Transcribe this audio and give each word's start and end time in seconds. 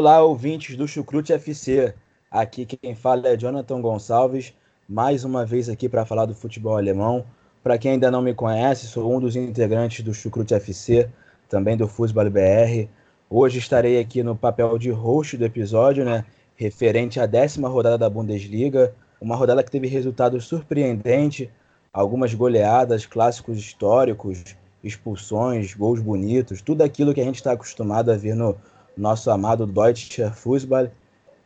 Olá, 0.00 0.22
ouvintes 0.22 0.76
do 0.76 0.88
Chucrute 0.88 1.30
FC. 1.30 1.92
Aqui 2.30 2.64
quem 2.64 2.94
fala 2.94 3.28
é 3.28 3.36
Jonathan 3.36 3.82
Gonçalves, 3.82 4.54
mais 4.88 5.24
uma 5.24 5.44
vez 5.44 5.68
aqui 5.68 5.90
para 5.90 6.06
falar 6.06 6.24
do 6.24 6.34
futebol 6.34 6.74
alemão. 6.74 7.22
Para 7.62 7.76
quem 7.76 7.92
ainda 7.92 8.10
não 8.10 8.22
me 8.22 8.32
conhece, 8.32 8.86
sou 8.86 9.14
um 9.14 9.20
dos 9.20 9.36
integrantes 9.36 10.02
do 10.02 10.14
Chucrute 10.14 10.54
FC, 10.54 11.06
também 11.50 11.76
do 11.76 11.86
Futebol 11.86 12.30
BR. 12.30 12.88
Hoje 13.28 13.58
estarei 13.58 14.00
aqui 14.00 14.22
no 14.22 14.34
papel 14.34 14.78
de 14.78 14.88
host 14.88 15.36
do 15.36 15.44
episódio, 15.44 16.02
né, 16.02 16.24
referente 16.56 17.20
à 17.20 17.26
décima 17.26 17.68
rodada 17.68 17.98
da 17.98 18.08
Bundesliga, 18.08 18.94
uma 19.20 19.36
rodada 19.36 19.62
que 19.62 19.70
teve 19.70 19.86
resultados 19.86 20.46
surpreendentes, 20.46 21.46
algumas 21.92 22.32
goleadas, 22.32 23.04
clássicos 23.04 23.58
históricos, 23.58 24.56
expulsões, 24.82 25.74
gols 25.74 26.00
bonitos, 26.00 26.62
tudo 26.62 26.80
aquilo 26.80 27.12
que 27.12 27.20
a 27.20 27.24
gente 27.24 27.36
está 27.36 27.52
acostumado 27.52 28.10
a 28.10 28.16
ver 28.16 28.34
no 28.34 28.56
nosso 29.00 29.30
amado 29.30 29.66
Deutscher 29.66 30.32
Fußball. 30.34 30.90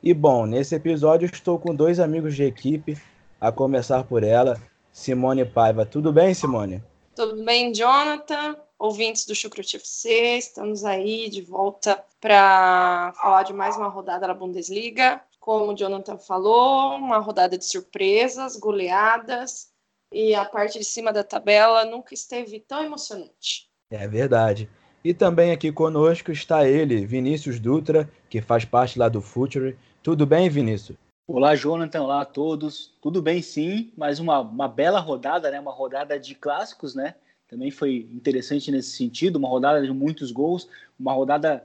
E 0.02 0.12
bom, 0.12 0.44
nesse 0.44 0.74
episódio 0.74 1.30
estou 1.32 1.58
com 1.58 1.74
dois 1.74 2.00
amigos 2.00 2.34
de 2.34 2.42
equipe, 2.42 3.00
a 3.40 3.52
começar 3.52 4.04
por 4.04 4.22
ela, 4.22 4.60
Simone 4.92 5.44
Paiva. 5.44 5.86
Tudo 5.86 6.12
bem, 6.12 6.34
Simone? 6.34 6.82
Tudo 7.14 7.42
bem, 7.44 7.72
Jonathan? 7.72 8.56
Ouvintes 8.78 9.24
do 9.24 9.34
Chucrute 9.34 9.76
FC, 9.76 10.36
estamos 10.36 10.84
aí 10.84 11.30
de 11.30 11.40
volta 11.40 12.04
para 12.20 13.12
falar 13.22 13.44
de 13.44 13.52
mais 13.52 13.76
uma 13.76 13.88
rodada 13.88 14.26
da 14.26 14.34
Bundesliga. 14.34 15.20
Como 15.38 15.72
o 15.72 15.76
Jonathan 15.76 16.18
falou, 16.18 16.96
uma 16.96 17.18
rodada 17.18 17.56
de 17.56 17.64
surpresas, 17.64 18.56
goleadas, 18.56 19.68
e 20.10 20.34
a 20.34 20.44
parte 20.44 20.78
de 20.78 20.84
cima 20.84 21.12
da 21.12 21.22
tabela 21.22 21.84
nunca 21.84 22.14
esteve 22.14 22.60
tão 22.60 22.82
emocionante. 22.84 23.70
É 23.90 24.08
verdade. 24.08 24.68
E 25.04 25.12
também 25.12 25.52
aqui 25.52 25.70
conosco 25.70 26.32
está 26.32 26.66
ele, 26.66 27.04
Vinícius 27.04 27.60
Dutra, 27.60 28.10
que 28.30 28.40
faz 28.40 28.64
parte 28.64 28.98
lá 28.98 29.06
do 29.06 29.20
Future. 29.20 29.76
Tudo 30.02 30.24
bem, 30.24 30.48
Vinícius? 30.48 30.96
Olá, 31.28 31.54
Jonathan. 31.54 32.04
Olá 32.04 32.22
a 32.22 32.24
todos. 32.24 32.90
Tudo 33.02 33.20
bem, 33.20 33.42
sim. 33.42 33.92
Mais 33.98 34.18
uma, 34.18 34.40
uma 34.40 34.66
bela 34.66 34.98
rodada, 35.00 35.50
né? 35.50 35.60
Uma 35.60 35.72
rodada 35.72 36.18
de 36.18 36.34
clássicos, 36.34 36.94
né? 36.94 37.16
Também 37.46 37.70
foi 37.70 38.08
interessante 38.14 38.70
nesse 38.70 38.96
sentido. 38.96 39.36
Uma 39.36 39.48
rodada 39.48 39.82
de 39.82 39.92
muitos 39.92 40.32
gols. 40.32 40.70
Uma 40.98 41.12
rodada, 41.12 41.62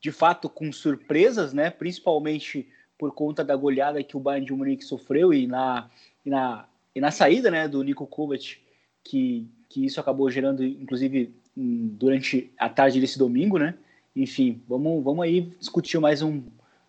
de 0.00 0.10
fato, 0.10 0.48
com 0.48 0.72
surpresas, 0.72 1.52
né? 1.52 1.70
Principalmente 1.70 2.68
por 2.98 3.14
conta 3.14 3.44
da 3.44 3.54
goleada 3.54 4.02
que 4.02 4.16
o 4.16 4.20
Bayern 4.20 4.44
de 4.44 4.52
Munique 4.52 4.84
sofreu 4.84 5.32
e 5.32 5.46
na, 5.46 5.88
e 6.26 6.30
na, 6.30 6.66
e 6.96 7.00
na 7.00 7.12
saída, 7.12 7.48
né? 7.48 7.68
Do 7.68 7.80
Nico 7.84 8.08
Kovac, 8.08 8.58
que, 9.04 9.48
que 9.68 9.86
isso 9.86 10.00
acabou 10.00 10.28
gerando, 10.28 10.64
inclusive, 10.64 11.32
durante 11.56 12.50
a 12.58 12.68
tarde 12.68 13.00
desse 13.00 13.18
domingo, 13.18 13.58
né? 13.58 13.74
Enfim, 14.14 14.62
vamos, 14.68 15.02
vamos 15.02 15.24
aí 15.24 15.52
discutir 15.58 15.98
mais, 15.98 16.22
um, 16.22 16.42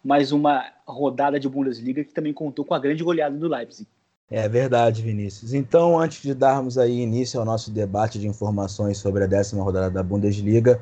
mais 0.03 0.31
uma 0.31 0.65
rodada 0.85 1.39
de 1.39 1.47
Bundesliga 1.47 2.03
que 2.03 2.13
também 2.13 2.33
contou 2.33 2.65
com 2.65 2.73
a 2.73 2.79
grande 2.79 3.03
goleada 3.03 3.37
do 3.37 3.47
Leipzig. 3.47 3.87
É 4.29 4.47
verdade, 4.49 5.01
Vinícius. 5.01 5.53
Então, 5.53 5.99
antes 5.99 6.21
de 6.21 6.33
darmos 6.33 6.77
aí 6.77 7.01
início 7.01 7.39
ao 7.39 7.45
nosso 7.45 7.69
debate 7.69 8.17
de 8.17 8.27
informações 8.27 8.97
sobre 8.97 9.23
a 9.23 9.27
décima 9.27 9.63
rodada 9.63 9.91
da 9.91 10.01
Bundesliga, 10.01 10.81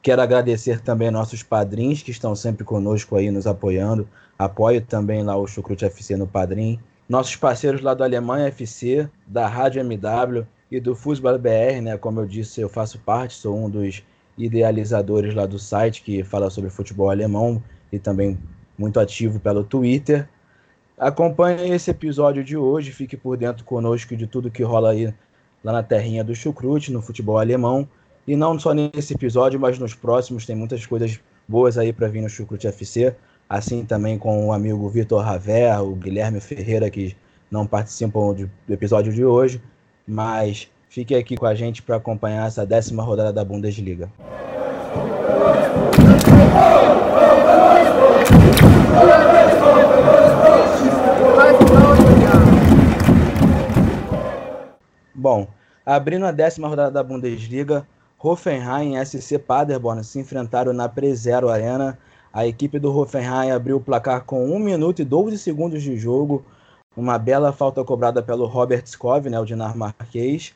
quero 0.00 0.22
agradecer 0.22 0.80
também 0.80 1.10
nossos 1.10 1.42
padrinhos 1.42 2.02
que 2.02 2.10
estão 2.10 2.34
sempre 2.34 2.64
conosco 2.64 3.16
aí 3.16 3.30
nos 3.30 3.46
apoiando. 3.46 4.08
Apoio 4.38 4.80
também 4.80 5.22
lá 5.22 5.36
o 5.36 5.46
Chucrute 5.46 5.84
FC 5.84 6.16
no 6.16 6.26
Padrim. 6.26 6.80
Nossos 7.08 7.36
parceiros 7.36 7.82
lá 7.82 7.94
do 7.94 8.02
Alemanha 8.02 8.48
FC, 8.48 9.08
da 9.26 9.46
Rádio 9.46 9.80
MW, 9.80 10.46
e 10.70 10.80
do 10.80 10.94
Futebol 10.94 11.38
BR, 11.38 11.80
né? 11.82 11.96
Como 11.96 12.20
eu 12.20 12.26
disse, 12.26 12.60
eu 12.60 12.68
faço 12.68 12.98
parte, 12.98 13.34
sou 13.34 13.56
um 13.56 13.70
dos 13.70 14.02
idealizadores 14.36 15.34
lá 15.34 15.46
do 15.46 15.58
site 15.58 16.02
que 16.02 16.22
fala 16.22 16.50
sobre 16.50 16.70
futebol 16.70 17.10
alemão 17.10 17.62
e 17.92 17.98
também 17.98 18.38
muito 18.76 19.00
ativo 19.00 19.40
pelo 19.40 19.64
Twitter. 19.64 20.28
Acompanhe 20.98 21.70
esse 21.70 21.90
episódio 21.90 22.42
de 22.42 22.56
hoje, 22.56 22.90
fique 22.90 23.16
por 23.16 23.36
dentro 23.36 23.64
conosco 23.64 24.16
de 24.16 24.26
tudo 24.26 24.50
que 24.50 24.62
rola 24.62 24.90
aí 24.90 25.12
lá 25.62 25.72
na 25.72 25.82
terrinha 25.82 26.24
do 26.24 26.34
Chucrute, 26.34 26.92
no 26.92 27.00
futebol 27.00 27.38
alemão. 27.38 27.88
E 28.26 28.34
não 28.34 28.58
só 28.58 28.72
nesse 28.72 29.14
episódio, 29.14 29.58
mas 29.58 29.78
nos 29.78 29.94
próximos, 29.94 30.44
tem 30.44 30.56
muitas 30.56 30.84
coisas 30.84 31.20
boas 31.46 31.78
aí 31.78 31.92
para 31.92 32.08
vir 32.08 32.22
no 32.22 32.28
Chucrute 32.28 32.66
FC. 32.66 33.14
Assim 33.48 33.84
também 33.84 34.18
com 34.18 34.46
o 34.46 34.52
amigo 34.52 34.88
Vitor 34.88 35.22
Raver, 35.22 35.80
o 35.82 35.94
Guilherme 35.94 36.40
Ferreira, 36.40 36.90
que 36.90 37.16
não 37.50 37.66
participam 37.66 38.34
do 38.34 38.50
episódio 38.68 39.12
de 39.12 39.24
hoje 39.24 39.62
mas 40.06 40.68
fique 40.88 41.14
aqui 41.14 41.36
com 41.36 41.46
a 41.46 41.54
gente 41.54 41.82
para 41.82 41.96
acompanhar 41.96 42.46
essa 42.46 42.64
décima 42.64 43.02
rodada 43.02 43.32
da 43.32 43.44
Bundesliga. 43.44 44.10
Bom, 55.14 55.48
abrindo 55.84 56.24
a 56.24 56.30
décima 56.30 56.68
rodada 56.68 56.90
da 56.90 57.02
Bundesliga, 57.02 57.86
Hoffenheim 58.18 58.96
e 58.96 59.04
SC 59.04 59.38
Paderborn 59.38 60.04
se 60.04 60.20
enfrentaram 60.20 60.72
na 60.72 60.88
Prezero 60.88 61.48
Arena. 61.48 61.98
A 62.32 62.46
equipe 62.46 62.78
do 62.78 62.96
Hoffenheim 62.96 63.50
abriu 63.50 63.78
o 63.78 63.80
placar 63.80 64.24
com 64.24 64.54
1 64.54 64.58
minuto 64.58 65.02
e 65.02 65.04
12 65.04 65.38
segundos 65.38 65.82
de 65.82 65.96
jogo, 65.96 66.44
uma 66.96 67.18
bela 67.18 67.52
falta 67.52 67.84
cobrada 67.84 68.22
pelo 68.22 68.46
Robert 68.46 68.84
Skov, 68.84 69.28
né, 69.28 69.38
o 69.38 69.44
dinamarquês. 69.44 70.54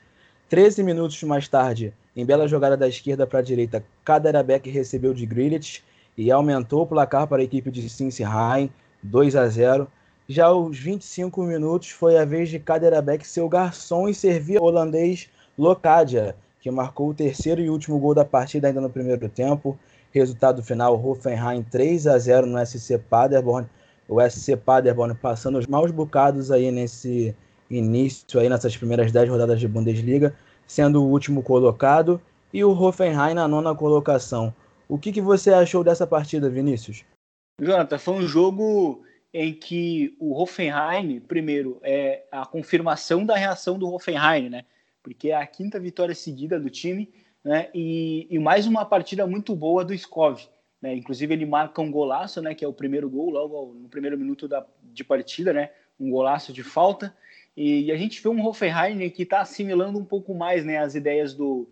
13 0.49 0.83
minutos 0.83 1.23
mais 1.23 1.47
tarde, 1.47 1.93
em 2.17 2.25
bela 2.25 2.49
jogada 2.49 2.77
da 2.77 2.89
esquerda 2.89 3.27
para 3.27 3.39
a 3.39 3.43
direita, 3.43 3.85
Kaderabek 4.05 4.69
recebeu 4.71 5.13
de 5.13 5.27
Grealish 5.27 5.83
e 6.17 6.31
aumentou 6.31 6.83
o 6.83 6.87
placar 6.87 7.27
para 7.27 7.41
a 7.41 7.45
equipe 7.45 7.71
de 7.71 7.89
Sinsheim, 7.89 8.71
2 9.03 9.37
a 9.37 9.47
0. 9.47 9.87
Já 10.29 10.47
aos 10.47 10.79
25 10.79 11.43
minutos 11.43 11.91
foi 11.91 12.17
a 12.17 12.25
vez 12.25 12.49
de 12.49 12.59
Kaderabek 12.59 13.27
ser 13.27 13.43
o 13.43 13.49
garçom 13.49 14.09
e 14.09 14.15
servir 14.15 14.61
o 14.61 14.65
holandês 14.65 15.29
Locadia, 15.59 16.35
que 16.61 16.71
marcou 16.71 17.11
o 17.11 17.15
terceiro 17.15 17.61
e 17.61 17.71
último 17.71 17.99
gol 17.99 18.15
da 18.15 18.25
partida 18.25 18.69
ainda 18.69 18.81
no 18.81 18.91
primeiro 18.91 19.29
tempo. 19.29 19.79
Resultado 20.11 20.63
final: 20.63 20.95
Hoffenheim 21.05 21.63
3 21.63 22.07
a 22.07 22.19
0 22.19 22.47
no 22.47 22.65
SC 22.65 22.99
Paderborn 22.99 23.69
o 24.11 24.21
SC 24.21 24.57
Paderborn 24.57 25.15
passando 25.15 25.57
os 25.57 25.69
maus 25.69 25.93
bocados 25.93 26.51
aí 26.51 26.73
nesse 26.73 27.35
início 27.71 28.41
aí 28.41 28.49
nessas 28.49 28.77
primeiras 28.77 29.13
10 29.13 29.29
rodadas 29.31 29.61
de 29.61 29.69
Bundesliga, 29.69 30.35
sendo 30.67 31.01
o 31.01 31.09
último 31.09 31.45
colocado 31.45 32.21
e 32.53 32.65
o 32.65 32.73
Hoffenheim 32.73 33.35
na 33.35 33.47
nona 33.47 33.73
colocação. 33.73 34.53
O 34.89 34.99
que, 34.99 35.13
que 35.13 35.21
você 35.21 35.53
achou 35.53 35.85
dessa 35.85 36.05
partida, 36.05 36.51
Vinícius? 36.51 37.05
Jonathan, 37.61 37.99
foi 37.99 38.15
um 38.15 38.27
jogo 38.27 39.05
em 39.33 39.55
que 39.55 40.17
o 40.19 40.35
Hoffenheim, 40.35 41.21
primeiro, 41.21 41.79
é 41.81 42.25
a 42.33 42.45
confirmação 42.45 43.25
da 43.25 43.37
reação 43.37 43.79
do 43.79 43.89
Hoffenheim, 43.89 44.49
né? 44.49 44.65
Porque 45.01 45.31
é 45.31 45.37
a 45.37 45.47
quinta 45.47 45.79
vitória 45.79 46.17
seguida 46.17 46.59
do 46.59 46.69
time, 46.69 47.09
né? 47.45 47.69
E, 47.73 48.27
e 48.29 48.41
mais 48.41 48.67
uma 48.67 48.85
partida 48.85 49.25
muito 49.29 49.55
boa 49.55 49.85
do 49.85 49.95
Skov. 49.95 50.49
Né? 50.81 50.95
Inclusive 50.95 51.35
ele 51.35 51.45
marca 51.45 51.81
um 51.83 51.91
golaço, 51.91 52.41
né? 52.41 52.55
Que 52.55 52.65
é 52.65 52.69
o 52.69 52.73
primeiro 52.73 53.09
gol 53.09 53.31
logo 53.31 53.75
no 53.75 53.89
primeiro 53.89 54.17
minuto 54.17 54.49
da, 54.49 54.67
de 54.83 55.05
partida, 55.05 55.53
né? 55.53 55.71
Um 55.99 56.11
golaço 56.11 56.53
de 56.53 56.63
falta. 56.63 57.15
E, 57.57 57.85
e 57.85 57.93
a 57.93 57.97
gente 57.97 58.23
vê 58.23 58.29
um 58.29 58.47
Hoffenheim 58.47 59.09
que 59.11 59.23
está 59.23 59.41
assimilando 59.41 59.99
um 59.99 60.05
pouco 60.05 60.35
mais, 60.35 60.65
né? 60.65 60.79
As 60.79 60.95
ideias 60.95 61.35
do, 61.35 61.69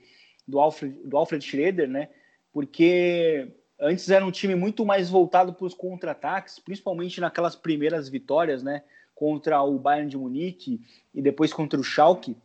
do 0.46 0.60
Alfred, 0.60 1.00
do 1.04 1.16
Alfred 1.16 1.44
Schroeder, 1.44 1.88
né? 1.88 2.08
Porque 2.52 3.48
antes 3.80 4.10
era 4.10 4.24
um 4.24 4.30
time 4.30 4.54
muito 4.54 4.84
mais 4.84 5.08
voltado 5.08 5.54
para 5.54 5.66
os 5.66 5.74
contra-ataques, 5.74 6.58
principalmente 6.58 7.20
naquelas 7.20 7.56
primeiras 7.56 8.08
vitórias, 8.08 8.62
né? 8.62 8.82
Contra 9.14 9.62
o 9.62 9.78
Bayern 9.78 10.10
de 10.10 10.18
Munique 10.18 10.80
e 11.14 11.22
depois 11.22 11.52
contra 11.52 11.80
o 11.80 11.84
Schalke. 11.84 12.36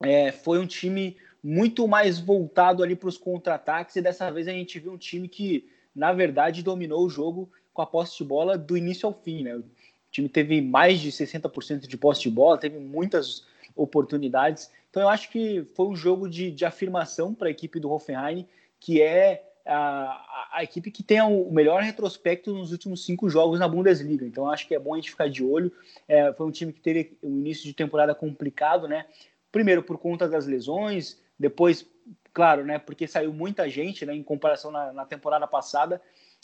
É, 0.00 0.30
foi 0.30 0.60
um 0.60 0.66
time 0.66 1.16
muito 1.42 1.88
mais 1.88 2.18
voltado 2.20 2.82
ali 2.82 2.94
para 2.94 3.08
os 3.08 3.18
contra-ataques 3.18 3.96
e 3.96 4.02
dessa 4.02 4.30
vez 4.30 4.46
a 4.46 4.52
gente 4.52 4.78
viu 4.78 4.92
um 4.92 4.98
time 4.98 5.28
que 5.28 5.68
na 5.98 6.12
verdade, 6.12 6.62
dominou 6.62 7.04
o 7.04 7.10
jogo 7.10 7.50
com 7.74 7.82
a 7.82 7.86
posse 7.86 8.16
de 8.16 8.24
bola 8.24 8.56
do 8.56 8.76
início 8.76 9.06
ao 9.06 9.12
fim. 9.12 9.42
Né? 9.42 9.56
O 9.56 9.64
time 10.12 10.28
teve 10.28 10.62
mais 10.62 11.00
de 11.00 11.10
60% 11.10 11.88
de 11.88 11.96
posse 11.96 12.22
de 12.22 12.30
bola, 12.30 12.56
teve 12.56 12.78
muitas 12.78 13.44
oportunidades. 13.74 14.70
Então, 14.88 15.02
eu 15.02 15.08
acho 15.08 15.28
que 15.28 15.64
foi 15.74 15.86
um 15.86 15.96
jogo 15.96 16.28
de, 16.28 16.52
de 16.52 16.64
afirmação 16.64 17.34
para 17.34 17.48
a 17.48 17.50
equipe 17.50 17.80
do 17.80 17.90
Hoffenheim, 17.90 18.46
que 18.78 19.02
é 19.02 19.44
a, 19.66 20.48
a, 20.52 20.62
equipe 20.62 20.90
que 20.90 21.02
tem 21.02 21.20
o 21.20 21.50
melhor 21.50 21.82
retrospecto 21.82 22.54
nos 22.54 22.70
últimos 22.70 23.04
cinco 23.04 23.28
jogos 23.28 23.58
na 23.58 23.68
Bundesliga. 23.68 24.24
Então 24.24 24.48
acho 24.48 24.66
que 24.68 24.74
é 24.74 24.78
bom 24.78 24.94
a 24.94 24.96
gente 24.96 25.10
ficar 25.10 25.28
de 25.28 25.44
olho. 25.44 25.72
É, 26.06 26.32
foi 26.32 26.46
um 26.46 26.50
time 26.50 26.72
que 26.72 26.80
teve 26.80 27.18
um 27.22 27.38
início 27.38 27.64
de 27.64 27.74
temporada 27.74 28.14
complicado, 28.14 28.86
né? 28.86 29.04
Primeiro 29.50 29.82
por 29.82 29.98
conta 29.98 30.28
das 30.28 30.46
lesões, 30.46 31.20
depois, 31.38 31.86
claro, 32.32 32.64
né? 32.64 32.78
Porque 32.78 33.06
saiu 33.06 33.32
muita 33.32 33.68
gente, 33.68 34.04
né? 34.06 34.14
Em 34.14 34.22
comparação 34.22 34.70
na, 34.70 34.92
na 34.92 35.04
temporada 35.04 35.46
passada, 35.46 36.00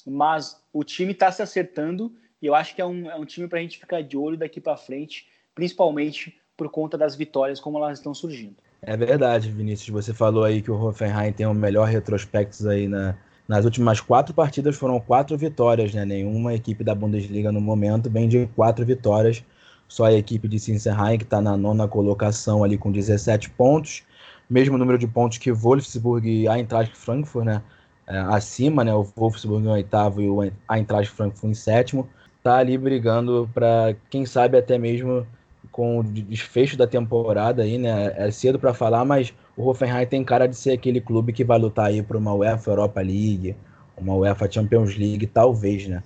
mas 0.07 0.63
o 0.73 0.85
time 0.85 1.13
está 1.13 1.31
se 1.31 1.43
acertando 1.43 2.13
e 2.41 2.47
eu 2.47 2.55
acho 2.55 2.75
que 2.75 2.83
é 2.83 2.87
um, 2.87 3.11
é 3.11 3.17
um 3.17 3.25
time 3.25 3.49
para 3.49 3.59
a 3.59 3.63
gente 3.63 3.79
ficar 3.79 4.03
de 4.03 4.17
olho 4.17 4.37
daqui 4.37 4.61
para 4.61 4.77
frente, 4.77 5.27
principalmente 5.55 6.39
por 6.57 6.69
conta 6.69 6.97
das 6.97 7.17
vitórias 7.17 7.59
como 7.59 7.79
elas 7.79 7.99
estão 7.99 8.15
surgindo. 8.15 8.57
É 8.83 8.97
verdade, 8.97 9.51
Vinícius. 9.51 9.89
Você 9.89 10.13
falou 10.13 10.45
aí 10.45 10.61
que 10.61 10.71
o 10.71 10.75
Hoffenheim 10.75 11.33
tem 11.33 11.47
o 11.47 11.55
melhor 11.55 11.89
retrospecto 11.89 12.69
aí 12.69 12.87
na, 12.87 13.17
nas 13.49 13.65
últimas 13.65 14.01
quatro 14.01 14.35
partidas 14.35 14.77
foram 14.77 15.01
quatro 15.01 15.37
vitórias, 15.37 15.93
né? 15.95 16.05
Nenhuma 16.05 16.55
equipe 16.55 16.85
da 16.85 16.95
Bundesliga 16.95 17.51
no 17.51 17.61
momento 17.61 18.11
vem 18.11 18.29
de 18.29 18.47
quatro 18.55 18.85
vitórias. 18.85 19.43
Só 19.89 20.05
a 20.05 20.13
equipe 20.13 20.49
de 20.49 20.59
Sinsenheim, 20.59 21.19
que 21.19 21.25
está 21.25 21.41
na 21.41 21.57
nona 21.57 21.87
colocação 21.87 22.65
ali 22.65 22.77
com 22.77 22.91
17 22.91 23.51
pontos. 23.51 24.03
Mesmo 24.49 24.79
número 24.79 24.99
de 24.99 25.07
pontos 25.07 25.39
que 25.39 25.53
Wolfsburg 25.53 26.29
e 26.29 26.49
Eintracht 26.49 26.95
Frankfurt, 26.97 27.45
né? 27.45 27.63
É, 28.07 28.19
acima, 28.19 28.85
né? 28.85 28.95
O 28.95 29.03
Wolfsburg 29.17 29.67
em 29.67 29.71
oitavo 29.71 30.21
e 30.21 30.29
o 30.29 30.43
Eintracht 30.71 31.11
Frankfurt 31.11 31.51
em 31.51 31.55
sétimo. 31.55 32.09
Tá 32.43 32.57
ali 32.57 32.77
brigando 32.77 33.49
para, 33.55 33.97
quem 34.11 34.27
sabe, 34.27 34.59
até 34.59 34.77
mesmo 34.77 35.27
com 35.73 35.99
o 35.99 36.05
desfecho 36.05 36.77
da 36.77 36.87
temporada 36.87 37.63
aí, 37.63 37.79
né? 37.79 38.13
É 38.17 38.31
cedo 38.31 38.59
para 38.59 38.75
falar, 38.75 39.05
mas 39.05 39.35
o 39.57 39.67
Hoffenheim 39.69 40.07
tem 40.07 40.23
cara 40.23 40.47
de 40.47 40.57
ser 40.57 40.73
aquele 40.73 41.01
clube 41.01 41.33
que 41.33 41.45
vai 41.45 41.59
lutar 41.59 41.87
aí 41.87 42.03
para 42.03 42.19
uma 42.19 42.35
UEFA 42.35 42.71
Europa 42.71 43.01
League, 43.01 43.57
uma 43.97 44.15
UEFA 44.15 44.51
Champions 44.51 44.97
League, 44.97 45.27
talvez, 45.27 45.89
né? 45.89 46.03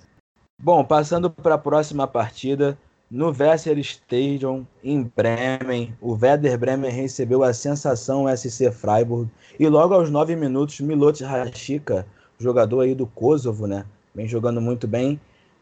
Bom, 0.61 0.83
passando 0.83 1.29
para 1.29 1.55
a 1.55 1.57
próxima 1.57 2.07
partida, 2.07 2.77
no 3.09 3.33
Weser 3.37 3.77
Stadium, 3.79 4.67
em 4.83 5.01
Bremen, 5.15 5.95
o 5.99 6.11
Werder 6.13 6.59
Bremen 6.59 6.91
recebeu 6.91 7.43
a 7.43 7.51
sensação 7.53 8.25
SC 8.27 8.71
Freiburg 8.71 9.29
e 9.59 9.67
logo 9.67 9.95
aos 9.95 10.11
nove 10.11 10.35
minutos, 10.35 10.79
Milot 10.79 11.23
Rashica, 11.23 12.05
jogador 12.37 12.81
aí 12.81 12.93
do 12.93 13.07
Kosovo, 13.07 13.65
né? 13.65 13.83
Vem 14.13 14.27
jogando 14.27 14.61
muito 14.61 14.87
bem, 14.87 15.19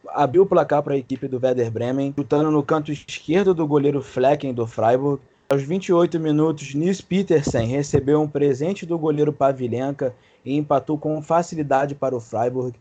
abriu 0.09 0.43
o 0.43 0.45
placar 0.45 0.83
para 0.83 0.93
a 0.93 0.97
equipe 0.97 1.27
do 1.27 1.39
Werder 1.41 1.71
Bremen, 1.71 2.13
chutando 2.17 2.51
no 2.51 2.61
canto 2.61 2.91
esquerdo 2.91 3.53
do 3.53 3.65
goleiro 3.65 4.01
Flecken 4.01 4.53
do 4.53 4.67
Freiburg. 4.67 5.21
Aos 5.49 5.63
28 5.63 6.19
minutos, 6.19 6.75
Nils 6.75 6.99
Petersen 6.99 7.67
recebeu 7.67 8.21
um 8.21 8.27
presente 8.27 8.85
do 8.85 8.97
goleiro 8.97 9.31
Pavilenka 9.31 10.13
e 10.43 10.57
empatou 10.57 10.97
com 10.97 11.21
facilidade 11.21 11.95
para 11.95 12.13
o 12.13 12.19
Freiburg. 12.19 12.77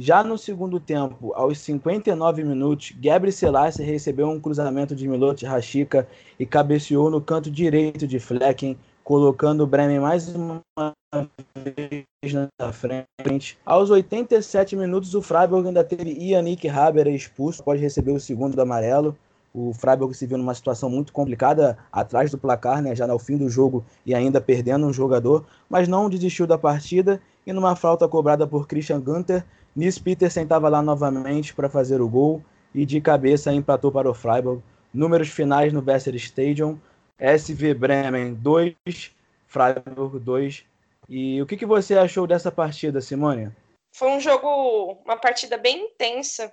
Já 0.00 0.22
no 0.22 0.38
segundo 0.38 0.78
tempo, 0.78 1.32
aos 1.34 1.58
59 1.58 2.44
minutos, 2.44 2.92
Gabriel 3.02 3.32
Selassie 3.32 3.84
recebeu 3.84 4.28
um 4.28 4.38
cruzamento 4.38 4.94
de 4.94 5.08
Milot 5.08 5.44
Rashica 5.44 6.06
e 6.38 6.46
cabeceou 6.46 7.10
no 7.10 7.20
canto 7.20 7.50
direito 7.50 8.06
de 8.06 8.20
Flecken, 8.20 8.78
colocando 9.02 9.64
o 9.64 9.66
Bremen 9.66 9.98
mais 9.98 10.28
uma 10.28 10.62
vez 11.56 12.32
na 12.32 12.72
frente. 12.72 13.58
Aos 13.66 13.90
87 13.90 14.76
minutos, 14.76 15.16
o 15.16 15.20
Freiburg 15.20 15.66
ainda 15.66 15.82
teve 15.82 16.12
Yannick 16.12 16.68
Haber 16.68 17.08
expulso, 17.08 17.64
pode 17.64 17.80
receber 17.80 18.12
o 18.12 18.20
segundo 18.20 18.54
do 18.54 18.62
amarelo. 18.62 19.18
O 19.52 19.72
Freiburg 19.72 20.14
se 20.14 20.26
viu 20.26 20.38
numa 20.38 20.54
situação 20.54 20.88
muito 20.88 21.12
complicada 21.12 21.76
atrás 21.90 22.30
do 22.30 22.38
placar, 22.38 22.80
né, 22.80 22.94
já 22.94 23.04
no 23.04 23.18
fim 23.18 23.36
do 23.36 23.50
jogo 23.50 23.84
e 24.06 24.14
ainda 24.14 24.40
perdendo 24.40 24.86
um 24.86 24.92
jogador, 24.92 25.44
mas 25.68 25.88
não 25.88 26.08
desistiu 26.08 26.46
da 26.46 26.56
partida 26.56 27.20
e 27.44 27.52
numa 27.52 27.74
falta 27.74 28.06
cobrada 28.06 28.46
por 28.46 28.68
Christian 28.68 29.00
Günther, 29.00 29.42
Nils 29.74 29.98
Petersen 29.98 30.42
estava 30.42 30.68
lá 30.68 30.82
novamente 30.82 31.54
para 31.54 31.68
fazer 31.68 32.00
o 32.00 32.08
gol 32.08 32.42
e 32.74 32.84
de 32.84 33.00
cabeça 33.00 33.52
empatou 33.52 33.92
para 33.92 34.10
o 34.10 34.14
Freiburg. 34.14 34.62
Números 34.92 35.28
finais 35.28 35.72
no 35.72 35.84
Weser 35.84 36.14
Stadium: 36.16 36.78
SV 37.18 37.74
Bremen 37.74 38.34
2, 38.34 38.74
Freiburg 39.46 40.18
2. 40.18 40.64
E 41.08 41.40
o 41.40 41.46
que, 41.46 41.56
que 41.56 41.66
você 41.66 41.96
achou 41.96 42.26
dessa 42.26 42.52
partida, 42.52 43.00
Simone? 43.00 43.50
Foi 43.92 44.08
um 44.08 44.20
jogo, 44.20 45.00
uma 45.04 45.16
partida 45.16 45.56
bem 45.56 45.86
intensa, 45.86 46.52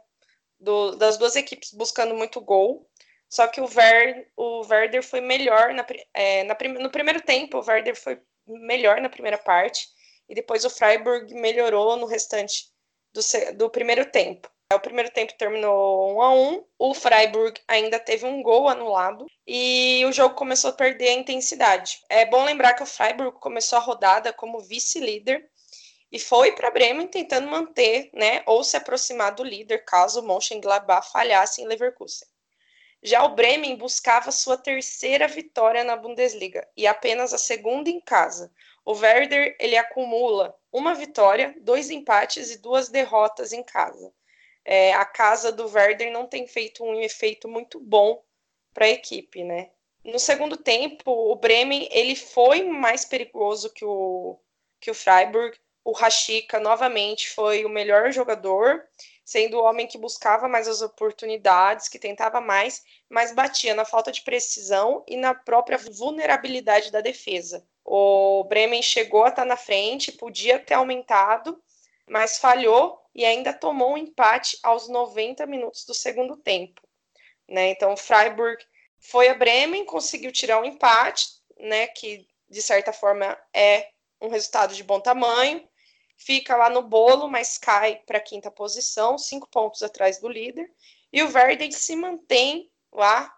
do, 0.60 0.96
das 0.96 1.18
duas 1.18 1.36
equipes 1.36 1.74
buscando 1.74 2.16
muito 2.16 2.40
gol. 2.42 2.88
Só 3.30 3.48
que 3.48 3.60
o, 3.60 3.68
Ver, 3.68 4.30
o 4.38 4.66
Werder 4.68 5.04
foi 5.04 5.20
melhor 5.20 5.74
na, 5.74 5.86
é, 6.14 6.44
na, 6.44 6.56
no 6.80 6.90
primeiro 6.90 7.22
tempo. 7.22 7.60
O 7.60 7.66
Werder 7.66 7.96
foi 7.96 8.20
melhor 8.48 9.02
na 9.02 9.10
primeira 9.10 9.38
parte 9.38 9.88
e 10.30 10.36
depois 10.36 10.64
o 10.64 10.70
Freiburg 10.70 11.34
melhorou 11.34 11.98
no 11.98 12.06
restante 12.06 12.70
do, 13.16 13.56
do 13.56 13.70
primeiro 13.70 14.06
tempo. 14.12 14.50
O 14.74 14.80
primeiro 14.80 15.10
tempo 15.12 15.34
terminou 15.38 16.18
1 16.18 16.22
a 16.22 16.34
1. 16.34 16.66
O 16.80 16.94
Freiburg 16.94 17.62
ainda 17.68 17.98
teve 17.98 18.26
um 18.26 18.42
gol 18.44 18.68
anulado 18.68 19.26
e 19.48 20.04
o 20.06 20.12
jogo 20.12 20.36
começou 20.36 20.72
a 20.72 20.74
perder 20.74 21.10
a 21.10 21.14
intensidade. 21.14 22.00
É 22.10 22.26
bom 22.26 22.44
lembrar 22.44 22.74
que 22.74 22.84
o 22.84 22.88
Freiburg 22.88 23.40
começou 23.40 23.78
a 23.78 23.82
rodada 23.82 24.34
como 24.34 24.60
vice-líder 24.60 25.48
e 26.12 26.20
foi 26.20 26.54
para 26.54 26.72
Bremen 26.72 27.08
tentando 27.08 27.48
manter, 27.48 28.10
né, 28.14 28.42
ou 28.46 28.64
se 28.64 28.76
aproximar 28.76 29.34
do 29.34 29.44
líder 29.44 29.86
caso 29.86 30.22
o 30.22 30.28
Mönchengladbach 30.28 31.12
falhasse 31.12 31.62
em 31.62 31.68
Leverkusen. 31.68 32.28
Já 33.04 33.24
o 33.24 33.36
Bremen 33.36 33.76
buscava 33.76 34.32
sua 34.32 34.58
terceira 34.58 35.28
vitória 35.28 35.84
na 35.84 35.96
Bundesliga 35.96 36.68
e 36.76 36.88
apenas 36.88 37.34
a 37.34 37.38
segunda 37.38 37.88
em 37.88 38.00
casa. 38.00 38.52
O 38.86 38.94
Werder 38.94 39.58
ele 39.60 39.76
acumula 39.76 40.56
uma 40.72 40.94
vitória, 40.94 41.56
dois 41.60 41.90
empates 41.90 42.52
e 42.52 42.60
duas 42.60 42.88
derrotas 42.88 43.52
em 43.52 43.64
casa 43.64 44.14
é, 44.66 44.94
a 44.94 45.06
casa 45.06 45.52
do 45.52 45.72
Werder 45.72 46.12
não 46.12 46.26
tem 46.26 46.48
feito 46.48 46.84
um 46.84 47.00
efeito 47.00 47.48
muito 47.48 47.80
bom 47.80 48.24
para 48.74 48.86
a 48.86 48.90
equipe, 48.90 49.44
né? 49.44 49.70
No 50.04 50.20
segundo 50.20 50.58
tempo, 50.58 51.12
o 51.12 51.36
Bremen 51.36 51.88
ele 51.92 52.16
foi 52.16 52.64
mais 52.64 53.06
perigoso 53.06 53.72
que 53.72 53.86
o, 53.86 54.40
que 54.80 54.90
o 54.90 54.96
Freiburg. 54.96 55.56
O 55.84 55.92
Rashica 55.92 56.60
novamente 56.60 57.30
foi 57.30 57.64
o 57.64 57.70
melhor 57.70 58.12
jogador, 58.12 58.84
sendo 59.24 59.58
o 59.58 59.64
homem 59.64 59.86
que 59.86 60.00
buscava 60.00 60.48
mais 60.48 60.68
as 60.68 60.82
oportunidades, 60.82 61.88
que 61.88 62.00
tentava 62.00 62.42
mais, 62.42 62.84
mas 63.08 63.32
batia 63.32 63.76
na 63.76 63.86
falta 63.86 64.12
de 64.12 64.24
precisão 64.24 65.04
e 65.08 65.16
na 65.16 65.36
própria 65.36 65.78
vulnerabilidade 65.78 66.92
da 66.92 67.02
defesa. 67.02 67.64
O 67.86 68.44
Bremen 68.46 68.82
chegou 68.82 69.24
a 69.24 69.30
estar 69.30 69.46
na 69.46 69.56
frente, 69.56 70.12
podia 70.12 70.58
ter 70.58 70.74
aumentado, 70.74 71.62
mas 72.10 72.40
falhou 72.40 73.00
e 73.14 73.24
ainda 73.24 73.54
tomou 73.54 73.94
um 73.94 73.98
empate 73.98 74.58
aos 74.64 74.90
90 74.90 75.46
minutos 75.46 75.86
do 75.86 75.94
segundo 75.94 76.36
tempo. 76.36 76.82
Né? 77.48 77.70
Então, 77.70 77.94
o 77.94 77.98
Freiburg 77.98 78.58
foi 79.00 79.30
a 79.30 79.36
Bremen, 79.36 79.86
conseguiu 79.86 80.32
tirar 80.32 80.60
um 80.60 80.66
empate, 80.66 81.28
né, 81.60 81.88
que 81.88 82.28
de 82.50 82.62
certa 82.62 82.92
forma 82.92 83.38
é 83.54 83.90
um 84.20 84.30
resultado 84.30 84.74
de 84.74 84.84
bom 84.84 85.00
tamanho, 85.00 85.68
fica 86.18 86.56
lá 86.56 86.70
no 86.70 86.82
bolo, 86.82 87.28
mas 87.28 87.58
cai 87.58 87.98
para 88.06 88.18
a 88.18 88.22
quinta 88.22 88.50
posição, 88.50 89.18
cinco 89.18 89.48
pontos 89.48 89.84
atrás 89.84 90.20
do 90.20 90.28
líder, 90.28 90.72
e 91.14 91.22
o 91.22 91.30
Verden 91.30 91.72
se 91.72 91.96
mantém 91.96 92.72
lá 92.92 93.32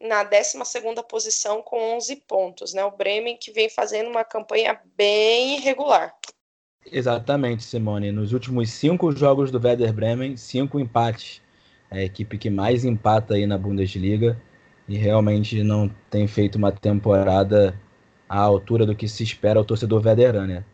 na 0.00 0.22
12 0.22 0.58
posição 1.08 1.62
com 1.62 1.96
11 1.96 2.16
pontos, 2.16 2.72
né? 2.72 2.84
O 2.84 2.90
Bremen 2.90 3.36
que 3.36 3.50
vem 3.50 3.68
fazendo 3.68 4.10
uma 4.10 4.24
campanha 4.24 4.80
bem 4.96 5.56
irregular. 5.56 6.14
Exatamente, 6.90 7.64
Simone. 7.64 8.12
Nos 8.12 8.32
últimos 8.32 8.70
cinco 8.70 9.12
jogos 9.12 9.50
do 9.50 9.60
Werder 9.62 9.92
Bremen, 9.92 10.36
cinco 10.36 10.80
empates. 10.80 11.42
É 11.90 12.00
a 12.00 12.04
equipe 12.04 12.38
que 12.38 12.50
mais 12.50 12.84
empata 12.84 13.34
aí 13.34 13.46
na 13.46 13.56
Bundesliga 13.56 14.40
e 14.86 14.96
realmente 14.96 15.62
não 15.62 15.90
tem 16.10 16.26
feito 16.26 16.56
uma 16.56 16.72
temporada 16.72 17.78
à 18.28 18.38
altura 18.38 18.86
do 18.86 18.94
que 18.94 19.08
se 19.08 19.22
espera 19.22 19.58
ao 19.58 19.64
torcedor 19.64 20.04
Werderano. 20.04 20.64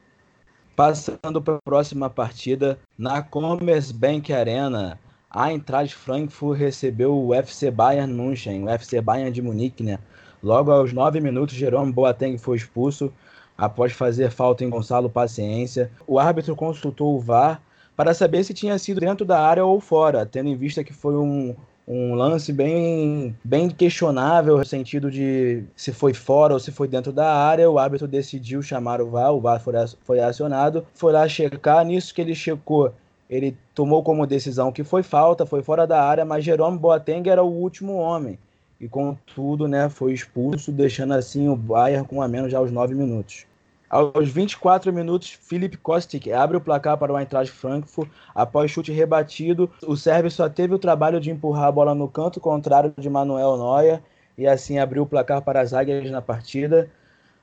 Passando 0.77 1.41
para 1.41 1.55
a 1.55 1.63
próxima 1.65 2.11
partida, 2.11 2.79
na 2.99 3.23
Commerzbank 3.23 4.33
Arena, 4.33 4.99
a 5.35 5.51
Eintracht 5.51 5.97
Frankfurt 5.97 6.57
recebeu 6.57 7.13
o 7.19 7.35
FC 7.35 7.69
Bayern 7.69 8.13
München, 8.13 8.63
o 8.63 8.69
FC 8.69 9.01
Bayern 9.01 9.33
de 9.33 9.43
Munique, 9.43 9.83
né? 9.83 9.99
Logo 10.41 10.71
aos 10.71 10.93
nove 10.93 11.21
minutos, 11.21 11.57
Jerome 11.57 11.93
Boateng 11.93 12.39
foi 12.39 12.57
expulso 12.57 13.13
após 13.59 13.93
fazer 13.93 14.31
falta 14.31 14.65
em 14.65 14.71
Gonçalo 14.71 15.11
Paciência. 15.11 15.91
O 16.07 16.21
árbitro 16.21 16.55
consultou 16.55 17.17
o 17.17 17.21
VAR 17.21 17.61
para 17.97 18.15
saber 18.15 18.45
se 18.45 18.55
tinha 18.55 18.79
sido 18.79 19.01
dentro 19.01 19.27
da 19.27 19.41
área 19.41 19.65
ou 19.65 19.81
fora, 19.81 20.25
tendo 20.25 20.49
em 20.49 20.57
vista 20.57 20.85
que 20.85 20.93
foi 20.93 21.17
um, 21.17 21.57
um 21.87 22.15
lance 22.15 22.53
bem, 22.53 23.37
bem 23.43 23.69
questionável 23.69 24.59
no 24.59 24.65
sentido 24.65 25.11
de 25.11 25.65
se 25.75 25.93
foi 25.93 26.15
fora 26.15 26.55
ou 26.55 26.61
se 26.61 26.71
foi 26.71 26.87
dentro 26.87 27.13
da 27.13 27.35
área. 27.35 27.69
O 27.69 27.79
árbitro 27.79 28.07
decidiu 28.07 28.63
chamar 28.63 29.01
o 29.01 29.11
VAR, 29.11 29.35
o 29.35 29.41
VAR 29.41 29.61
foi, 29.61 29.75
foi 30.05 30.21
acionado, 30.21 30.87
foi 30.95 31.13
lá 31.13 31.27
checar. 31.27 31.85
Nisso 31.85 32.15
que 32.15 32.21
ele 32.21 32.37
checou, 32.37 32.93
ele 33.35 33.57
tomou 33.75 34.03
como 34.03 34.27
decisão 34.27 34.71
que 34.71 34.85
foi 34.85 35.03
falta, 35.03 35.45
foi 35.45 35.63
fora 35.63 35.87
da 35.87 36.03
área, 36.03 36.25
mas 36.25 36.45
Jerome 36.45 36.79
Boateng 36.79 37.29
era 37.29 37.43
o 37.43 37.51
último 37.51 37.95
homem 37.95 38.39
e 38.81 38.89
contudo, 38.89 39.67
né, 39.67 39.89
foi 39.89 40.13
expulso, 40.13 40.71
deixando 40.71 41.15
assim 41.15 41.49
o 41.49 41.57
Bayern 41.57 42.07
com 42.07 42.21
a 42.21 42.29
menos 42.29 42.53
já 42.53 42.59
aos 42.59 42.71
nove 42.71 42.95
minutos. 42.95 43.47
Aos 43.89 44.29
24 44.29 44.93
minutos, 44.93 45.31
Filip 45.31 45.77
Kostic 45.77 46.29
abre 46.29 46.57
o 46.57 46.61
placar 46.61 46.99
para 46.99 47.13
o 47.13 47.19
Eintracht 47.19 47.53
Frankfurt. 47.53 48.11
Após 48.35 48.71
chute 48.71 48.91
rebatido, 48.91 49.71
o 49.87 49.97
sérvio 49.97 50.31
só 50.31 50.49
teve 50.49 50.75
o 50.75 50.79
trabalho 50.79 51.21
de 51.21 51.31
empurrar 51.31 51.67
a 51.67 51.73
bola 51.73 51.95
no 51.95 52.09
canto 52.09 52.41
contrário 52.41 52.93
de 52.99 53.09
Manuel 53.09 53.57
Neuer 53.57 54.03
e 54.37 54.47
assim 54.47 54.79
abriu 54.79 55.05
o 55.05 55.07
placar 55.07 55.43
para 55.43 55.61
as 55.61 55.73
águias 55.73 56.11
na 56.11 56.21
partida. 56.21 56.91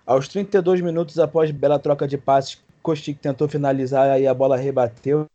Aos 0.05 0.27
32 0.27 0.81
minutos 0.81 1.17
após 1.19 1.51
bela 1.51 1.79
troca 1.79 2.07
de 2.07 2.17
passes, 2.17 2.61
Kostic 2.81 3.19
tentou 3.19 3.47
finalizar 3.47 4.19
e 4.19 4.27
a 4.27 4.33
bola 4.33 4.57
rebateu. 4.57 5.27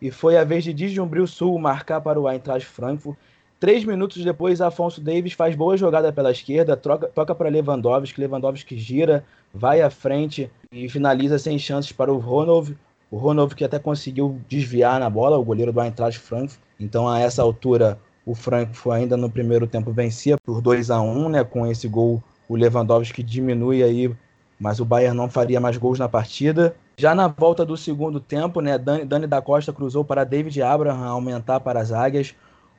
E 0.00 0.10
foi 0.10 0.36
a 0.36 0.44
vez 0.44 0.64
de 0.64 0.72
Dijumbril 0.72 1.26
Sul 1.26 1.58
marcar 1.58 2.00
para 2.00 2.20
o 2.20 2.28
Eintracht 2.28 2.66
Frankfurt. 2.66 3.16
Três 3.58 3.84
minutos 3.84 4.24
depois, 4.24 4.60
Afonso 4.60 5.02
Davis 5.02 5.34
faz 5.34 5.54
boa 5.54 5.76
jogada 5.76 6.10
pela 6.10 6.30
esquerda, 6.30 6.76
troca, 6.76 7.08
toca 7.08 7.34
para 7.34 7.50
Lewandowski, 7.50 8.18
Lewandowski 8.18 8.78
gira, 8.78 9.22
vai 9.52 9.82
à 9.82 9.90
frente 9.90 10.50
e 10.72 10.88
finaliza 10.88 11.38
sem 11.38 11.58
chances 11.58 11.92
para 11.92 12.10
o 12.10 12.16
Ronov. 12.16 12.74
O 13.10 13.18
Ronov 13.18 13.54
que 13.54 13.64
até 13.64 13.78
conseguiu 13.78 14.40
desviar 14.48 14.98
na 14.98 15.10
bola, 15.10 15.36
o 15.36 15.44
goleiro 15.44 15.72
do 15.72 15.80
Eintracht 15.82 16.18
Frankfurt. 16.18 16.60
Então, 16.78 17.06
a 17.06 17.18
essa 17.20 17.42
altura, 17.42 17.98
o 18.24 18.34
Frankfurt 18.34 18.96
ainda 18.96 19.16
no 19.16 19.28
primeiro 19.28 19.66
tempo 19.66 19.92
vencia 19.92 20.38
por 20.38 20.62
2 20.62 20.90
a 20.90 21.00
1 21.00 21.28
né? 21.28 21.44
Com 21.44 21.66
esse 21.66 21.86
gol, 21.86 22.22
o 22.48 22.56
Lewandowski 22.56 23.22
diminui 23.22 23.82
aí, 23.82 24.10
mas 24.58 24.80
o 24.80 24.84
Bayern 24.86 25.16
não 25.16 25.28
faria 25.28 25.60
mais 25.60 25.76
gols 25.76 25.98
na 25.98 26.08
partida. 26.08 26.74
Já 27.00 27.14
na 27.14 27.28
volta 27.28 27.64
do 27.64 27.78
segundo 27.78 28.20
tempo, 28.20 28.60
né? 28.60 28.76
Dani, 28.76 29.06
Dani 29.06 29.26
da 29.26 29.40
Costa 29.40 29.72
cruzou 29.72 30.04
para 30.04 30.22
David 30.22 30.60
Abraham 30.60 31.06
aumentar 31.06 31.58
para 31.58 31.80
as 31.80 31.92
águias. 31.92 32.34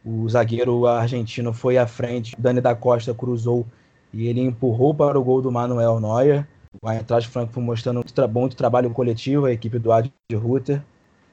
O 0.06 0.30
zagueiro 0.30 0.86
argentino 0.86 1.52
foi 1.52 1.80
à 1.80 1.88
frente, 1.88 2.36
Dani 2.38 2.62
da 2.62 2.76
Costa 2.76 3.16
cruzou 3.16 3.66
e 4.14 4.28
ele 4.28 4.40
empurrou 4.40 4.94
para 4.94 5.20
o 5.20 5.24
gol 5.24 5.42
do 5.42 5.52
Manuel 5.52 6.00
Neuer. 6.00 6.48
O 6.80 6.88
Eintracht 6.88 7.32
Frankfurt 7.32 7.66
mostrando 7.66 8.04
tra 8.04 8.28
muito 8.28 8.56
trabalho 8.56 8.92
coletivo, 8.92 9.48
a 9.48 9.52
equipe 9.52 9.80
do 9.80 9.92
Adi 9.92 10.14
Rutter. 10.32 10.84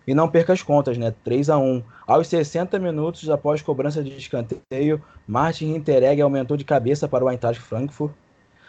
E 0.06 0.14
não 0.14 0.26
perca 0.26 0.54
as 0.54 0.62
contas, 0.62 0.96
né? 0.96 1.12
3 1.22 1.50
a 1.50 1.58
1 1.58 1.82
Aos 2.06 2.26
60 2.28 2.78
minutos 2.78 3.28
após 3.28 3.60
cobrança 3.60 4.02
de 4.02 4.16
escanteio, 4.16 5.04
Martin 5.26 5.74
Hinteregger 5.74 6.24
aumentou 6.24 6.56
de 6.56 6.64
cabeça 6.64 7.06
para 7.06 7.22
o 7.22 7.30
Eintracht 7.30 7.60
Frankfurt. 7.60 8.14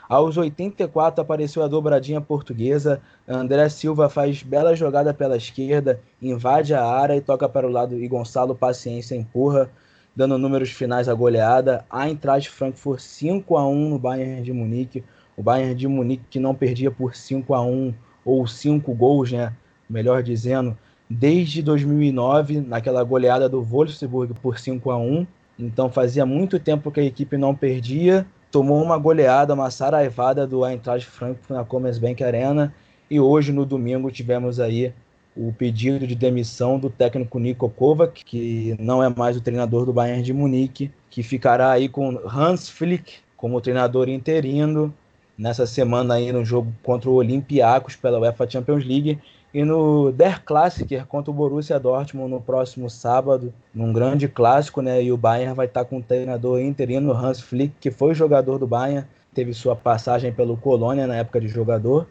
Aos 0.10 0.38
84 0.38 1.22
apareceu 1.22 1.62
a 1.62 1.68
dobradinha 1.68 2.20
portuguesa. 2.20 3.00
André 3.28 3.70
Silva 3.70 4.10
faz 4.10 4.42
bela 4.42 4.76
jogada 4.76 5.14
pela 5.14 5.38
esquerda, 5.38 6.02
invade 6.20 6.74
a 6.74 6.84
área 6.84 7.16
e 7.16 7.22
toca 7.22 7.48
para 7.48 7.68
o 7.68 7.70
lado 7.70 7.96
e 7.96 8.08
Gonçalo 8.08 8.56
Paciência 8.56 9.14
empurra 9.14 9.70
dando 10.16 10.36
números 10.40 10.72
finais 10.72 11.08
à 11.08 11.14
goleada. 11.14 11.86
Eintracht 11.94 12.50
Frankfurt 12.50 13.00
5 13.02 13.56
a 13.56 13.68
1 13.68 13.90
no 13.90 14.00
Bayern 14.00 14.42
de 14.42 14.52
Munique. 14.52 15.04
O 15.38 15.44
Bayern 15.44 15.76
de 15.76 15.88
Munique 15.88 16.26
que 16.28 16.40
não 16.40 16.56
perdia 16.56 16.90
por 16.90 17.16
5 17.16 17.54
a 17.54 17.62
1 17.62 17.94
ou 18.26 18.48
5 18.48 18.92
gols, 18.96 19.32
né? 19.32 19.54
Melhor 19.88 20.24
dizendo, 20.24 20.76
desde 21.08 21.62
2009, 21.62 22.62
naquela 22.62 23.04
goleada 23.04 23.48
do 23.48 23.62
Wolfsburg 23.62 24.34
por 24.42 24.58
5 24.58 24.90
a 24.90 24.98
1. 24.98 25.28
Então 25.60 25.88
fazia 25.88 26.26
muito 26.26 26.60
tempo 26.60 26.90
que 26.90 27.00
a 27.00 27.04
equipe 27.04 27.38
não 27.38 27.54
perdia. 27.54 28.26
Tomou 28.52 28.82
uma 28.82 28.98
goleada, 28.98 29.54
uma 29.54 29.70
saraivada 29.70 30.48
do 30.48 30.66
Eintracht 30.66 31.08
Frankfurt 31.08 31.50
na 31.50 31.64
Commerzbank 31.64 32.24
Arena. 32.24 32.74
E 33.10 33.20
hoje, 33.20 33.52
no 33.52 33.66
domingo, 33.66 34.12
tivemos 34.12 34.60
aí 34.60 34.94
o 35.36 35.54
pedido 35.54 36.06
de 36.06 36.16
demissão 36.16 36.80
do 36.80 36.90
técnico 36.90 37.40
Niko 37.40 37.70
Kovac, 37.70 38.26
que 38.26 38.76
não 38.80 39.04
é 39.04 39.10
mais 39.10 39.38
o 39.38 39.42
treinador 39.42 39.86
do 39.86 39.94
Bayern 39.94 40.24
de 40.24 40.34
Munique, 40.34 40.92
que 41.10 41.24
ficará 41.24 41.72
aí 41.72 41.88
com 41.88 42.20
Hans 42.26 42.70
Flick 42.70 43.20
como 43.38 43.62
treinador 43.62 44.10
interino 44.10 44.94
nessa 45.38 45.66
semana 45.66 46.16
aí 46.16 46.32
no 46.34 46.44
jogo 46.44 46.74
contra 46.84 47.10
o 47.10 47.14
Olympiacos 47.14 47.96
pela 47.96 48.20
UEFA 48.20 48.50
Champions 48.50 48.86
League 48.86 49.18
e 49.54 49.64
no 49.64 50.12
Der 50.12 50.44
Klassiker 50.44 51.06
contra 51.06 51.32
o 51.32 51.34
Borussia 51.34 51.80
Dortmund 51.80 52.30
no 52.30 52.42
próximo 52.42 52.90
sábado, 52.90 53.54
num 53.74 53.92
grande 53.92 54.28
clássico, 54.28 54.82
né? 54.82 55.04
E 55.04 55.12
o 55.12 55.18
Bayern 55.18 55.56
vai 55.56 55.66
estar 55.66 55.86
com 55.86 55.98
o 55.98 56.04
treinador 56.04 56.60
interino 56.60 57.12
Hans 57.12 57.42
Flick, 57.42 57.74
que 57.80 57.90
foi 57.90 58.14
jogador 58.14 58.58
do 58.60 58.68
Bayern, 58.68 59.08
teve 59.34 59.54
sua 59.54 59.76
passagem 59.76 60.32
pelo 60.32 60.58
Colônia 60.58 61.08
na 61.08 61.16
época 61.16 61.40
de 61.42 61.48
jogador 61.48 62.08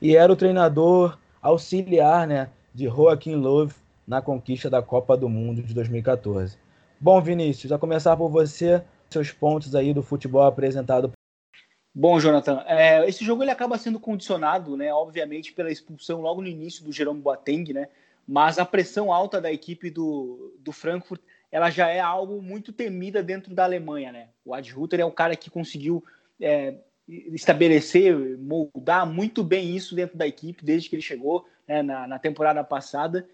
e 0.00 0.16
era 0.16 0.32
o 0.32 0.36
treinador 0.36 1.16
auxiliar, 1.40 2.26
né, 2.26 2.48
de 2.74 2.86
Joaquim 2.86 3.36
Löw 3.36 3.68
na 4.06 4.20
conquista 4.20 4.68
da 4.68 4.82
Copa 4.82 5.16
do 5.16 5.28
Mundo 5.28 5.62
de 5.62 5.72
2014. 5.72 6.56
Bom, 7.00 7.20
Vinícius, 7.20 7.72
a 7.72 7.78
começar 7.78 8.16
por 8.16 8.28
você, 8.28 8.82
seus 9.10 9.30
pontos 9.30 9.74
aí 9.74 9.94
do 9.94 10.02
futebol 10.02 10.42
apresentado. 10.42 11.12
Bom, 11.94 12.18
Jonathan, 12.18 12.64
é, 12.66 13.06
esse 13.06 13.22
jogo 13.24 13.42
ele 13.42 13.50
acaba 13.50 13.76
sendo 13.76 14.00
condicionado, 14.00 14.76
né, 14.76 14.92
obviamente, 14.92 15.52
pela 15.52 15.70
expulsão 15.70 16.22
logo 16.22 16.40
no 16.40 16.48
início 16.48 16.82
do 16.84 16.92
Jerome 16.92 17.20
Boateng, 17.20 17.72
né, 17.72 17.88
mas 18.26 18.58
a 18.58 18.64
pressão 18.64 19.12
alta 19.12 19.40
da 19.40 19.52
equipe 19.52 19.90
do, 19.90 20.54
do 20.58 20.72
Frankfurt, 20.72 21.20
ela 21.50 21.68
já 21.68 21.88
é 21.88 22.00
algo 22.00 22.40
muito 22.40 22.72
temida 22.72 23.22
dentro 23.22 23.54
da 23.54 23.64
Alemanha, 23.64 24.10
né? 24.10 24.28
O 24.42 24.54
Ad 24.54 24.72
Ruther 24.72 25.00
é 25.00 25.04
o 25.04 25.10
cara 25.10 25.36
que 25.36 25.50
conseguiu 25.50 26.02
é, 26.40 26.76
estabelecer, 27.06 28.38
moldar 28.38 29.06
muito 29.06 29.44
bem 29.44 29.76
isso 29.76 29.94
dentro 29.94 30.16
da 30.16 30.26
equipe 30.26 30.64
desde 30.64 30.88
que 30.88 30.94
ele 30.94 31.02
chegou 31.02 31.46
né, 31.68 31.82
na, 31.82 32.06
na, 32.06 32.18
temporada 32.18 32.64
passada. 32.64 33.28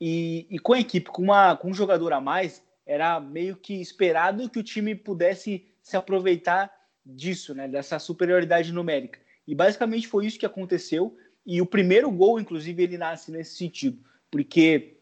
E, 0.00 0.46
e, 0.48 0.58
com 0.58 0.72
a 0.72 0.80
equipe, 0.80 1.10
com, 1.10 1.22
uma, 1.22 1.56
com 1.56 1.68
um 1.68 1.74
jogador 1.74 2.12
a 2.12 2.20
mais, 2.20 2.62
era 2.86 3.20
meio 3.20 3.56
que 3.56 3.74
esperado 3.74 4.48
que 4.48 4.58
o 4.58 4.64
time 4.64 4.94
pudesse 4.94 5.66
se 5.82 5.96
aproveitar 5.96 6.72
disso, 7.08 7.54
né, 7.54 7.66
dessa 7.66 7.98
superioridade 7.98 8.72
numérica. 8.72 9.18
E 9.46 9.54
basicamente 9.54 10.06
foi 10.06 10.26
isso 10.26 10.38
que 10.38 10.46
aconteceu. 10.46 11.16
E 11.46 11.62
o 11.62 11.66
primeiro 11.66 12.10
gol, 12.10 12.38
inclusive, 12.38 12.82
ele 12.82 12.98
nasce 12.98 13.30
nesse 13.32 13.56
sentido, 13.56 13.98
porque 14.30 14.98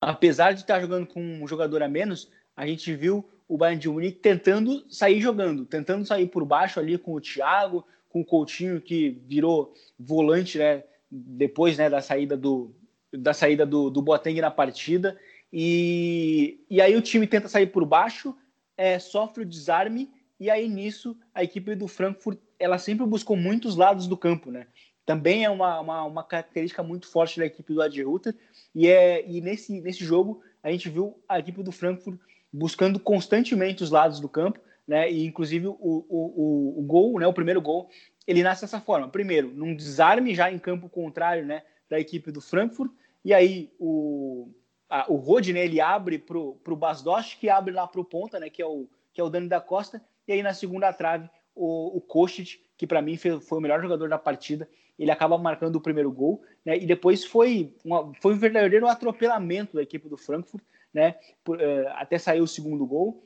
apesar 0.00 0.52
de 0.52 0.60
estar 0.60 0.80
jogando 0.80 1.06
com 1.06 1.20
um 1.20 1.48
jogador 1.48 1.82
a 1.82 1.88
menos, 1.88 2.30
a 2.54 2.66
gente 2.66 2.94
viu 2.94 3.28
o 3.48 3.56
Bayern 3.56 3.80
de 3.80 3.88
Munique 3.88 4.18
tentando 4.18 4.84
sair 4.90 5.20
jogando, 5.20 5.64
tentando 5.64 6.04
sair 6.04 6.26
por 6.26 6.44
baixo 6.44 6.78
ali 6.78 6.98
com 6.98 7.14
o 7.14 7.20
Thiago, 7.20 7.84
com 8.10 8.20
o 8.20 8.24
Coutinho 8.24 8.80
que 8.80 9.22
virou 9.26 9.74
volante, 9.98 10.58
né, 10.58 10.84
depois, 11.10 11.78
né, 11.78 11.88
da 11.88 12.02
saída 12.02 12.36
do 12.36 12.74
da 13.10 13.32
saída 13.32 13.64
do, 13.64 13.88
do 13.88 14.02
Boateng 14.02 14.38
na 14.38 14.50
partida 14.50 15.18
e, 15.50 16.62
e 16.68 16.78
aí 16.80 16.94
o 16.94 17.00
time 17.00 17.26
tenta 17.26 17.48
sair 17.48 17.68
por 17.68 17.86
baixo, 17.86 18.36
é, 18.76 18.98
sofre 18.98 19.44
o 19.44 19.46
desarme 19.46 20.10
e 20.38 20.50
aí 20.50 20.68
nisso 20.68 21.16
a 21.34 21.42
equipe 21.42 21.74
do 21.74 21.88
Frankfurt 21.88 22.38
ela 22.58 22.78
sempre 22.78 23.06
buscou 23.06 23.36
muitos 23.36 23.76
lados 23.76 24.06
do 24.06 24.16
campo, 24.16 24.50
né? 24.50 24.66
Também 25.06 25.44
é 25.44 25.50
uma, 25.50 25.80
uma, 25.80 26.04
uma 26.04 26.24
característica 26.24 26.82
muito 26.82 27.06
forte 27.10 27.38
da 27.38 27.46
equipe 27.46 27.72
do 27.72 27.80
Adi 27.80 28.04
e 28.74 28.88
é 28.88 29.26
e 29.26 29.40
nesse 29.40 29.80
nesse 29.80 30.04
jogo 30.04 30.42
a 30.62 30.70
gente 30.70 30.88
viu 30.88 31.18
a 31.28 31.38
equipe 31.38 31.62
do 31.62 31.72
Frankfurt 31.72 32.18
buscando 32.52 32.98
constantemente 32.98 33.82
os 33.82 33.90
lados 33.90 34.20
do 34.20 34.28
campo, 34.28 34.60
né? 34.86 35.10
E 35.10 35.24
inclusive 35.24 35.66
o, 35.66 35.76
o, 35.80 36.04
o, 36.08 36.80
o 36.80 36.82
gol, 36.82 37.18
né? 37.18 37.26
O 37.26 37.32
primeiro 37.32 37.60
gol, 37.60 37.88
ele 38.26 38.42
nasce 38.42 38.62
dessa 38.62 38.80
forma. 38.80 39.08
Primeiro, 39.08 39.48
num 39.54 39.74
desarme 39.74 40.34
já 40.34 40.50
em 40.50 40.58
campo 40.58 40.88
contrário, 40.88 41.44
né? 41.44 41.62
Da 41.88 41.98
equipe 41.98 42.30
do 42.32 42.40
Frankfurt. 42.40 42.90
E 43.24 43.34
aí 43.34 43.70
o, 43.78 44.50
a, 44.88 45.10
o 45.10 45.16
Rodney 45.16 45.62
ele 45.62 45.80
abre 45.80 46.18
pro, 46.18 46.56
pro 46.64 46.76
Basdost, 46.76 47.38
que 47.38 47.48
abre 47.48 47.72
lá 47.72 47.86
pro 47.86 48.04
ponta, 48.04 48.40
né? 48.40 48.48
Que 48.48 48.62
é 48.62 48.66
o 48.66 48.88
que 49.12 49.20
é 49.20 49.24
o 49.24 49.28
Dani 49.28 49.48
da 49.48 49.60
Costa. 49.60 50.02
E 50.28 50.32
aí 50.32 50.42
na 50.42 50.54
segunda 50.54 50.92
trave 50.92 51.28
o, 51.54 51.96
o 51.96 52.00
Kostic, 52.00 52.60
que 52.76 52.86
para 52.86 53.02
mim 53.02 53.16
foi, 53.16 53.40
foi, 53.40 53.58
o 53.58 53.60
melhor 53.60 53.82
jogador 53.82 54.08
da 54.08 54.18
partida, 54.18 54.68
ele 54.96 55.10
acaba 55.10 55.36
marcando 55.36 55.76
o 55.76 55.80
primeiro 55.80 56.12
gol, 56.12 56.42
né? 56.64 56.76
E 56.76 56.86
depois 56.86 57.24
foi 57.24 57.74
uma, 57.84 58.12
foi 58.20 58.34
um 58.34 58.38
verdadeiro 58.38 58.86
atropelamento 58.86 59.74
da 59.74 59.82
equipe 59.82 60.08
do 60.08 60.16
Frankfurt 60.16 60.62
né? 60.92 61.14
Por, 61.44 61.58
uh, 61.58 61.88
até 61.94 62.18
saiu 62.18 62.44
o 62.44 62.48
segundo 62.48 62.86
gol. 62.86 63.24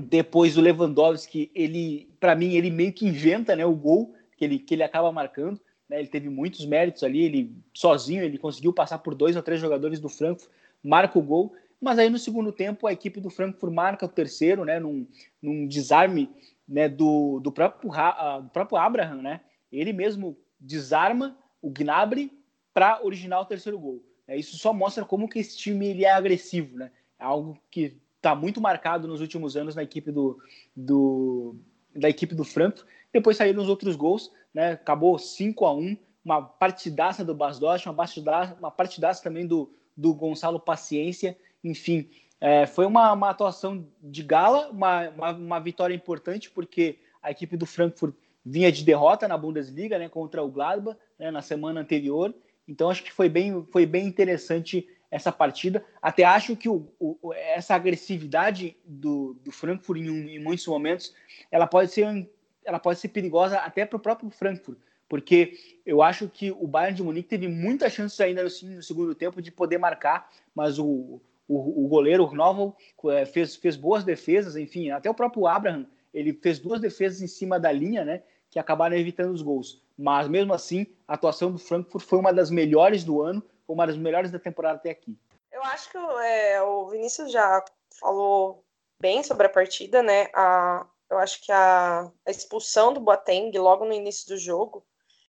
Depois 0.00 0.56
o 0.56 0.60
Lewandowski, 0.60 1.50
ele, 1.54 2.08
para 2.20 2.34
mim, 2.34 2.54
ele 2.54 2.70
meio 2.70 2.92
que 2.92 3.06
inventa, 3.06 3.56
né, 3.56 3.66
o 3.66 3.74
gol 3.74 4.14
que 4.36 4.44
ele, 4.44 4.58
que 4.58 4.74
ele 4.74 4.82
acaba 4.82 5.10
marcando. 5.10 5.60
Né? 5.88 5.98
Ele 5.98 6.08
teve 6.08 6.28
muitos 6.28 6.64
méritos 6.64 7.02
ali, 7.02 7.24
ele 7.24 7.56
sozinho, 7.74 8.22
ele 8.22 8.38
conseguiu 8.38 8.72
passar 8.72 8.98
por 8.98 9.14
dois 9.14 9.36
ou 9.36 9.42
três 9.42 9.60
jogadores 9.60 9.98
do 9.98 10.08
Frankfurt, 10.08 10.50
marca 10.82 11.18
o 11.18 11.22
gol. 11.22 11.52
Mas 11.80 11.98
aí 11.98 12.10
no 12.10 12.18
segundo 12.18 12.52
tempo 12.52 12.86
a 12.86 12.92
equipe 12.92 13.20
do 13.20 13.30
Frankfurt 13.30 13.72
marca 13.72 14.06
o 14.06 14.08
terceiro, 14.08 14.64
né, 14.64 14.78
num, 14.78 15.06
num 15.40 15.66
desarme 15.66 16.30
né, 16.68 16.88
do, 16.88 17.40
do, 17.40 17.50
próprio, 17.50 17.90
uh, 17.90 18.42
do 18.42 18.50
próprio 18.50 18.78
Abraham, 18.78 19.22
né? 19.22 19.40
Ele 19.72 19.92
mesmo 19.92 20.36
desarma 20.58 21.36
o 21.62 21.70
Gnabry 21.70 22.32
para 22.72 23.04
originar 23.04 23.40
o 23.40 23.46
terceiro 23.46 23.78
gol. 23.78 24.02
É, 24.28 24.36
isso 24.36 24.56
só 24.58 24.72
mostra 24.72 25.04
como 25.04 25.28
que 25.28 25.38
esse 25.38 25.56
time 25.56 25.86
ele 25.86 26.04
é 26.04 26.12
agressivo, 26.12 26.76
né? 26.76 26.90
É 27.18 27.24
algo 27.24 27.58
que 27.70 27.98
está 28.16 28.34
muito 28.34 28.60
marcado 28.60 29.08
nos 29.08 29.20
últimos 29.20 29.56
anos 29.56 29.74
na 29.74 29.82
equipe 29.82 30.12
do, 30.12 30.38
do 30.76 31.56
da 31.94 32.08
equipe 32.08 32.34
do 32.34 32.44
Franco. 32.44 32.84
Depois 33.12 33.36
saíram 33.36 33.60
os 33.60 33.68
outros 33.68 33.96
gols, 33.96 34.30
né? 34.54 34.72
Acabou 34.72 35.18
5 35.18 35.64
a 35.64 35.74
1 35.74 35.96
uma 36.24 36.42
partidaça 36.42 37.24
do 37.24 37.34
Basdost, 37.34 37.88
uma 37.88 37.94
partidaça, 37.94 38.54
uma 38.58 38.70
partidaça 38.70 39.22
também 39.22 39.46
do, 39.46 39.72
do 39.96 40.14
Gonçalo 40.14 40.60
Paciência. 40.60 41.36
Enfim, 41.62 42.08
é, 42.40 42.66
foi 42.66 42.86
uma, 42.86 43.12
uma 43.12 43.30
atuação 43.30 43.86
de 44.02 44.22
gala, 44.22 44.70
uma, 44.70 45.08
uma, 45.10 45.30
uma, 45.32 45.60
vitória 45.60 45.94
importante, 45.94 46.50
porque 46.50 46.98
a 47.22 47.30
equipe 47.30 47.56
do 47.56 47.66
Frankfurt 47.66 48.14
vinha 48.44 48.72
de 48.72 48.82
derrota 48.82 49.28
na 49.28 49.36
Bundesliga, 49.36 49.98
né, 49.98 50.08
contra 50.08 50.42
o 50.42 50.50
Gladbach, 50.50 50.98
né, 51.18 51.30
na 51.30 51.42
semana 51.42 51.80
anterior. 51.80 52.34
Então 52.66 52.88
acho 52.88 53.02
que 53.02 53.12
foi 53.12 53.28
bem, 53.28 53.66
foi 53.70 53.84
bem 53.84 54.06
interessante 54.06 54.88
essa 55.10 55.30
partida. 55.30 55.84
Até 56.00 56.24
acho 56.24 56.56
que 56.56 56.68
o, 56.68 56.86
o, 56.98 57.34
essa 57.34 57.74
agressividade 57.74 58.76
do, 58.84 59.34
do 59.44 59.50
Frankfurt 59.50 60.00
em, 60.00 60.36
em, 60.36 60.38
muitos 60.38 60.66
momentos, 60.66 61.14
ela 61.50 61.66
pode 61.66 61.90
ser, 61.90 62.30
ela 62.64 62.78
pode 62.78 63.00
ser 63.00 63.08
perigosa 63.08 63.58
até 63.58 63.84
para 63.84 63.96
o 63.96 64.00
próprio 64.00 64.30
Frankfurt, 64.30 64.78
porque 65.08 65.58
eu 65.84 66.00
acho 66.00 66.28
que 66.28 66.52
o 66.52 66.66
Bayern 66.66 66.96
de 66.96 67.02
Munique 67.02 67.28
teve 67.28 67.48
muitas 67.48 67.92
chances 67.92 68.18
ainda 68.20 68.44
no, 68.44 68.48
no 68.48 68.82
segundo 68.82 69.14
tempo 69.14 69.42
de 69.42 69.50
poder 69.50 69.76
marcar, 69.76 70.30
mas 70.54 70.78
o, 70.78 71.20
o, 71.50 71.84
o 71.84 71.88
goleiro 71.88 72.26
o 72.26 72.34
Novel 72.34 72.76
é, 73.08 73.26
fez, 73.26 73.56
fez 73.56 73.76
boas 73.76 74.04
defesas, 74.04 74.56
enfim, 74.56 74.90
até 74.90 75.10
o 75.10 75.14
próprio 75.14 75.46
Abraham 75.46 75.86
ele 76.12 76.32
fez 76.32 76.58
duas 76.58 76.80
defesas 76.80 77.22
em 77.22 77.26
cima 77.26 77.58
da 77.58 77.70
linha, 77.70 78.04
né, 78.04 78.22
que 78.48 78.58
acabaram 78.58 78.96
evitando 78.96 79.32
os 79.32 79.42
gols. 79.42 79.82
Mas 79.96 80.28
mesmo 80.28 80.52
assim, 80.52 80.86
a 81.06 81.14
atuação 81.14 81.52
do 81.52 81.58
Frankfurt 81.58 82.04
foi 82.04 82.18
uma 82.18 82.32
das 82.32 82.50
melhores 82.50 83.04
do 83.04 83.22
ano, 83.22 83.42
uma 83.66 83.86
das 83.86 83.96
melhores 83.96 84.30
da 84.30 84.38
temporada 84.38 84.76
até 84.76 84.90
aqui. 84.90 85.16
Eu 85.52 85.62
acho 85.64 85.90
que 85.90 85.96
é, 85.96 86.62
o 86.62 86.88
Vinícius 86.88 87.30
já 87.30 87.64
falou 87.98 88.64
bem 89.00 89.22
sobre 89.22 89.46
a 89.46 89.50
partida, 89.50 90.02
né? 90.02 90.28
A, 90.34 90.86
eu 91.08 91.18
acho 91.18 91.44
que 91.44 91.52
a, 91.52 92.10
a 92.26 92.30
expulsão 92.30 92.92
do 92.92 93.00
Boateng 93.00 93.56
logo 93.58 93.84
no 93.84 93.92
início 93.92 94.28
do 94.28 94.38
jogo, 94.38 94.84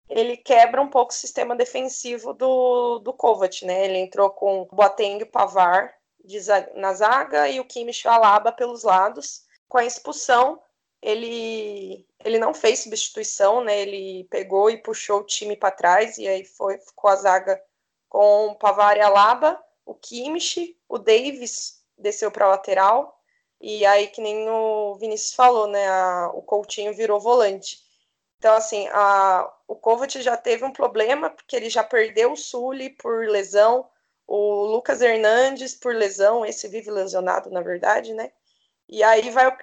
ele 0.08 0.36
quebra 0.36 0.80
um 0.80 0.88
pouco 0.88 1.12
o 1.12 1.16
sistema 1.16 1.56
defensivo 1.56 2.32
do, 2.32 2.98
do 2.98 3.12
Kovac, 3.12 3.64
né? 3.64 3.84
Ele 3.84 3.98
entrou 3.98 4.30
com 4.30 4.62
o 4.62 4.76
Boateng 4.76 5.20
e 5.20 5.22
o 5.22 5.30
Pavar 5.30 5.95
de, 6.26 6.40
na 6.74 6.92
zaga 6.92 7.48
e 7.48 7.60
o 7.60 7.64
Kimmich 7.64 8.06
Alaba 8.06 8.52
pelos 8.52 8.82
lados. 8.82 9.44
Com 9.68 9.78
a 9.78 9.84
expulsão, 9.84 10.60
ele, 11.00 12.06
ele 12.24 12.38
não 12.38 12.52
fez 12.52 12.80
substituição, 12.80 13.62
né? 13.62 13.80
Ele 13.80 14.24
pegou 14.30 14.68
e 14.70 14.82
puxou 14.82 15.20
o 15.20 15.26
time 15.26 15.56
para 15.56 15.70
trás 15.70 16.18
e 16.18 16.26
aí 16.26 16.44
foi 16.44 16.78
ficou 16.78 17.10
a 17.10 17.16
zaga 17.16 17.62
com 18.08 18.48
o 18.48 18.54
Pavar 18.56 18.96
e 18.96 19.00
Alaba, 19.00 19.62
o 19.84 19.94
Kimmich, 19.94 20.76
o 20.88 20.98
Davis 20.98 21.82
desceu 21.98 22.30
para 22.30 22.48
lateral 22.48 23.20
e 23.60 23.84
aí 23.86 24.08
que 24.08 24.20
nem 24.20 24.48
o 24.48 24.96
Vinícius 24.96 25.34
falou, 25.34 25.66
né? 25.66 25.86
A, 25.88 26.30
o 26.34 26.42
Coutinho 26.42 26.94
virou 26.94 27.20
volante. 27.20 27.78
Então 28.38 28.54
assim, 28.54 28.88
a, 28.92 29.52
o 29.66 29.76
Kovac 29.76 30.20
já 30.20 30.36
teve 30.36 30.64
um 30.64 30.72
problema 30.72 31.30
porque 31.30 31.56
ele 31.56 31.70
já 31.70 31.82
perdeu 31.82 32.32
o 32.32 32.36
Sully 32.36 32.90
por 32.90 33.28
lesão, 33.28 33.88
o 34.26 34.64
Lucas 34.66 35.00
Hernandes 35.00 35.74
por 35.74 35.94
lesão, 35.94 36.44
esse 36.44 36.68
vive 36.68 36.90
lesionado 36.90 37.50
na 37.50 37.62
verdade, 37.62 38.12
né? 38.12 38.32
E 38.88 39.02
aí 39.02 39.30
vai, 39.30 39.56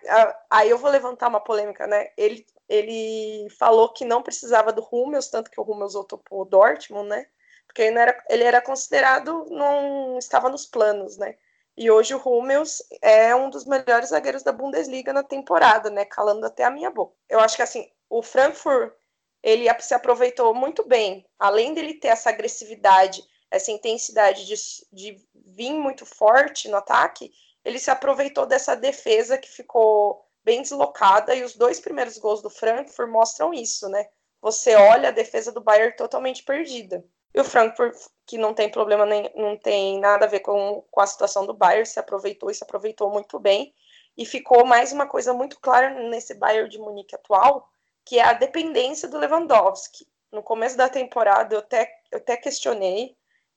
aí 0.50 0.70
eu 0.70 0.78
vou 0.78 0.90
levantar 0.90 1.30
uma 1.30 1.40
polêmica, 1.40 1.88
né? 1.88 2.10
Ele, 2.18 2.46
ele 2.68 3.48
falou 3.58 3.90
que 3.94 4.04
não 4.04 4.22
precisava 4.22 4.74
do 4.74 4.86
Hummels, 4.92 5.30
tanto 5.30 5.50
que 5.50 5.60
o 5.60 5.64
Hummels 5.64 5.94
voltou 5.94 6.20
pro 6.20 6.46
Dortmund, 6.46 7.08
né? 7.08 7.26
Porque 7.66 7.82
ele 7.82 7.98
era, 7.98 8.24
ele 8.30 8.44
era 8.44 8.62
considerado, 8.62 9.46
não 9.50 10.18
estava 10.18 10.50
nos 10.50 10.66
planos, 10.66 11.18
né? 11.18 11.36
E 11.76 11.90
hoje 11.90 12.14
o 12.14 12.20
Hummels 12.20 12.84
é 13.02 13.34
um 13.36 13.50
dos 13.50 13.66
melhores 13.66 14.10
zagueiros 14.10 14.44
da 14.44 14.52
Bundesliga 14.52 15.12
na 15.12 15.24
temporada, 15.24 15.90
né? 15.90 16.06
Calando 16.06 16.46
até 16.46 16.64
a 16.64 16.70
minha 16.70 16.92
boca. 16.92 17.16
Eu 17.30 17.40
acho 17.40 17.56
que 17.56 17.64
assim, 17.64 17.90
o 18.10 18.22
Frankfurt 18.22 18.94
ele 19.42 19.68
se 19.80 19.94
aproveitou 19.94 20.54
muito 20.54 20.88
bem, 20.88 21.26
além 21.38 21.74
dele 21.74 21.96
ter 21.96 22.10
essa 22.10 22.30
agressividade, 22.30 23.24
essa 23.54 23.72
intensidade 23.72 24.48
de, 24.48 24.56
de 24.92 25.22
vir 25.36 25.74
muito 25.74 26.08
forte 26.08 26.68
no 26.68 26.78
ataque, 26.78 27.32
ele 27.64 27.78
se 27.78 27.92
aproveitou 27.92 28.48
dessa 28.48 28.76
defesa 28.76 29.38
que 29.38 29.48
ficou 29.48 30.26
bem 30.44 30.64
deslocada 30.64 31.36
e 31.36 31.44
os 31.44 31.56
dois 31.56 31.80
primeiros 31.80 32.18
gols 32.18 32.42
do 32.42 32.50
Frankfurt 32.50 33.10
mostram 33.10 33.54
isso, 33.54 33.88
né? 33.90 34.08
Você 34.42 34.76
olha 34.76 35.10
a 35.10 35.12
defesa 35.12 35.52
do 35.52 35.62
Bayern 35.62 35.96
totalmente 35.96 36.44
perdida. 36.44 37.06
E 37.32 37.40
o 37.40 37.44
Frankfurt, 37.44 37.96
que 38.26 38.40
não 38.40 38.56
tem 38.56 38.72
problema 38.72 39.06
nem 39.06 39.32
não 39.36 39.56
tem 39.56 40.00
nada 40.00 40.26
a 40.26 40.30
ver 40.30 40.40
com, 40.40 40.84
com 40.90 41.00
a 41.00 41.08
situação 41.08 41.46
do 41.46 41.54
Bayern, 41.54 41.86
se 41.86 42.00
aproveitou 42.00 42.50
e 42.50 42.56
se 42.56 42.64
aproveitou 42.64 43.12
muito 43.12 43.40
bem. 43.40 43.72
E 44.18 44.26
ficou 44.26 44.66
mais 44.66 44.92
uma 44.92 45.06
coisa 45.06 45.32
muito 45.32 45.60
clara 45.60 45.92
nesse 46.10 46.34
Bayern 46.34 46.70
de 46.70 46.80
Munique 46.80 47.16
atual, 47.16 47.70
que 48.04 48.18
é 48.18 48.24
a 48.24 48.34
dependência 48.34 49.08
do 49.08 49.20
Lewandowski. 49.20 50.08
No 50.32 50.42
começo 50.42 50.76
da 50.76 50.90
temporada 50.90 51.54
eu 51.54 51.60
até, 51.60 51.88
eu 52.12 52.18
até 52.18 52.36
questionei 52.36 53.16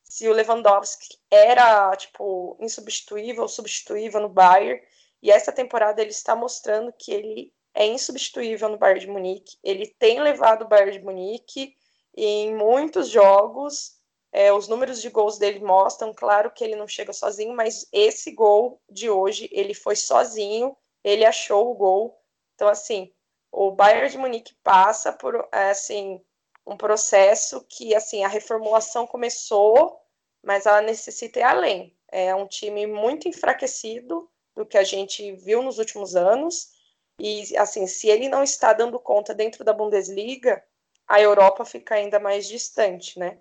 se 0.09 0.29
o 0.29 0.33
Lewandowski 0.33 1.19
era, 1.31 1.95
tipo, 1.97 2.57
insubstituível, 2.61 3.49
substituível 3.49 4.21
no 4.21 4.29
Bayern, 4.29 4.81
e 5.23 5.31
essa 5.31 5.53
temporada 5.53 6.01
ele 6.01 6.11
está 6.11 6.37
mostrando 6.37 6.93
que 6.93 7.13
ele 7.13 7.53
é 7.75 7.87
insubstituível 7.87 8.69
no 8.69 8.79
Bayern 8.79 9.01
de 9.01 9.09
Munique, 9.09 9.59
ele 9.63 9.87
tem 9.99 10.21
levado 10.21 10.63
o 10.63 10.69
Bayern 10.69 10.99
de 10.99 11.05
Munique 11.05 11.77
em 12.17 12.55
muitos 12.55 13.09
jogos, 13.09 13.97
é, 14.33 14.53
os 14.53 14.69
números 14.69 15.03
de 15.03 15.11
gols 15.11 15.39
dele 15.39 15.61
mostram, 15.61 16.15
claro 16.15 16.51
que 16.51 16.63
ele 16.63 16.77
não 16.77 16.89
chega 16.89 17.13
sozinho, 17.13 17.55
mas 17.55 17.87
esse 17.93 18.31
gol 18.33 18.81
de 18.89 19.11
hoje, 19.11 19.49
ele 19.53 19.75
foi 19.75 19.97
sozinho, 19.97 20.77
ele 21.03 21.25
achou 21.25 21.71
o 21.71 21.75
gol, 21.75 22.19
então, 22.55 22.69
assim, 22.69 23.13
o 23.53 23.71
Bayern 23.71 24.09
de 24.09 24.19
Munique 24.19 24.57
passa 24.63 25.13
por, 25.13 25.47
assim, 25.53 26.23
um 26.67 26.77
processo 26.77 27.65
que, 27.69 27.95
assim, 27.95 28.25
a 28.25 28.29
reformulação 28.29 29.07
começou, 29.07 30.01
mas 30.43 30.67
ela 30.67 30.83
necessita 30.83 31.39
ir 31.39 31.43
além. 31.45 31.97
É 32.09 32.35
um 32.35 32.47
time 32.47 32.87
muito 32.87 33.29
enfraquecido 33.29 34.29
do 34.55 34.67
que 34.67 34.77
a 34.77 34.85
gente 34.85 35.33
viu 35.33 35.63
nos 35.63 35.79
últimos 35.79 36.17
anos, 36.17 36.75
e, 37.19 37.57
assim, 37.57 37.87
se 37.87 38.09
ele 38.09 38.29
não 38.29 38.43
está 38.43 38.73
dando 38.73 38.99
conta 38.99 39.35
dentro 39.35 39.65
da 39.65 39.73
Bundesliga, 39.73 40.63
a 41.07 41.21
Europa 41.21 41.65
fica 41.65 41.95
ainda 41.95 42.19
mais 42.19 42.47
distante, 42.47 43.19
né? 43.19 43.39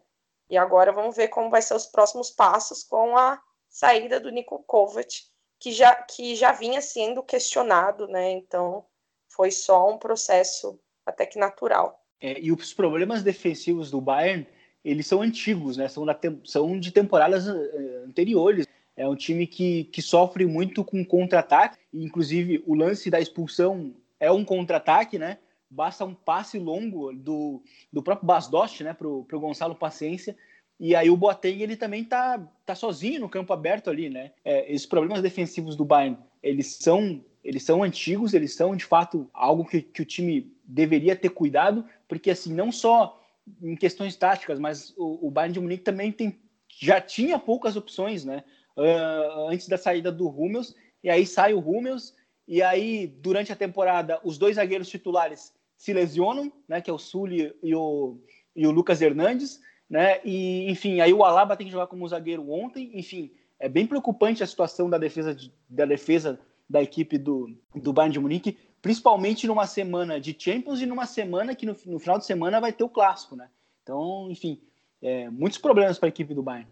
E 0.50 0.58
agora 0.58 0.92
vamos 0.92 1.16
ver 1.16 1.30
como 1.30 1.50
vai 1.50 1.62
ser 1.62 1.74
os 1.74 1.88
próximos 1.88 2.30
passos 2.30 2.84
com 2.84 3.18
a 3.18 3.42
saída 3.68 4.20
do 4.20 4.30
Niko 4.30 4.64
Kovac, 4.64 5.24
que 5.60 5.72
já, 5.72 5.96
que 5.96 6.36
já 6.36 6.52
vinha 6.52 6.82
sendo 6.82 7.24
questionado, 7.24 8.08
né? 8.08 8.32
Então, 8.32 8.86
foi 9.28 9.52
só 9.52 9.90
um 9.90 9.98
processo 9.98 10.80
até 11.06 11.26
que 11.26 11.40
natural. 11.40 12.05
É, 12.26 12.40
e 12.42 12.52
os 12.52 12.74
problemas 12.74 13.22
defensivos 13.22 13.92
do 13.92 14.02
Bayern, 14.02 14.48
eles 14.84 15.06
são 15.06 15.22
antigos, 15.22 15.78
né? 15.78 15.88
São, 15.88 16.04
da, 16.04 16.20
são 16.44 16.80
de 16.80 16.92
temporadas 16.92 17.48
eh, 17.48 18.04
anteriores. 18.04 18.66
É 18.98 19.08
um 19.08 19.16
time 19.16 19.46
que, 19.46 19.84
que 19.86 20.02
sofre 20.02 20.44
muito 20.48 20.84
com 20.84 21.06
contra-ataque. 21.06 21.78
Inclusive, 21.94 22.64
o 22.66 22.74
lance 22.74 23.12
da 23.12 23.20
expulsão 23.20 23.94
é 24.20 24.32
um 24.32 24.44
contra-ataque, 24.44 25.20
né? 25.20 25.38
Basta 25.70 26.04
um 26.04 26.16
passe 26.16 26.58
longo 26.58 27.14
do, 27.14 27.62
do 27.94 28.02
próprio 28.02 28.26
Basdost, 28.26 28.84
né? 28.84 28.96
Pro, 28.96 29.24
pro 29.26 29.40
Gonçalo 29.40 29.76
Paciência. 29.76 30.36
E 30.80 30.96
aí 30.96 31.12
o 31.12 31.18
Boateng, 31.18 31.62
ele 31.62 31.78
também 31.78 32.04
tá, 32.04 32.40
tá 32.66 32.74
sozinho 32.74 33.20
no 33.20 33.30
campo 33.30 33.54
aberto 33.54 33.92
ali, 33.92 34.10
né? 34.10 34.32
É, 34.44 34.74
esses 34.74 34.88
problemas 34.88 35.22
defensivos 35.22 35.76
do 35.76 35.86
Bayern, 35.86 36.18
eles 36.42 36.78
são, 36.78 37.24
eles 37.46 37.62
são 37.62 37.84
antigos, 37.84 38.34
eles 38.34 38.56
são, 38.56 38.76
de 38.76 38.84
fato, 38.84 39.30
algo 39.32 39.64
que, 39.64 39.80
que 39.80 40.02
o 40.02 40.06
time 40.06 40.52
deveria 40.64 41.16
ter 41.16 41.30
cuidado, 41.30 41.86
porque 42.08 42.32
assim, 42.32 42.52
não 42.52 42.72
só 42.72 43.22
em 43.62 43.76
questões 43.76 44.16
táticas, 44.16 44.60
mas 44.60 44.96
o, 44.98 45.28
o 45.28 45.30
Bayern 45.32 45.54
de 45.54 45.60
Munique 45.60 45.84
também 45.84 46.12
tem, 46.12 46.40
já 46.68 47.00
tinha 47.00 47.38
poucas 47.38 47.76
opções, 47.76 48.26
né? 48.26 48.44
Uh, 48.76 49.48
antes 49.48 49.68
da 49.68 49.78
saída 49.78 50.12
do 50.12 50.28
Hummels, 50.28 50.76
e 51.04 51.10
aí 51.10 51.24
sai 51.24 51.54
o 51.54 51.60
Hummels, 51.60 52.16
e 52.48 52.64
aí 52.64 53.06
durante 53.06 53.54
a 53.54 53.56
temporada 53.56 54.20
os 54.24 54.40
dois 54.40 54.56
zagueiros 54.56 54.90
titulares 54.90 55.54
se 55.78 55.94
lesionam, 55.94 56.52
né? 56.68 56.82
Que 56.82 56.90
é 56.90 56.94
o 56.94 56.98
Sully 56.98 57.54
e 57.62 57.76
o, 57.76 58.18
e 58.56 58.66
o 58.66 58.72
Lucas 58.72 59.04
Hernandes, 59.04 59.62
né? 59.88 60.20
E 60.26 60.68
enfim, 60.72 61.00
aí 61.00 61.14
o 61.14 61.24
Alaba 61.24 61.56
tem 61.56 61.68
que 61.68 61.72
jogar 61.72 61.86
como 61.86 62.08
zagueiro 62.08 62.50
ontem, 62.50 62.90
enfim, 62.96 63.32
é 63.60 63.70
bem 63.70 63.86
preocupante 63.86 64.42
a 64.42 64.48
situação 64.48 64.90
da 64.90 64.98
defesa 64.98 65.36
de, 65.36 65.54
da 65.70 65.86
defesa 65.86 66.40
da 66.70 66.82
equipe 66.82 67.18
do, 67.18 67.56
do 67.76 67.94
Bayern 67.94 68.14
de 68.14 68.20
Munique, 68.20 68.58
principalmente 68.82 69.48
numa 69.48 69.68
semana 69.68 70.20
de 70.20 70.36
Champions 70.38 70.82
e 70.82 70.86
numa 70.86 71.06
semana 71.06 71.56
que 71.56 71.66
no, 71.66 71.76
no 71.86 72.00
final 72.00 72.18
de 72.18 72.26
semana 72.26 72.60
vai 72.60 72.72
ter 72.72 72.84
o 72.84 72.90
clássico, 72.90 73.36
né? 73.36 73.48
Então, 73.84 74.28
enfim, 74.30 74.60
é, 75.02 75.30
muitos 75.30 75.60
problemas 75.60 75.98
para 75.98 76.08
a 76.08 76.10
equipe 76.10 76.34
do 76.34 76.44
Bayern. 76.44 76.68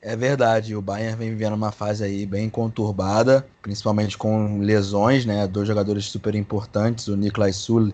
É 0.00 0.14
verdade, 0.14 0.76
o 0.76 0.82
Bayern 0.82 1.16
vem 1.16 1.30
vivendo 1.30 1.54
uma 1.54 1.72
fase 1.72 2.04
aí 2.04 2.24
bem 2.24 2.48
conturbada, 2.48 3.46
principalmente 3.60 4.16
com 4.16 4.60
lesões, 4.60 5.26
né? 5.26 5.46
Dois 5.48 5.66
jogadores 5.66 6.04
super 6.04 6.34
importantes, 6.36 7.08
o 7.08 7.16
Nicolas 7.16 7.56
Sul 7.56 7.92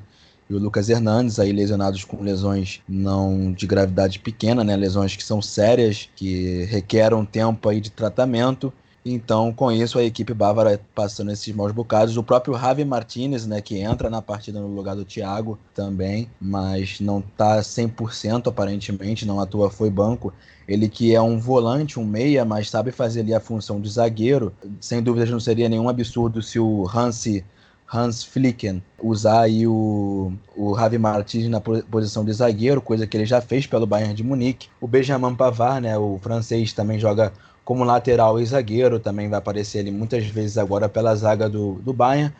e 0.51 0.55
o 0.55 0.59
Lucas 0.59 0.91
Hernandes, 0.91 1.39
aí 1.39 1.51
lesionados 1.51 2.05
com 2.05 2.23
lesões 2.23 2.83
não 2.87 3.53
de 3.53 3.67
gravidade 3.67 4.19
pequena, 4.19 4.63
né? 4.63 4.77
Lesões 4.77 5.17
que 5.17 5.25
são 5.25 5.41
sérias, 5.41 6.11
que 6.15 6.65
requerem 6.65 7.25
tempo 7.25 7.69
aí 7.71 7.81
de 7.81 7.91
tratamento. 7.91 8.71
Então, 9.07 9.53
com 9.53 9.71
isso, 9.71 9.99
a 9.99 10.03
equipe 10.03 10.33
bávara 10.33 10.81
passando 10.95 11.31
esses 11.31 11.55
maus 11.55 11.73
bocados. 11.73 12.17
O 12.17 12.23
próprio 12.23 12.59
Javi 12.59 12.87
Martinez, 12.87 13.47
né, 13.47 13.61
que 13.61 13.79
entra 13.79 14.09
na 14.09 14.23
partida 14.23 14.61
no 14.61 14.69
lugar 14.69 14.97
do 14.97 15.05
Thiago 15.05 15.59
também, 15.75 16.31
mas 16.41 17.01
não 17.01 17.21
tá 17.21 17.61
100% 17.61 18.47
aparentemente, 18.49 19.27
não 19.27 19.41
atua, 19.41 19.71
foi 19.71 19.91
banco. 19.91 20.33
Ele 20.67 20.89
que 20.89 21.15
é 21.15 21.21
um 21.21 21.39
volante, 21.39 22.01
um 22.01 22.05
meia, 22.05 22.47
mas 22.47 22.71
sabe 22.71 22.91
fazer 22.91 23.21
ali 23.21 23.35
a 23.35 23.41
função 23.41 23.79
de 23.79 23.91
zagueiro. 23.91 24.55
Sem 24.81 25.03
dúvidas 25.03 25.29
não 25.29 25.39
seria 25.39 25.69
nenhum 25.69 25.89
absurdo 25.89 26.43
se 26.43 26.59
o 26.59 26.89
Hansi 26.89 27.45
Hans 27.93 28.25
Flicken 28.25 28.83
usar 29.03 29.43
aí 29.43 29.67
o, 29.67 30.33
o 30.57 30.75
Javi 30.77 30.97
Martins 30.97 31.49
na 31.49 31.61
posição 31.61 32.25
de 32.25 32.33
zagueiro, 32.33 32.81
coisa 32.81 33.07
que 33.07 33.17
ele 33.17 33.27
já 33.27 33.43
fez 33.43 33.67
pelo 33.67 33.87
Bayern 33.87 34.15
de 34.15 34.25
Munique. 34.25 34.69
O 34.81 34.89
Benjamin 34.89 35.35
Pavard, 35.35 35.83
né, 35.83 35.97
o 35.99 36.19
francês, 36.21 36.73
também 36.73 36.99
joga 36.99 37.33
como 37.65 37.85
lateral 37.85 38.39
e 38.41 38.47
zagueiro, 38.47 38.99
também 39.01 39.29
vai 39.29 39.39
aparecer 39.39 39.79
ele 39.79 39.91
muitas 39.91 40.27
vezes 40.27 40.59
agora 40.59 40.89
pela 40.89 41.15
zaga 41.17 41.49
do, 41.49 41.75
do 41.77 41.93
Bayern. 41.93 42.35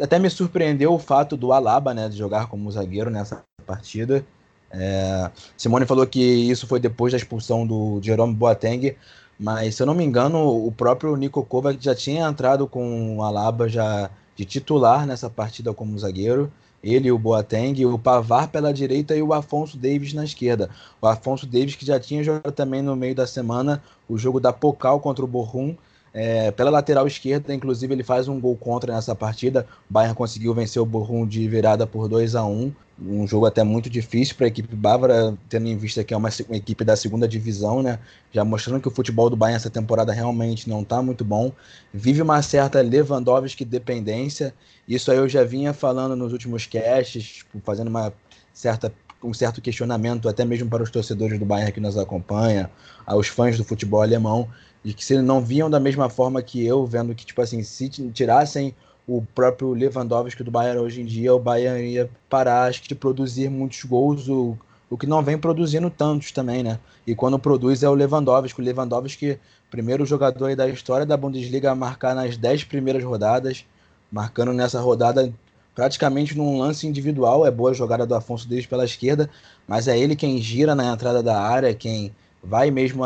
Até 0.00 0.18
me 0.18 0.30
surpreendeu 0.30 0.92
o 0.94 0.98
fato 0.98 1.36
do 1.36 1.52
Alaba 1.52 1.92
né, 1.92 2.08
de 2.08 2.16
jogar 2.16 2.46
como 2.46 2.70
zagueiro 2.70 3.10
nessa 3.10 3.42
partida. 3.66 4.24
É, 4.70 5.30
Simone 5.56 5.86
falou 5.86 6.06
que 6.06 6.20
isso 6.20 6.66
foi 6.66 6.78
depois 6.78 7.12
da 7.12 7.16
expulsão 7.16 7.66
do 7.66 7.98
Jerome 8.02 8.34
Boateng, 8.34 8.96
mas 9.38 9.74
se 9.74 9.82
eu 9.82 9.86
não 9.86 9.94
me 9.94 10.04
engano, 10.04 10.66
o 10.66 10.70
próprio 10.70 11.16
Nico 11.16 11.44
Kovac 11.44 11.82
já 11.82 11.94
tinha 11.94 12.28
entrado 12.28 12.66
com 12.66 13.16
o 13.16 13.22
Alaba 13.22 13.68
já 13.68 14.10
de 14.38 14.44
titular 14.44 15.04
nessa 15.04 15.28
partida 15.28 15.74
como 15.74 15.98
zagueiro. 15.98 16.50
Ele, 16.82 17.10
o 17.10 17.18
Boateng, 17.18 17.84
o 17.86 17.98
Pavar 17.98 18.46
pela 18.48 18.72
direita 18.72 19.16
e 19.16 19.20
o 19.20 19.32
Afonso 19.32 19.76
Davis 19.76 20.12
na 20.12 20.22
esquerda. 20.22 20.70
O 21.02 21.08
Afonso 21.08 21.44
Davis 21.44 21.74
que 21.74 21.84
já 21.84 21.98
tinha 21.98 22.22
jogado 22.22 22.52
também 22.52 22.80
no 22.80 22.94
meio 22.94 23.16
da 23.16 23.26
semana 23.26 23.82
o 24.08 24.16
jogo 24.16 24.38
da 24.38 24.52
Pocal 24.52 25.00
contra 25.00 25.24
o 25.24 25.28
Borrom 25.28 25.74
é, 26.14 26.50
pela 26.52 26.70
lateral 26.70 27.06
esquerda, 27.06 27.54
inclusive, 27.54 27.92
ele 27.92 28.02
faz 28.02 28.28
um 28.28 28.40
gol 28.40 28.56
contra 28.56 28.94
nessa 28.94 29.14
partida. 29.14 29.66
O 29.90 29.92
Bayern 29.92 30.16
conseguiu 30.16 30.54
vencer 30.54 30.80
o 30.80 30.86
Bochum 30.86 31.26
de 31.26 31.46
virada 31.48 31.86
por 31.86 32.08
2 32.08 32.34
a 32.34 32.44
1 32.44 32.72
um 33.00 33.26
jogo 33.26 33.46
até 33.46 33.62
muito 33.62 33.88
difícil 33.88 34.34
para 34.34 34.46
a 34.46 34.48
equipe 34.48 34.74
bávara, 34.74 35.36
tendo 35.48 35.68
em 35.68 35.76
vista 35.76 36.02
que 36.02 36.12
é 36.12 36.16
uma, 36.16 36.28
uma, 36.48 36.56
equipe 36.56 36.84
da 36.84 36.96
segunda 36.96 37.28
divisão, 37.28 37.82
né? 37.82 37.98
Já 38.32 38.44
mostrando 38.44 38.80
que 38.80 38.88
o 38.88 38.90
futebol 38.90 39.30
do 39.30 39.36
Bayern 39.36 39.56
essa 39.56 39.70
temporada 39.70 40.12
realmente 40.12 40.68
não 40.68 40.82
está 40.82 41.00
muito 41.00 41.24
bom. 41.24 41.52
Vive 41.92 42.22
uma 42.22 42.42
certa 42.42 42.80
Lewandowski 42.80 43.64
dependência. 43.64 44.52
Isso 44.86 45.10
aí 45.10 45.18
eu 45.18 45.28
já 45.28 45.44
vinha 45.44 45.72
falando 45.72 46.16
nos 46.16 46.32
últimos 46.32 46.66
casts, 46.66 47.22
tipo, 47.22 47.60
fazendo 47.60 47.88
uma 47.88 48.12
certa 48.52 48.92
um 49.22 49.34
certo 49.34 49.60
questionamento, 49.60 50.28
até 50.28 50.44
mesmo 50.44 50.70
para 50.70 50.82
os 50.82 50.90
torcedores 50.90 51.38
do 51.40 51.44
Bayern 51.44 51.72
que 51.72 51.80
nos 51.80 51.98
acompanha, 51.98 52.70
aos 53.04 53.26
fãs 53.26 53.58
do 53.58 53.64
futebol 53.64 54.00
alemão, 54.00 54.48
de 54.84 54.94
que 54.94 55.04
se 55.04 55.20
não 55.20 55.40
viam 55.40 55.68
da 55.68 55.80
mesma 55.80 56.08
forma 56.08 56.40
que 56.40 56.64
eu, 56.64 56.86
vendo 56.86 57.14
que, 57.14 57.26
tipo 57.26 57.42
assim, 57.42 57.62
se 57.64 57.88
tirassem 57.88 58.74
o 59.08 59.24
próprio 59.34 59.72
Lewandowski 59.72 60.44
do 60.44 60.50
Bayern 60.50 60.80
hoje 60.80 61.00
em 61.00 61.06
dia, 61.06 61.34
o 61.34 61.38
Bayern 61.38 61.82
ia 61.82 62.10
parar, 62.28 62.64
acho 62.64 62.82
que, 62.82 62.88
de 62.88 62.94
produzir 62.94 63.48
muitos 63.48 63.82
gols, 63.84 64.28
o, 64.28 64.54
o 64.90 64.98
que 64.98 65.06
não 65.06 65.22
vem 65.22 65.38
produzindo 65.38 65.88
tantos 65.88 66.30
também, 66.30 66.62
né? 66.62 66.78
E 67.06 67.14
quando 67.14 67.38
produz 67.38 67.82
é 67.82 67.88
o 67.88 67.94
Lewandowski. 67.94 68.60
O 68.60 68.64
Lewandowski, 68.64 69.40
primeiro 69.70 70.04
jogador 70.04 70.54
da 70.54 70.68
história 70.68 71.06
da 71.06 71.16
Bundesliga 71.16 71.70
a 71.70 71.74
marcar 71.74 72.14
nas 72.14 72.36
10 72.36 72.64
primeiras 72.64 73.02
rodadas, 73.02 73.64
marcando 74.12 74.52
nessa 74.52 74.78
rodada 74.78 75.32
praticamente 75.74 76.36
num 76.36 76.58
lance 76.58 76.86
individual. 76.86 77.46
É 77.46 77.50
boa 77.50 77.72
jogada 77.72 78.04
do 78.04 78.14
Afonso 78.14 78.46
Davis 78.46 78.66
pela 78.66 78.84
esquerda, 78.84 79.30
mas 79.66 79.88
é 79.88 79.98
ele 79.98 80.14
quem 80.14 80.36
gira 80.36 80.74
na 80.74 80.92
entrada 80.92 81.22
da 81.22 81.40
área, 81.40 81.72
quem 81.72 82.14
vai 82.44 82.70
mesmo 82.70 83.04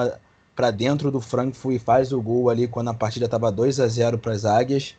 para 0.56 0.72
dentro 0.72 1.12
do 1.12 1.20
Frankfurt 1.20 1.76
e 1.76 1.78
faz 1.78 2.12
o 2.12 2.20
gol 2.20 2.50
ali 2.50 2.66
quando 2.66 2.88
a 2.88 2.94
partida 2.94 3.26
estava 3.26 3.52
2 3.52 3.78
a 3.78 3.86
0 3.86 4.18
para 4.18 4.32
as 4.32 4.44
Águias. 4.44 4.96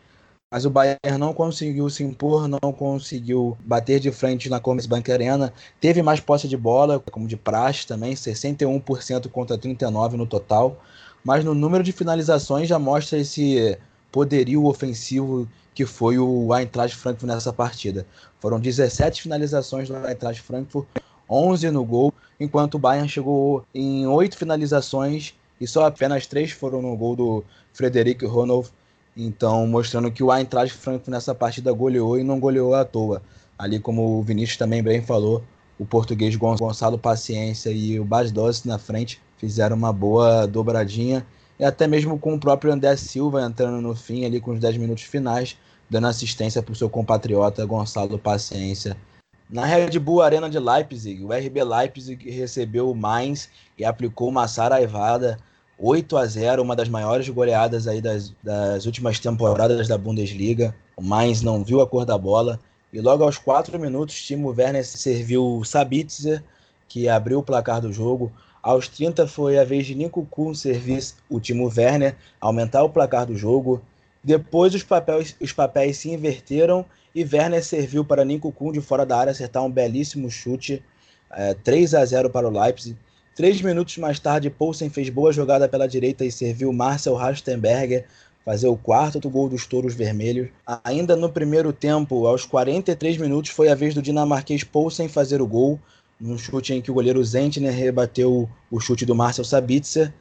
Mas 0.53 0.65
o 0.65 0.69
Bayern 0.69 0.99
não 1.17 1.33
conseguiu 1.33 1.89
se 1.89 2.03
impor, 2.03 2.47
não 2.47 2.71
conseguiu 2.71 3.57
bater 3.65 3.99
de 3.99 4.11
frente 4.11 4.51
na 4.51 4.59
Commerzbank 4.59 5.11
Arena. 5.11 5.51
Teve 5.81 6.03
mais 6.03 6.19
posse 6.19 6.47
de 6.47 6.55
bola, 6.55 6.99
como 6.99 7.27
de 7.27 7.35
praxe 7.35 7.87
também, 7.87 8.13
61% 8.13 9.29
contra 9.29 9.57
39% 9.57 10.11
no 10.11 10.27
total. 10.27 10.79
Mas 11.23 11.43
no 11.43 11.55
número 11.55 11.83
de 11.83 11.91
finalizações 11.91 12.69
já 12.69 12.77
mostra 12.77 13.17
esse 13.17 13.75
poderio 14.11 14.65
ofensivo 14.65 15.49
que 15.73 15.87
foi 15.87 16.19
o 16.19 16.55
Eintracht 16.55 16.95
Frankfurt 16.95 17.33
nessa 17.33 17.51
partida. 17.51 18.05
Foram 18.39 18.59
17 18.59 19.23
finalizações 19.23 19.89
do 19.89 19.95
Eintracht 20.05 20.43
Frankfurt, 20.43 20.85
11 21.27 21.71
no 21.71 21.83
gol, 21.83 22.13
enquanto 22.39 22.75
o 22.75 22.79
Bayern 22.79 23.09
chegou 23.09 23.65
em 23.73 24.05
8 24.05 24.37
finalizações 24.37 25.33
e 25.59 25.65
só 25.65 25.87
apenas 25.87 26.27
três 26.27 26.51
foram 26.51 26.79
no 26.79 26.95
gol 26.95 27.15
do 27.15 27.43
Frederic 27.73 28.23
Ronolf. 28.23 28.69
Então, 29.15 29.67
mostrando 29.67 30.11
que 30.11 30.23
o 30.23 30.33
Eintracht 30.33 30.75
Frankfurt 30.75 31.09
nessa 31.09 31.35
partida 31.35 31.71
goleou 31.71 32.19
e 32.19 32.23
não 32.23 32.39
goleou 32.39 32.73
à 32.73 32.83
toa. 32.83 33.21
Ali, 33.57 33.79
como 33.79 34.19
o 34.19 34.23
Vinícius 34.23 34.57
também 34.57 34.81
bem 34.81 35.01
falou, 35.01 35.43
o 35.77 35.85
português 35.85 36.35
Gonçalo 36.35 36.97
Paciência 36.97 37.69
e 37.69 37.99
o 37.99 38.05
Bas 38.05 38.31
Dossi 38.31 38.67
na 38.67 38.77
frente 38.77 39.21
fizeram 39.37 39.75
uma 39.75 39.93
boa 39.93 40.47
dobradinha. 40.47 41.25
E 41.59 41.63
até 41.63 41.87
mesmo 41.87 42.17
com 42.17 42.33
o 42.33 42.39
próprio 42.39 42.73
André 42.73 42.95
Silva 42.95 43.43
entrando 43.43 43.79
no 43.81 43.95
fim, 43.95 44.25
ali 44.25 44.41
com 44.41 44.51
os 44.51 44.59
10 44.59 44.77
minutos 44.77 45.03
finais, 45.03 45.55
dando 45.89 46.07
assistência 46.07 46.63
para 46.63 46.71
o 46.71 46.75
seu 46.75 46.89
compatriota 46.89 47.65
Gonçalo 47.65 48.17
Paciência. 48.17 48.97
Na 49.49 49.65
Red 49.65 49.99
Bull 49.99 50.23
Arena 50.23 50.49
de 50.49 50.57
Leipzig, 50.57 51.23
o 51.23 51.31
RB 51.31 51.63
Leipzig 51.63 52.29
recebeu 52.31 52.89
o 52.89 52.95
Mainz 52.95 53.49
e 53.77 53.85
aplicou 53.85 54.29
uma 54.29 54.47
saraivada 54.47 55.37
8 55.77 56.17
a 56.17 56.25
0, 56.25 56.61
uma 56.61 56.75
das 56.75 56.87
maiores 56.87 57.27
goleadas 57.29 57.87
aí 57.87 58.01
das, 58.01 58.33
das 58.43 58.85
últimas 58.85 59.19
temporadas 59.19 59.87
da 59.87 59.97
Bundesliga. 59.97 60.75
O 60.95 61.01
Mainz 61.01 61.41
não 61.41 61.63
viu 61.63 61.81
a 61.81 61.87
cor 61.87 62.05
da 62.05 62.17
bola 62.17 62.59
e 62.93 63.01
logo 63.01 63.23
aos 63.23 63.39
4 63.39 63.79
minutos, 63.79 64.21
Timo 64.21 64.53
Werner 64.55 64.85
serviu 64.85 65.63
Sabitzer, 65.65 66.43
que 66.87 67.09
abriu 67.09 67.39
o 67.39 67.43
placar 67.43 67.81
do 67.81 67.91
jogo. 67.91 68.31
Aos 68.61 68.87
30 68.87 69.27
foi 69.27 69.57
a 69.57 69.63
vez 69.63 69.87
de 69.87 69.95
Nico 69.95 70.27
Kuhn 70.29 70.53
servir 70.53 71.03
o 71.27 71.39
Timo 71.39 71.71
Werner, 71.75 72.15
aumentar 72.39 72.83
o 72.83 72.89
placar 72.89 73.25
do 73.25 73.35
jogo. 73.35 73.81
Depois 74.23 74.75
os 74.75 74.83
papéis, 74.83 75.35
os 75.41 75.51
papéis 75.51 75.97
se 75.97 76.11
inverteram 76.11 76.85
e 77.15 77.23
Werner 77.23 77.63
serviu 77.63 78.05
para 78.05 78.23
Nico 78.23 78.51
Kuhn 78.51 78.71
de 78.71 78.79
fora 78.79 79.07
da 79.07 79.17
área 79.17 79.31
acertar 79.31 79.63
um 79.63 79.71
belíssimo 79.71 80.29
chute. 80.29 80.83
É, 81.31 81.55
3 81.55 81.95
a 81.95 82.05
0 82.05 82.29
para 82.29 82.47
o 82.47 82.51
Leipzig. 82.51 82.95
Três 83.35 83.59
minutos 83.63 83.97
mais 83.97 84.19
tarde, 84.19 84.47
Poulsen 84.51 84.91
fez 84.91 85.09
boa 85.09 85.33
jogada 85.33 85.67
pela 85.67 85.87
direita 85.87 86.23
e 86.23 86.31
serviu 86.31 86.71
Marcel 86.71 87.15
Rastenberger 87.15 88.05
fazer 88.45 88.67
o 88.67 88.77
quarto 88.77 89.27
gol 89.27 89.49
dos 89.49 89.65
Touros 89.65 89.95
Vermelhos. 89.95 90.49
Ainda 90.83 91.15
no 91.15 91.27
primeiro 91.27 91.73
tempo, 91.73 92.27
aos 92.27 92.45
43 92.45 93.17
minutos, 93.17 93.49
foi 93.49 93.69
a 93.69 93.75
vez 93.75 93.95
do 93.95 94.03
dinamarquês 94.03 94.63
Poulsen 94.63 95.07
fazer 95.07 95.41
o 95.41 95.47
gol, 95.47 95.79
num 96.19 96.37
chute 96.37 96.75
em 96.75 96.81
que 96.81 96.91
o 96.91 96.93
goleiro 96.93 97.23
Zentner 97.23 97.73
rebateu 97.73 98.47
o 98.69 98.79
chute 98.79 99.03
do 99.03 99.15
Marcel 99.15 99.45
Sabitzer, 99.45 100.13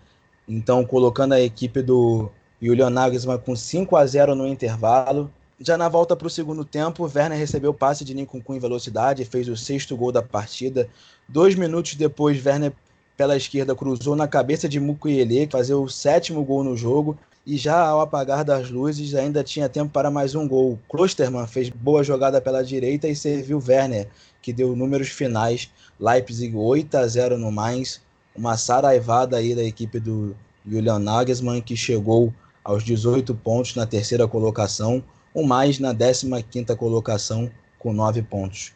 então 0.48 0.82
colocando 0.82 1.34
a 1.34 1.40
equipe 1.40 1.82
do 1.82 2.30
Julian 2.62 2.88
Nagelsmann 2.88 3.38
com 3.38 3.54
5 3.54 3.94
a 3.94 4.06
0 4.06 4.34
no 4.34 4.46
intervalo. 4.46 5.30
Já 5.60 5.76
na 5.76 5.88
volta 5.88 6.16
para 6.16 6.26
o 6.26 6.30
segundo 6.30 6.64
tempo, 6.64 7.10
Werner 7.14 7.38
recebeu 7.38 7.72
o 7.72 7.74
passe 7.74 8.06
de 8.06 8.14
Nikunku 8.14 8.54
em 8.54 8.58
velocidade 8.58 9.22
e 9.22 9.26
fez 9.26 9.48
o 9.48 9.56
sexto 9.56 9.96
gol 9.98 10.10
da 10.10 10.22
partida. 10.22 10.88
Dois 11.28 11.54
minutos 11.54 11.94
depois, 11.94 12.44
Werner 12.44 12.72
pela 13.16 13.36
esquerda 13.36 13.74
cruzou 13.74 14.16
na 14.16 14.26
cabeça 14.26 14.68
de 14.68 14.80
Mukiele, 14.80 15.48
fazer 15.50 15.74
o 15.74 15.88
sétimo 15.88 16.44
gol 16.44 16.64
no 16.64 16.76
jogo. 16.76 17.16
E 17.44 17.56
já 17.56 17.86
ao 17.88 18.00
apagar 18.00 18.44
das 18.44 18.70
luzes, 18.70 19.14
ainda 19.14 19.42
tinha 19.42 19.68
tempo 19.68 19.90
para 19.90 20.10
mais 20.10 20.34
um 20.34 20.46
gol. 20.46 20.78
Klosterman 20.88 21.46
fez 21.46 21.68
boa 21.68 22.04
jogada 22.04 22.40
pela 22.40 22.62
direita 22.62 23.08
e 23.08 23.16
serviu 23.16 23.62
Werner, 23.66 24.06
que 24.40 24.52
deu 24.52 24.76
números 24.76 25.08
finais. 25.08 25.68
Leipzig 25.98 26.54
8 26.54 26.96
a 26.96 27.06
0 27.06 27.36
no 27.36 27.50
Mainz. 27.50 28.00
Uma 28.34 28.56
saraivada 28.56 29.36
aí 29.36 29.54
da 29.54 29.64
equipe 29.64 29.98
do 29.98 30.36
Julian 30.64 31.00
Nagelsmann, 31.00 31.60
que 31.60 31.76
chegou 31.76 32.32
aos 32.62 32.84
18 32.84 33.34
pontos 33.34 33.74
na 33.74 33.86
terceira 33.86 34.28
colocação. 34.28 35.02
O 35.34 35.44
mais 35.44 35.80
na 35.80 35.92
15ª 35.92 36.76
colocação 36.76 37.50
com 37.76 37.92
9 37.92 38.22
pontos. 38.22 38.72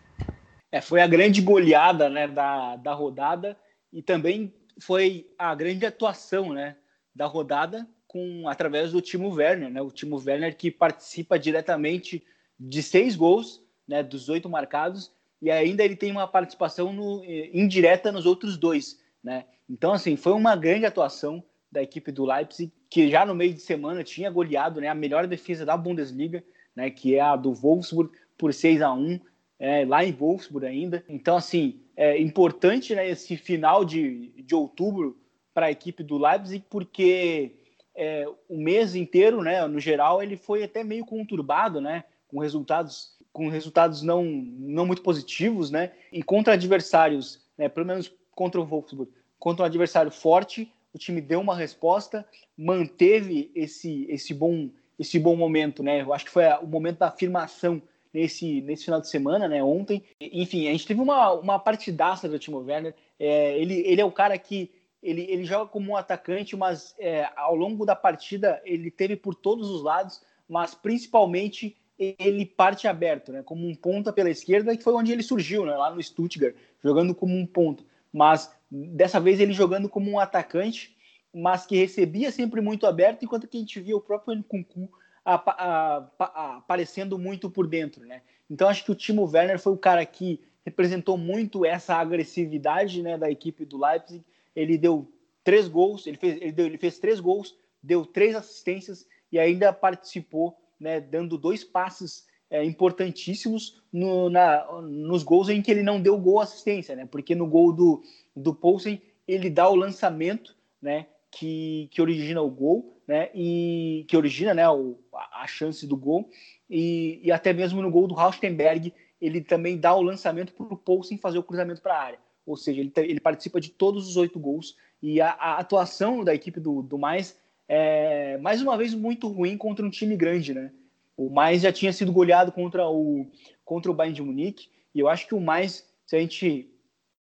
É, 0.72 0.80
foi 0.80 1.00
a 1.00 1.06
grande 1.06 1.40
goleada 1.40 2.08
né, 2.08 2.26
da, 2.26 2.74
da 2.76 2.92
rodada 2.92 3.56
e 3.96 4.02
também 4.02 4.52
foi 4.78 5.26
a 5.38 5.54
grande 5.54 5.86
atuação 5.86 6.52
né, 6.52 6.76
da 7.14 7.24
rodada 7.24 7.88
com 8.06 8.46
através 8.46 8.92
do 8.92 9.00
Timo 9.00 9.30
Werner, 9.30 9.70
né, 9.70 9.80
o 9.80 9.90
Timo 9.90 10.22
Werner 10.22 10.54
que 10.54 10.70
participa 10.70 11.38
diretamente 11.38 12.22
de 12.60 12.82
seis 12.82 13.16
gols, 13.16 13.62
né, 13.88 14.02
dos 14.02 14.28
oito 14.28 14.50
marcados, 14.50 15.10
e 15.40 15.50
ainda 15.50 15.82
ele 15.82 15.96
tem 15.96 16.10
uma 16.10 16.28
participação 16.28 16.92
no, 16.92 17.24
indireta 17.24 18.12
nos 18.12 18.26
outros 18.26 18.58
dois. 18.58 19.00
Né? 19.24 19.46
Então, 19.68 19.94
assim, 19.94 20.14
foi 20.14 20.32
uma 20.32 20.54
grande 20.54 20.84
atuação 20.84 21.42
da 21.72 21.82
equipe 21.82 22.12
do 22.12 22.26
Leipzig, 22.26 22.70
que 22.90 23.08
já 23.08 23.24
no 23.24 23.34
meio 23.34 23.54
de 23.54 23.60
semana 23.60 24.04
tinha 24.04 24.30
goleado 24.30 24.78
né, 24.78 24.88
a 24.88 24.94
melhor 24.94 25.26
defesa 25.26 25.64
da 25.64 25.76
Bundesliga, 25.76 26.44
né, 26.74 26.90
que 26.90 27.14
é 27.14 27.20
a 27.20 27.34
do 27.34 27.54
Wolfsburg, 27.54 28.12
por 28.36 28.52
6 28.52 28.82
a 28.82 28.92
1 28.92 29.20
é, 29.58 29.86
lá 29.86 30.04
em 30.04 30.12
Wolfsburg 30.12 30.66
ainda. 30.66 31.02
Então, 31.08 31.34
assim, 31.34 31.80
é 31.96 32.20
importante 32.20 32.94
né, 32.94 33.08
esse 33.08 33.36
final 33.36 33.84
de, 33.84 34.28
de 34.36 34.54
outubro 34.54 35.16
para 35.54 35.66
a 35.66 35.70
equipe 35.70 36.02
do 36.02 36.18
Leipzig, 36.18 36.62
porque 36.68 37.52
é, 37.94 38.26
o 38.48 38.58
mês 38.58 38.94
inteiro, 38.94 39.42
né, 39.42 39.66
no 39.66 39.80
geral, 39.80 40.22
ele 40.22 40.36
foi 40.36 40.62
até 40.62 40.84
meio 40.84 41.06
conturbado, 41.06 41.80
né, 41.80 42.04
com 42.28 42.38
resultados 42.38 43.16
com 43.32 43.50
resultados 43.50 44.00
não, 44.00 44.24
não 44.24 44.86
muito 44.86 45.02
positivos, 45.02 45.70
né, 45.70 45.92
e 46.10 46.22
contra 46.22 46.54
adversários, 46.54 47.44
né, 47.58 47.68
pelo 47.68 47.84
menos 47.84 48.10
contra 48.34 48.58
o 48.58 48.64
Wolfsburg, 48.64 49.12
contra 49.38 49.62
um 49.62 49.66
adversário 49.66 50.10
forte, 50.10 50.72
o 50.94 50.98
time 50.98 51.20
deu 51.20 51.38
uma 51.40 51.54
resposta, 51.54 52.26
manteve 52.56 53.50
esse, 53.54 54.06
esse, 54.08 54.32
bom, 54.32 54.70
esse 54.98 55.18
bom 55.18 55.36
momento, 55.36 55.82
né, 55.82 56.00
eu 56.00 56.14
acho 56.14 56.24
que 56.24 56.30
foi 56.30 56.44
o 56.62 56.66
momento 56.66 57.00
da 57.00 57.08
afirmação 57.08 57.82
nesse, 58.16 58.62
nesse 58.62 58.86
final 58.86 58.98
de 58.98 59.10
semana, 59.10 59.46
né? 59.46 59.62
Ontem. 59.62 60.02
Enfim, 60.18 60.68
a 60.68 60.72
gente 60.72 60.86
teve 60.86 61.02
uma, 61.02 61.32
uma 61.32 61.58
partidaça 61.58 62.26
do 62.26 62.38
Timo 62.38 62.60
Werner. 62.60 62.94
É, 63.20 63.58
ele, 63.58 63.74
ele 63.86 64.00
é 64.00 64.04
o 64.04 64.10
cara 64.10 64.38
que 64.38 64.70
ele, 65.02 65.26
ele 65.28 65.44
joga 65.44 65.70
como 65.70 65.92
um 65.92 65.96
atacante, 65.96 66.56
mas 66.56 66.94
é, 66.98 67.28
ao 67.36 67.54
longo 67.54 67.84
da 67.84 67.94
partida 67.94 68.62
ele 68.64 68.90
teve 68.90 69.16
por 69.16 69.34
todos 69.34 69.68
os 69.68 69.82
lados, 69.82 70.22
mas 70.48 70.74
principalmente 70.74 71.76
ele 71.98 72.46
parte 72.46 72.88
aberto, 72.88 73.32
né? 73.32 73.42
Como 73.42 73.68
um 73.68 73.74
ponta 73.74 74.10
pela 74.14 74.30
esquerda, 74.30 74.74
que 74.74 74.82
foi 74.82 74.94
onde 74.94 75.12
ele 75.12 75.22
surgiu, 75.22 75.66
né? 75.66 75.74
Lá 75.76 75.90
no 75.90 76.02
Stuttgart, 76.02 76.54
jogando 76.82 77.14
como 77.14 77.36
um 77.36 77.46
ponta. 77.46 77.84
Mas 78.10 78.50
dessa 78.70 79.20
vez 79.20 79.40
ele 79.40 79.52
jogando 79.52 79.90
como 79.90 80.10
um 80.10 80.18
atacante, 80.18 80.96
mas 81.34 81.66
que 81.66 81.76
recebia 81.76 82.32
sempre 82.32 82.62
muito 82.62 82.86
aberto, 82.86 83.24
enquanto 83.24 83.46
que 83.46 83.58
a 83.58 83.60
gente 83.60 83.78
via 83.78 83.96
o 83.96 84.00
próprio 84.00 84.34
Nkunku 84.36 84.88
aparecendo 85.26 87.18
muito 87.18 87.50
por 87.50 87.66
dentro, 87.66 88.04
né? 88.06 88.22
Então 88.48 88.68
acho 88.68 88.84
que 88.84 88.92
o 88.92 88.94
Timo 88.94 89.28
Werner 89.28 89.58
foi 89.58 89.72
o 89.72 89.78
cara 89.78 90.06
que 90.06 90.40
representou 90.64 91.18
muito 91.18 91.64
essa 91.64 91.96
agressividade, 91.96 93.02
né, 93.02 93.18
da 93.18 93.30
equipe 93.30 93.64
do 93.64 93.78
Leipzig. 93.78 94.24
Ele 94.54 94.78
deu 94.78 95.12
três 95.42 95.68
gols, 95.68 96.06
ele 96.06 96.16
fez, 96.16 96.40
ele, 96.40 96.52
deu, 96.52 96.66
ele 96.66 96.78
fez 96.78 96.98
três 96.98 97.20
gols, 97.20 97.56
deu 97.82 98.06
três 98.06 98.34
assistências 98.34 99.06
e 99.30 99.38
ainda 99.38 99.72
participou, 99.72 100.56
né, 100.78 101.00
dando 101.00 101.36
dois 101.36 101.64
passes 101.64 102.26
é, 102.48 102.64
importantíssimos 102.64 103.82
no, 103.92 104.30
na, 104.30 104.64
nos 104.82 105.22
gols 105.22 105.48
em 105.48 105.60
que 105.60 105.70
ele 105.70 105.82
não 105.82 106.00
deu 106.00 106.16
gol 106.18 106.40
assistência, 106.40 106.94
né? 106.94 107.06
Porque 107.06 107.34
no 107.34 107.46
gol 107.46 107.72
do, 107.72 108.02
do 108.34 108.54
Poulsen 108.54 109.02
ele 109.26 109.50
dá 109.50 109.68
o 109.68 109.74
lançamento, 109.74 110.56
né? 110.80 111.06
Que, 111.30 111.88
que 111.90 112.00
origina 112.00 112.40
o 112.40 112.50
gol, 112.50 113.00
né? 113.06 113.30
E 113.34 114.04
que 114.08 114.16
origina, 114.16 114.54
né? 114.54 114.68
O, 114.68 114.98
a 115.12 115.46
chance 115.46 115.86
do 115.86 115.96
gol 115.96 116.30
e, 116.68 117.20
e 117.22 117.32
até 117.32 117.52
mesmo 117.52 117.82
no 117.82 117.90
gol 117.90 118.06
do 118.06 118.14
Raustenberg 118.14 118.92
ele 119.20 119.40
também 119.40 119.78
dá 119.78 119.94
o 119.94 120.02
lançamento 120.02 120.52
para 120.52 120.66
o 120.66 120.76
Poulsen 120.76 121.18
fazer 121.18 121.38
o 121.38 121.42
cruzamento 121.42 121.80
para 121.80 121.94
a 121.94 122.02
área. 122.02 122.18
Ou 122.44 122.56
seja, 122.56 122.80
ele, 122.80 122.92
ele 122.96 123.20
participa 123.20 123.60
de 123.60 123.70
todos 123.70 124.08
os 124.08 124.16
oito 124.16 124.38
gols 124.38 124.76
e 125.02 125.20
a, 125.20 125.30
a 125.30 125.58
atuação 125.58 126.22
da 126.22 126.34
equipe 126.34 126.60
do, 126.60 126.82
do 126.82 126.98
Mais 126.98 127.38
é 127.68 128.38
mais 128.38 128.62
uma 128.62 128.76
vez 128.76 128.94
muito 128.94 129.26
ruim 129.28 129.56
contra 129.56 129.84
um 129.84 129.90
time 129.90 130.16
grande, 130.16 130.54
né? 130.54 130.72
O 131.16 131.30
Mais 131.30 131.62
já 131.62 131.72
tinha 131.72 131.92
sido 131.92 132.12
goleado 132.12 132.52
contra 132.52 132.88
o 132.88 133.26
contra 133.64 133.90
o 133.90 133.94
Bayern 133.94 134.14
de 134.14 134.22
Munique 134.22 134.68
e 134.94 135.00
eu 135.00 135.08
acho 135.08 135.26
que 135.26 135.34
o 135.34 135.40
Mais, 135.40 135.92
se 136.06 136.16
a 136.16 136.20
gente 136.20 136.70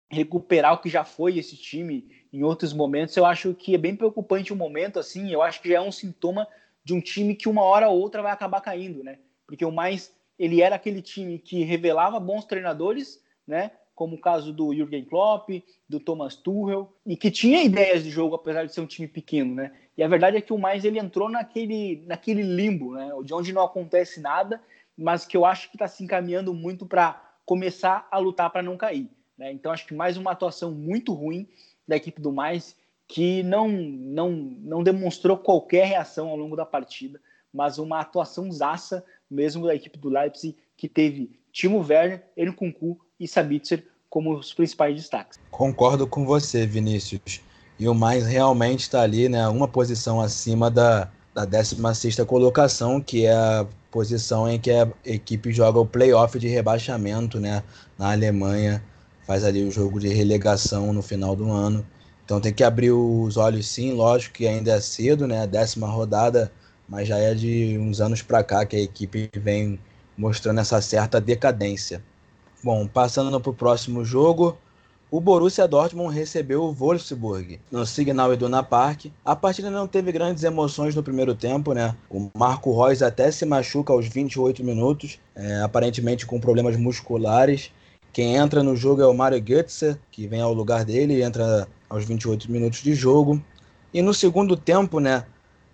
recuperar 0.08 0.74
o 0.74 0.78
que 0.78 0.88
já 0.88 1.04
foi 1.04 1.38
esse 1.38 1.56
time 1.56 2.08
em 2.32 2.42
outros 2.42 2.72
momentos, 2.72 3.16
eu 3.16 3.26
acho 3.26 3.54
que 3.54 3.74
é 3.74 3.78
bem 3.78 3.96
preocupante 3.96 4.52
o 4.52 4.54
um 4.54 4.58
momento 4.58 4.98
assim. 4.98 5.30
Eu 5.30 5.42
acho 5.42 5.60
que 5.60 5.68
já 5.68 5.76
é 5.76 5.80
um 5.80 5.90
sintoma 5.90 6.46
de 6.84 6.94
um 6.94 7.00
time 7.00 7.34
que 7.34 7.48
uma 7.48 7.62
hora 7.62 7.88
ou 7.88 7.98
outra 8.00 8.22
vai 8.22 8.32
acabar 8.32 8.60
caindo, 8.60 9.02
né? 9.02 9.18
Porque 9.46 9.64
o 9.64 9.72
Mais 9.72 10.14
ele 10.38 10.62
era 10.62 10.76
aquele 10.76 11.02
time 11.02 11.38
que 11.38 11.64
revelava 11.64 12.20
bons 12.20 12.44
treinadores, 12.44 13.22
né? 13.46 13.72
Como 13.94 14.16
o 14.16 14.20
caso 14.20 14.52
do 14.52 14.72
Jürgen 14.74 15.04
Klopp, 15.04 15.50
do 15.88 16.00
Thomas 16.00 16.34
Tuchel, 16.34 16.90
e 17.04 17.16
que 17.16 17.30
tinha 17.30 17.62
ideias 17.62 18.02
de 18.02 18.10
jogo, 18.10 18.36
apesar 18.36 18.64
de 18.64 18.72
ser 18.72 18.80
um 18.80 18.86
time 18.86 19.08
pequeno, 19.08 19.54
né? 19.54 19.72
E 19.96 20.02
a 20.02 20.08
verdade 20.08 20.36
é 20.36 20.40
que 20.40 20.52
o 20.52 20.58
mais 20.58 20.84
ele 20.84 20.98
entrou 20.98 21.28
naquele, 21.28 22.02
naquele 22.06 22.42
limbo, 22.42 22.94
né? 22.94 23.10
De 23.24 23.34
onde 23.34 23.52
não 23.52 23.62
acontece 23.62 24.20
nada, 24.20 24.62
mas 24.96 25.26
que 25.26 25.36
eu 25.36 25.44
acho 25.44 25.68
que 25.68 25.76
está 25.76 25.88
se 25.88 26.04
encaminhando 26.04 26.54
muito 26.54 26.86
para 26.86 27.20
começar 27.44 28.06
a 28.10 28.18
lutar 28.18 28.48
para 28.50 28.62
não 28.62 28.76
cair. 28.76 29.10
Né? 29.36 29.50
Então 29.52 29.72
acho 29.72 29.86
que 29.86 29.94
mais 29.94 30.16
uma 30.16 30.32
atuação 30.32 30.70
muito 30.70 31.12
ruim 31.14 31.48
da 31.90 31.96
equipe 31.96 32.20
do 32.22 32.32
mais 32.32 32.76
que 33.08 33.42
não, 33.42 33.68
não, 33.68 34.30
não 34.30 34.82
demonstrou 34.84 35.36
qualquer 35.36 35.84
reação 35.84 36.28
ao 36.28 36.36
longo 36.36 36.54
da 36.54 36.64
partida, 36.64 37.20
mas 37.52 37.76
uma 37.76 37.98
atuação 37.98 38.50
zaça 38.52 39.04
mesmo 39.28 39.66
da 39.66 39.74
equipe 39.74 39.98
do 39.98 40.08
Leipzig, 40.08 40.56
que 40.76 40.88
teve 40.88 41.32
Timo 41.52 41.84
Werner, 41.84 42.24
Enkunku 42.36 43.00
e 43.18 43.26
Sabitzer 43.26 43.84
como 44.08 44.36
os 44.36 44.54
principais 44.54 44.94
destaques. 44.94 45.38
Concordo 45.50 46.06
com 46.06 46.24
você, 46.24 46.64
Vinícius. 46.64 47.40
E 47.78 47.88
o 47.88 47.94
mais 47.94 48.26
realmente 48.26 48.82
está 48.82 49.02
ali, 49.02 49.28
né, 49.28 49.48
uma 49.48 49.66
posição 49.66 50.20
acima 50.20 50.70
da, 50.70 51.10
da 51.34 51.44
16 51.44 52.16
colocação, 52.26 53.00
que 53.00 53.26
é 53.26 53.32
a 53.32 53.66
posição 53.90 54.48
em 54.48 54.60
que 54.60 54.70
a 54.70 54.88
equipe 55.04 55.52
joga 55.52 55.80
o 55.80 55.86
playoff 55.86 56.38
de 56.38 56.46
rebaixamento 56.46 57.40
né, 57.40 57.64
na 57.98 58.12
Alemanha, 58.12 58.80
faz 59.30 59.44
ali 59.44 59.62
o 59.62 59.70
jogo 59.70 60.00
de 60.00 60.08
relegação 60.08 60.92
no 60.92 61.02
final 61.02 61.36
do 61.36 61.52
ano. 61.52 61.86
Então 62.24 62.40
tem 62.40 62.52
que 62.52 62.64
abrir 62.64 62.90
os 62.90 63.36
olhos 63.36 63.68
sim, 63.68 63.92
lógico 63.92 64.34
que 64.34 64.46
ainda 64.46 64.72
é 64.72 64.80
cedo, 64.80 65.24
né? 65.24 65.46
Décima 65.46 65.86
rodada 65.86 66.50
mas 66.90 67.06
já 67.06 67.16
é 67.18 67.32
de 67.32 67.78
uns 67.78 68.00
anos 68.00 68.20
para 68.20 68.42
cá 68.42 68.66
que 68.66 68.74
a 68.74 68.80
equipe 68.80 69.30
vem 69.36 69.78
mostrando 70.18 70.58
essa 70.58 70.82
certa 70.82 71.20
decadência. 71.20 72.02
Bom, 72.64 72.88
passando 72.88 73.40
para 73.40 73.50
o 73.50 73.54
próximo 73.54 74.04
jogo, 74.04 74.58
o 75.08 75.20
Borussia 75.20 75.68
Dortmund 75.68 76.12
recebeu 76.12 76.64
o 76.64 76.72
Wolfsburg 76.72 77.60
no 77.70 77.86
Signal 77.86 78.34
Iduna 78.34 78.64
Park. 78.64 79.06
A 79.24 79.36
partida 79.36 79.70
não 79.70 79.86
teve 79.86 80.10
grandes 80.10 80.42
emoções 80.42 80.96
no 80.96 81.02
primeiro 81.02 81.34
tempo, 81.34 81.72
né? 81.72 81.94
O 82.10 82.28
Marco 82.36 82.76
Reus 82.76 83.02
até 83.02 83.30
se 83.30 83.46
machuca 83.46 83.92
aos 83.92 84.08
28 84.08 84.64
minutos, 84.64 85.20
é, 85.36 85.62
aparentemente 85.62 86.26
com 86.26 86.40
problemas 86.40 86.76
musculares. 86.76 87.70
Quem 88.12 88.34
entra 88.34 88.62
no 88.62 88.74
jogo 88.74 89.02
é 89.02 89.06
o 89.06 89.14
Mario 89.14 89.40
Götze, 89.40 89.96
que 90.10 90.26
vem 90.26 90.40
ao 90.40 90.52
lugar 90.52 90.84
dele, 90.84 91.22
entra 91.22 91.68
aos 91.88 92.04
28 92.04 92.50
minutos 92.50 92.82
de 92.82 92.92
jogo. 92.92 93.40
E 93.94 94.02
no 94.02 94.12
segundo 94.12 94.56
tempo, 94.56 94.98
né, 94.98 95.24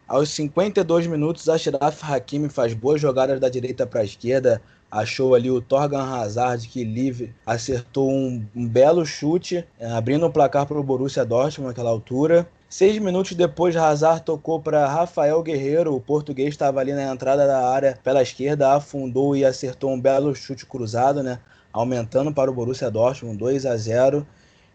aos 0.07 0.29
52 0.31 1.07
minutos, 1.07 1.49
Ashraf 1.49 2.03
Hakimi 2.05 2.49
faz 2.51 2.75
boas 2.75 3.01
jogadas 3.01 3.41
da 3.41 3.49
direita 3.49 3.87
para 3.87 4.03
a 4.03 4.05
esquerda. 4.05 4.61
Achou 4.91 5.35
ali 5.35 5.51
o 5.51 5.61
Torgan 5.61 6.05
Hazard 6.05 6.69
que 6.69 6.85
livre 6.85 7.35
acertou 7.45 8.11
um, 8.11 8.45
um 8.55 8.69
belo 8.69 9.05
chute, 9.05 9.65
é, 9.81 9.91
abrindo 9.91 10.27
o 10.27 10.31
placar 10.31 10.67
para 10.67 10.79
o 10.79 10.83
Borussia 10.83 11.25
Dortmund 11.25 11.69
naquela 11.69 11.91
altura. 11.91 12.47
Seis 12.69 12.99
minutos 12.99 13.33
depois, 13.33 13.75
Hazard 13.77 14.23
tocou 14.23 14.61
para 14.61 14.87
Rafael 14.87 15.43
Guerreiro. 15.43 15.95
O 15.95 16.01
português 16.01 16.51
estava 16.51 16.81
ali 16.81 16.93
na 16.93 17.11
entrada 17.11 17.47
da 17.47 17.69
área 17.69 17.99
pela 18.05 18.23
esquerda, 18.23 18.75
afundou 18.75 19.35
e 19.35 19.45
acertou 19.45 19.91
um 19.91 20.01
belo 20.01 20.35
chute 20.35 20.67
cruzado, 20.67 21.23
né? 21.23 21.41
Aumentando 21.77 22.33
para 22.33 22.51
o 22.51 22.55
Borussia 22.55 22.91
Dortmund 22.91 23.37
2 23.37 23.67
a 23.67 23.77
0. 23.77 24.27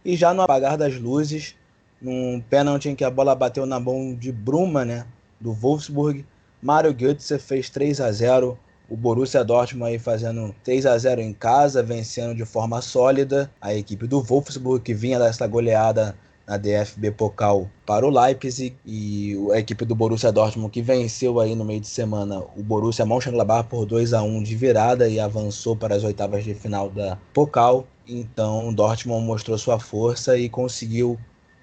E 0.05 0.15
já 0.15 0.33
no 0.33 0.43
apagar 0.43 0.77
das 0.77 0.95
luzes, 0.95 1.55
num 2.01 2.41
pênalti 2.49 2.89
em 2.89 2.95
que 2.95 3.03
a 3.03 3.09
bola 3.09 3.35
bateu 3.35 3.65
na 3.65 3.79
mão 3.79 4.15
de 4.15 4.31
Bruma, 4.31 4.85
né? 4.85 5.05
do 5.39 5.51
Wolfsburg. 5.51 6.23
Mário 6.61 6.93
Götze 6.93 7.39
fez 7.39 7.69
3 7.69 7.99
a 7.99 8.11
0 8.11 8.57
o 8.87 8.95
Borussia 8.95 9.43
Dortmund 9.43 9.91
aí 9.91 9.97
fazendo 9.97 10.53
3 10.63 10.85
a 10.85 10.97
0 10.97 11.21
em 11.21 11.33
casa, 11.33 11.81
vencendo 11.81 12.35
de 12.35 12.45
forma 12.45 12.81
sólida 12.81 13.49
a 13.59 13.73
equipe 13.73 14.05
do 14.05 14.21
Wolfsburg 14.21 14.83
que 14.83 14.93
vinha 14.93 15.17
dessa 15.17 15.47
goleada 15.47 16.15
na 16.47 16.57
DFB 16.57 17.11
Pokal 17.11 17.69
para 17.85 18.05
o 18.05 18.09
Leipzig 18.09 18.75
e 18.85 19.35
a 19.53 19.59
equipe 19.59 19.85
do 19.85 19.95
Borussia 19.95 20.31
Dortmund 20.31 20.71
que 20.71 20.81
venceu 20.81 21.39
aí 21.39 21.55
no 21.55 21.63
meio 21.63 21.79
de 21.79 21.87
semana 21.87 22.39
o 22.55 22.63
Borussia 22.63 23.05
Mönchengladbach 23.05 23.69
por 23.69 23.85
2 23.85 24.13
a 24.13 24.21
1 24.21 24.43
de 24.43 24.55
virada 24.55 25.07
e 25.07 25.19
avançou 25.19 25.75
para 25.75 25.95
as 25.95 26.03
oitavas 26.03 26.43
de 26.43 26.53
final 26.53 26.89
da 26.89 27.17
Pokal. 27.33 27.85
Então 28.07 28.69
o 28.69 28.73
Dortmund 28.73 29.25
mostrou 29.25 29.57
sua 29.57 29.79
força 29.79 30.37
e 30.37 30.49
conseguiu 30.49 31.19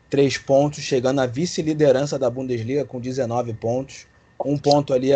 três 0.08 0.38
pontos, 0.38 0.82
chegando 0.82 1.20
à 1.20 1.26
vice-liderança 1.26 2.18
da 2.18 2.30
Bundesliga 2.30 2.84
com 2.84 3.00
19 3.00 3.52
pontos. 3.54 4.06
Um 4.44 4.56
ponto 4.56 4.94
ali 4.94 5.12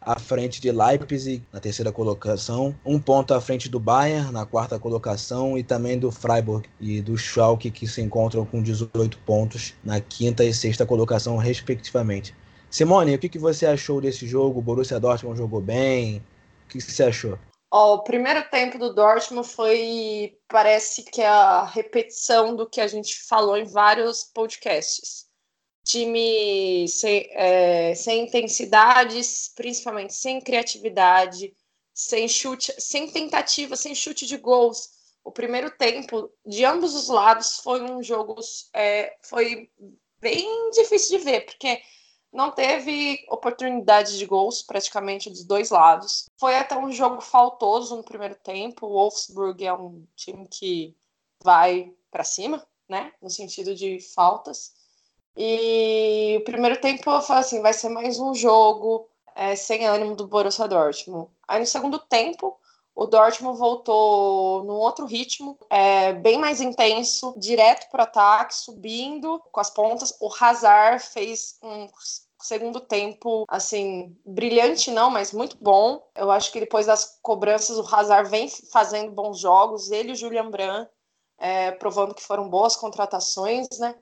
à 0.00 0.18
frente 0.18 0.60
de 0.60 0.70
Leipzig 0.70 1.42
na 1.52 1.60
terceira 1.60 1.92
colocação, 1.92 2.74
um 2.84 2.98
ponto 2.98 3.34
à 3.34 3.40
frente 3.40 3.68
do 3.68 3.80
Bayern 3.80 4.32
na 4.32 4.46
quarta 4.46 4.78
colocação 4.78 5.58
e 5.58 5.62
também 5.62 5.98
do 5.98 6.10
Freiburg 6.10 6.68
e 6.80 7.00
do 7.00 7.16
Schalke 7.16 7.70
que 7.70 7.86
se 7.86 8.00
encontram 8.00 8.44
com 8.44 8.62
18 8.62 9.18
pontos 9.18 9.74
na 9.84 10.00
quinta 10.00 10.44
e 10.44 10.54
sexta 10.54 10.86
colocação 10.86 11.36
respectivamente. 11.36 12.34
Simone, 12.70 13.14
o 13.14 13.18
que, 13.18 13.38
você 13.38 13.66
achou 13.66 14.00
desse 14.00 14.26
jogo? 14.26 14.58
O 14.58 14.62
Borussia 14.62 15.00
Dortmund 15.00 15.38
jogou 15.38 15.60
bem? 15.60 16.18
O 16.66 16.68
que, 16.68 16.78
que 16.78 16.92
você 16.92 17.04
achou? 17.04 17.38
Ó, 17.70 17.96
o 17.96 18.02
primeiro 18.02 18.42
tempo 18.50 18.78
do 18.78 18.94
Dortmund 18.94 19.46
foi, 19.46 20.38
parece 20.48 21.02
que 21.02 21.20
é 21.20 21.28
a 21.28 21.64
repetição 21.64 22.56
do 22.56 22.68
que 22.68 22.80
a 22.80 22.86
gente 22.86 23.22
falou 23.26 23.56
em 23.56 23.64
vários 23.64 24.24
podcasts. 24.24 25.27
Time 25.88 26.86
sem, 26.86 27.30
é, 27.32 27.94
sem 27.94 28.24
intensidades, 28.24 29.50
principalmente 29.56 30.12
sem 30.12 30.38
criatividade, 30.38 31.56
sem 31.94 32.28
chute, 32.28 32.74
sem 32.78 33.10
tentativa, 33.10 33.74
sem 33.74 33.94
chute 33.94 34.26
de 34.26 34.36
gols. 34.36 34.90
O 35.24 35.32
primeiro 35.32 35.70
tempo, 35.70 36.30
de 36.44 36.62
ambos 36.64 36.94
os 36.94 37.08
lados, 37.08 37.60
foi 37.60 37.82
um 37.82 38.02
jogo, 38.02 38.36
é, 38.74 39.16
foi 39.22 39.70
bem 40.20 40.70
difícil 40.72 41.18
de 41.18 41.24
ver, 41.24 41.46
porque 41.46 41.80
não 42.32 42.50
teve 42.50 43.24
oportunidade 43.30 44.18
de 44.18 44.26
gols 44.26 44.62
praticamente 44.62 45.30
dos 45.30 45.44
dois 45.44 45.70
lados. 45.70 46.26
Foi 46.36 46.54
até 46.54 46.76
um 46.76 46.92
jogo 46.92 47.20
faltoso 47.20 47.96
no 47.96 48.04
primeiro 48.04 48.34
tempo. 48.34 48.86
O 48.86 48.90
Wolfsburg 48.90 49.64
é 49.64 49.72
um 49.72 50.06
time 50.14 50.46
que 50.46 50.94
vai 51.42 51.94
para 52.10 52.24
cima, 52.24 52.66
né, 52.88 53.12
no 53.22 53.30
sentido 53.30 53.74
de 53.74 54.00
faltas. 54.00 54.74
E 55.40 56.36
o 56.36 56.44
primeiro 56.44 56.80
tempo 56.80 57.08
eu 57.08 57.20
falei 57.20 57.42
assim, 57.42 57.62
vai 57.62 57.72
ser 57.72 57.88
mais 57.90 58.18
um 58.18 58.34
jogo 58.34 59.08
é, 59.36 59.54
sem 59.54 59.86
ânimo 59.86 60.16
do 60.16 60.26
Borussia 60.26 60.66
Dortmund. 60.66 61.30
Aí 61.46 61.60
no 61.60 61.66
segundo 61.66 61.96
tempo, 62.00 62.58
o 62.92 63.06
Dortmund 63.06 63.56
voltou 63.56 64.64
num 64.64 64.74
outro 64.74 65.06
ritmo, 65.06 65.56
é, 65.70 66.12
bem 66.12 66.38
mais 66.38 66.60
intenso, 66.60 67.32
direto 67.38 67.88
para 67.88 68.00
o 68.00 68.02
ataque, 68.02 68.52
subindo 68.52 69.40
com 69.52 69.60
as 69.60 69.70
pontas. 69.70 70.12
O 70.20 70.28
Hazard 70.40 71.00
fez 71.04 71.56
um 71.62 71.86
segundo 72.42 72.80
tempo, 72.80 73.44
assim, 73.48 74.16
brilhante 74.26 74.90
não, 74.90 75.08
mas 75.08 75.32
muito 75.32 75.56
bom. 75.60 76.02
Eu 76.16 76.32
acho 76.32 76.50
que 76.50 76.58
depois 76.58 76.86
das 76.86 77.16
cobranças 77.22 77.78
o 77.78 77.94
Hazard 77.94 78.28
vem 78.28 78.48
fazendo 78.72 79.12
bons 79.12 79.38
jogos, 79.38 79.92
ele 79.92 80.08
e 80.08 80.12
o 80.14 80.16
Julian 80.16 80.50
Brandt 80.50 80.90
é, 81.38 81.70
provando 81.70 82.12
que 82.12 82.24
foram 82.24 82.48
boas 82.48 82.74
contratações, 82.74 83.68
né? 83.78 83.94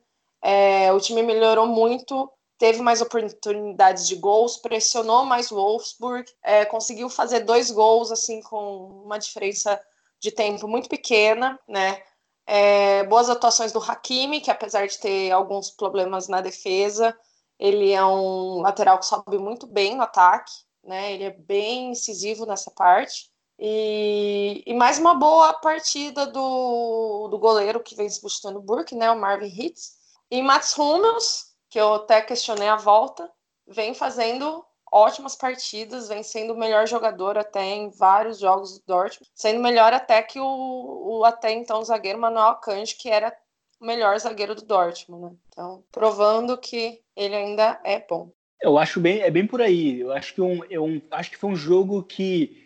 É, 0.49 0.93
o 0.93 1.01
time 1.01 1.25
melhorou 1.25 1.67
muito, 1.67 2.31
teve 2.57 2.81
mais 2.81 3.03
oportunidades 3.03 4.07
de 4.07 4.15
gols, 4.15 4.57
pressionou 4.57 5.25
mais 5.25 5.51
o 5.51 5.57
Wolfsburg, 5.57 6.25
é, 6.41 6.65
conseguiu 6.65 7.11
fazer 7.11 7.41
dois 7.41 7.69
gols 7.73 8.13
assim 8.13 8.41
com 8.43 9.03
uma 9.05 9.19
diferença 9.19 9.77
de 10.21 10.31
tempo 10.31 10.69
muito 10.69 10.89
pequena, 10.89 11.59
né? 11.69 12.01
É, 12.47 13.03
boas 13.09 13.29
atuações 13.29 13.73
do 13.73 13.81
Hakimi, 13.81 14.41
que 14.41 14.49
apesar 14.49 14.87
de 14.87 14.97
ter 14.99 15.33
alguns 15.33 15.69
problemas 15.73 16.29
na 16.29 16.41
defesa, 16.41 17.13
ele 17.59 17.91
é 17.91 18.05
um 18.07 18.61
lateral 18.61 19.01
que 19.01 19.07
sobe 19.07 19.39
muito 19.39 19.67
bem 19.67 19.97
no 19.97 20.03
ataque, 20.03 20.53
né? 20.85 21.13
Ele 21.13 21.25
é 21.25 21.31
bem 21.31 21.91
incisivo 21.91 22.47
nessa 22.47 22.71
parte. 22.71 23.33
E, 23.59 24.63
e 24.65 24.75
mais 24.75 24.97
uma 25.01 25.15
boa 25.15 25.55
partida 25.55 26.25
do, 26.25 27.27
do 27.33 27.37
goleiro 27.37 27.83
que 27.83 27.97
vem 27.97 28.07
buscando 28.23 28.61
o 28.61 28.63
Burke, 28.63 28.95
né? 28.95 29.11
O 29.11 29.19
Marvin 29.19 29.49
Hitz. 29.49 30.06
E 30.31 30.43
Mats 30.43 30.77
Hummels, 30.77 31.55
que 31.71 31.79
eu 31.79 31.95
até 31.95 32.21
questionei 32.21 32.69
a 32.69 32.77
volta, 32.77 33.31
vem 33.67 33.95
fazendo 33.95 34.65
ótimas 34.93 35.37
partidas, 35.37 36.09
vem 36.09 36.23
sendo 36.23 36.55
o 36.55 36.59
melhor 36.59 36.87
jogador 36.87 37.37
até 37.37 37.63
em 37.63 37.91
vários 37.91 38.39
jogos 38.39 38.79
do 38.79 38.85
Dortmund, 38.87 39.31
sendo 39.35 39.61
melhor 39.61 39.93
até 39.93 40.23
que 40.23 40.39
o, 40.41 41.19
o 41.19 41.25
até 41.25 41.53
então 41.53 41.85
zagueiro 41.85 42.19
Manuel 42.19 42.49
Akanji, 42.49 42.97
que 42.97 43.09
era 43.09 43.37
o 43.81 43.87
melhor 43.87 44.19
zagueiro 44.19 44.55
do 44.55 44.65
Dortmund, 44.65 45.25
né? 45.25 45.37
Então, 45.49 45.85
provando 45.93 46.57
que 46.57 47.01
ele 47.15 47.35
ainda 47.35 47.81
é 47.85 48.01
bom. 48.01 48.31
Eu 48.63 48.79
acho 48.79 49.01
bem, 49.01 49.21
é 49.21 49.31
bem 49.31 49.47
por 49.47 49.61
aí. 49.61 50.01
Eu 50.01 50.13
acho 50.13 50.35
que 50.35 50.41
um, 50.41 50.65
eu 50.71 51.03
acho 51.11 51.31
que 51.31 51.37
foi 51.37 51.51
um 51.51 51.57
jogo 51.57 52.03
que 52.03 52.66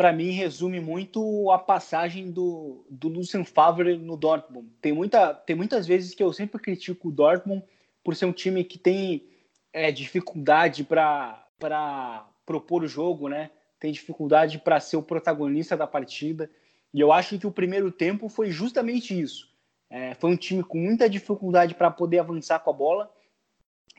para 0.00 0.14
mim 0.14 0.30
resume 0.30 0.80
muito 0.80 1.50
a 1.50 1.58
passagem 1.58 2.30
do, 2.30 2.86
do 2.88 3.06
Lucien 3.06 3.44
Favre 3.44 3.98
no 3.98 4.16
Dortmund. 4.16 4.66
Tem 4.80 4.94
muita, 4.94 5.34
tem 5.34 5.54
muitas 5.54 5.86
vezes 5.86 6.14
que 6.14 6.22
eu 6.22 6.32
sempre 6.32 6.58
critico 6.58 7.08
o 7.08 7.12
Dortmund 7.12 7.62
por 8.02 8.16
ser 8.16 8.24
um 8.24 8.32
time 8.32 8.64
que 8.64 8.78
tem 8.78 9.28
é, 9.74 9.92
dificuldade 9.92 10.84
para 10.84 12.26
propor 12.46 12.82
o 12.82 12.88
jogo, 12.88 13.28
né? 13.28 13.50
Tem 13.78 13.92
dificuldade 13.92 14.58
para 14.60 14.80
ser 14.80 14.96
o 14.96 15.02
protagonista 15.02 15.76
da 15.76 15.86
partida. 15.86 16.50
E 16.94 16.98
eu 16.98 17.12
acho 17.12 17.38
que 17.38 17.46
o 17.46 17.52
primeiro 17.52 17.92
tempo 17.92 18.26
foi 18.30 18.50
justamente 18.50 19.20
isso. 19.20 19.50
É, 19.90 20.14
foi 20.14 20.30
um 20.30 20.36
time 20.36 20.64
com 20.64 20.78
muita 20.78 21.10
dificuldade 21.10 21.74
para 21.74 21.90
poder 21.90 22.20
avançar 22.20 22.60
com 22.60 22.70
a 22.70 22.72
bola, 22.72 23.12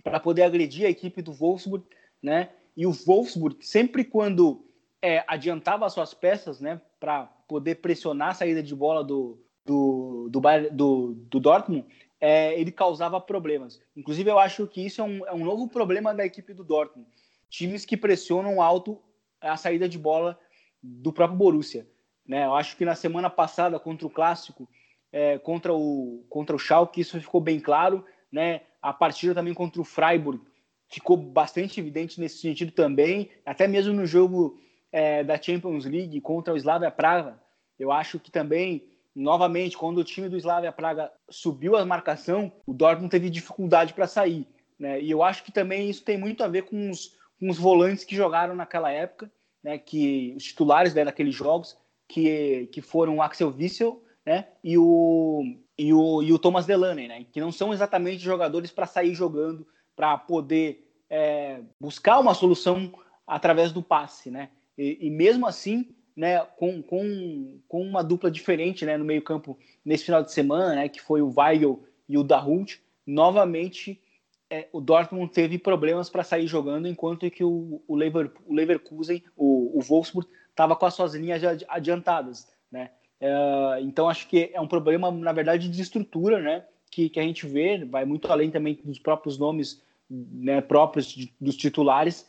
para 0.03 0.19
poder 0.19 0.41
agredir 0.41 0.87
a 0.87 0.89
equipe 0.89 1.21
do 1.21 1.31
Wolfsburg, 1.31 1.85
né? 2.23 2.49
E 2.75 2.87
o 2.87 2.91
Wolfsburg, 2.91 3.63
sempre 3.63 4.03
quando 4.03 4.65
é, 5.01 5.23
adiantava 5.27 5.85
as 5.85 5.93
suas 5.93 6.13
peças, 6.13 6.59
né, 6.59 6.79
para 6.99 7.25
poder 7.47 7.75
pressionar 7.75 8.29
a 8.29 8.33
saída 8.33 8.61
de 8.61 8.75
bola 8.75 9.03
do, 9.03 9.43
do, 9.65 10.29
do, 10.29 10.41
do, 10.71 11.13
do 11.15 11.39
Dortmund, 11.39 11.85
é, 12.19 12.59
ele 12.59 12.71
causava 12.71 13.19
problemas. 13.19 13.81
Inclusive, 13.95 14.29
eu 14.29 14.37
acho 14.37 14.67
que 14.67 14.85
isso 14.85 15.01
é 15.01 15.03
um, 15.03 15.27
é 15.27 15.33
um 15.33 15.43
novo 15.43 15.67
problema 15.67 16.13
da 16.13 16.25
equipe 16.25 16.53
do 16.53 16.63
Dortmund. 16.63 17.09
Times 17.49 17.83
que 17.83 17.97
pressionam 17.97 18.61
alto 18.61 19.01
a 19.41 19.57
saída 19.57 19.89
de 19.89 19.97
bola 19.97 20.39
do 20.81 21.11
próprio 21.11 21.37
Borussia. 21.37 21.87
Né? 22.27 22.45
Eu 22.45 22.53
acho 22.53 22.77
que 22.77 22.85
na 22.85 22.95
semana 22.95 23.29
passada, 23.29 23.79
contra 23.79 24.05
o 24.05 24.09
Clássico, 24.09 24.69
é, 25.11 25.39
contra, 25.39 25.73
o, 25.73 26.23
contra 26.29 26.55
o 26.55 26.59
Schalke, 26.59 27.01
isso 27.01 27.19
ficou 27.19 27.41
bem 27.41 27.59
claro. 27.59 28.05
Né? 28.31 28.61
A 28.81 28.93
partida 28.93 29.33
também 29.33 29.53
contra 29.53 29.81
o 29.81 29.85
Freiburg 29.85 30.39
ficou 30.87 31.17
bastante 31.17 31.79
evidente 31.79 32.19
nesse 32.19 32.37
sentido 32.37 32.71
também. 32.71 33.31
Até 33.45 33.67
mesmo 33.67 33.93
no 33.93 34.05
jogo 34.05 34.59
é, 34.91 35.23
da 35.23 35.41
Champions 35.41 35.85
League 35.85 36.19
contra 36.21 36.53
o 36.53 36.57
Slavia 36.57 36.91
Praga, 36.91 37.39
eu 37.79 37.91
acho 37.91 38.19
que 38.19 38.31
também 38.31 38.91
novamente, 39.15 39.77
quando 39.77 39.97
o 39.97 40.03
time 40.03 40.29
do 40.29 40.37
Slavia 40.37 40.71
Praga 40.71 41.11
subiu 41.29 41.75
a 41.75 41.85
marcação, 41.85 42.51
o 42.65 42.73
Dortmund 42.73 43.09
teve 43.09 43.29
dificuldade 43.29 43.93
para 43.93 44.07
sair. 44.07 44.47
Né? 44.79 45.01
E 45.01 45.11
eu 45.11 45.21
acho 45.21 45.43
que 45.43 45.51
também 45.51 45.89
isso 45.89 46.03
tem 46.03 46.17
muito 46.17 46.43
a 46.43 46.47
ver 46.47 46.63
com 46.63 46.89
os, 46.89 47.17
com 47.39 47.49
os 47.49 47.57
volantes 47.57 48.03
que 48.03 48.15
jogaram 48.15 48.55
naquela 48.55 48.91
época, 48.91 49.31
né? 49.63 49.77
que 49.77 50.33
os 50.35 50.43
titulares 50.43 50.93
né, 50.93 51.05
daqueles 51.05 51.35
jogos, 51.35 51.77
que, 52.07 52.67
que 52.71 52.81
foram 52.81 53.17
o 53.17 53.21
Axel 53.21 53.53
Witsel 53.55 54.01
né? 54.25 54.47
e, 54.63 54.77
o, 54.77 55.43
e, 55.77 55.93
o, 55.93 56.23
e 56.23 56.33
o 56.33 56.39
Thomas 56.39 56.65
Delaney, 56.65 57.07
né? 57.07 57.25
que 57.31 57.41
não 57.41 57.51
são 57.51 57.73
exatamente 57.73 58.19
jogadores 58.19 58.71
para 58.71 58.87
sair 58.87 59.13
jogando, 59.13 59.67
para 59.95 60.17
poder 60.17 60.87
é, 61.09 61.61
buscar 61.79 62.19
uma 62.19 62.33
solução 62.33 62.91
através 63.27 63.71
do 63.71 63.83
passe. 63.83 64.31
Né? 64.31 64.49
E, 64.81 64.97
e 64.99 65.09
mesmo 65.11 65.45
assim, 65.45 65.93
né, 66.15 66.39
com, 66.57 66.81
com, 66.81 67.59
com 67.67 67.81
uma 67.83 68.03
dupla 68.03 68.31
diferente 68.31 68.83
né, 68.83 68.97
no 68.97 69.05
meio-campo 69.05 69.57
nesse 69.85 70.05
final 70.05 70.23
de 70.23 70.31
semana, 70.31 70.75
né, 70.75 70.89
que 70.89 70.99
foi 70.99 71.21
o 71.21 71.31
Weigl 71.37 71.83
e 72.09 72.17
o 72.17 72.23
Dahut. 72.23 72.81
Novamente, 73.05 74.01
é, 74.49 74.67
o 74.73 74.81
Dortmund 74.81 75.31
teve 75.31 75.59
problemas 75.59 76.09
para 76.09 76.23
sair 76.23 76.47
jogando, 76.47 76.87
enquanto 76.87 77.29
que 77.29 77.43
o, 77.43 77.83
o, 77.87 77.95
Lever, 77.95 78.31
o 78.45 78.55
Leverkusen, 78.55 79.23
o, 79.37 79.77
o 79.77 79.81
Wolfsburg, 79.81 80.27
estava 80.49 80.75
com 80.75 80.85
as 80.87 80.95
suas 80.95 81.13
linhas 81.13 81.41
adiantadas. 81.67 82.51
Né? 82.71 82.89
É, 83.19 83.79
então, 83.81 84.09
acho 84.09 84.27
que 84.27 84.49
é 84.51 84.59
um 84.59 84.67
problema, 84.67 85.11
na 85.11 85.31
verdade, 85.31 85.69
de 85.69 85.81
estrutura 85.81 86.41
né, 86.41 86.65
que, 86.89 87.07
que 87.07 87.19
a 87.19 87.23
gente 87.23 87.45
vê, 87.45 87.85
vai 87.85 88.03
muito 88.03 88.31
além 88.31 88.49
também 88.49 88.79
dos 88.83 88.97
próprios 88.97 89.37
nomes 89.37 89.83
né, 90.09 90.59
próprios 90.59 91.05
de, 91.11 91.31
dos 91.39 91.55
titulares. 91.55 92.27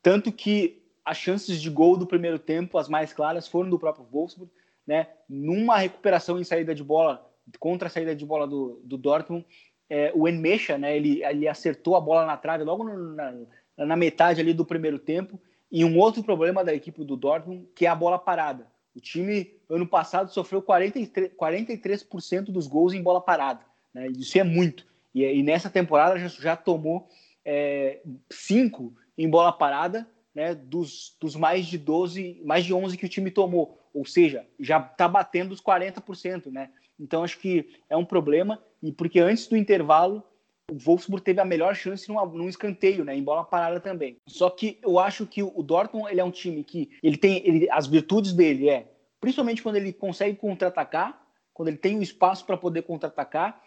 Tanto 0.00 0.30
que 0.30 0.77
as 1.08 1.16
chances 1.16 1.58
de 1.58 1.70
gol 1.70 1.96
do 1.96 2.06
primeiro 2.06 2.38
tempo, 2.38 2.76
as 2.76 2.86
mais 2.86 3.14
claras, 3.14 3.48
foram 3.48 3.70
do 3.70 3.78
próprio 3.78 4.06
Wolfsburg, 4.12 4.52
né? 4.86 5.06
Numa 5.26 5.78
recuperação 5.78 6.38
em 6.38 6.44
saída 6.44 6.74
de 6.74 6.84
bola, 6.84 7.26
contra 7.58 7.88
a 7.88 7.90
saída 7.90 8.14
de 8.14 8.26
bola 8.26 8.46
do, 8.46 8.78
do 8.84 8.98
Dortmund, 8.98 9.46
é, 9.88 10.12
o 10.14 10.28
Enmecha, 10.28 10.76
né? 10.76 10.94
Ele, 10.94 11.24
ele 11.24 11.48
acertou 11.48 11.96
a 11.96 12.00
bola 12.00 12.26
na 12.26 12.36
trave 12.36 12.62
logo 12.62 12.84
no, 12.84 13.14
na, 13.14 13.34
na 13.78 13.96
metade 13.96 14.42
ali 14.42 14.52
do 14.52 14.66
primeiro 14.66 14.98
tempo. 14.98 15.40
E 15.72 15.82
um 15.82 15.98
outro 15.98 16.22
problema 16.22 16.62
da 16.62 16.74
equipe 16.74 17.02
do 17.02 17.16
Dortmund, 17.16 17.66
que 17.74 17.86
é 17.86 17.88
a 17.88 17.94
bola 17.94 18.18
parada. 18.18 18.66
O 18.94 19.00
time, 19.00 19.58
ano 19.66 19.86
passado, 19.86 20.30
sofreu 20.30 20.60
43%, 20.60 21.30
43 21.36 22.06
dos 22.50 22.66
gols 22.66 22.92
em 22.92 23.02
bola 23.02 23.20
parada. 23.22 23.64
Né? 23.94 24.08
Isso 24.08 24.38
é 24.38 24.44
muito. 24.44 24.86
E, 25.14 25.24
e 25.24 25.42
nessa 25.42 25.70
temporada 25.70 26.18
já, 26.18 26.28
já 26.28 26.54
tomou 26.54 27.08
é, 27.46 28.02
cinco 28.30 28.94
em 29.16 29.26
bola 29.26 29.52
parada 29.52 30.06
né, 30.38 30.54
dos, 30.54 31.16
dos 31.20 31.34
mais 31.34 31.66
de 31.66 31.76
12, 31.76 32.40
mais 32.44 32.64
de 32.64 32.72
11 32.72 32.96
que 32.96 33.04
o 33.04 33.08
time 33.08 33.28
tomou, 33.28 33.76
ou 33.92 34.04
seja, 34.04 34.46
já 34.60 34.78
está 34.78 35.08
batendo 35.08 35.50
os 35.50 35.60
40%, 35.60 36.46
né? 36.52 36.70
Então 36.96 37.24
acho 37.24 37.40
que 37.40 37.68
é 37.90 37.96
um 37.96 38.04
problema 38.04 38.62
e 38.80 38.92
porque 38.92 39.18
antes 39.18 39.48
do 39.48 39.56
intervalo 39.56 40.22
o 40.70 40.78
Wolfsburg 40.78 41.24
teve 41.24 41.40
a 41.40 41.44
melhor 41.44 41.74
chance 41.74 42.08
num 42.08 42.48
escanteio, 42.48 43.04
né, 43.04 43.16
em 43.16 43.22
bola 43.22 43.42
parada 43.42 43.80
também. 43.80 44.18
Só 44.28 44.48
que 44.48 44.78
eu 44.80 45.00
acho 45.00 45.26
que 45.26 45.42
o 45.42 45.60
Dortmund 45.60 46.08
ele 46.08 46.20
é 46.20 46.24
um 46.24 46.30
time 46.30 46.62
que 46.62 46.88
ele 47.02 47.16
tem 47.16 47.42
ele, 47.44 47.68
as 47.72 47.88
virtudes 47.88 48.32
dele 48.32 48.70
é 48.70 48.86
principalmente 49.20 49.60
quando 49.60 49.74
ele 49.74 49.92
consegue 49.92 50.36
contra-atacar, 50.36 51.20
quando 51.52 51.68
ele 51.68 51.78
tem 51.78 51.98
o 51.98 52.02
espaço 52.02 52.46
para 52.46 52.56
poder 52.56 52.82
contra-atacar 52.82 53.60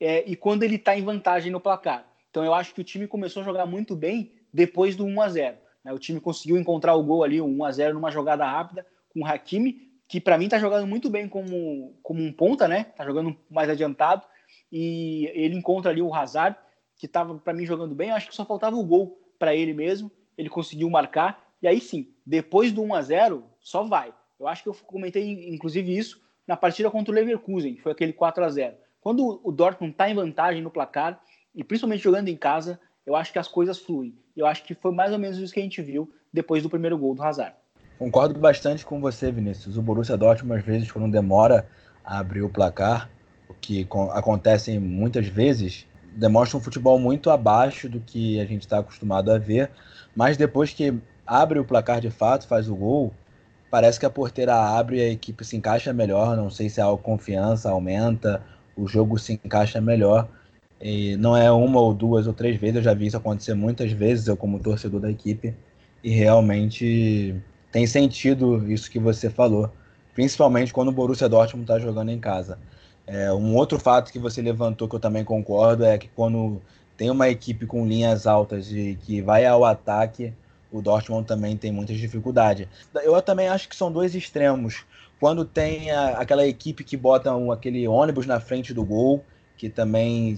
é, 0.00 0.28
e 0.28 0.34
quando 0.34 0.64
ele 0.64 0.74
está 0.74 0.98
em 0.98 1.04
vantagem 1.04 1.52
no 1.52 1.60
placar. 1.60 2.04
Então 2.30 2.44
eu 2.44 2.52
acho 2.52 2.74
que 2.74 2.80
o 2.80 2.84
time 2.84 3.06
começou 3.06 3.42
a 3.42 3.44
jogar 3.44 3.64
muito 3.64 3.94
bem 3.94 4.32
depois 4.52 4.96
do 4.96 5.04
1 5.04 5.20
a 5.20 5.28
0. 5.28 5.65
Né? 5.86 5.92
O 5.92 6.00
time 6.00 6.20
conseguiu 6.20 6.58
encontrar 6.58 6.96
o 6.96 7.02
gol 7.04 7.22
ali, 7.22 7.40
um 7.40 7.58
1 7.58 7.64
a 7.64 7.70
0 7.70 7.94
numa 7.94 8.10
jogada 8.10 8.44
rápida 8.44 8.84
com 9.14 9.20
o 9.20 9.24
Hakimi, 9.24 9.88
que 10.08 10.20
para 10.20 10.36
mim 10.36 10.46
está 10.46 10.58
jogando 10.58 10.84
muito 10.84 11.08
bem 11.08 11.28
como, 11.28 11.96
como 12.02 12.20
um 12.20 12.32
ponta, 12.32 12.66
né? 12.66 12.84
Tá 12.96 13.04
jogando 13.04 13.36
mais 13.48 13.70
adiantado 13.70 14.26
e 14.70 15.30
ele 15.32 15.54
encontra 15.54 15.92
ali 15.92 16.02
o 16.02 16.12
Hazard, 16.12 16.58
que 16.96 17.06
estava 17.06 17.38
para 17.38 17.52
mim 17.52 17.64
jogando 17.64 17.94
bem. 17.94 18.10
Acho 18.10 18.28
que 18.28 18.34
só 18.34 18.44
faltava 18.44 18.74
o 18.74 18.84
gol 18.84 19.16
para 19.38 19.54
ele 19.54 19.72
mesmo. 19.72 20.10
Ele 20.36 20.48
conseguiu 20.48 20.90
marcar 20.90 21.40
e 21.62 21.68
aí 21.68 21.80
sim, 21.80 22.12
depois 22.26 22.72
do 22.72 22.82
1 22.82 22.94
a 22.94 23.02
0 23.02 23.44
só 23.60 23.84
vai. 23.84 24.12
Eu 24.40 24.48
acho 24.48 24.64
que 24.64 24.68
eu 24.68 24.74
comentei 24.74 25.54
inclusive 25.54 25.96
isso 25.96 26.20
na 26.48 26.56
partida 26.56 26.90
contra 26.90 27.12
o 27.12 27.14
Leverkusen, 27.14 27.76
que 27.76 27.82
foi 27.82 27.92
aquele 27.92 28.12
4 28.12 28.44
a 28.44 28.48
0. 28.48 28.76
Quando 29.00 29.40
o 29.44 29.52
Dortmund 29.52 29.92
está 29.92 30.10
em 30.10 30.14
vantagem 30.14 30.62
no 30.62 30.70
placar 30.70 31.22
e 31.54 31.62
principalmente 31.62 32.02
jogando 32.02 32.26
em 32.26 32.36
casa, 32.36 32.80
eu 33.04 33.14
acho 33.14 33.32
que 33.32 33.38
as 33.38 33.46
coisas 33.46 33.78
fluem. 33.78 34.18
Eu 34.36 34.46
acho 34.46 34.62
que 34.64 34.74
foi 34.74 34.92
mais 34.92 35.12
ou 35.12 35.18
menos 35.18 35.38
isso 35.38 35.52
que 35.52 35.60
a 35.60 35.62
gente 35.62 35.80
viu 35.80 36.12
depois 36.32 36.62
do 36.62 36.68
primeiro 36.68 36.98
gol 36.98 37.14
do 37.14 37.22
Hazard. 37.22 37.54
Concordo 37.98 38.38
bastante 38.38 38.84
com 38.84 39.00
você, 39.00 39.32
Vinícius. 39.32 39.78
O 39.78 39.82
Borussia 39.82 40.16
Dortmund, 40.16 40.60
às 40.60 40.66
vezes, 40.66 40.92
quando 40.92 41.10
demora 41.10 41.66
a 42.04 42.18
abrir 42.18 42.42
o 42.42 42.50
placar, 42.50 43.08
o 43.48 43.54
que 43.54 43.88
acontece 44.12 44.78
muitas 44.78 45.26
vezes, 45.26 45.86
demonstra 46.14 46.58
um 46.58 46.60
futebol 46.60 46.98
muito 46.98 47.30
abaixo 47.30 47.88
do 47.88 48.00
que 48.00 48.38
a 48.38 48.44
gente 48.44 48.62
está 48.62 48.80
acostumado 48.80 49.32
a 49.32 49.38
ver. 49.38 49.70
Mas 50.14 50.36
depois 50.36 50.74
que 50.74 50.94
abre 51.26 51.58
o 51.58 51.64
placar 51.64 52.00
de 52.00 52.10
fato, 52.10 52.46
faz 52.46 52.68
o 52.68 52.76
gol, 52.76 53.14
parece 53.70 53.98
que 53.98 54.04
a 54.04 54.10
porteira 54.10 54.54
abre 54.54 54.98
e 54.98 55.00
a 55.00 55.10
equipe 55.10 55.42
se 55.44 55.56
encaixa 55.56 55.92
melhor. 55.92 56.36
Não 56.36 56.50
sei 56.50 56.68
se 56.68 56.82
a 56.82 56.96
confiança 56.98 57.70
aumenta, 57.70 58.42
o 58.76 58.86
jogo 58.86 59.18
se 59.18 59.32
encaixa 59.32 59.80
melhor. 59.80 60.28
E 60.80 61.16
não 61.16 61.36
é 61.36 61.50
uma 61.50 61.80
ou 61.80 61.94
duas 61.94 62.26
ou 62.26 62.32
três 62.32 62.56
vezes, 62.58 62.76
eu 62.76 62.82
já 62.82 62.94
vi 62.94 63.06
isso 63.06 63.16
acontecer 63.16 63.54
muitas 63.54 63.92
vezes, 63.92 64.26
eu 64.26 64.36
como 64.36 64.58
torcedor 64.58 65.00
da 65.00 65.10
equipe, 65.10 65.54
e 66.04 66.10
realmente 66.10 67.34
tem 67.72 67.86
sentido 67.86 68.70
isso 68.70 68.90
que 68.90 68.98
você 68.98 69.30
falou, 69.30 69.70
principalmente 70.14 70.72
quando 70.72 70.88
o 70.88 70.92
Borussia 70.92 71.28
Dortmund 71.28 71.64
está 71.64 71.78
jogando 71.78 72.10
em 72.10 72.18
casa. 72.18 72.58
É, 73.06 73.32
um 73.32 73.54
outro 73.54 73.78
fato 73.78 74.12
que 74.12 74.18
você 74.18 74.42
levantou 74.42 74.88
que 74.88 74.96
eu 74.96 75.00
também 75.00 75.24
concordo 75.24 75.84
é 75.84 75.96
que 75.96 76.08
quando 76.08 76.60
tem 76.96 77.10
uma 77.10 77.28
equipe 77.28 77.66
com 77.66 77.86
linhas 77.86 78.26
altas 78.26 78.70
e 78.72 78.98
que 79.02 79.20
vai 79.20 79.46
ao 79.46 79.64
ataque, 79.64 80.32
o 80.72 80.82
Dortmund 80.82 81.26
também 81.26 81.56
tem 81.56 81.70
muitas 81.70 81.96
dificuldades. 81.98 82.66
Eu 83.02 83.20
também 83.22 83.48
acho 83.48 83.68
que 83.68 83.76
são 83.76 83.92
dois 83.92 84.14
extremos. 84.14 84.84
Quando 85.20 85.44
tem 85.44 85.90
a, 85.90 86.18
aquela 86.18 86.46
equipe 86.46 86.84
que 86.84 86.96
bota 86.96 87.34
um, 87.34 87.52
aquele 87.52 87.86
ônibus 87.86 88.26
na 88.26 88.40
frente 88.40 88.74
do 88.74 88.84
gol, 88.84 89.24
que 89.56 89.68
também 89.68 90.36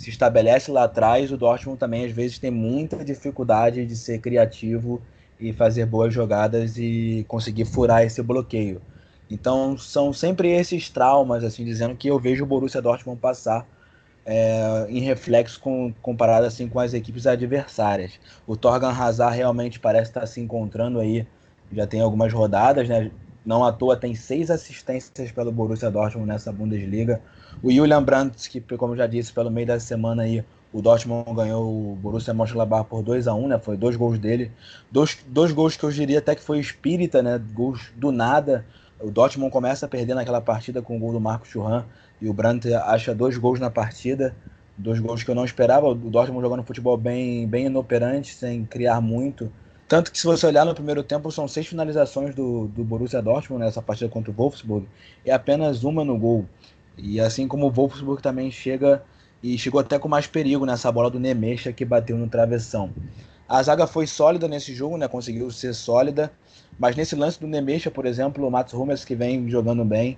se 0.00 0.08
estabelece 0.08 0.70
lá 0.70 0.84
atrás, 0.84 1.30
o 1.30 1.36
Dortmund 1.36 1.78
também 1.78 2.06
às 2.06 2.12
vezes 2.12 2.38
tem 2.38 2.50
muita 2.50 3.04
dificuldade 3.04 3.84
de 3.84 3.94
ser 3.94 4.18
criativo 4.18 5.02
e 5.38 5.52
fazer 5.52 5.84
boas 5.84 6.14
jogadas 6.14 6.78
e 6.78 7.22
conseguir 7.28 7.66
furar 7.66 8.02
esse 8.02 8.22
bloqueio. 8.22 8.82
Então 9.28 9.76
são 9.76 10.10
sempre 10.10 10.48
esses 10.52 10.88
traumas, 10.88 11.44
assim 11.44 11.66
dizendo 11.66 11.94
que 11.96 12.08
eu 12.08 12.18
vejo 12.18 12.44
o 12.44 12.46
Borussia 12.46 12.80
Dortmund 12.80 13.20
passar 13.20 13.68
é, 14.24 14.86
em 14.88 15.00
reflexo 15.00 15.60
com, 15.60 15.92
comparado 16.00 16.46
assim 16.46 16.66
com 16.66 16.80
as 16.80 16.94
equipes 16.94 17.26
adversárias. 17.26 18.18
O 18.46 18.56
Torgan 18.56 18.92
Hazard 18.92 19.36
realmente 19.36 19.78
parece 19.80 20.10
estar 20.12 20.26
se 20.26 20.40
encontrando 20.40 20.98
aí, 20.98 21.28
já 21.70 21.86
tem 21.86 22.00
algumas 22.00 22.32
rodadas, 22.32 22.88
né? 22.88 23.12
Não 23.44 23.64
à 23.64 23.72
toa 23.72 23.96
tem 23.96 24.14
seis 24.14 24.50
assistências 24.50 25.32
pelo 25.32 25.50
Borussia 25.50 25.90
Dortmund 25.90 26.28
nessa 26.28 26.52
Bundesliga. 26.52 27.20
O 27.62 27.72
Julian 27.72 28.02
Brandt, 28.02 28.48
que 28.48 28.60
como 28.76 28.94
já 28.94 29.06
disse, 29.06 29.32
pelo 29.32 29.50
meio 29.50 29.66
da 29.66 29.80
semana 29.80 30.22
aí, 30.22 30.44
o 30.72 30.80
Dortmund 30.80 31.34
ganhou 31.34 31.64
o 31.64 31.96
Borussia 31.96 32.32
Mönchengladbach 32.32 32.88
por 32.88 33.02
2 33.02 33.26
a 33.26 33.34
1 33.34 33.48
né? 33.48 33.58
Foi 33.58 33.76
dois 33.76 33.96
gols 33.96 34.18
dele. 34.18 34.52
Dois, 34.90 35.18
dois 35.26 35.52
gols 35.52 35.76
que 35.76 35.84
eu 35.84 35.90
diria 35.90 36.18
até 36.18 36.34
que 36.34 36.42
foi 36.42 36.60
espírita, 36.60 37.22
né? 37.22 37.40
Gols 37.52 37.92
do 37.96 38.12
nada. 38.12 38.64
O 39.00 39.10
Dortmund 39.10 39.50
começa 39.50 39.86
a 39.86 39.88
perder 39.88 40.14
naquela 40.14 40.40
partida 40.40 40.80
com 40.80 40.96
o 40.96 41.00
gol 41.00 41.12
do 41.12 41.20
Marco 41.20 41.46
Churran 41.46 41.84
e 42.20 42.28
o 42.28 42.32
Brandt 42.32 42.72
acha 42.72 43.14
dois 43.14 43.36
gols 43.36 43.58
na 43.58 43.70
partida. 43.70 44.34
Dois 44.76 45.00
gols 45.00 45.22
que 45.22 45.30
eu 45.30 45.34
não 45.34 45.44
esperava. 45.44 45.88
O 45.88 45.94
Dortmund 45.94 46.42
jogando 46.42 46.62
futebol 46.62 46.96
bem, 46.96 47.46
bem 47.48 47.66
inoperante, 47.66 48.34
sem 48.34 48.64
criar 48.64 49.00
muito. 49.00 49.50
Tanto 49.90 50.12
que 50.12 50.18
se 50.20 50.24
você 50.24 50.46
olhar 50.46 50.64
no 50.64 50.72
primeiro 50.72 51.02
tempo, 51.02 51.32
são 51.32 51.48
seis 51.48 51.66
finalizações 51.66 52.32
do, 52.32 52.68
do 52.68 52.84
Borussia 52.84 53.20
Dortmund 53.20 53.64
nessa 53.64 53.82
partida 53.82 54.08
contra 54.08 54.30
o 54.30 54.34
Wolfsburg 54.34 54.86
e 55.26 55.32
apenas 55.32 55.82
uma 55.82 56.04
no 56.04 56.16
gol. 56.16 56.46
E 56.96 57.18
assim 57.18 57.48
como 57.48 57.66
o 57.66 57.70
Wolfsburg 57.72 58.22
também 58.22 58.52
chega 58.52 59.02
e 59.42 59.58
chegou 59.58 59.80
até 59.80 59.98
com 59.98 60.06
mais 60.06 60.28
perigo 60.28 60.64
nessa 60.64 60.92
bola 60.92 61.10
do 61.10 61.18
Nemecha 61.18 61.72
que 61.72 61.84
bateu 61.84 62.16
no 62.16 62.28
travessão. 62.28 62.92
A 63.48 63.60
zaga 63.64 63.84
foi 63.84 64.06
sólida 64.06 64.46
nesse 64.46 64.72
jogo, 64.72 64.96
né? 64.96 65.08
Conseguiu 65.08 65.50
ser 65.50 65.74
sólida. 65.74 66.30
Mas 66.78 66.94
nesse 66.94 67.16
lance 67.16 67.40
do 67.40 67.48
Nemecha, 67.48 67.90
por 67.90 68.06
exemplo, 68.06 68.46
o 68.46 68.50
Mats 68.50 68.72
Hummels, 68.72 69.04
que 69.04 69.16
vem 69.16 69.50
jogando 69.50 69.84
bem, 69.84 70.16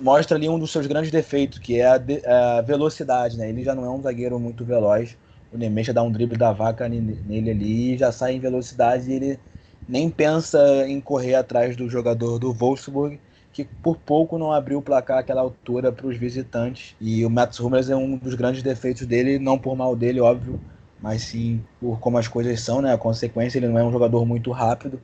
mostra 0.00 0.38
ali 0.38 0.48
um 0.48 0.58
dos 0.58 0.72
seus 0.72 0.86
grandes 0.86 1.10
defeitos, 1.10 1.58
que 1.58 1.78
é 1.78 1.86
a, 1.86 1.98
de, 1.98 2.24
a 2.24 2.62
velocidade, 2.62 3.36
né? 3.36 3.50
Ele 3.50 3.62
já 3.62 3.74
não 3.74 3.84
é 3.84 3.90
um 3.90 4.00
zagueiro 4.00 4.40
muito 4.40 4.64
veloz. 4.64 5.14
O 5.50 5.56
Nemecha 5.58 5.92
dá 5.92 6.02
um 6.02 6.12
drible 6.12 6.36
da 6.38 6.52
vaca 6.52 6.88
nele 6.88 7.50
ali 7.50 7.94
e 7.94 7.98
já 7.98 8.12
sai 8.12 8.34
em 8.34 8.40
velocidade 8.40 9.10
e 9.10 9.14
ele 9.14 9.40
nem 9.86 10.08
pensa 10.10 10.58
em 10.88 11.00
correr 11.00 11.34
atrás 11.34 11.76
do 11.76 11.88
jogador 11.88 12.38
do 12.38 12.52
Wolfsburg 12.52 13.20
que 13.52 13.64
por 13.82 13.96
pouco 13.98 14.38
não 14.38 14.52
abriu 14.52 14.78
o 14.78 14.82
placar 14.82 15.18
àquela 15.18 15.40
altura 15.40 15.92
para 15.92 16.06
os 16.06 16.16
visitantes. 16.16 16.94
E 17.00 17.24
o 17.26 17.30
Mats 17.30 17.58
Hummels 17.58 17.90
é 17.90 17.96
um 17.96 18.16
dos 18.16 18.34
grandes 18.34 18.62
defeitos 18.62 19.06
dele, 19.06 19.38
não 19.40 19.58
por 19.58 19.74
mal 19.76 19.96
dele, 19.96 20.20
óbvio, 20.20 20.62
mas 21.00 21.22
sim 21.22 21.66
por 21.80 21.98
como 21.98 22.16
as 22.18 22.28
coisas 22.28 22.60
são, 22.60 22.80
né? 22.80 22.92
A 22.92 22.98
consequência, 22.98 23.58
ele 23.58 23.66
não 23.68 23.78
é 23.78 23.82
um 23.84 23.90
jogador 23.90 24.24
muito 24.24 24.52
rápido. 24.52 25.02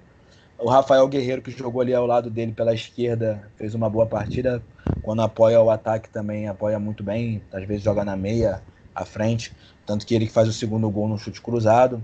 O 0.59 0.69
Rafael 0.71 1.07
Guerreiro, 1.09 1.43
que 1.43 1.51
jogou 1.51 1.81
ali 1.83 1.95
ao 1.95 2.07
lado 2.07 2.31
dele 2.31 2.53
pela 2.53 2.75
esquerda, 2.75 3.53
fez 3.57 3.75
uma 3.75 3.91
boa 3.91 4.07
partida. 4.07 4.65
Quando 5.03 5.23
apoia 5.23 5.61
o 5.61 5.71
ataque 5.71 6.11
também 6.11 6.49
apoia 6.49 6.79
muito 6.79 7.05
bem, 7.05 7.47
às 7.53 7.65
vezes 7.67 7.83
joga 7.83 8.05
na 8.05 8.17
meia, 8.17 8.65
à 8.95 9.05
frente. 9.05 9.55
Tanto 9.87 10.05
que 10.05 10.15
ele 10.15 10.29
faz 10.29 10.49
o 10.49 10.53
segundo 10.53 10.91
gol 10.91 11.09
no 11.09 11.17
chute 11.17 11.41
cruzado. 11.41 12.03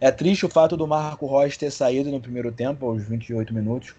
É 0.00 0.10
triste 0.10 0.46
o 0.46 0.48
fato 0.48 0.76
do 0.76 0.86
Marco 0.86 1.26
Reus 1.26 1.56
ter 1.56 1.70
saído 1.70 2.10
no 2.10 2.20
primeiro 2.20 2.52
tempo, 2.52 2.86
aos 2.86 3.02
28 3.02 3.52
minutos. 3.52 3.94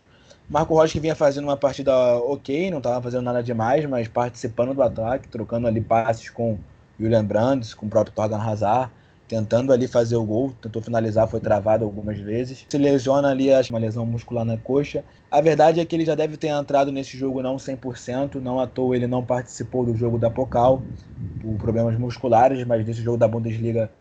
Marco 0.49 0.75
Rocha 0.75 0.93
que 0.93 0.99
vinha 0.99 1.15
fazendo 1.15 1.45
uma 1.45 1.57
partida 1.57 1.91
ok, 2.19 2.69
não 2.69 2.77
estava 2.77 3.01
fazendo 3.01 3.23
nada 3.23 3.41
demais, 3.41 3.85
mas 3.85 4.07
participando 4.07 4.73
do 4.73 4.83
ataque, 4.83 5.27
trocando 5.27 5.67
ali 5.67 5.81
passes 5.81 6.29
com 6.29 6.59
Julian 6.99 7.25
Brandes, 7.25 7.73
com 7.73 7.87
o 7.87 7.89
próprio 7.89 8.13
Torgan 8.13 8.37
Hazard, 8.37 8.91
tentando 9.27 9.73
ali 9.73 9.87
fazer 9.87 10.15
o 10.15 10.25
gol, 10.25 10.53
tentou 10.61 10.81
finalizar, 10.81 11.27
foi 11.27 11.39
travado 11.39 11.83
algumas 11.85 12.19
vezes. 12.19 12.65
Se 12.69 12.77
lesiona 12.77 13.29
ali, 13.29 13.51
acho 13.51 13.73
uma 13.73 13.79
lesão 13.79 14.05
muscular 14.05 14.45
na 14.45 14.57
coxa. 14.57 15.03
A 15.31 15.41
verdade 15.41 15.79
é 15.79 15.85
que 15.85 15.95
ele 15.95 16.05
já 16.05 16.15
deve 16.15 16.37
ter 16.37 16.47
entrado 16.49 16.91
nesse 16.91 17.17
jogo 17.17 17.41
não 17.41 17.57
100%, 17.57 18.35
não 18.39 18.59
à 18.59 18.67
toa 18.67 18.95
ele 18.95 19.07
não 19.07 19.25
participou 19.25 19.85
do 19.85 19.95
jogo 19.95 20.17
da 20.19 20.29
Pocal 20.29 20.87
por 21.39 21.57
problemas 21.57 21.97
musculares, 21.97 22.63
mas 22.65 22.85
nesse 22.85 23.01
jogo 23.01 23.17
da 23.17 23.27
Bundesliga, 23.27 23.91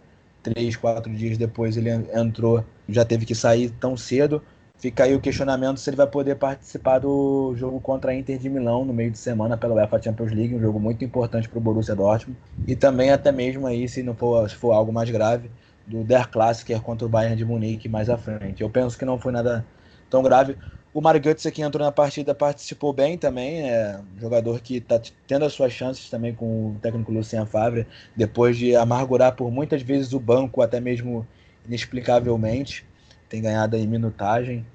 três, 0.42 0.76
quatro 0.76 1.14
dias 1.14 1.38
depois 1.38 1.76
ele 1.76 1.90
entrou, 1.90 2.64
já 2.88 3.04
teve 3.04 3.26
que 3.26 3.34
sair 3.34 3.70
tão 3.70 3.96
cedo. 3.96 4.42
Fica 4.76 5.04
aí 5.04 5.14
o 5.14 5.20
questionamento 5.20 5.78
se 5.78 5.88
ele 5.88 5.96
vai 5.96 6.06
poder 6.06 6.34
participar 6.34 6.98
do 6.98 7.54
jogo 7.56 7.80
contra 7.80 8.10
a 8.10 8.14
Inter 8.14 8.38
de 8.38 8.50
Milão 8.50 8.84
no 8.84 8.92
meio 8.92 9.10
de 9.10 9.16
semana 9.16 9.56
pela 9.56 9.74
UEFA 9.74 10.02
Champions 10.02 10.32
League, 10.32 10.54
um 10.54 10.60
jogo 10.60 10.78
muito 10.78 11.04
importante 11.04 11.48
para 11.48 11.58
o 11.58 11.60
Borussia 11.60 11.94
Dortmund. 11.94 12.38
E 12.66 12.76
também 12.76 13.10
até 13.10 13.32
mesmo 13.32 13.66
aí, 13.66 13.88
se 13.88 14.02
não 14.02 14.14
for, 14.14 14.48
se 14.50 14.56
for 14.56 14.72
algo 14.72 14.92
mais 14.92 15.08
grave, 15.08 15.50
do 15.86 16.04
Der 16.04 16.28
Klassiker 16.28 16.80
contra 16.82 17.06
o 17.06 17.08
Bayern 17.08 17.36
de 17.36 17.44
Munique 17.44 17.88
mais 17.88 18.10
à 18.10 18.18
frente. 18.18 18.62
Eu 18.62 18.68
penso 18.68 18.98
que 18.98 19.04
não 19.04 19.18
foi 19.18 19.32
nada 19.32 19.64
tão 20.10 20.22
grave. 20.22 20.56
O 20.92 21.00
Mario 21.00 21.22
Götze 21.22 21.50
que 21.50 21.62
entrou 21.62 21.84
na 21.84 21.92
partida 21.92 22.34
participou 22.34 22.92
bem 22.92 23.16
também, 23.16 23.68
é 23.70 23.98
um 24.16 24.20
jogador 24.20 24.60
que 24.60 24.76
está 24.76 25.00
tendo 25.26 25.44
as 25.44 25.52
suas 25.52 25.72
chances 25.72 26.10
também 26.10 26.34
com 26.34 26.72
o 26.72 26.76
técnico 26.82 27.10
Lucien 27.10 27.46
Favre, 27.46 27.86
depois 28.14 28.56
de 28.56 28.76
amargurar 28.76 29.34
por 29.34 29.50
muitas 29.50 29.82
vezes 29.82 30.12
o 30.12 30.20
banco, 30.20 30.60
até 30.60 30.78
mesmo 30.78 31.26
inexplicavelmente 31.66 32.84
tem 33.28 33.42
ganhado 33.42 33.76
aí 33.76 33.86
minutagem 33.86 34.66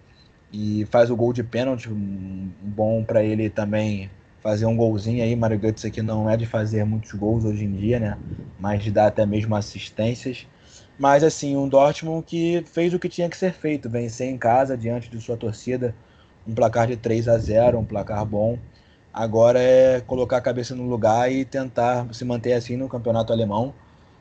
e 0.52 0.86
faz 0.88 1.12
o 1.12 1.16
gol 1.16 1.34
de 1.34 1.44
pênalti, 1.44 1.90
um, 1.92 2.52
bom 2.62 3.04
para 3.04 3.24
ele 3.24 3.50
também 3.50 4.10
fazer 4.40 4.66
um 4.66 4.76
golzinho 4.76 5.24
aí. 5.24 5.36
Mario 5.36 5.60
Götze 5.60 5.88
aqui 5.88 6.02
não 6.02 6.30
é 6.30 6.38
de 6.38 6.46
fazer 6.46 6.84
muitos 6.86 7.12
gols 7.14 7.46
hoje 7.46 7.66
em 7.66 7.72
dia, 7.74 8.00
né? 8.00 8.18
Mas 8.58 8.84
de 8.84 8.92
dar 8.92 9.08
até 9.08 9.26
mesmo 9.26 9.56
assistências. 9.56 10.48
Mas 10.98 11.24
assim, 11.24 11.56
um 11.56 11.68
Dortmund 11.70 12.26
que 12.26 12.64
fez 12.68 12.94
o 12.94 13.00
que 13.00 13.10
tinha 13.10 13.30
que 13.30 13.38
ser 13.38 13.54
feito, 13.54 13.90
vencer 13.90 14.28
em 14.30 14.38
casa 14.38 14.78
diante 14.78 15.10
de 15.10 15.22
sua 15.22 15.38
torcida, 15.38 15.96
um 16.46 16.54
placar 16.54 16.88
de 16.88 16.98
3 16.98 17.28
a 17.28 17.38
0, 17.38 17.80
um 17.80 17.86
placar 17.86 18.26
bom. 18.26 18.60
Agora 19.14 19.60
é 19.60 20.02
colocar 20.02 20.38
a 20.38 20.42
cabeça 20.42 20.76
no 20.76 20.84
lugar 20.88 21.32
e 21.32 21.46
tentar 21.46 22.14
se 22.14 22.24
manter 22.26 22.54
assim 22.54 22.78
no 22.78 22.88
campeonato 22.90 23.34
alemão 23.34 23.74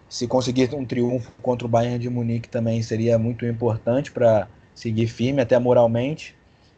se 0.08 0.26
conseguir 0.26 0.74
um 0.74 0.84
triunfo 0.84 1.30
contra 1.42 1.66
o 1.66 1.70
Bayern 1.70 1.98
de 1.98 2.08
Munique 2.08 2.48
também 2.48 2.82
seria 2.82 3.18
muito 3.18 3.44
importante 3.46 4.10
para 4.10 4.48
seguir 4.74 5.06
firme, 5.08 5.42
até 5.42 5.58
moralmente. 5.58 6.34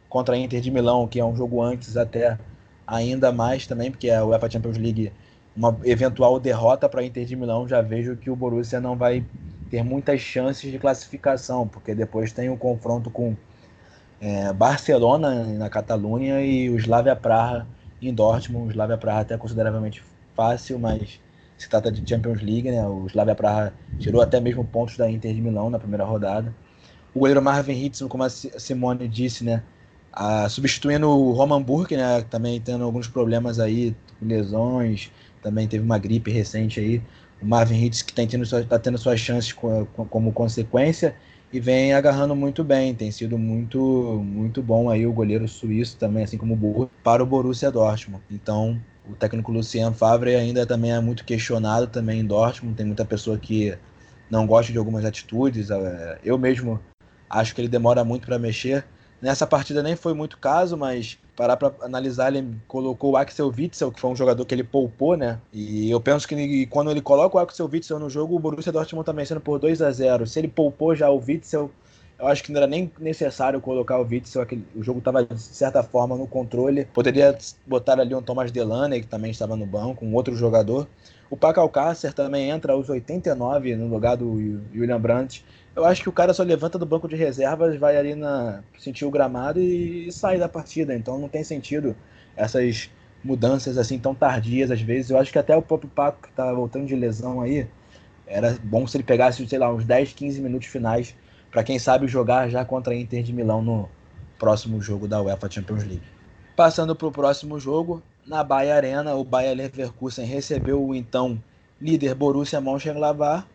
Contra 0.09 0.35
a 0.35 0.39
Inter 0.39 0.61
de 0.61 0.71
Milão, 0.71 1.07
que 1.07 1.21
é 1.21 1.25
um 1.25 1.37
jogo 1.37 1.63
antes, 1.63 1.97
até 1.97 2.39
ainda 2.87 3.31
mais 3.33 3.67
também, 3.67 3.91
porque 3.91 4.11
a 4.11 4.25
UEFA 4.25 4.51
Champions 4.51 4.77
League, 4.77 5.13
uma 5.55 5.79
eventual 5.85 6.41
derrota 6.41 6.89
para 6.89 7.01
a 7.01 7.05
Inter 7.05 7.25
de 7.25 7.37
Milão, 7.37 7.69
já 7.69 7.81
vejo 7.81 8.17
que 8.17 8.31
o 8.31 8.37
Borussia 8.37 8.81
não 8.81 8.97
vai 8.97 9.25
ter 9.69 9.85
muitas 9.85 10.21
chances 10.21 10.71
de 10.71 10.79
classificação, 10.79 11.69
porque 11.69 11.95
depois 11.95 12.33
tem 12.33 12.49
o 12.51 12.55
um 12.55 12.59
confronto 12.59 13.11
com 13.11 13.37
é, 14.21 14.53
Barcelona 14.53 15.45
na 15.45 15.71
Catalunha 15.71 16.43
e 16.43 16.69
o 16.71 16.77
Slavia 16.79 17.17
Praha 17.17 17.67
em 18.01 18.13
Dortmund. 18.13 18.69
O 18.69 18.71
Slavia 18.71 18.99
Praha 18.99 19.21
até 19.21 19.37
consideravelmente 19.39 20.03
fácil, 20.35 20.79
mas 20.79 21.21
se 21.61 21.69
trata 21.69 21.93
de 21.93 22.03
Champions 22.09 22.41
League, 22.41 22.71
né? 22.71 22.87
O 22.87 23.07
Slavia 23.07 23.35
Praha 23.35 23.75
tirou 23.99 24.23
até 24.23 24.41
mesmo 24.41 24.65
pontos 24.65 24.97
da 24.97 25.11
Inter 25.11 25.35
de 25.35 25.43
Milão 25.43 25.69
na 25.69 25.79
primeira 25.79 26.05
rodada. 26.05 26.57
O 27.15 27.19
goleiro 27.21 27.43
Marvin 27.43 27.75
Hitson, 27.85 28.09
como 28.09 28.25
a 28.25 28.31
Simone 28.31 29.07
disse, 29.07 29.45
né? 29.45 29.63
A, 30.11 30.49
substituindo 30.49 31.09
o 31.09 31.33
Roman 31.33 31.63
Burke, 31.63 31.97
né? 31.99 32.23
Também 32.23 32.59
tendo 32.63 32.83
alguns 32.85 33.09
problemas 33.09 33.61
aí, 33.61 33.95
lesões, 34.23 35.13
também 35.43 35.69
teve 35.69 35.85
uma 35.85 35.99
gripe 35.99 36.31
recente 36.31 36.81
aí. 36.81 37.03
O 37.43 37.47
Marvin 37.47 37.85
Hitz 37.85 38.03
que 38.03 38.13
está 38.13 38.27
tendo, 38.27 38.67
tá 38.67 38.79
tendo 38.79 38.97
suas 38.99 39.21
chances 39.21 39.53
como 39.53 40.33
consequência 40.33 41.15
e 41.53 41.61
vem 41.61 41.93
agarrando 41.93 42.35
muito 42.35 42.65
bem. 42.65 42.95
Tem 42.95 43.11
sido 43.13 43.37
muito 43.39 43.79
muito 44.25 44.63
bom 44.63 44.89
aí 44.89 45.07
o 45.07 45.13
goleiro 45.13 45.47
suíço 45.47 45.99
também, 45.99 46.25
assim 46.25 46.39
como 46.39 46.55
o 46.55 46.57
Burke, 46.57 46.93
para 47.03 47.23
o 47.23 47.27
Borussia 47.27 47.71
Dortmund. 47.71 48.25
Então, 48.31 48.81
o 49.11 49.17
técnico 49.17 49.53
Lucien 49.53 49.93
Favre 49.93 50.35
ainda 50.35 50.65
também 50.65 50.93
é 50.93 51.01
muito 51.01 51.25
questionado 51.25 51.87
também 51.87 52.21
em 52.21 52.25
Dortmund. 52.25 52.77
Tem 52.77 52.87
muita 52.87 53.05
pessoa 53.05 53.39
que 53.39 53.77
não 54.31 54.47
gosta 54.47 54.73
de 54.73 54.79
algumas 54.79 55.05
atitudes. 55.05 55.71
É, 55.71 56.19
eu 56.25 56.39
mesmo 56.39 56.81
acho 57.29 57.55
que 57.55 57.61
ele 57.61 57.69
demora 57.69 58.05
muito 58.05 58.27
para 58.27 58.39
mexer. 58.39 58.85
Nessa 59.21 59.47
partida 59.47 59.83
nem 59.83 59.97
foi 59.97 60.15
muito 60.15 60.39
caso, 60.39 60.77
mas 60.77 61.19
parar 61.37 61.57
para 61.57 61.73
analisar, 61.83 62.35
ele 62.35 62.57
colocou 62.67 63.13
o 63.13 63.17
Axel 63.17 63.53
Witzel, 63.57 63.93
que 63.93 64.01
foi 64.01 64.11
um 64.11 64.17
jogador 64.17 64.45
que 64.45 64.55
ele 64.55 64.65
poupou, 64.65 65.17
né? 65.17 65.39
E 65.53 65.91
eu 65.91 66.01
penso 66.01 66.27
que 66.27 66.67
quando 66.67 66.91
ele 66.91 67.03
coloca 67.03 67.37
o 67.37 67.41
Axel 67.41 67.69
Witzel 67.71 67.99
no 67.99 68.09
jogo, 68.09 68.37
o 68.37 68.39
Borussia 68.39 68.73
Dortmund 68.73 69.05
tá 69.05 69.13
vencendo 69.13 69.41
por 69.41 69.59
2 69.59 69.83
a 69.83 69.91
0 69.91 70.27
Se 70.27 70.39
ele 70.39 70.49
poupou 70.49 70.95
já 70.95 71.11
o 71.11 71.19
Witzel, 71.19 71.71
eu 72.21 72.29
acho 72.29 72.43
que 72.45 72.53
não 72.53 72.59
era 72.59 72.67
nem 72.67 72.93
necessário 72.99 73.61
colocar 73.61 73.99
o 73.99 74.07
Witzel, 74.07 74.43
aquele, 74.43 74.67
o 74.77 74.83
jogo 74.83 74.99
estava 74.99 75.25
de 75.25 75.41
certa 75.41 75.83
forma 75.83 76.17
no 76.17 76.27
controle. 76.27 76.85
Poderia 76.93 77.37
botar 77.67 77.99
ali 77.99 78.15
um 78.15 78.21
Thomas 78.21 78.53
Delaney, 78.53 79.01
que 79.01 79.07
também 79.07 79.31
estava 79.31 79.57
no 79.57 79.65
banco, 79.65 80.05
um 80.05 80.15
outro 80.15 80.37
jogador. 80.37 80.87
O 81.31 81.37
Paco 81.37 81.61
Alcácer 81.61 82.13
também 82.13 82.51
entra 82.51 82.75
aos 82.75 82.89
89 82.89 83.75
no 83.77 83.89
lugar 83.89 84.17
do 84.17 84.33
William 84.75 85.01
Brandt. 85.01 85.45
Eu 85.75 85.85
acho 85.85 86.03
que 86.03 86.09
o 86.09 86.13
cara 86.13 86.35
só 86.35 86.43
levanta 86.43 86.79
do 86.79 86.85
banco 86.85 87.09
de 87.09 87.17
reservas, 87.17 87.77
vai 87.77 87.97
ali 87.97 88.15
na 88.15 88.63
sentir 88.79 89.07
o 89.07 89.11
gramado 89.11 89.59
e, 89.61 90.13
sai 90.13 90.39
da 90.39 90.49
partida. 90.49 90.95
Então 90.95 91.19
não 91.19 91.29
tem 91.29 91.43
sentido 91.43 91.97
essas 92.37 92.91
mudanças 93.25 93.79
assim 93.79 93.99
tão 93.99 94.15
tardias 94.15 94.71
às 94.71 94.83
vezes. 94.83 95.11
Eu 95.11 95.19
acho 95.19 95.33
que 95.33 95.39
até 95.39 95.57
o 95.57 95.63
próprio 95.63 95.89
Paco 95.89 96.23
que 96.23 96.33
tá 96.33 96.53
voltando 96.53 96.87
de 96.87 96.97
lesão 96.97 97.41
aí, 97.41 97.67
era 98.27 98.59
bom 98.63 98.87
se 98.87 98.97
ele 98.97 99.05
pegasse, 99.05 99.47
sei 99.49 99.59
lá, 99.59 99.73
uns 99.73 99.85
10, 99.85 100.13
15 100.13 100.41
minutos 100.41 100.69
finais 100.69 101.15
para 101.51 101.65
quem 101.65 101.79
sabe 101.79 102.07
jogar 102.07 102.49
já 102.49 102.65
contra 102.65 102.93
a 102.93 102.97
Inter 102.97 103.23
de 103.23 103.33
Milão 103.33 103.63
no 103.63 103.89
próximo 104.39 104.81
jogo 104.81 105.07
da 105.09 105.21
UEFA 105.21 105.51
Champions 105.51 105.85
League. 105.85 106.03
Passando 106.57 106.95
para 106.95 107.09
o 107.09 107.13
próximo 107.13 107.59
jogo, 107.59 108.03
na 108.27 108.45
Baia 108.45 108.75
Arena, 108.75 109.15
o 109.15 109.25
Bayer 109.25 109.57
Leverkusen 109.57 110.27
recebeu 110.27 110.83
o 110.83 110.95
então 110.95 111.43
líder 111.81 112.15
Borussia 112.15 112.61
Mönchengladbach 112.61 113.47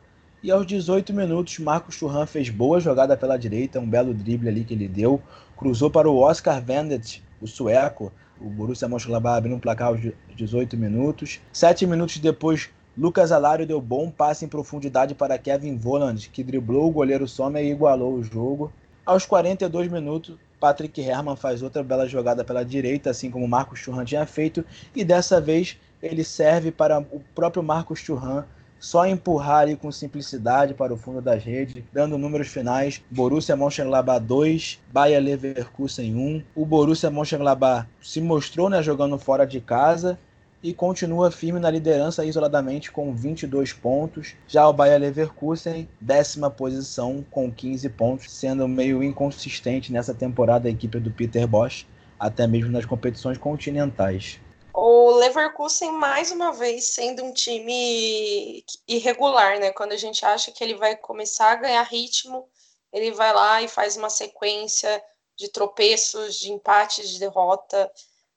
e 0.43 0.51
aos 0.51 0.65
18 0.65 1.13
minutos 1.13 1.57
Marcos 1.59 1.95
Churran 1.95 2.25
fez 2.25 2.49
boa 2.49 2.79
jogada 2.79 3.15
pela 3.15 3.37
direita, 3.37 3.79
um 3.79 3.89
belo 3.89 4.13
drible 4.13 4.49
ali 4.49 4.63
que 4.63 4.73
ele 4.73 4.87
deu, 4.87 5.21
cruzou 5.55 5.89
para 5.89 6.09
o 6.09 6.17
Oscar 6.17 6.61
Vendet, 6.61 7.23
o 7.39 7.47
sueco, 7.47 8.11
o 8.39 8.49
Borussia 8.49 8.87
Mönchengladbach 8.87 9.37
abriu 9.37 9.55
um 9.55 9.59
placar 9.59 9.87
aos 9.87 10.01
18 10.35 10.75
minutos. 10.75 11.39
Sete 11.53 11.87
minutos 11.87 12.17
depois, 12.17 12.69
Lucas 12.97 13.33
Alário 13.33 13.67
deu 13.67 13.81
bom 13.81 14.09
passe 14.09 14.45
em 14.45 14.47
profundidade 14.47 15.13
para 15.13 15.37
Kevin 15.37 15.77
Voland, 15.77 16.29
que 16.29 16.41
driblou 16.41 16.87
o 16.87 16.91
goleiro 16.91 17.27
Sommer 17.27 17.61
e 17.61 17.71
igualou 17.71 18.13
o 18.13 18.23
jogo. 18.23 18.71
Aos 19.05 19.25
42 19.25 19.91
minutos, 19.91 20.37
Patrick 20.61 21.01
Herrmann 21.01 21.35
faz 21.35 21.61
outra 21.61 21.83
bela 21.83 22.07
jogada 22.07 22.45
pela 22.45 22.63
direita, 22.63 23.09
assim 23.09 23.29
como 23.29 23.45
Marcos 23.49 23.79
Churran 23.79 24.05
tinha 24.05 24.25
feito, 24.25 24.63
e 24.95 25.03
dessa 25.03 25.41
vez 25.41 25.77
ele 26.01 26.23
serve 26.23 26.71
para 26.71 26.99
o 26.99 27.21
próprio 27.35 27.61
Marcos 27.61 27.99
Churran 27.99 28.45
só 28.79 29.05
empurrar 29.05 29.61
ali 29.61 29.75
com 29.75 29.91
simplicidade 29.91 30.73
para 30.73 30.93
o 30.93 30.97
fundo 30.97 31.21
das 31.21 31.43
redes, 31.43 31.83
dando 31.91 32.17
números 32.17 32.47
finais. 32.47 33.01
Borussia 33.11 33.57
Mönchengladbach 33.57 34.23
2, 34.23 34.79
Bayer 34.93 35.21
Leverkusen 35.21 36.15
1. 36.15 36.43
O 36.55 36.65
Borussia 36.65 37.09
Mönchengladbach 37.09 37.87
se 38.01 38.21
mostrou 38.21 38.69
né, 38.69 38.81
jogando 38.81 39.17
fora 39.17 39.45
de 39.45 39.59
casa 39.59 40.17
e 40.65 40.73
continua 40.73 41.29
firme 41.29 41.59
na 41.59 41.69
liderança 41.69 42.25
isoladamente 42.25 42.91
com 42.91 43.13
22 43.13 43.71
pontos. 43.71 44.33
Já 44.47 44.67
o 44.67 44.73
Bayer 44.73 44.99
Leverkusen, 44.99 45.87
décima 46.01 46.49
posição 46.49 47.23
com 47.29 47.51
15 47.51 47.87
pontos, 47.89 48.31
sendo 48.31 48.67
meio 48.67 49.03
inconsistente 49.03 49.93
nessa 49.93 50.11
temporada 50.11 50.67
a 50.67 50.71
equipe 50.71 50.99
do 50.99 51.11
Peter 51.11 51.47
Bosch, 51.47 51.85
até 52.19 52.47
mesmo 52.47 52.71
nas 52.71 52.83
competições 52.83 53.37
continentais. 53.37 54.39
O 54.73 55.11
Leverkusen, 55.11 55.91
mais 55.91 56.31
uma 56.31 56.51
vez, 56.51 56.85
sendo 56.85 57.23
um 57.23 57.31
time 57.31 58.65
irregular, 58.87 59.59
né? 59.59 59.71
Quando 59.71 59.91
a 59.91 59.97
gente 59.97 60.25
acha 60.25 60.51
que 60.51 60.63
ele 60.63 60.73
vai 60.73 60.95
começar 60.95 61.51
a 61.51 61.57
ganhar 61.57 61.83
ritmo, 61.83 62.49
ele 62.91 63.11
vai 63.11 63.31
lá 63.31 63.61
e 63.61 63.67
faz 63.67 63.95
uma 63.95 64.09
sequência 64.09 64.99
de 65.37 65.47
tropeços, 65.47 66.39
de 66.39 66.51
empates, 66.51 67.07
de 67.07 67.19
derrota. 67.19 67.91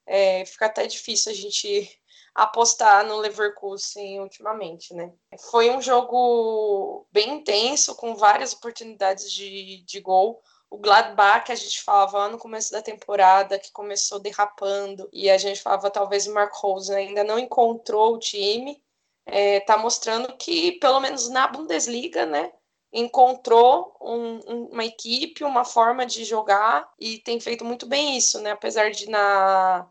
É, 0.04 0.44
fica 0.44 0.66
até 0.66 0.86
difícil 0.86 1.32
a 1.32 1.34
gente 1.34 1.98
apostar 2.38 3.04
no 3.04 3.16
Leverkusen 3.16 4.20
ultimamente, 4.20 4.94
né? 4.94 5.12
Foi 5.50 5.70
um 5.70 5.82
jogo 5.82 7.04
bem 7.10 7.30
intenso, 7.34 7.96
com 7.96 8.14
várias 8.14 8.52
oportunidades 8.52 9.32
de, 9.32 9.82
de 9.84 10.00
gol. 10.00 10.40
O 10.70 10.78
Gladbach, 10.78 11.44
que 11.44 11.52
a 11.52 11.56
gente 11.56 11.82
falava 11.82 12.28
no 12.28 12.38
começo 12.38 12.70
da 12.70 12.80
temporada, 12.80 13.58
que 13.58 13.72
começou 13.72 14.20
derrapando, 14.20 15.08
e 15.12 15.28
a 15.28 15.36
gente 15.36 15.60
falava 15.60 15.90
talvez 15.90 16.28
o 16.28 16.34
Mark 16.34 16.54
Rosen 16.54 16.96
ainda 16.96 17.24
não 17.24 17.40
encontrou 17.40 18.14
o 18.14 18.18
time, 18.18 18.80
é, 19.26 19.58
tá 19.60 19.76
mostrando 19.76 20.36
que, 20.36 20.72
pelo 20.78 21.00
menos 21.00 21.28
na 21.28 21.48
Bundesliga, 21.48 22.24
né, 22.24 22.52
encontrou 22.92 23.96
um, 24.00 24.68
uma 24.70 24.84
equipe, 24.84 25.42
uma 25.42 25.64
forma 25.64 26.06
de 26.06 26.24
jogar 26.24 26.88
e 27.00 27.18
tem 27.18 27.40
feito 27.40 27.64
muito 27.64 27.84
bem 27.84 28.16
isso, 28.16 28.40
né? 28.40 28.52
Apesar 28.52 28.90
de 28.90 29.10
na 29.10 29.86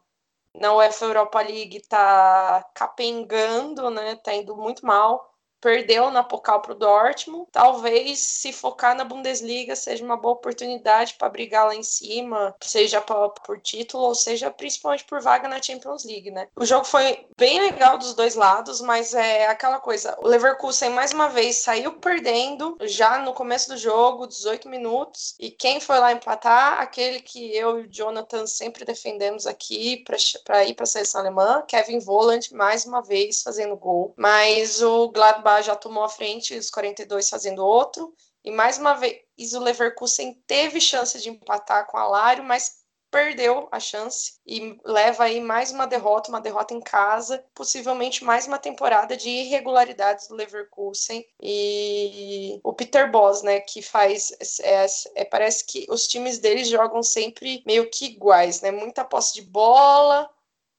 na 0.53 0.73
UEFA 0.75 1.05
Europa 1.05 1.41
League 1.41 1.81
tá 1.87 2.63
capengando, 2.73 3.89
né? 3.89 4.15
Tá 4.17 4.33
indo 4.33 4.55
muito 4.57 4.85
mal. 4.85 5.36
Perdeu 5.59 6.11
na 6.11 6.23
Pokal 6.23 6.61
para 6.61 6.73
o 6.73 6.75
Dortmund. 6.75 7.47
Talvez 7.51 8.19
se 8.19 8.53
focar 8.53 8.95
na 8.95 9.03
Bundesliga 9.03 9.75
seja 9.75 10.03
uma 10.03 10.17
boa 10.17 10.35
oportunidade 10.35 11.15
para 11.15 11.29
brigar 11.29 11.65
lá 11.65 11.75
em 11.75 11.83
cima, 11.83 12.55
seja 12.61 13.01
pra, 13.01 13.29
por 13.29 13.59
título 13.59 14.03
ou 14.03 14.15
seja 14.15 14.51
principalmente 14.51 15.05
por 15.05 15.21
vaga 15.21 15.47
na 15.47 15.61
Champions 15.61 16.05
League, 16.05 16.31
né? 16.31 16.47
O 16.55 16.65
jogo 16.65 16.85
foi 16.85 17.25
bem 17.37 17.59
legal 17.59 17.97
dos 17.97 18.13
dois 18.13 18.35
lados, 18.35 18.81
mas 18.81 19.13
é 19.13 19.47
aquela 19.47 19.79
coisa. 19.79 20.15
O 20.21 20.27
Leverkusen 20.27 20.91
mais 20.91 21.11
uma 21.11 21.27
vez 21.27 21.57
saiu 21.57 21.93
perdendo 21.93 22.77
já 22.81 23.19
no 23.19 23.33
começo 23.33 23.69
do 23.69 23.77
jogo, 23.77 24.27
18 24.27 24.69
minutos, 24.69 25.35
e 25.39 25.49
quem 25.49 25.79
foi 25.79 25.99
lá 25.99 26.11
empatar? 26.11 26.79
Aquele 26.79 27.19
que 27.19 27.55
eu 27.55 27.79
e 27.79 27.83
o 27.83 27.87
Jonathan 27.89 28.45
sempre 28.45 28.85
defendemos 28.85 29.47
aqui 29.47 30.03
para 30.43 30.65
ir 30.65 30.73
para 30.75 30.83
a 30.83 30.87
seleção 30.87 31.21
alemã, 31.21 31.63
Kevin 31.67 31.99
Voland, 31.99 32.53
mais 32.53 32.85
uma 32.85 33.01
vez 33.01 33.41
fazendo 33.41 33.75
gol. 33.75 34.13
Mas 34.17 34.81
o 34.81 35.09
Gladbach 35.09 35.46
já 35.61 35.75
tomou 35.75 36.03
a 36.03 36.09
frente, 36.09 36.57
os 36.57 36.69
42 36.69 37.29
fazendo 37.29 37.65
outro. 37.65 38.13
E 38.43 38.51
mais 38.51 38.77
uma 38.77 38.93
vez 38.93 39.21
o 39.53 39.59
Leverkusen 39.59 40.33
teve 40.47 40.79
chance 40.79 41.19
de 41.19 41.29
empatar 41.29 41.87
com 41.87 41.97
a 41.97 42.07
Lário, 42.07 42.43
mas 42.43 42.85
perdeu 43.09 43.67
a 43.71 43.79
chance 43.79 44.33
e 44.45 44.77
leva 44.83 45.23
aí 45.23 45.39
mais 45.39 45.71
uma 45.71 45.87
derrota, 45.87 46.29
uma 46.29 46.41
derrota 46.41 46.73
em 46.73 46.81
casa, 46.81 47.43
possivelmente 47.55 48.23
mais 48.23 48.47
uma 48.47 48.57
temporada 48.57 49.15
de 49.15 49.29
irregularidades 49.29 50.27
do 50.27 50.35
Leverkusen 50.35 51.25
e 51.41 52.59
o 52.63 52.73
Peter 52.73 53.09
Boss, 53.09 53.41
né, 53.43 53.59
que 53.61 53.81
faz 53.81 54.31
é, 54.61 54.85
é, 55.15 55.25
parece 55.25 55.65
que 55.65 55.85
os 55.89 56.07
times 56.07 56.39
deles 56.39 56.67
jogam 56.67 57.01
sempre 57.01 57.63
meio 57.65 57.89
que 57.89 58.05
iguais, 58.05 58.61
né, 58.61 58.71
muita 58.71 59.05
posse 59.05 59.35
de 59.35 59.41
bola, 59.41 60.29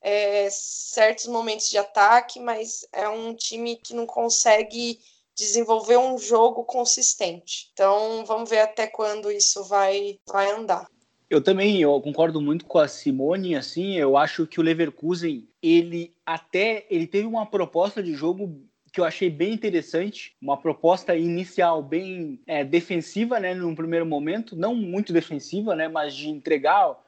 é, 0.01 0.49
certos 0.51 1.27
momentos 1.27 1.69
de 1.69 1.79
ataque, 1.79 2.41
mas 2.41 2.87
é 2.93 3.09
um 3.09 3.35
time 3.35 3.77
que 3.77 3.95
não 3.95 4.07
consegue 4.07 4.99
desenvolver 5.37 5.97
um 5.97 6.19
jogo 6.19 6.65
consistente. 6.65 7.71
Então, 7.73 8.25
vamos 8.27 8.51
ver 8.51 8.61
até 8.61 8.87
quando 8.87 9.31
isso 9.31 9.65
vai, 9.65 10.19
vai 10.27 10.51
andar. 10.51 10.89
Eu 11.31 11.43
também 11.43 11.81
eu 11.81 12.01
concordo 12.01 12.41
muito 12.41 12.65
com 12.65 12.79
a 12.79 12.89
Simone, 12.89 13.55
assim, 13.55 13.97
eu 13.97 14.17
acho 14.17 14.47
que 14.47 14.59
o 14.59 14.63
Leverkusen, 14.63 15.47
ele 15.63 16.15
até 16.25 16.87
ele 16.89 17.07
teve 17.07 17.27
uma 17.27 17.45
proposta 17.45 18.03
de 18.03 18.15
jogo 18.15 18.67
que 18.91 18.99
eu 18.99 19.05
achei 19.05 19.29
bem 19.29 19.53
interessante, 19.53 20.35
uma 20.41 20.57
proposta 20.57 21.15
inicial 21.15 21.83
bem 21.83 22.41
é, 22.47 22.65
defensiva, 22.65 23.39
né, 23.39 23.55
num 23.55 23.75
primeiro 23.75 24.07
momento, 24.07 24.57
não 24.57 24.75
muito 24.75 25.13
defensiva, 25.13 25.77
né, 25.77 25.87
mas 25.87 26.15
de 26.15 26.31
entregar 26.31 26.99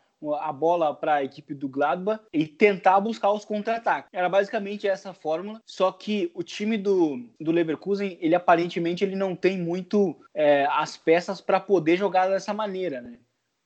a 0.41 0.53
bola 0.53 0.95
para 0.95 1.15
a 1.15 1.25
equipe 1.25 1.55
do 1.55 1.69
Gladbach 1.69 2.23
e 2.33 2.47
tentar 2.47 3.01
buscar 3.01 3.33
os 3.33 3.45
contra-ataques. 3.45 4.11
Era 4.13 4.29
basicamente 4.29 4.87
essa 4.87 5.15
fórmula, 5.15 5.61
só 5.65 5.91
que 5.91 6.31
o 6.35 6.43
time 6.43 6.77
do, 6.77 7.29
do 7.41 7.51
Leverkusen, 7.51 8.19
ele 8.21 8.35
aparentemente 8.35 9.03
ele 9.05 9.17
não 9.17 9.35
tem 9.35 9.59
muito 9.59 10.17
é, 10.35 10.67
as 10.71 10.97
peças 10.97 11.41
para 11.41 11.61
poder 11.61 11.97
jogar 11.97 12.29
dessa 12.29 12.53
maneira, 12.53 13.01
né? 13.01 13.19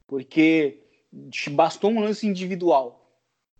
Porque 0.06 0.82
bastou 1.52 1.90
um 1.90 2.00
lance 2.00 2.26
individual 2.26 3.04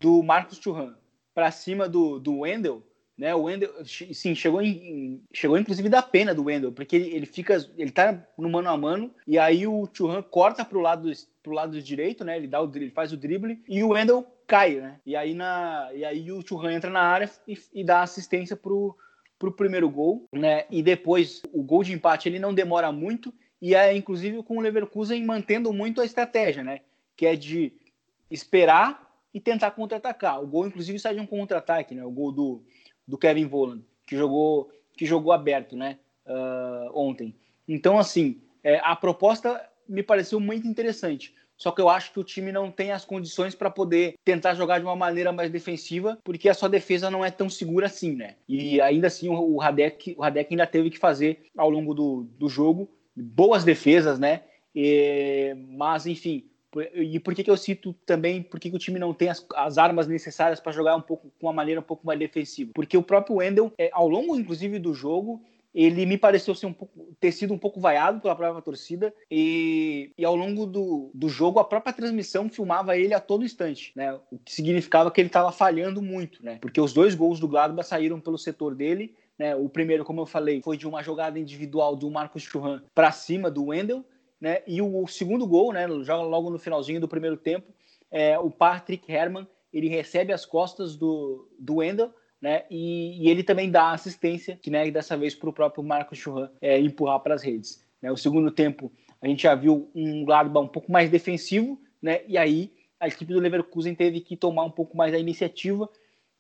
do 0.00 0.22
Marcos 0.22 0.58
Churran 0.58 0.94
para 1.34 1.50
cima 1.50 1.88
do, 1.88 2.18
do 2.18 2.40
Wendel, 2.40 2.82
né? 3.16 3.34
O 3.34 3.42
Wendel, 3.42 3.70
sim, 3.84 4.34
chegou 4.34 4.60
em, 4.60 5.22
chegou 5.32 5.56
inclusive 5.56 5.88
da 5.88 6.02
pena 6.02 6.34
do 6.34 6.44
Wendel, 6.44 6.72
porque 6.72 6.96
ele, 6.96 7.14
ele 7.14 7.26
fica, 7.26 7.56
ele 7.76 7.90
tá 7.90 8.26
no 8.36 8.50
mano 8.50 8.68
a 8.68 8.76
mano 8.76 9.14
e 9.26 9.38
aí 9.38 9.66
o 9.66 9.88
Churran 9.92 10.22
corta 10.22 10.64
pro 10.64 10.80
lado 10.80 11.10
pro 11.42 11.52
lado 11.52 11.80
direito, 11.80 12.24
né? 12.24 12.36
Ele 12.36 12.48
dá 12.48 12.60
o 12.60 12.70
ele 12.74 12.90
faz 12.90 13.12
o 13.12 13.16
drible 13.16 13.62
e 13.68 13.82
o 13.82 13.90
Wendel 13.90 14.26
cai, 14.46 14.76
né? 14.76 14.98
E 15.06 15.14
aí 15.14 15.34
na 15.34 15.90
e 15.94 16.04
aí 16.04 16.32
o 16.32 16.46
Churran 16.46 16.72
entra 16.72 16.90
na 16.90 17.02
área 17.02 17.30
e, 17.46 17.56
e 17.72 17.84
dá 17.84 18.02
assistência 18.02 18.56
pro 18.56 18.96
pro 19.38 19.52
primeiro 19.52 19.88
gol, 19.88 20.26
né? 20.32 20.64
E 20.70 20.82
depois 20.82 21.42
o 21.52 21.62
gol 21.62 21.84
de 21.84 21.92
empate 21.92 22.28
ele 22.28 22.38
não 22.38 22.54
demora 22.54 22.90
muito 22.90 23.32
e 23.60 23.74
é 23.74 23.96
inclusive 23.96 24.42
com 24.42 24.58
o 24.58 24.60
Leverkusen 24.60 25.24
mantendo 25.24 25.72
muito 25.72 26.00
a 26.00 26.04
estratégia, 26.04 26.64
né? 26.64 26.80
Que 27.16 27.26
é 27.26 27.36
de 27.36 27.72
esperar 28.30 29.04
e 29.32 29.40
tentar 29.40 29.72
contra-atacar. 29.72 30.42
O 30.42 30.46
gol 30.46 30.66
inclusive 30.66 30.98
sai 30.98 31.14
de 31.14 31.20
um 31.20 31.26
contra-ataque, 31.26 31.94
né? 31.94 32.04
O 32.04 32.10
gol 32.10 32.32
do 32.32 32.64
do 33.06 33.18
Kevin 33.18 33.46
Volland, 33.46 33.84
que 34.06 34.16
jogou, 34.16 34.70
que 34.96 35.06
jogou 35.06 35.32
aberto 35.32 35.76
né, 35.76 35.98
uh, 36.26 36.98
ontem. 36.98 37.34
Então, 37.66 37.98
assim, 37.98 38.40
é, 38.62 38.80
a 38.82 38.94
proposta 38.96 39.60
me 39.88 40.02
pareceu 40.02 40.40
muito 40.40 40.66
interessante. 40.66 41.34
só 41.56 41.70
que 41.70 41.80
eu 41.80 41.88
acho 41.88 42.12
que 42.12 42.18
o 42.18 42.24
time 42.24 42.50
não 42.50 42.70
tem 42.70 42.90
as 42.90 43.04
condições 43.04 43.54
para 43.54 43.70
poder 43.70 44.14
tentar 44.24 44.54
jogar 44.54 44.78
de 44.78 44.84
uma 44.84 44.96
maneira 44.96 45.30
mais 45.32 45.50
defensiva, 45.50 46.18
porque 46.24 46.48
a 46.48 46.54
sua 46.54 46.68
defesa 46.68 47.10
não 47.10 47.24
é 47.24 47.30
tão 47.30 47.48
segura 47.48 47.86
assim, 47.86 48.14
né? 48.16 48.34
E 48.48 48.80
ainda 48.80 49.06
assim 49.06 49.28
o 49.28 49.56
Radek, 49.56 50.14
o 50.18 50.22
Radek 50.22 50.52
ainda 50.52 50.66
teve 50.66 50.90
que 50.90 50.98
fazer 50.98 51.44
ao 51.56 51.70
longo 51.70 51.94
do, 51.94 52.24
do 52.38 52.48
jogo 52.48 52.90
boas 53.14 53.64
defesas, 53.64 54.18
né? 54.18 54.42
E, 54.74 55.54
mas 55.68 56.06
enfim, 56.06 56.44
e 56.94 57.18
por 57.20 57.34
que, 57.34 57.44
que 57.44 57.50
eu 57.50 57.56
cito 57.56 57.94
também 58.06 58.42
por 58.42 58.58
que, 58.58 58.70
que 58.70 58.76
o 58.76 58.78
time 58.78 58.98
não 58.98 59.14
tem 59.14 59.28
as, 59.28 59.44
as 59.54 59.78
armas 59.78 60.06
necessárias 60.06 60.60
para 60.60 60.72
jogar 60.72 60.96
um 60.96 61.00
pouco 61.00 61.32
com 61.38 61.46
uma 61.46 61.52
maneira 61.52 61.80
um 61.80 61.84
pouco 61.84 62.06
mais 62.06 62.18
defensiva? 62.18 62.72
Porque 62.74 62.96
o 62.96 63.02
próprio 63.02 63.36
Wendel, 63.36 63.72
é, 63.78 63.90
ao 63.92 64.08
longo 64.08 64.36
inclusive 64.36 64.78
do 64.78 64.94
jogo, 64.94 65.42
ele 65.74 66.06
me 66.06 66.16
pareceu 66.16 66.54
ser 66.54 66.66
um 66.66 66.72
pouco, 66.72 67.14
ter 67.18 67.32
sido 67.32 67.52
um 67.52 67.58
pouco 67.58 67.80
vaiado 67.80 68.20
pela 68.20 68.36
própria 68.36 68.62
torcida 68.62 69.12
e, 69.28 70.12
e 70.16 70.24
ao 70.24 70.36
longo 70.36 70.66
do, 70.66 71.10
do 71.12 71.28
jogo 71.28 71.58
a 71.58 71.64
própria 71.64 71.92
transmissão 71.92 72.48
filmava 72.48 72.96
ele 72.96 73.12
a 73.12 73.18
todo 73.18 73.44
instante, 73.44 73.92
né? 73.96 74.14
O 74.30 74.38
que 74.38 74.54
significava 74.54 75.10
que 75.10 75.20
ele 75.20 75.28
estava 75.28 75.50
falhando 75.50 76.00
muito, 76.00 76.44
né? 76.44 76.58
Porque 76.60 76.80
os 76.80 76.92
dois 76.92 77.14
gols 77.14 77.40
do 77.40 77.48
Gladbach 77.48 77.88
saíram 77.88 78.20
pelo 78.20 78.38
setor 78.38 78.76
dele, 78.76 79.16
né? 79.36 79.56
O 79.56 79.68
primeiro, 79.68 80.04
como 80.04 80.20
eu 80.20 80.26
falei, 80.26 80.62
foi 80.62 80.76
de 80.76 80.86
uma 80.86 81.02
jogada 81.02 81.40
individual 81.40 81.96
do 81.96 82.08
Marcos 82.08 82.44
Churran 82.44 82.80
para 82.94 83.10
cima 83.10 83.50
do 83.50 83.66
Wendel, 83.66 84.04
né? 84.44 84.62
E 84.66 84.82
o, 84.82 85.06
segundo 85.06 85.46
gol, 85.46 85.72
né? 85.72 85.88
Joga 86.02 86.22
logo 86.22 86.50
no 86.50 86.58
finalzinho 86.58 87.00
do 87.00 87.08
primeiro 87.08 87.36
tempo, 87.36 87.72
é, 88.10 88.38
o 88.38 88.50
Patrick 88.50 89.10
Herrmann 89.10 89.48
ele 89.72 89.88
recebe 89.88 90.32
as 90.32 90.44
costas 90.46 90.94
do, 90.94 91.50
do 91.58 91.76
Wendel 91.76 92.12
né? 92.44 92.64
E, 92.70 93.24
e, 93.24 93.30
ele 93.30 93.42
também 93.42 93.70
dá 93.70 93.92
assistência, 93.92 94.58
que 94.60 94.70
né, 94.70 94.90
dessa 94.90 95.16
vez 95.16 95.34
para 95.34 95.48
o 95.48 95.52
próprio 95.52 95.82
Marcos 95.82 96.18
Churran 96.18 96.50
é, 96.60 96.78
empurrar 96.78 97.18
para 97.20 97.34
as 97.34 97.42
redes. 97.42 97.82
Né? 98.02 98.12
O 98.12 98.18
segundo 98.18 98.50
tempo, 98.50 98.92
a 99.22 99.26
gente 99.26 99.44
já 99.44 99.54
viu 99.54 99.90
um 99.94 100.26
Gladbach 100.26 100.66
um 100.66 100.68
pouco 100.68 100.92
mais 100.92 101.08
defensivo, 101.08 101.80
né? 102.02 102.20
E 102.28 102.36
aí 102.36 102.70
a 103.00 103.08
equipe 103.08 103.32
do 103.32 103.40
Leverkusen 103.40 103.94
teve 103.94 104.20
que 104.20 104.36
tomar 104.36 104.64
um 104.64 104.70
pouco 104.70 104.94
mais 104.94 105.14
a 105.14 105.18
iniciativa, 105.18 105.88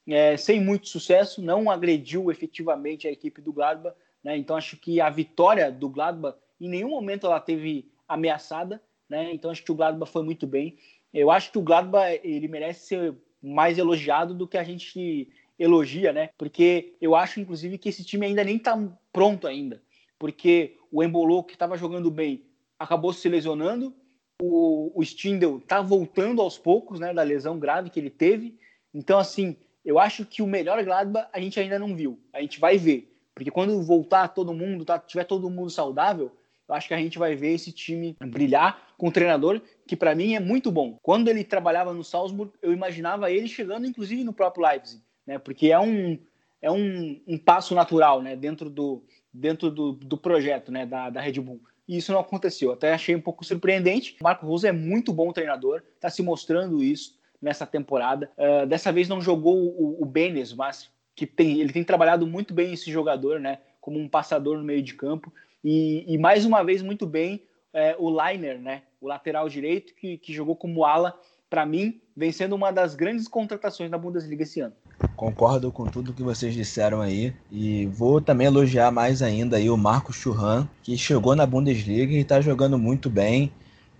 é, 0.06 0.36
sem 0.36 0.60
muito 0.60 0.88
sucesso, 0.88 1.40
não 1.40 1.70
agrediu 1.70 2.30
efetivamente 2.30 3.08
a 3.08 3.10
equipe 3.10 3.40
do 3.40 3.50
Gladbach, 3.50 3.96
né? 4.22 4.36
Então 4.36 4.56
acho 4.56 4.76
que 4.76 5.00
a 5.00 5.08
vitória 5.08 5.72
do 5.72 5.88
Gladbach 5.88 6.36
em 6.60 6.68
nenhum 6.68 6.90
momento 6.90 7.26
ela 7.26 7.40
teve 7.40 7.90
ameaçada, 8.08 8.82
né? 9.08 9.32
Então 9.32 9.50
acho 9.50 9.62
que 9.62 9.72
o 9.72 9.74
Gladbach 9.74 10.10
foi 10.10 10.22
muito 10.22 10.46
bem. 10.46 10.76
Eu 11.12 11.30
acho 11.30 11.52
que 11.52 11.58
o 11.58 11.62
Gladbach 11.62 12.20
ele 12.24 12.48
merece 12.48 12.86
ser 12.86 13.14
mais 13.42 13.78
elogiado 13.78 14.34
do 14.34 14.48
que 14.48 14.56
a 14.56 14.64
gente 14.64 15.28
elogia, 15.58 16.12
né? 16.12 16.30
Porque 16.36 16.94
eu 17.00 17.14
acho, 17.14 17.40
inclusive, 17.40 17.78
que 17.78 17.88
esse 17.88 18.04
time 18.04 18.26
ainda 18.26 18.42
nem 18.42 18.58
tá 18.58 18.76
pronto 19.12 19.46
ainda. 19.46 19.82
Porque 20.18 20.76
o 20.90 21.02
Embolo, 21.02 21.44
que 21.44 21.52
estava 21.52 21.76
jogando 21.76 22.10
bem, 22.10 22.44
acabou 22.78 23.12
se 23.12 23.28
lesionando. 23.28 23.94
O, 24.42 24.90
o 24.94 25.02
Stindl 25.02 25.60
tá 25.60 25.80
voltando 25.80 26.42
aos 26.42 26.58
poucos, 26.58 26.98
né? 26.98 27.12
Da 27.12 27.22
lesão 27.22 27.58
grave 27.58 27.90
que 27.90 28.00
ele 28.00 28.10
teve. 28.10 28.58
Então, 28.92 29.18
assim, 29.18 29.56
eu 29.84 29.98
acho 29.98 30.24
que 30.24 30.42
o 30.42 30.46
melhor 30.46 30.82
Gladbach 30.82 31.28
a 31.32 31.40
gente 31.40 31.58
ainda 31.60 31.78
não 31.78 31.94
viu. 31.94 32.18
A 32.32 32.40
gente 32.40 32.58
vai 32.58 32.76
ver. 32.76 33.12
Porque 33.34 33.50
quando 33.50 33.82
voltar 33.82 34.28
todo 34.28 34.54
mundo, 34.54 34.84
tá, 34.84 34.98
tiver 34.98 35.24
todo 35.24 35.50
mundo 35.50 35.70
saudável, 35.70 36.32
eu 36.68 36.74
acho 36.74 36.88
que 36.88 36.94
a 36.94 36.98
gente 36.98 37.18
vai 37.18 37.34
ver 37.34 37.54
esse 37.54 37.72
time 37.72 38.16
brilhar 38.20 38.94
com 38.96 39.08
um 39.08 39.12
treinador 39.12 39.60
que 39.86 39.96
para 39.96 40.14
mim 40.14 40.34
é 40.34 40.40
muito 40.40 40.70
bom. 40.70 40.98
Quando 41.02 41.28
ele 41.28 41.44
trabalhava 41.44 41.92
no 41.92 42.04
Salzburg, 42.04 42.52
eu 42.62 42.72
imaginava 42.72 43.30
ele 43.30 43.48
chegando 43.48 43.86
inclusive 43.86 44.24
no 44.24 44.32
próprio 44.32 44.66
Leipzig 44.66 45.02
né? 45.26 45.38
Porque 45.38 45.70
é 45.70 45.78
um, 45.78 46.18
é 46.60 46.70
um, 46.70 47.20
um 47.26 47.38
passo 47.38 47.74
natural, 47.74 48.22
né? 48.22 48.36
Dentro 48.36 48.68
do, 48.68 49.04
dentro 49.32 49.70
do, 49.70 49.92
do 49.92 50.16
projeto, 50.16 50.70
né? 50.70 50.86
Da, 50.86 51.10
da 51.10 51.20
Red 51.20 51.40
Bull. 51.40 51.60
E 51.86 51.96
isso 51.96 52.12
não 52.12 52.20
aconteceu. 52.20 52.72
Até 52.72 52.92
achei 52.92 53.14
um 53.14 53.20
pouco 53.20 53.44
surpreendente. 53.44 54.16
O 54.20 54.24
Marco 54.24 54.46
Rosa 54.46 54.68
é 54.68 54.72
muito 54.72 55.12
bom 55.12 55.32
treinador, 55.32 55.82
está 55.94 56.08
se 56.08 56.22
mostrando 56.22 56.82
isso 56.82 57.18
nessa 57.40 57.66
temporada. 57.66 58.30
Uh, 58.38 58.66
dessa 58.66 58.90
vez 58.90 59.08
não 59.08 59.20
jogou 59.20 59.58
o, 59.58 60.02
o 60.02 60.06
Benes, 60.06 60.52
mas 60.52 60.90
que 61.14 61.26
tem, 61.26 61.60
ele 61.60 61.72
tem 61.72 61.84
trabalhado 61.84 62.26
muito 62.26 62.54
bem 62.54 62.72
esse 62.72 62.90
jogador, 62.90 63.38
né? 63.38 63.58
Como 63.80 63.98
um 63.98 64.08
passador 64.08 64.56
no 64.56 64.64
meio 64.64 64.82
de 64.82 64.94
campo. 64.94 65.32
E, 65.64 66.04
e 66.06 66.18
mais 66.18 66.44
uma 66.44 66.62
vez, 66.62 66.82
muito 66.82 67.06
bem 67.06 67.42
é, 67.72 67.96
o 67.98 68.10
Liner, 68.10 68.60
né? 68.60 68.82
O 69.00 69.08
lateral 69.08 69.48
direito, 69.48 69.94
que, 69.94 70.18
que 70.18 70.32
jogou 70.32 70.54
como 70.54 70.84
ala, 70.84 71.18
para 71.48 71.64
mim, 71.64 72.00
vem 72.16 72.30
sendo 72.30 72.54
uma 72.54 72.70
das 72.70 72.94
grandes 72.94 73.26
contratações 73.26 73.90
da 73.90 73.96
Bundesliga 73.96 74.42
esse 74.42 74.60
ano. 74.60 74.74
Concordo 75.16 75.72
com 75.72 75.86
tudo 75.86 76.12
que 76.12 76.22
vocês 76.22 76.54
disseram 76.54 77.00
aí 77.00 77.34
e 77.50 77.86
vou 77.86 78.20
também 78.20 78.46
elogiar 78.46 78.90
mais 78.90 79.22
ainda 79.22 79.56
aí 79.56 79.70
o 79.70 79.76
Marcos 79.76 80.16
Churran, 80.16 80.68
que 80.82 80.96
chegou 80.96 81.34
na 81.34 81.46
Bundesliga 81.46 82.12
e 82.12 82.18
está 82.18 82.40
jogando 82.40 82.78
muito 82.78 83.10
bem 83.10 83.52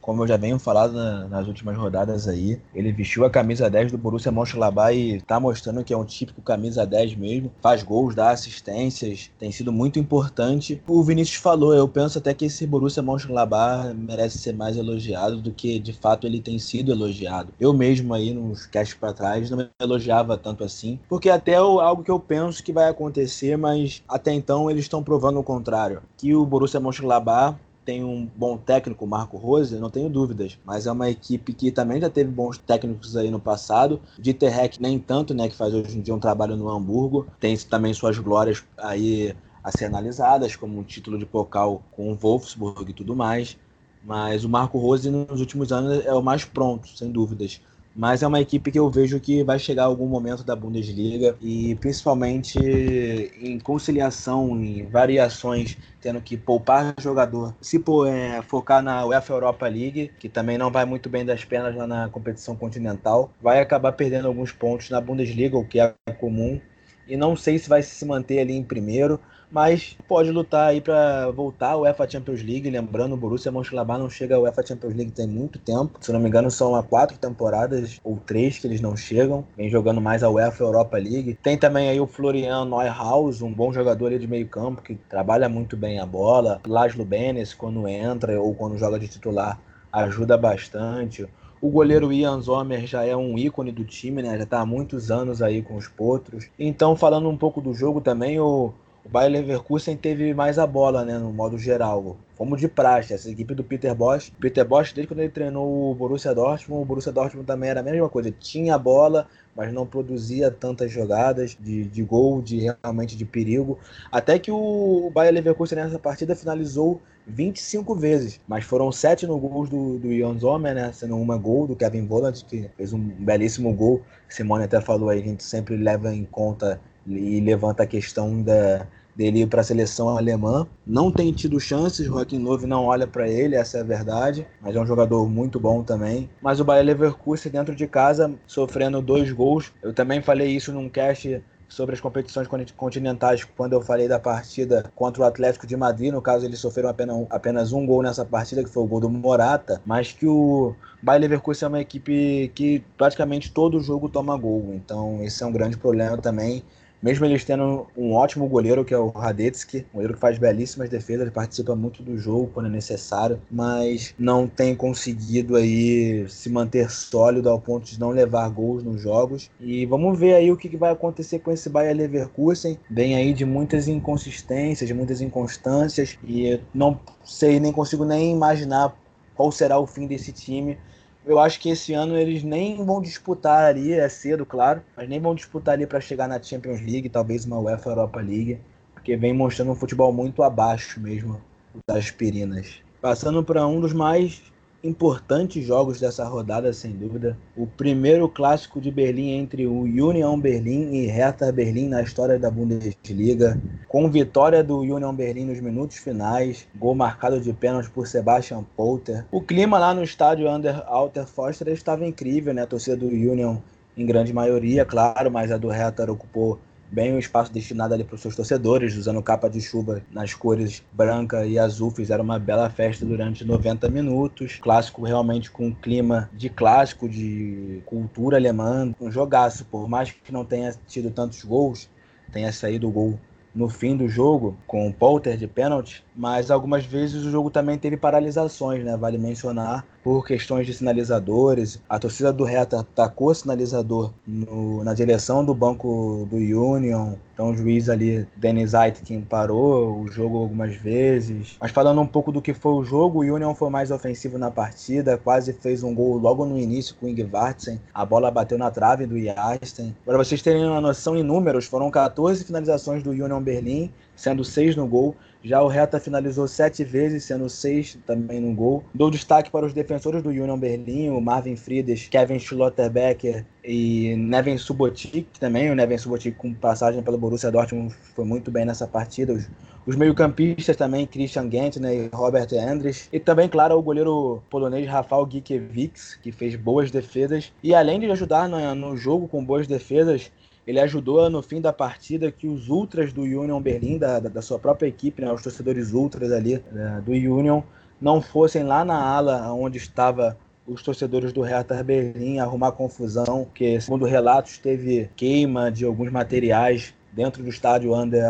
como 0.05 0.23
eu 0.23 0.29
já 0.29 0.37
venho 0.37 0.59
falado 0.59 0.93
na, 0.93 1.27
nas 1.29 1.49
últimas 1.49 1.75
rodadas 1.79 2.29
aí, 2.29 2.61
ele 2.75 2.93
vestiu 2.93 3.25
a 3.25 3.31
camisa 3.31 3.71
10 3.71 3.91
do 3.91 3.97
Borussia 3.97 4.31
Mönchengladbach 4.31 4.95
e 4.95 5.19
tá 5.23 5.41
mostrando 5.41 5.83
que 5.83 5.95
é 5.95 5.97
um 5.97 6.05
típico 6.05 6.43
camisa 6.43 6.85
10 6.85 7.15
mesmo, 7.15 7.51
faz 7.63 7.83
gols, 7.83 8.15
dá 8.15 8.29
assistências, 8.29 9.31
tem 9.39 9.51
sido 9.51 9.73
muito 9.73 9.99
importante. 9.99 10.83
O 10.87 11.03
Vinícius 11.03 11.39
falou, 11.39 11.75
eu 11.75 11.89
penso 11.89 12.19
até 12.19 12.35
que 12.35 12.45
esse 12.45 12.67
Borussia 12.67 13.03
Mönchengladbach 13.03 13.95
merece 13.95 14.37
ser 14.37 14.53
mais 14.53 14.77
elogiado 14.77 15.41
do 15.41 15.51
que 15.51 15.79
de 15.79 15.95
fato 15.95 16.27
ele 16.27 16.39
tem 16.39 16.59
sido 16.59 16.93
elogiado. 16.93 17.55
Eu 17.59 17.73
mesmo 17.73 18.13
aí 18.13 18.35
nos 18.35 18.67
casts 18.67 18.99
para 18.99 19.15
trás 19.15 19.49
não 19.49 19.57
me 19.57 19.71
elogiava 19.81 20.37
tanto 20.37 20.63
assim, 20.63 21.01
porque 21.09 21.31
até 21.31 21.53
é 21.53 21.57
algo 21.57 22.05
que 22.05 22.11
eu 22.11 22.21
penso 22.21 22.63
que 22.63 22.75
vai 22.75 22.91
acontecer, 22.91 23.57
mas 23.57 24.03
até 24.07 24.35
então 24.35 24.71
eles 24.71 24.85
estão 24.85 25.03
provando 25.03 25.41
o 25.41 25.43
contrário, 25.43 26.03
que 26.19 26.35
o 26.35 26.45
Borussia 26.45 26.79
Mönchengladbach 26.79 27.57
tem 27.85 28.03
um 28.03 28.27
bom 28.37 28.57
técnico, 28.57 29.07
Marco 29.07 29.37
Rose, 29.37 29.77
não 29.77 29.91
tenho 29.91 30.09
dúvidas, 30.09 30.59
mas 30.65 30.87
é 30.87 30.93
uma 30.93 31.11
equipe 31.11 31.53
que 31.53 31.71
também 31.71 32.01
já 32.01 32.09
teve 32.09 32.31
bons 32.31 32.59
técnicos 32.59 33.17
aí 33.17 33.31
no 33.31 33.39
passado. 33.39 34.01
Dieter 34.19 34.59
Heck 34.59 34.81
nem 34.81 34.99
tanto, 34.99 35.35
né, 35.35 35.49
que 35.49 35.57
faz 35.57 35.75
hoje 35.75 35.99
em 35.99 36.01
dia 36.01 36.15
um 36.15 36.21
trabalho 36.21 36.57
no 36.57 36.69
Hamburgo, 36.69 37.27
tem 37.39 37.57
também 37.59 37.93
suas 37.93 38.19
glórias 38.19 38.65
aí 38.79 39.35
a 39.63 39.71
ser 39.71 39.87
analisadas, 39.87 40.57
como 40.57 40.79
um 40.79 40.85
título 40.85 41.19
de 41.19 41.27
Pokal 41.27 41.83
com 41.91 42.13
o 42.13 42.17
Wolfsburg 42.17 42.91
e 42.91 42.95
tudo 42.95 43.17
mais. 43.17 43.57
Mas 44.03 44.45
o 44.45 44.49
Marco 44.51 44.79
Rose 44.79 45.11
nos 45.11 45.41
últimos 45.41 45.73
anos 45.73 46.05
é 46.05 46.13
o 46.13 46.23
mais 46.23 46.45
pronto, 46.45 46.87
sem 46.89 47.11
dúvidas 47.11 47.63
mas 47.95 48.23
é 48.23 48.27
uma 48.27 48.41
equipe 48.41 48.73
que 48.73 48.79
eu 48.79 48.91
vejo 48.91 49.21
que 49.21 49.45
vai 49.45 49.59
chegar 49.59 49.85
a 49.85 49.87
algum 49.87 50.07
momento 50.07 50.43
da 50.43 50.57
Bundesliga 50.57 51.37
e 51.41 51.77
principalmente 51.77 52.59
em 52.59 53.59
conciliação, 53.59 54.61
em 54.61 54.85
variações, 54.87 55.79
tendo 56.01 56.21
que 56.21 56.37
poupar 56.37 56.95
jogador, 57.01 57.55
se 57.61 57.83
é, 58.09 58.43
focar 58.43 58.83
na 58.83 59.07
UEFA 59.07 59.33
Europa 59.33 59.69
League, 59.69 60.11
que 60.19 60.29
também 60.29 60.59
não 60.59 60.71
vai 60.71 60.85
muito 60.85 61.09
bem 61.09 61.25
das 61.25 61.45
pernas 61.45 61.77
lá 61.77 61.87
na 61.87 62.09
competição 62.09 62.57
continental, 62.57 63.33
vai 63.41 63.61
acabar 63.61 63.93
perdendo 63.93 64.27
alguns 64.27 64.51
pontos 64.51 64.91
na 64.91 65.01
Bundesliga, 65.01 65.57
o 65.57 65.65
que 65.65 65.79
é 65.79 65.95
comum, 66.19 66.61
e 67.07 67.17
não 67.17 67.37
sei 67.37 67.59
se 67.59 67.69
vai 67.69 67.83
se 67.83 68.05
manter 68.05 68.41
ali 68.41 68.55
em 68.55 68.63
primeiro, 68.63 69.21
mas 69.51 69.97
pode 70.09 70.33
lutar 70.33 70.69
aí 70.69 70.81
para 70.81 71.31
voltar 71.31 71.71
ao 71.71 71.83
UEFA 71.83 72.11
Champions 72.11 72.43
League. 72.43 72.69
Lembrando, 72.69 73.15
o 73.15 73.17
Borussia 73.17 73.53
Mönchengladbach 73.53 74.01
não 74.01 74.11
chega 74.11 74.35
ao 74.35 74.43
UEFA 74.43 74.67
Champions 74.67 74.95
League 74.95 75.13
tem 75.13 75.29
muito 75.29 75.61
tempo. 75.61 75.99
Se 76.01 76.13
não 76.13 76.19
me 76.19 76.29
engano, 76.29 76.51
são 76.51 76.75
há 76.75 76.83
quatro 76.83 77.17
temporadas 77.19 78.01
ou 78.03 78.19
três 78.19 78.59
que 78.59 78.67
eles 78.67 78.81
não 78.81 78.97
chegam. 78.97 79.47
Vem 79.57 79.71
jogando 79.71 80.01
mais 80.01 80.25
a 80.25 80.31
UEFA 80.31 80.65
Europa 80.65 80.97
League. 80.97 81.39
Tem 81.41 81.57
também 81.57 81.89
aí 81.89 82.01
o 82.01 82.07
Florian 82.07 82.65
Neuhaus, 82.65 83.43
um 83.43 83.53
bom 83.55 83.73
jogador 83.73 84.07
ali 84.07 84.19
de 84.19 84.27
meio 84.27 84.49
campo 84.49 84.83
que 84.83 84.97
trabalha 84.97 85.49
muito 85.49 85.77
bem 85.77 86.01
a 86.01 86.07
bola. 86.07 86.61
Laszlo 86.67 87.05
Benes, 87.05 87.55
quando 87.55 87.87
entra 87.87 88.41
ou 88.41 88.57
quando 88.57 88.77
joga 88.77 88.99
de 88.99 89.07
titular, 89.07 89.61
ajuda 89.93 90.37
bastante. 90.37 91.29
O 91.65 91.71
goleiro 91.71 92.13
Ian 92.13 92.43
Zomer 92.43 92.87
já 92.87 93.07
é 93.07 93.17
um 93.17 93.39
ícone 93.39 93.73
do 93.73 93.87
time, 93.87 94.23
né? 94.23 94.37
Já 94.37 94.45
está 94.45 94.61
há 94.61 94.67
muitos 94.67 95.11
anos 95.11 95.41
aí 95.41 95.63
com 95.63 95.77
os 95.77 95.89
potros. 95.89 96.51
Então, 96.59 96.95
falando 96.95 97.27
um 97.27 97.39
pouco 97.39 97.59
do 97.59 97.73
jogo 97.73 98.03
também, 98.03 98.39
o, 98.39 98.75
o 99.05 99.09
Bayer 99.09 99.31
Leverkusen 99.31 99.97
teve 99.97 100.33
mais 100.33 100.59
a 100.59 100.67
bola, 100.67 101.05
né, 101.05 101.19
no 101.19 101.31
modo 101.31 101.59
geral. 101.59 102.17
Fomos 102.37 102.59
de 102.59 102.67
praxe, 102.67 103.13
essa 103.13 103.31
equipe 103.31 103.55
do 103.55 103.63
Peter 103.63 103.95
Bosch. 103.95 104.33
Peter 104.41 104.65
Bosch, 104.65 104.95
desde 104.95 105.09
quando 105.09 105.21
ele 105.21 105.29
treinou 105.29 105.91
o 105.91 105.95
Borussia 105.95 106.35
Dortmund, 106.35 106.83
o 106.83 106.85
Borussia 106.87 107.13
Dortmund 107.13 107.47
também 107.47 107.69
era 107.69 107.81
a 107.81 107.83
mesma 107.83 108.09
coisa. 108.09 108.31
Tinha 108.31 108.77
a 108.77 108.79
bola, 108.79 109.29
mas 109.55 109.73
não 109.73 109.87
produzia 109.87 110.51
tantas 110.51 110.91
jogadas 110.91 111.57
de, 111.61 111.85
de 111.85 112.03
gol, 112.03 112.41
de 112.41 112.61
realmente 112.83 113.15
de 113.15 113.27
perigo. 113.27 113.79
Até 114.11 114.39
que 114.39 114.51
o 114.51 115.11
Bayer 115.15 115.35
Leverkusen 115.35 115.77
nessa 115.77 115.99
partida 115.99 116.35
finalizou 116.35 117.01
25 117.27 117.95
vezes, 117.95 118.41
mas 118.49 118.65
foram 118.65 118.91
sete 118.91 119.27
no 119.27 119.39
gols 119.39 119.69
do, 119.69 119.99
do 119.99 120.13
Ian 120.13 120.39
Zomer, 120.39 120.75
né? 120.75 120.93
Sendo 120.93 121.17
uma 121.17 121.37
gol 121.37 121.67
do 121.67 121.77
Kevin 121.77 122.07
Volland, 122.07 122.43
que 122.45 122.71
fez 122.77 122.93
um 122.93 122.99
belíssimo 122.99 123.73
gol. 123.75 124.03
Simone 124.29 124.65
até 124.65 124.81
falou 124.81 125.11
aí, 125.11 125.21
a 125.21 125.25
gente 125.25 125.45
sempre 125.45 125.77
leva 125.77 126.15
em 126.15 126.25
conta 126.25 126.81
e 127.07 127.41
levanta 127.41 127.83
a 127.83 127.87
questão 127.87 128.43
da, 128.43 128.87
dele 129.15 129.43
ir 129.43 129.47
para 129.47 129.61
a 129.61 129.65
seleção 129.65 130.09
alemã. 130.09 130.67
Não 130.87 131.11
tem 131.11 131.33
tido 131.33 131.61
chances, 131.61 132.07
Joaquim 132.07 132.39
Novo 132.39 132.67
não 132.67 132.87
olha 132.87 133.07
para 133.07 133.29
ele, 133.29 133.55
essa 133.55 133.79
é 133.79 133.81
a 133.81 133.85
verdade, 133.85 134.47
mas 134.61 134.75
é 134.75 134.81
um 134.81 134.87
jogador 134.87 135.29
muito 135.29 135.61
bom 135.61 135.83
também. 135.83 136.29
Mas 136.43 136.61
o 136.61 136.65
Bayer 136.65 136.85
Leverkusen 136.85 137.53
dentro 137.53 137.75
de 137.75 137.87
casa, 137.87 138.33
sofrendo 138.47 139.01
dois 139.01 139.31
gols. 139.33 139.73
Eu 139.83 139.93
também 139.93 140.21
falei 140.21 140.49
isso 140.49 140.73
num 140.73 140.89
cast 140.89 141.43
sobre 141.67 141.95
as 141.95 142.01
competições 142.01 142.47
continentais 142.77 143.43
quando 143.43 143.73
eu 143.73 143.81
falei 143.81 144.07
da 144.07 144.19
partida 144.19 144.85
contra 144.95 145.23
o 145.23 145.25
Atlético 145.25 145.67
de 145.67 145.77
Madrid. 145.77 146.13
No 146.13 146.23
caso, 146.23 146.45
eles 146.45 146.61
sofreram 146.61 146.89
apenas, 146.89 147.27
apenas 147.31 147.73
um 147.73 147.85
gol 147.87 148.03
nessa 148.03 148.25
partida, 148.25 148.63
que 148.63 148.71
foi 148.71 148.83
o 148.83 148.87
gol 148.87 149.01
do 149.01 149.11
Morata, 149.11 149.81
mas 149.85 150.13
que 150.13 150.27
o 150.27 150.75
Bayer 151.03 151.23
Leverkusen 151.23 151.67
é 151.67 151.69
uma 151.69 151.81
equipe 151.81 152.53
que 152.55 152.85
praticamente 152.97 153.51
todo 153.51 153.81
jogo 153.81 154.09
toma 154.09 154.37
gol. 154.37 154.73
Então, 154.75 155.23
esse 155.23 155.43
é 155.43 155.47
um 155.47 155.53
grande 155.53 155.77
problema 155.77 156.17
também 156.19 156.63
mesmo 157.05 157.27
eles 157.27 157.45
tendo 157.45 157.87
um 157.95 158.15
ótimo 158.15 158.49
goleiro, 158.49 158.83
que 158.83 158.95
é 158.95 158.99
o 158.99 159.09
Radetzky, 159.09 159.85
um 159.93 159.97
goleiro 159.97 160.15
que 160.15 160.21
faz 160.21 160.39
belíssimas 160.39 160.89
defesas, 160.89 161.29
participa 161.29 161.77
muito 161.77 162.03
do 162.03 162.17
jogo 162.17 162.51
quando 162.55 162.65
é 162.65 162.71
necessário, 162.71 163.39
mas 163.51 164.15
não 164.19 164.49
tem 164.49 164.75
conseguido 164.75 165.55
aí 165.55 166.27
se 166.31 166.49
manter 166.49 166.91
sólido 166.91 167.51
ao 167.51 167.61
ponto 167.61 167.85
de 167.85 168.01
não 168.01 168.09
levar 168.09 168.49
gols 168.49 168.83
nos 168.83 169.03
jogos. 169.03 169.51
E 169.61 169.85
vamos 169.85 170.19
ver 170.19 170.33
aí 170.33 170.51
o 170.51 170.57
que 170.57 170.75
vai 170.79 170.93
acontecer 170.93 171.41
com 171.41 171.53
esse 171.53 171.69
Bayer 171.69 171.95
Leverkusen. 171.95 172.79
Vem 172.91 173.15
aí 173.15 173.35
de 173.35 173.45
muitas 173.45 173.87
inconsistências, 173.87 174.89
de 174.89 174.95
muitas 174.95 175.21
inconstâncias, 175.21 176.19
e 176.25 176.59
não 176.73 176.99
sei, 177.23 177.61
nem 177.61 177.71
consigo 177.71 178.07
nem 178.07 178.33
imaginar 178.33 178.97
qual 179.35 179.53
será 179.53 179.79
o 179.79 179.87
fim 179.87 180.07
desse 180.07 180.33
time 180.33 180.79
eu 181.27 181.39
acho 181.39 181.59
que 181.61 181.71
esse 181.71 181.93
ano 181.93 182.17
eles 182.17 182.43
nem 182.43 182.85
vão 182.85 183.01
disputar 183.01 183.65
ali, 183.65 183.93
é 183.93 184.09
cedo, 184.09 184.45
claro, 184.45 184.83
mas 184.97 185.09
nem 185.09 185.21
vão 185.21 185.35
disputar 185.35 185.75
ali 185.75 185.87
para 185.87 186.01
chegar 186.01 186.29
na 186.29 186.43
Champions 186.43 186.81
League, 186.81 187.09
talvez 187.09 187.45
uma 187.45 187.59
UEFA 187.59 187.91
Europa 187.91 188.21
League, 188.21 188.59
porque 188.93 189.17
vem 189.17 189.33
mostrando 189.33 189.73
um 189.73 189.77
futebol 189.77 190.13
muito 190.13 190.43
abaixo 190.43 191.01
mesmo 191.01 191.41
das 191.87 191.99
aspirinas. 191.99 192.81
Passando 193.01 193.43
para 193.43 193.67
um 193.67 193.81
dos 193.81 193.93
mais 193.93 194.43
importantes 194.85 195.65
jogos 195.65 195.99
dessa 195.99 196.25
rodada, 196.25 196.73
sem 196.73 196.93
dúvida. 196.93 197.37
O 197.57 197.67
primeiro 197.67 198.29
clássico 198.29 198.81
de 198.81 198.91
Berlim 198.91 199.31
entre 199.31 199.67
o 199.67 199.81
Union 199.81 200.39
Berlin 200.39 200.93
e 200.93 201.07
Hertha 201.07 201.51
Berlim 201.51 201.89
na 201.89 202.03
história 202.03 202.39
da 202.39 202.51
Bundesliga, 202.51 203.59
com 203.89 204.11
vitória 204.11 204.63
do 204.63 204.81
Union 204.81 205.15
Berlin 205.15 205.47
nos 205.47 205.61
minutos 205.61 205.97
finais, 205.97 206.67
gol 206.77 206.95
marcado 206.95 207.41
de 207.41 207.53
pênalti 207.53 207.89
por 207.89 208.07
Sebastian 208.07 208.63
Polter. 208.77 209.25
O 209.33 209.41
clima 209.41 209.79
lá 209.79 209.95
no 209.95 210.05
estádio 210.05 210.51
Under 210.51 210.83
Alter 210.87 211.27
Foster 211.27 211.69
estava 211.69 212.07
incrível, 212.07 212.53
né? 212.53 212.63
A 212.63 212.67
torcida 212.67 212.97
do 212.97 213.07
Union 213.07 213.57
em 213.97 214.05
grande 214.05 214.33
maioria, 214.33 214.85
claro, 214.85 215.31
mas 215.31 215.51
a 215.51 215.57
do 215.57 215.69
Hertha 215.69 216.11
ocupou 216.11 216.59
bem 216.91 217.15
o 217.15 217.19
espaço 217.19 217.53
destinado 217.53 217.95
ali 217.95 218.05
para 218.05 218.15
os 218.15 218.21
seus 218.21 218.37
torcedores, 218.37 218.97
usando 218.97 219.23
capa 219.23 219.49
de 219.49 219.61
chuva 219.61 220.03
nas 220.11 220.35
cores 220.35 220.83
branca 220.93 221.47
e 221.47 221.59
azul, 221.59 221.91
fizeram 221.91 222.25
uma 222.25 222.39
bela 222.39 222.71
festa 222.71 223.05
durante 223.05 223.45
90 223.45 223.89
minutos. 223.89 224.59
Clássico 224.61 225.05
realmente 225.05 225.51
com 225.51 225.75
clima 225.75 226.31
de 226.33 226.49
clássico, 226.49 227.09
de 227.09 227.83
cultura 227.87 228.37
alemã, 228.37 228.95
um 229.01 229.11
jogaço, 229.11 229.65
por 229.65 229.89
mais 229.89 230.11
que 230.11 230.33
não 230.33 230.45
tenha 230.45 230.75
tido 230.87 231.11
tantos 231.11 231.43
gols, 231.45 231.89
tenha 232.33 232.53
saído 232.53 232.89
o 232.89 232.93
gol 232.93 233.19
no 233.55 233.69
fim 233.69 233.97
do 233.97 234.09
jogo, 234.09 234.57
com 234.67 234.89
o 234.89 234.93
Polter 234.93 235.37
de 235.37 235.47
pênalti, 235.47 236.04
mas 236.15 236.51
algumas 236.51 236.85
vezes 236.85 237.25
o 237.25 237.31
jogo 237.31 237.51
também 237.51 237.77
teve 237.77 237.97
paralisações, 237.97 238.85
né? 238.85 238.97
Vale 238.97 239.19
mencionar 239.19 239.85
por 240.03 240.27
questões 240.27 240.67
de 240.67 240.75
sinalizadores. 240.75 241.81
A 241.89 241.99
torcida 241.99 242.33
do 242.33 242.45
Reta 242.45 242.87
tacou 242.95 243.35
sinalizador 243.35 244.13
no, 244.27 244.85
na 244.85 244.95
direção 244.95 245.45
do 245.45 245.55
banco 245.55 246.29
do 246.31 246.37
Union. 246.37 247.15
Então 247.33 247.51
o 247.51 247.57
juiz 247.57 247.89
ali, 247.89 248.29
Dennis 248.37 248.75
Aitken, 248.75 249.23
parou 249.23 250.03
o 250.03 250.09
jogo 250.09 250.39
algumas 250.39 250.77
vezes. 250.77 251.57
Mas 251.61 251.73
falando 251.73 252.01
um 252.01 252.07
pouco 252.07 252.31
do 252.31 252.43
que 252.43 252.55
foi 252.55 252.73
o 252.73 252.85
jogo, 252.85 253.25
o 253.25 253.35
Union 253.35 253.55
foi 253.55 253.71
mais 253.71 253.91
ofensivo 253.91 254.39
na 254.39 254.51
partida, 254.51 255.19
quase 255.19 255.53
fez 255.53 255.83
um 255.83 255.95
gol 255.95 256.19
logo 256.19 256.45
no 256.45 256.59
início 256.59 256.95
com 256.95 257.07
o 257.07 257.09
Ingvartsen. 257.09 257.81
A 257.93 258.05
bola 258.05 258.31
bateu 258.31 258.59
na 258.59 258.71
trave 258.71 259.07
do 259.07 259.19
Yasten. 259.19 259.97
Para 260.05 260.19
vocês 260.19 260.43
terem 260.43 260.65
uma 260.65 260.81
noção 260.81 261.17
em 261.17 261.23
números, 261.23 261.65
foram 261.67 261.91
14 261.91 262.45
finalizações 262.45 263.03
do 263.03 263.11
Union 263.11 263.43
Berlim, 263.43 263.91
sendo 264.15 264.45
6 264.45 264.77
no 264.77 264.87
gol. 264.87 265.17
Já 265.45 265.63
o 265.63 265.69
Reta 265.69 266.01
finalizou 266.01 266.49
sete 266.49 266.83
vezes, 266.83 267.25
sendo 267.25 267.51
seis 267.51 267.99
também 268.07 268.41
no 268.41 268.55
gol. 268.55 268.83
Dou 268.95 269.11
destaque 269.11 269.51
para 269.51 269.67
os 269.67 269.75
defensores 269.75 270.23
do 270.23 270.31
Union 270.31 270.59
Berlim, 270.59 271.11
o 271.11 271.21
Marvin 271.21 271.55
Friedes, 271.55 272.09
Kevin 272.09 272.39
Schlotterbecker 272.39 273.45
e 273.63 274.17
Neven 274.17 274.57
Subotic 274.57 275.27
também. 275.39 275.71
O 275.71 275.75
Neven 275.75 275.99
Subotic 275.99 276.35
com 276.39 276.55
passagem 276.55 277.03
pelo 277.03 277.19
Borussia 277.19 277.51
Dortmund 277.51 277.95
foi 278.15 278.25
muito 278.25 278.51
bem 278.51 278.65
nessa 278.65 278.87
partida. 278.87 279.35
Os, 279.35 279.47
os 279.87 279.97
meio-campistas 279.97 280.77
também, 280.77 281.07
Christian 281.07 281.51
Gentner 281.51 281.93
e 281.93 282.17
Robert 282.17 282.49
Andres. 282.55 283.07
E 283.13 283.21
também, 283.21 283.47
claro, 283.47 283.77
o 283.77 283.83
goleiro 283.83 284.43
polonês 284.49 284.89
Rafael 284.89 285.29
Gikiewicz, 285.31 286.19
que 286.23 286.33
fez 286.33 286.57
boas 286.57 286.91
defesas. 286.91 287.53
E 287.63 287.75
além 287.75 288.01
de 288.01 288.11
ajudar 288.11 288.49
no, 288.49 288.75
no 288.75 288.97
jogo 288.97 289.29
com 289.29 289.45
boas 289.45 289.67
defesas, 289.67 290.33
ele 290.67 290.81
ajudou 290.81 291.29
no 291.29 291.43
fim 291.43 291.61
da 291.61 291.73
partida 291.73 292.31
que 292.31 292.49
os 292.49 292.69
ultras 292.69 293.13
do 293.13 293.23
Union 293.23 293.61
Berlim, 293.61 293.99
da, 293.99 294.19
da 294.19 294.43
sua 294.43 294.59
própria 294.59 294.87
equipe, 294.87 295.23
né, 295.23 295.33
os 295.33 295.43
torcedores 295.43 295.93
ultras 295.93 296.33
ali 296.33 296.63
né, 296.73 297.03
do 297.05 297.13
Union, 297.13 297.63
não 298.01 298.21
fossem 298.21 298.63
lá 298.63 298.85
na 298.85 298.99
ala 298.99 299.53
onde 299.53 299.79
estava 299.79 300.37
os 300.67 300.83
torcedores 300.83 301.33
do 301.33 301.43
Hertha 301.43 301.83
Berlim 301.83 302.39
arrumar 302.39 302.73
confusão, 302.73 303.47
que 303.55 303.79
segundo 303.81 304.07
relatos 304.07 304.59
teve 304.59 305.11
queima 305.15 305.71
de 305.71 305.85
alguns 305.85 306.11
materiais 306.11 306.95
dentro 307.13 307.43
do 307.43 307.49
estádio 307.49 307.95
Under 307.95 308.25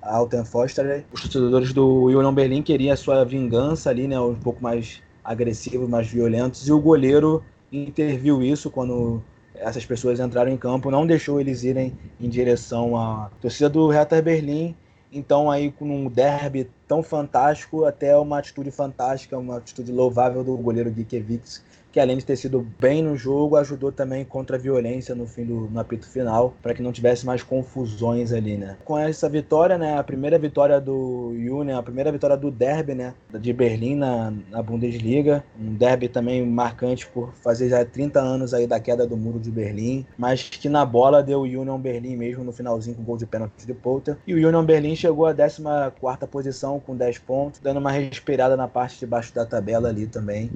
Altenfoster. 0.00 1.04
Os 1.12 1.22
torcedores 1.22 1.72
do 1.72 2.04
Union 2.04 2.32
Berlim 2.32 2.62
queriam 2.62 2.92
a 2.92 2.96
sua 2.96 3.24
vingança 3.24 3.90
ali, 3.90 4.06
né, 4.06 4.18
um 4.18 4.34
pouco 4.34 4.62
mais 4.62 5.02
agressivos, 5.24 5.88
mais 5.88 6.06
violentos, 6.06 6.66
e 6.66 6.72
o 6.72 6.80
goleiro 6.80 7.42
interviu 7.70 8.42
isso 8.42 8.70
quando 8.70 9.22
essas 9.60 9.84
pessoas 9.84 10.18
entraram 10.18 10.50
em 10.50 10.56
campo, 10.56 10.90
não 10.90 11.06
deixou 11.06 11.40
eles 11.40 11.62
irem 11.62 11.96
em 12.18 12.28
direção 12.28 12.96
à 12.96 13.30
torcida 13.40 13.68
do 13.68 13.88
Hertha 13.88 14.20
Berlim. 14.20 14.74
Então 15.12 15.50
aí 15.50 15.72
com 15.72 15.84
um 15.84 16.08
derby 16.08 16.70
tão 16.86 17.02
fantástico, 17.02 17.84
até 17.84 18.16
uma 18.16 18.38
atitude 18.38 18.70
fantástica, 18.70 19.36
uma 19.36 19.58
atitude 19.58 19.90
louvável 19.90 20.44
do 20.44 20.56
goleiro 20.56 20.92
Gikiewicz, 20.92 21.62
que 21.92 22.00
além 22.00 22.16
de 22.16 22.24
ter 22.24 22.36
sido 22.36 22.66
bem 22.78 23.02
no 23.02 23.16
jogo, 23.16 23.56
ajudou 23.56 23.90
também 23.90 24.24
contra 24.24 24.56
a 24.56 24.58
violência 24.58 25.14
no 25.14 25.26
fim 25.26 25.44
do 25.44 25.68
no 25.70 25.80
apito 25.80 26.08
final, 26.08 26.54
para 26.62 26.74
que 26.74 26.82
não 26.82 26.92
tivesse 26.92 27.26
mais 27.26 27.42
confusões 27.42 28.32
ali, 28.32 28.56
né? 28.56 28.76
Com 28.84 28.98
essa 28.98 29.28
vitória, 29.28 29.76
né, 29.76 29.98
a 29.98 30.02
primeira 30.02 30.38
vitória 30.38 30.80
do 30.80 31.28
Union, 31.30 31.76
a 31.76 31.82
primeira 31.82 32.10
vitória 32.10 32.36
do 32.36 32.50
derby, 32.50 32.94
né, 32.94 33.14
de 33.38 33.52
Berlim 33.52 33.96
na, 33.96 34.32
na 34.50 34.62
Bundesliga, 34.62 35.44
um 35.58 35.74
derby 35.74 36.08
também 36.08 36.44
marcante 36.46 37.06
por 37.06 37.32
fazer 37.34 37.68
já 37.68 37.84
30 37.84 38.20
anos 38.20 38.54
aí 38.54 38.66
da 38.66 38.80
queda 38.80 39.06
do 39.06 39.16
muro 39.16 39.38
de 39.38 39.50
Berlim, 39.50 40.06
mas 40.16 40.48
que 40.48 40.68
na 40.68 40.84
bola 40.84 41.22
deu 41.22 41.40
o 41.40 41.42
Union 41.42 41.78
Berlim 41.78 42.16
mesmo 42.16 42.44
no 42.44 42.52
finalzinho 42.52 42.96
com 42.96 43.02
gol 43.02 43.16
de 43.16 43.26
pênalti 43.26 43.66
de 43.66 43.74
Polter, 43.74 44.16
e 44.26 44.34
o 44.34 44.48
Union 44.48 44.64
Berlim 44.64 44.94
chegou 44.94 45.26
à 45.26 45.34
14ª 45.34 46.26
posição 46.26 46.80
com 46.80 46.96
10 46.96 47.18
pontos, 47.18 47.60
dando 47.60 47.78
uma 47.78 47.90
respirada 47.90 48.56
na 48.56 48.68
parte 48.68 48.98
de 48.98 49.06
baixo 49.06 49.34
da 49.34 49.44
tabela 49.44 49.88
ali 49.88 50.06
também. 50.06 50.50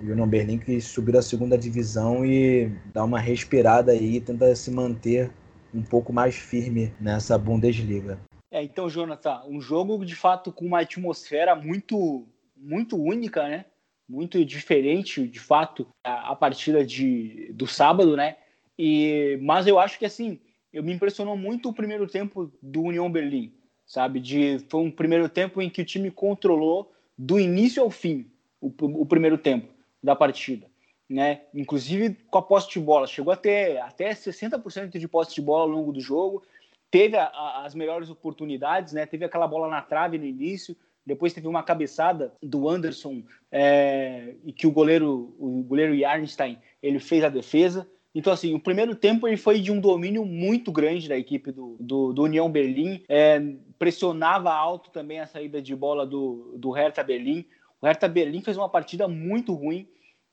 O 0.00 0.12
Union 0.12 0.28
Berlim 0.28 0.58
que 0.58 0.77
subir 0.80 1.16
à 1.16 1.22
segunda 1.22 1.56
divisão 1.56 2.24
e 2.24 2.70
dar 2.92 3.04
uma 3.04 3.18
respirada 3.18 3.92
aí, 3.92 4.20
tentar 4.20 4.54
se 4.54 4.70
manter 4.70 5.30
um 5.74 5.82
pouco 5.82 6.12
mais 6.12 6.36
firme 6.36 6.92
nessa 7.00 7.36
Bundesliga. 7.38 8.18
É, 8.50 8.62
então, 8.62 8.88
Jonathan, 8.88 9.42
um 9.46 9.60
jogo 9.60 10.04
de 10.04 10.14
fato 10.14 10.50
com 10.50 10.64
uma 10.64 10.80
atmosfera 10.80 11.54
muito, 11.54 12.26
muito 12.56 12.96
única, 12.96 13.46
né? 13.46 13.66
Muito 14.08 14.42
diferente, 14.44 15.26
de 15.26 15.38
fato, 15.38 15.86
a, 16.02 16.32
a 16.32 16.36
partida 16.36 16.84
de, 16.84 17.52
do 17.52 17.66
sábado, 17.66 18.16
né? 18.16 18.36
E, 18.78 19.38
mas 19.42 19.66
eu 19.66 19.78
acho 19.78 19.98
que 19.98 20.06
assim, 20.06 20.40
eu 20.72 20.82
me 20.82 20.92
impressionou 20.92 21.36
muito 21.36 21.68
o 21.68 21.74
primeiro 21.74 22.06
tempo 22.06 22.50
do 22.62 22.82
União 22.82 23.10
Berlim, 23.10 23.52
sabe? 23.84 24.18
De, 24.20 24.58
foi 24.68 24.80
um 24.80 24.90
primeiro 24.90 25.28
tempo 25.28 25.60
em 25.60 25.68
que 25.68 25.82
o 25.82 25.84
time 25.84 26.10
controlou 26.10 26.90
do 27.16 27.38
início 27.38 27.82
ao 27.82 27.90
fim 27.90 28.30
o, 28.60 28.72
o 29.02 29.04
primeiro 29.04 29.36
tempo 29.36 29.68
da 30.02 30.14
partida. 30.14 30.67
Né? 31.08 31.42
Inclusive 31.54 32.18
com 32.30 32.38
a 32.38 32.42
posse 32.42 32.70
de 32.70 32.80
bola, 32.80 33.06
chegou 33.06 33.32
até, 33.32 33.80
até 33.80 34.10
60% 34.10 34.98
de 34.98 35.08
posse 35.08 35.34
de 35.34 35.40
bola 35.40 35.62
ao 35.62 35.68
longo 35.68 35.92
do 35.92 36.00
jogo, 36.00 36.42
teve 36.90 37.16
a, 37.16 37.24
a, 37.24 37.64
as 37.64 37.74
melhores 37.74 38.10
oportunidades, 38.10 38.92
né? 38.92 39.06
teve 39.06 39.24
aquela 39.24 39.46
bola 39.46 39.68
na 39.68 39.80
trave 39.80 40.18
no 40.18 40.26
início, 40.26 40.76
depois 41.08 41.32
teve 41.32 41.48
uma 41.48 41.62
cabeçada 41.62 42.34
do 42.42 42.68
Anderson 42.68 43.22
é, 43.50 44.34
e 44.44 44.52
que 44.52 44.66
o 44.66 44.70
goleiro, 44.70 45.34
o 45.38 45.62
goleiro 45.62 45.98
Jarnstein, 45.98 46.58
ele 46.82 46.98
fez 46.98 47.24
a 47.24 47.30
defesa. 47.30 47.88
Então, 48.14 48.30
assim, 48.30 48.54
o 48.54 48.60
primeiro 48.60 48.94
tempo 48.94 49.26
ele 49.26 49.38
foi 49.38 49.58
de 49.58 49.72
um 49.72 49.80
domínio 49.80 50.26
muito 50.26 50.70
grande 50.70 51.08
da 51.08 51.16
equipe 51.16 51.50
do, 51.50 51.76
do, 51.80 52.12
do 52.12 52.22
União 52.24 52.50
Berlim, 52.50 53.02
é, 53.08 53.40
pressionava 53.78 54.52
alto 54.52 54.90
também 54.90 55.18
a 55.20 55.26
saída 55.26 55.62
de 55.62 55.74
bola 55.74 56.06
do, 56.06 56.54
do 56.58 56.70
Hertha 56.70 57.02
Berlim. 57.02 57.46
O 57.80 57.86
Hertha 57.86 58.08
Berlim 58.08 58.42
fez 58.42 58.58
uma 58.58 58.68
partida 58.68 59.08
muito 59.08 59.54
ruim, 59.54 59.88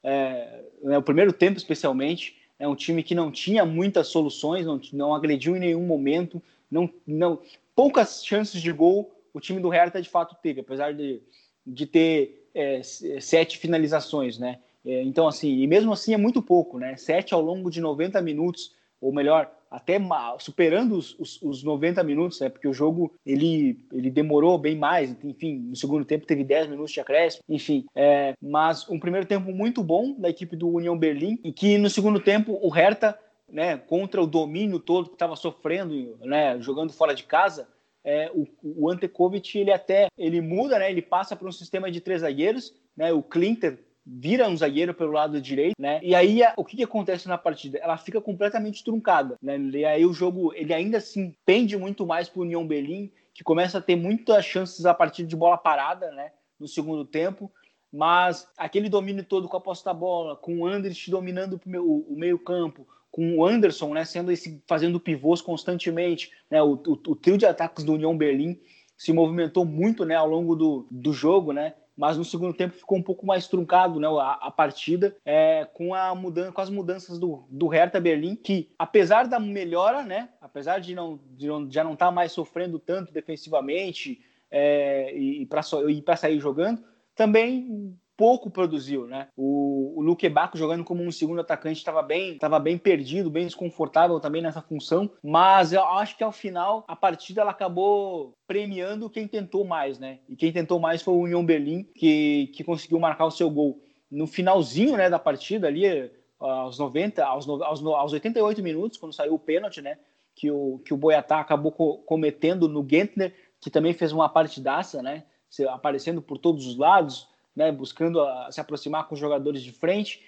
é, 0.06 0.64
né, 0.82 0.98
o 0.98 1.02
primeiro 1.02 1.34
tempo 1.34 1.58
especialmente. 1.58 2.38
É 2.58 2.66
um 2.66 2.76
time 2.76 3.04
que 3.04 3.14
não 3.14 3.30
tinha 3.30 3.66
muitas 3.66 4.08
soluções, 4.08 4.66
não, 4.66 4.80
não 4.94 5.14
agrediu 5.14 5.58
em 5.58 5.60
nenhum 5.60 5.86
momento, 5.86 6.42
não, 6.72 6.90
não 7.06 7.42
poucas 7.76 8.26
chances 8.26 8.62
de 8.62 8.72
gol 8.72 9.12
o 9.34 9.40
time 9.42 9.60
do 9.60 9.68
Hertha 9.68 10.02
de 10.02 10.08
fato 10.08 10.38
teve, 10.42 10.62
apesar 10.62 10.94
de, 10.94 11.22
de 11.68 11.86
ter 11.86 12.48
é, 12.56 12.82
sete 12.82 13.58
finalizações, 13.58 14.40
né? 14.40 14.60
É, 14.86 15.04
então, 15.04 15.28
assim, 15.28 15.60
e 15.60 15.68
mesmo 15.68 15.92
assim 15.92 16.14
é 16.14 16.18
muito 16.18 16.42
pouco, 16.42 16.80
né? 16.80 16.96
Sete 16.96 17.34
ao 17.34 17.42
longo 17.42 17.70
de 17.70 17.82
90 17.82 18.22
minutos, 18.22 18.74
ou 19.02 19.12
melhor, 19.12 19.52
até 19.76 20.00
superando 20.40 20.96
os, 20.96 21.20
os, 21.20 21.42
os, 21.42 21.64
90 21.64 22.02
minutos, 22.04 22.40
né? 22.40 22.48
Porque 22.48 22.68
o 22.68 22.74
jogo 22.74 23.14
ele, 23.26 23.86
ele 23.92 24.10
demorou 24.10 24.58
bem 24.58 24.78
mais, 24.78 25.16
enfim, 25.22 25.58
no 25.58 25.76
segundo 25.76 26.06
tempo 26.06 26.26
teve 26.26 26.46
10 26.46 26.70
minutos 26.70 26.94
de 26.94 27.02
acréscimo, 27.02 27.44
enfim. 27.50 27.86
É, 27.94 28.34
mas 28.42 28.90
um 28.90 28.98
primeiro 28.98 29.28
tempo 29.28 29.52
muito 29.52 29.84
bom 29.84 30.16
da 30.18 30.30
equipe 30.30 30.56
do 30.56 30.70
União 30.70 30.98
Berlim 30.98 31.38
e 31.44 31.52
que 31.52 31.78
no 31.78 31.90
segundo 31.90 32.22
tempo 32.22 32.58
o 32.62 32.70
Hertha, 32.70 33.20
né, 33.52 33.78
contra 33.78 34.22
o 34.22 34.28
domínio 34.28 34.80
todo 34.80 35.10
que 35.10 35.16
estava 35.16 35.36
sofrendo, 35.36 36.18
né, 36.22 36.58
jogando 36.62 36.94
fora 36.94 37.14
de 37.14 37.24
casa, 37.24 37.68
é, 38.04 38.32
o, 38.34 38.48
o 38.64 38.90
Antekovic 38.90 39.58
ele 39.58 39.74
até 39.74 40.08
ele 40.18 40.40
muda, 40.40 40.80
né, 40.80 40.90
ele 40.90 41.02
passa 41.02 41.36
para 41.36 41.50
um 41.50 41.52
sistema 41.52 41.92
de 41.92 42.00
três 42.00 42.22
zagueiros, 42.22 42.74
né, 42.96 43.12
o 43.12 43.22
Clinter 43.22 43.80
vira 44.06 44.48
um 44.48 44.56
zagueiro 44.56 44.94
pelo 44.94 45.12
lado 45.12 45.42
direito, 45.42 45.76
né? 45.80 46.00
E 46.04 46.14
aí 46.14 46.42
o 46.56 46.64
que, 46.64 46.78
que 46.78 46.84
acontece 46.84 47.28
na 47.28 47.38
partida? 47.38 47.80
Ela 47.80 47.98
fica 47.98 48.22
completamente 48.22 48.84
truncada, 48.84 49.36
né? 49.42 49.58
E 49.58 49.86
aí 49.86 50.06
o 50.06 50.14
jogo 50.14 50.54
ele 50.54 50.74
ainda 50.74 51.00
assim 51.00 51.34
pende 51.46 51.76
muito 51.76 52.06
mais 52.06 52.30
para 52.30 52.40
o 52.40 52.44
União 52.44 52.66
Berlim, 52.66 53.12
que 53.34 53.44
começa 53.44 53.80
a 53.80 53.82
ter 53.82 53.96
muitas 53.96 54.46
chances 54.46 54.86
a 54.86 54.94
partir 54.94 55.26
de 55.26 55.36
bola 55.36 55.58
parada, 55.58 56.12
né? 56.12 56.32
No 56.60 56.68
segundo 56.68 57.04
tempo, 57.04 57.52
mas 57.92 58.48
aquele 58.58 58.90
domínio 58.90 59.24
todo 59.24 59.48
com 59.48 59.58
a 59.58 59.62
posse 59.62 59.84
da 59.84 59.94
bola, 59.94 60.36
com 60.36 60.60
o 60.60 60.68
Andrich 60.68 61.10
dominando 61.10 61.60
o, 61.66 62.14
o 62.14 62.16
meio 62.18 62.38
campo, 62.38 62.88
com 63.10 63.38
o 63.38 63.46
Anderson, 63.46 63.94
né, 63.94 64.04
sendo 64.04 64.30
esse 64.30 64.62
fazendo 64.68 65.00
pivôs 65.00 65.42
constantemente, 65.42 66.32
né, 66.52 66.62
o, 66.62 66.74
o, 66.74 66.92
o, 66.92 67.16
trio 67.16 67.38
de 67.38 67.46
ataques 67.46 67.86
do 67.86 67.94
União 67.94 68.18
Berlim 68.18 68.60
se 68.98 69.14
movimentou 69.14 69.64
muito, 69.64 70.04
né, 70.04 70.16
ao 70.16 70.30
longo 70.30 70.54
do, 70.54 70.86
do 70.92 71.14
jogo, 71.14 71.54
né, 71.54 71.74
mas 71.96 72.18
no 72.18 72.26
segundo 72.26 72.54
tempo 72.54 72.76
ficou 72.76 72.98
um 72.98 73.04
pouco 73.04 73.26
mais 73.26 73.48
truncado 73.48 74.00
né, 74.00 74.08
a, 74.08 74.34
a 74.34 74.52
partida 74.52 75.16
é, 75.26 75.68
com, 75.74 75.94
a 75.94 76.14
mudança, 76.14 76.52
com 76.52 76.62
as 76.62 76.70
mudanças 76.70 77.18
do, 77.18 77.46
do 77.50 77.68
Hertha 77.68 78.00
Berlim, 78.00 78.36
que 78.36 78.70
apesar 78.78 79.28
da 79.28 79.40
melhora, 79.40 80.04
né, 80.04 80.30
apesar 80.42 80.80
de, 80.80 80.94
não, 80.94 81.20
de 81.32 81.48
não, 81.48 81.72
já 81.72 81.84
não 81.84 81.94
estar 81.94 82.08
tá 82.08 82.12
mais 82.12 82.32
sofrendo 82.32 82.80
tanto 82.80 83.14
defensivamente 83.14 84.22
é, 84.52 85.16
e 85.16 85.46
para 85.46 86.16
sair 86.18 86.40
jogando, 86.40 86.84
também 87.16 87.98
pouco 88.18 88.50
produziu, 88.50 89.06
né? 89.08 89.28
O, 89.36 90.00
o 90.00 90.02
Luque 90.02 90.30
Baco 90.30 90.58
jogando 90.58 90.84
como 90.84 91.04
um 91.04 91.12
segundo 91.12 91.42
atacante 91.42 91.78
estava 91.78 92.02
bem, 92.02 92.34
estava 92.34 92.60
bem 92.60 92.78
perdido, 92.78 93.30
bem 93.30 93.46
desconfortável 93.46 94.20
também 94.20 94.42
nessa 94.42 94.62
função, 94.62 95.10
mas 95.24 95.74
eu 95.74 95.84
acho 95.84 96.18
que 96.18 96.24
ao 96.24 96.32
final 96.32 96.84
a 96.88 96.96
partida 96.96 97.42
ela 97.42 97.52
acabou 97.52 98.34
premiando 98.48 99.10
quem 99.10 99.28
tentou 99.28 99.66
mais, 99.66 100.00
né? 100.00 100.20
E 100.30 100.36
quem 100.36 100.52
tentou 100.52 100.80
mais 100.80 101.02
foi 101.02 101.14
o 101.14 101.22
União 101.22 101.46
Berlim, 101.46 101.84
que, 101.96 102.48
que 102.54 102.64
conseguiu 102.64 103.00
marcar 103.00 103.26
o 103.26 103.32
seu 103.32 103.50
gol 103.50 103.82
no 104.10 104.28
finalzinho, 104.28 104.96
né, 104.96 105.10
da 105.10 105.20
partida 105.20 105.68
ali 105.68 106.12
aos 106.40 106.78
90, 106.78 107.26
aos, 107.26 107.48
aos, 107.48 107.86
aos 107.86 108.14
88 108.14 108.62
minutos, 108.62 108.98
quando 108.98 109.14
saiu 109.14 109.34
o 109.34 109.40
pênalti, 109.40 109.82
né? 109.82 109.98
Que 110.36 110.52
o, 110.52 110.80
que 110.80 110.94
o 110.94 110.98
Boiatá 110.98 111.40
acabou 111.40 111.72
co 111.72 112.00
cometendo 112.00 112.68
no 112.68 112.86
Gentner, 112.88 113.34
que 113.62 113.70
também 113.70 113.94
fez 113.94 114.12
uma 114.12 114.30
partidaça, 114.30 115.02
né? 115.02 115.24
Aparecendo 115.70 116.22
por 116.22 116.38
todos 116.38 116.68
os 116.68 116.78
lados, 116.78 117.28
né, 117.56 117.72
buscando 117.72 118.22
a, 118.22 118.52
se 118.52 118.60
aproximar 118.60 119.08
com 119.08 119.14
os 119.14 119.20
jogadores 119.20 119.64
de 119.64 119.72
frente. 119.72 120.22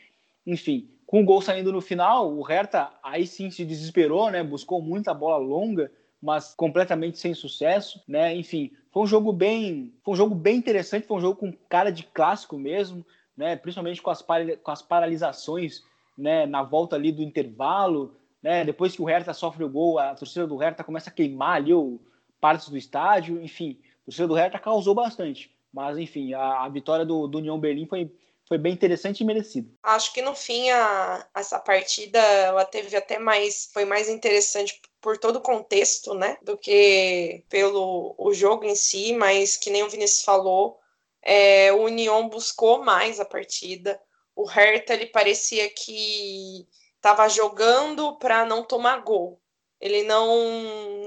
Enfim, 0.45 0.89
com 1.05 1.21
o 1.21 1.25
gol 1.25 1.41
saindo 1.41 1.71
no 1.71 1.82
final, 1.82 2.34
o 2.34 2.41
Hertha 2.41 2.89
aí 3.03 3.28
sim 3.28 3.49
se 3.49 3.65
desesperou, 3.65 4.32
né, 4.32 4.43
buscou 4.43 4.82
muita 4.82 5.13
bola 5.13 5.38
longa, 5.38 5.91
mas 6.21 6.53
completamente 6.55 7.19
sem 7.19 7.34
sucesso, 7.34 8.01
né? 8.07 8.36
Enfim, 8.36 8.71
foi 8.91 9.03
um 9.03 9.07
jogo 9.07 9.32
bem, 9.32 9.93
foi 10.03 10.13
um 10.13 10.17
jogo 10.17 10.34
bem 10.34 10.57
interessante, 10.57 11.05
foi 11.05 11.17
um 11.17 11.21
jogo 11.21 11.39
com 11.39 11.53
cara 11.69 11.91
de 11.91 12.03
clássico 12.03 12.57
mesmo, 12.57 13.05
né? 13.36 13.55
Principalmente 13.55 14.01
com 14.01 14.09
as, 14.09 14.21
com 14.63 14.71
as 14.71 14.82
paralisações, 14.82 15.84
né? 16.17 16.45
Na 16.47 16.63
volta 16.63 16.95
ali 16.95 17.11
do 17.11 17.21
intervalo, 17.21 18.15
né? 18.41 18.65
Depois 18.65 18.95
que 18.95 19.01
o 19.01 19.05
Hertha 19.05 19.34
sofre 19.34 19.63
o 19.63 19.69
gol, 19.69 19.99
a 19.99 20.15
torcida 20.15 20.47
do 20.47 20.57
Hertha 20.57 20.84
começa 20.84 21.09
a 21.09 21.13
queimar 21.13 21.57
ali 21.57 21.73
o 21.73 21.99
partes 22.41 22.69
do 22.69 22.78
estádio, 22.78 23.41
enfim, 23.41 23.78
a 24.01 24.05
torcida 24.05 24.28
do 24.28 24.34
Hertha 24.34 24.59
causou 24.59 24.95
bastante. 24.95 25.51
Mas, 25.74 25.97
enfim, 25.97 26.34
a, 26.34 26.65
a 26.65 26.70
vitória 26.70 27.05
do, 27.05 27.28
do 27.28 27.38
União 27.39 27.59
Berlim 27.59 27.86
foi, 27.86 28.11
foi 28.47 28.57
bem 28.57 28.74
interessante 28.74 29.22
e 29.22 29.26
merecida. 29.26 29.70
Acho 29.84 30.13
que 30.13 30.22
no 30.22 30.34
fim 30.34 30.70
a, 30.70 31.28
essa 31.36 31.59
partida 31.59 32.20
ela 32.20 32.65
teve 32.65 32.95
até 32.95 33.20
mais 33.20 33.70
foi 33.74 33.86
mais 33.86 34.09
interessante 34.09 34.82
por 35.01 35.18
todo 35.18 35.38
o 35.38 35.41
contexto, 35.41 36.13
né, 36.13 36.38
do 36.41 36.57
que 36.57 37.43
pelo 37.49 38.15
o 38.18 38.34
jogo 38.34 38.65
em 38.65 38.76
si, 38.76 39.13
mas 39.13 39.55
que 39.55 39.70
nem 39.70 39.84
o 39.84 39.89
Vinícius 39.89 40.24
falou, 40.24 40.80
é, 41.22 41.72
o 41.74 41.84
União 41.84 42.28
buscou 42.30 42.84
mais 42.84 43.20
a 43.20 43.26
partida. 43.26 43.99
O 44.36 44.45
Hertha 44.45 44.93
ele 44.93 45.07
parecia 45.07 45.70
que 45.70 46.68
estava 46.95 47.28
jogando 47.28 48.18
para 48.18 48.45
não 48.45 48.63
tomar 48.63 49.01
gol. 49.01 49.39
Ele 49.80 50.03
não 50.03 50.28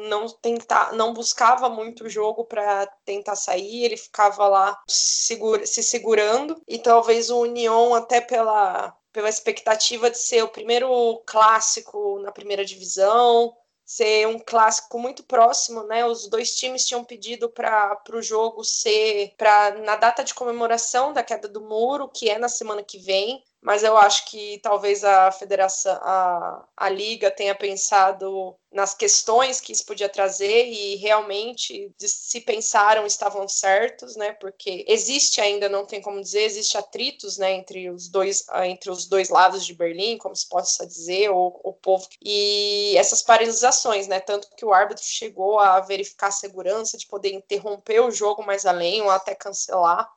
não 0.09 0.29
tentar, 0.29 0.93
não 0.93 1.12
buscava 1.12 1.68
muito 1.68 2.05
o 2.05 2.09
jogo 2.09 2.45
para 2.45 2.87
tentar 3.05 3.37
sair, 3.37 3.85
ele 3.85 3.97
ficava 3.97 4.49
lá 4.49 4.81
segura, 4.89 5.66
se 5.66 5.83
segurando 5.83 6.61
e 6.66 6.79
talvez 6.79 7.31
o 7.31 7.41
União 7.41 7.95
até 7.95 8.21
pela 8.21 8.97
pela 9.12 9.29
expectativa 9.29 10.11
de 10.11 10.18
ser 10.18 10.43
o 10.45 10.49
primeiro 10.49 11.21
clássico 11.27 12.21
na 12.21 12.31
primeira 12.31 12.64
divisão, 12.64 13.53
ser 13.85 14.29
um 14.29 14.39
clássico 14.39 14.99
muito 15.01 15.25
próximo, 15.25 15.83
né? 15.83 16.07
Os 16.07 16.29
dois 16.29 16.55
times 16.55 16.87
tinham 16.87 17.05
pedido 17.05 17.51
para 17.51 18.01
o 18.12 18.23
jogo 18.23 18.62
ser 18.62 19.35
para 19.37 19.73
na 19.81 19.97
data 19.97 20.23
de 20.23 20.33
comemoração 20.33 21.12
da 21.12 21.25
queda 21.25 21.49
do 21.49 21.61
muro, 21.61 22.09
que 22.09 22.31
é 22.31 22.39
na 22.39 22.49
semana 22.49 22.85
que 22.85 22.99
vem 22.99 23.43
mas 23.63 23.83
eu 23.83 23.97
acho 23.97 24.25
que 24.27 24.59
talvez 24.63 25.05
a 25.05 25.31
federação, 25.31 25.93
a, 26.03 26.65
a 26.77 26.89
liga 26.89 27.31
tenha 27.31 27.55
pensado 27.55 28.57
nas 28.73 28.95
questões 28.95 29.61
que 29.61 29.73
isso 29.73 29.85
podia 29.85 30.09
trazer 30.09 30.67
e 30.67 30.97
realmente 30.97 31.93
se 31.99 32.41
pensaram 32.41 33.05
estavam 33.05 33.47
certos, 33.49 34.17
né? 34.17 34.33
Porque 34.33 34.85
existe 34.89 35.41
ainda, 35.41 35.69
não 35.69 35.85
tem 35.85 36.01
como 36.01 36.21
dizer, 36.23 36.43
existe 36.43 36.79
atritos, 36.79 37.37
né, 37.37 37.53
entre 37.53 37.91
os 37.91 38.09
dois, 38.09 38.47
entre 38.65 38.91
os 38.91 39.07
dois 39.07 39.29
lados 39.29 39.67
de 39.67 39.75
Berlim, 39.75 40.17
como 40.17 40.35
se 40.35 40.49
possa 40.49 40.87
dizer, 40.87 41.31
ou 41.31 41.61
o 41.63 41.73
povo 41.73 42.09
e 42.23 42.95
essas 42.97 43.23
paralisações, 43.23 44.07
né? 44.07 44.21
Tanto 44.21 44.49
que 44.57 44.65
o 44.65 44.73
árbitro 44.73 45.05
chegou 45.05 45.59
a 45.59 45.81
verificar 45.81 46.29
a 46.29 46.33
segurança 46.33 46.97
de 46.97 47.07
poder 47.07 47.35
interromper 47.35 48.01
o 48.01 48.11
jogo 48.11 48.43
mais 48.45 48.65
além 48.65 49.03
ou 49.03 49.11
até 49.11 49.35
cancelar 49.35 50.09